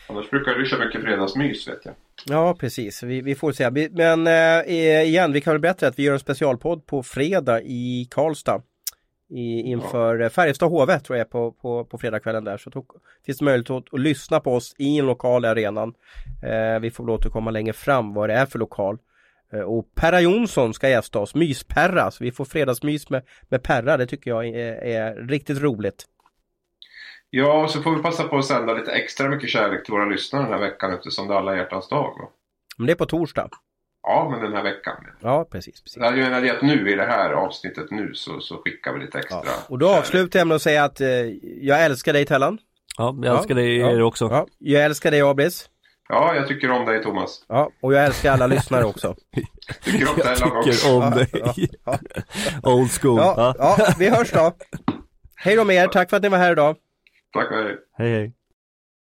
Annars 0.10 0.30
brukar 0.30 0.54
du 0.54 0.66
köra 0.66 0.86
mycket 0.86 1.02
fredagsmys 1.02 1.68
vet 1.68 1.86
jag. 1.86 1.94
Ja 2.26 2.56
precis, 2.60 3.04
vi, 3.04 3.22
vi 3.22 3.36
får 3.36 3.52
se. 3.52 3.90
Men 3.92 4.28
eh, 4.28 5.04
igen, 5.06 5.34
vi 5.34 5.42
kan 5.42 5.54
väl 5.54 5.62
berätta 5.62 5.88
att 5.88 6.00
vi 6.00 6.04
gör 6.04 6.14
en 6.14 6.20
specialpodd 6.20 6.86
på 6.86 7.04
fredag 7.04 7.62
i 7.62 8.08
Karlstad 8.12 8.62
i, 9.30 9.62
inför 9.62 10.20
ja. 10.20 10.30
Färjestad 10.30 10.70
HV 10.70 11.00
tror 11.00 11.18
jag 11.18 11.30
på, 11.30 11.52
på, 11.52 11.86
på 11.86 11.98
fredagskvällen 11.98 12.44
där. 12.44 12.58
Så 12.58 12.70
då 12.70 12.86
finns 13.26 13.38
det 13.38 13.46
möjlighet 13.46 13.70
att, 13.70 13.94
att 13.94 14.00
lyssna 14.00 14.40
på 14.40 14.56
oss 14.56 14.76
i 14.78 15.00
en 15.00 15.06
lokal 15.06 15.46
i 15.46 15.48
arenan. 15.48 15.94
Eh, 16.44 16.80
vi 16.80 16.92
får 16.92 17.04
väl 17.04 17.14
återkomma 17.14 17.52
längre 17.52 17.74
fram 17.74 18.14
vad 18.14 18.30
det 18.30 18.36
är 18.36 18.46
för 18.46 18.60
lokal. 18.60 18.98
Eh, 19.54 19.60
och 19.60 19.96
Perra 19.96 20.22
Jonsson 20.22 20.74
ska 20.74 20.90
gästa 20.90 21.20
oss, 21.20 21.36
Mysperra. 21.36 22.12
Så 22.12 22.24
vi 22.24 22.32
får 22.32 22.46
fredagsmys 22.46 23.10
med, 23.10 23.24
med 23.50 23.64
Perra, 23.64 23.98
det 23.98 24.08
tycker 24.08 24.32
jag 24.32 24.48
är, 24.48 24.74
är 24.86 25.16
riktigt 25.16 25.62
roligt. 25.62 26.06
Ja, 27.30 27.68
så 27.68 27.82
får 27.82 27.96
vi 27.96 28.02
passa 28.02 28.24
på 28.24 28.38
att 28.38 28.46
sända 28.46 28.74
lite 28.74 28.92
extra 28.92 29.30
mycket 29.30 29.50
kärlek 29.50 29.86
till 29.86 29.94
våra 29.94 30.06
lyssnare 30.06 30.44
den 30.44 30.52
här 30.54 30.60
veckan 30.60 30.94
eftersom 30.94 31.28
det 31.28 31.34
är 31.34 31.38
alla 31.38 31.58
hjärtans 31.58 31.90
dag. 31.90 32.16
Va? 32.20 32.30
Men 32.78 32.88
det 32.88 32.94
är 32.94 32.96
på 32.96 33.06
torsdag. 33.06 33.50
Ja, 34.04 34.30
men 34.32 34.42
den 34.42 34.54
här 34.54 34.64
veckan. 34.64 34.96
Ja, 35.22 35.48
precis. 35.52 35.82
precis. 35.82 35.98
Jag 36.02 36.18
menar 36.18 36.42
det 36.42 36.50
att 36.50 36.62
nu 36.62 36.92
i 36.92 36.96
det 36.96 37.06
här 37.06 37.32
avsnittet 37.32 37.92
nu 37.92 38.14
så, 38.14 38.40
så 38.40 38.58
skickar 38.58 38.94
vi 38.94 39.00
lite 39.00 39.20
extra. 39.20 39.42
Ja. 39.46 39.52
Och 39.68 39.80
då 39.80 39.90
avslutar 39.90 40.40
jag 40.40 40.48
med 40.48 40.56
att 40.56 40.62
säga 40.62 40.84
att 40.84 41.02
eh, 41.02 41.08
jag 41.62 41.86
älskar 41.86 42.14
dig 42.14 42.26
Tellan. 42.26 42.58
Ja, 42.98 43.16
jag 43.24 43.38
älskar 43.38 43.56
ja, 43.56 43.62
dig 43.62 43.78
ja, 43.78 44.04
också. 44.04 44.26
Ja. 44.26 44.48
Jag 44.58 44.86
älskar 44.86 45.12
dig 45.12 45.22
Abris. 45.22 45.70
Ja, 46.10 46.36
jag 46.36 46.48
tycker 46.48 46.72
om 46.72 46.86
dig 46.86 47.04
Thomas. 47.04 47.46
Ja, 47.48 47.72
och 47.82 47.94
jag 47.94 48.06
älskar 48.06 48.32
alla 48.32 48.48
lyssnare 48.48 48.86
också. 48.86 49.16
tycker 49.84 50.10
om 50.10 50.16
jag 50.18 50.36
tycker 50.36 50.58
också. 50.58 50.90
om 50.90 51.12
dig. 51.12 51.28
Ja, 51.86 52.00
Old 52.72 52.92
school. 52.92 53.18
Ja, 53.18 53.56
ja, 53.58 53.94
vi 54.00 54.10
hörs 54.10 54.32
då. 54.32 54.52
Hej 55.36 55.56
då 55.56 55.64
med 55.64 55.76
er, 55.76 55.88
tack 55.88 56.10
för 56.10 56.18
att 56.18 56.24
ni 56.24 56.30
var 56.30 56.38
här 56.38 56.52
idag. 56.52 56.76
Tack 57.34 57.52
och 57.52 57.58
hej. 57.58 57.78
Hej 57.98 58.12
hej. 58.12 58.34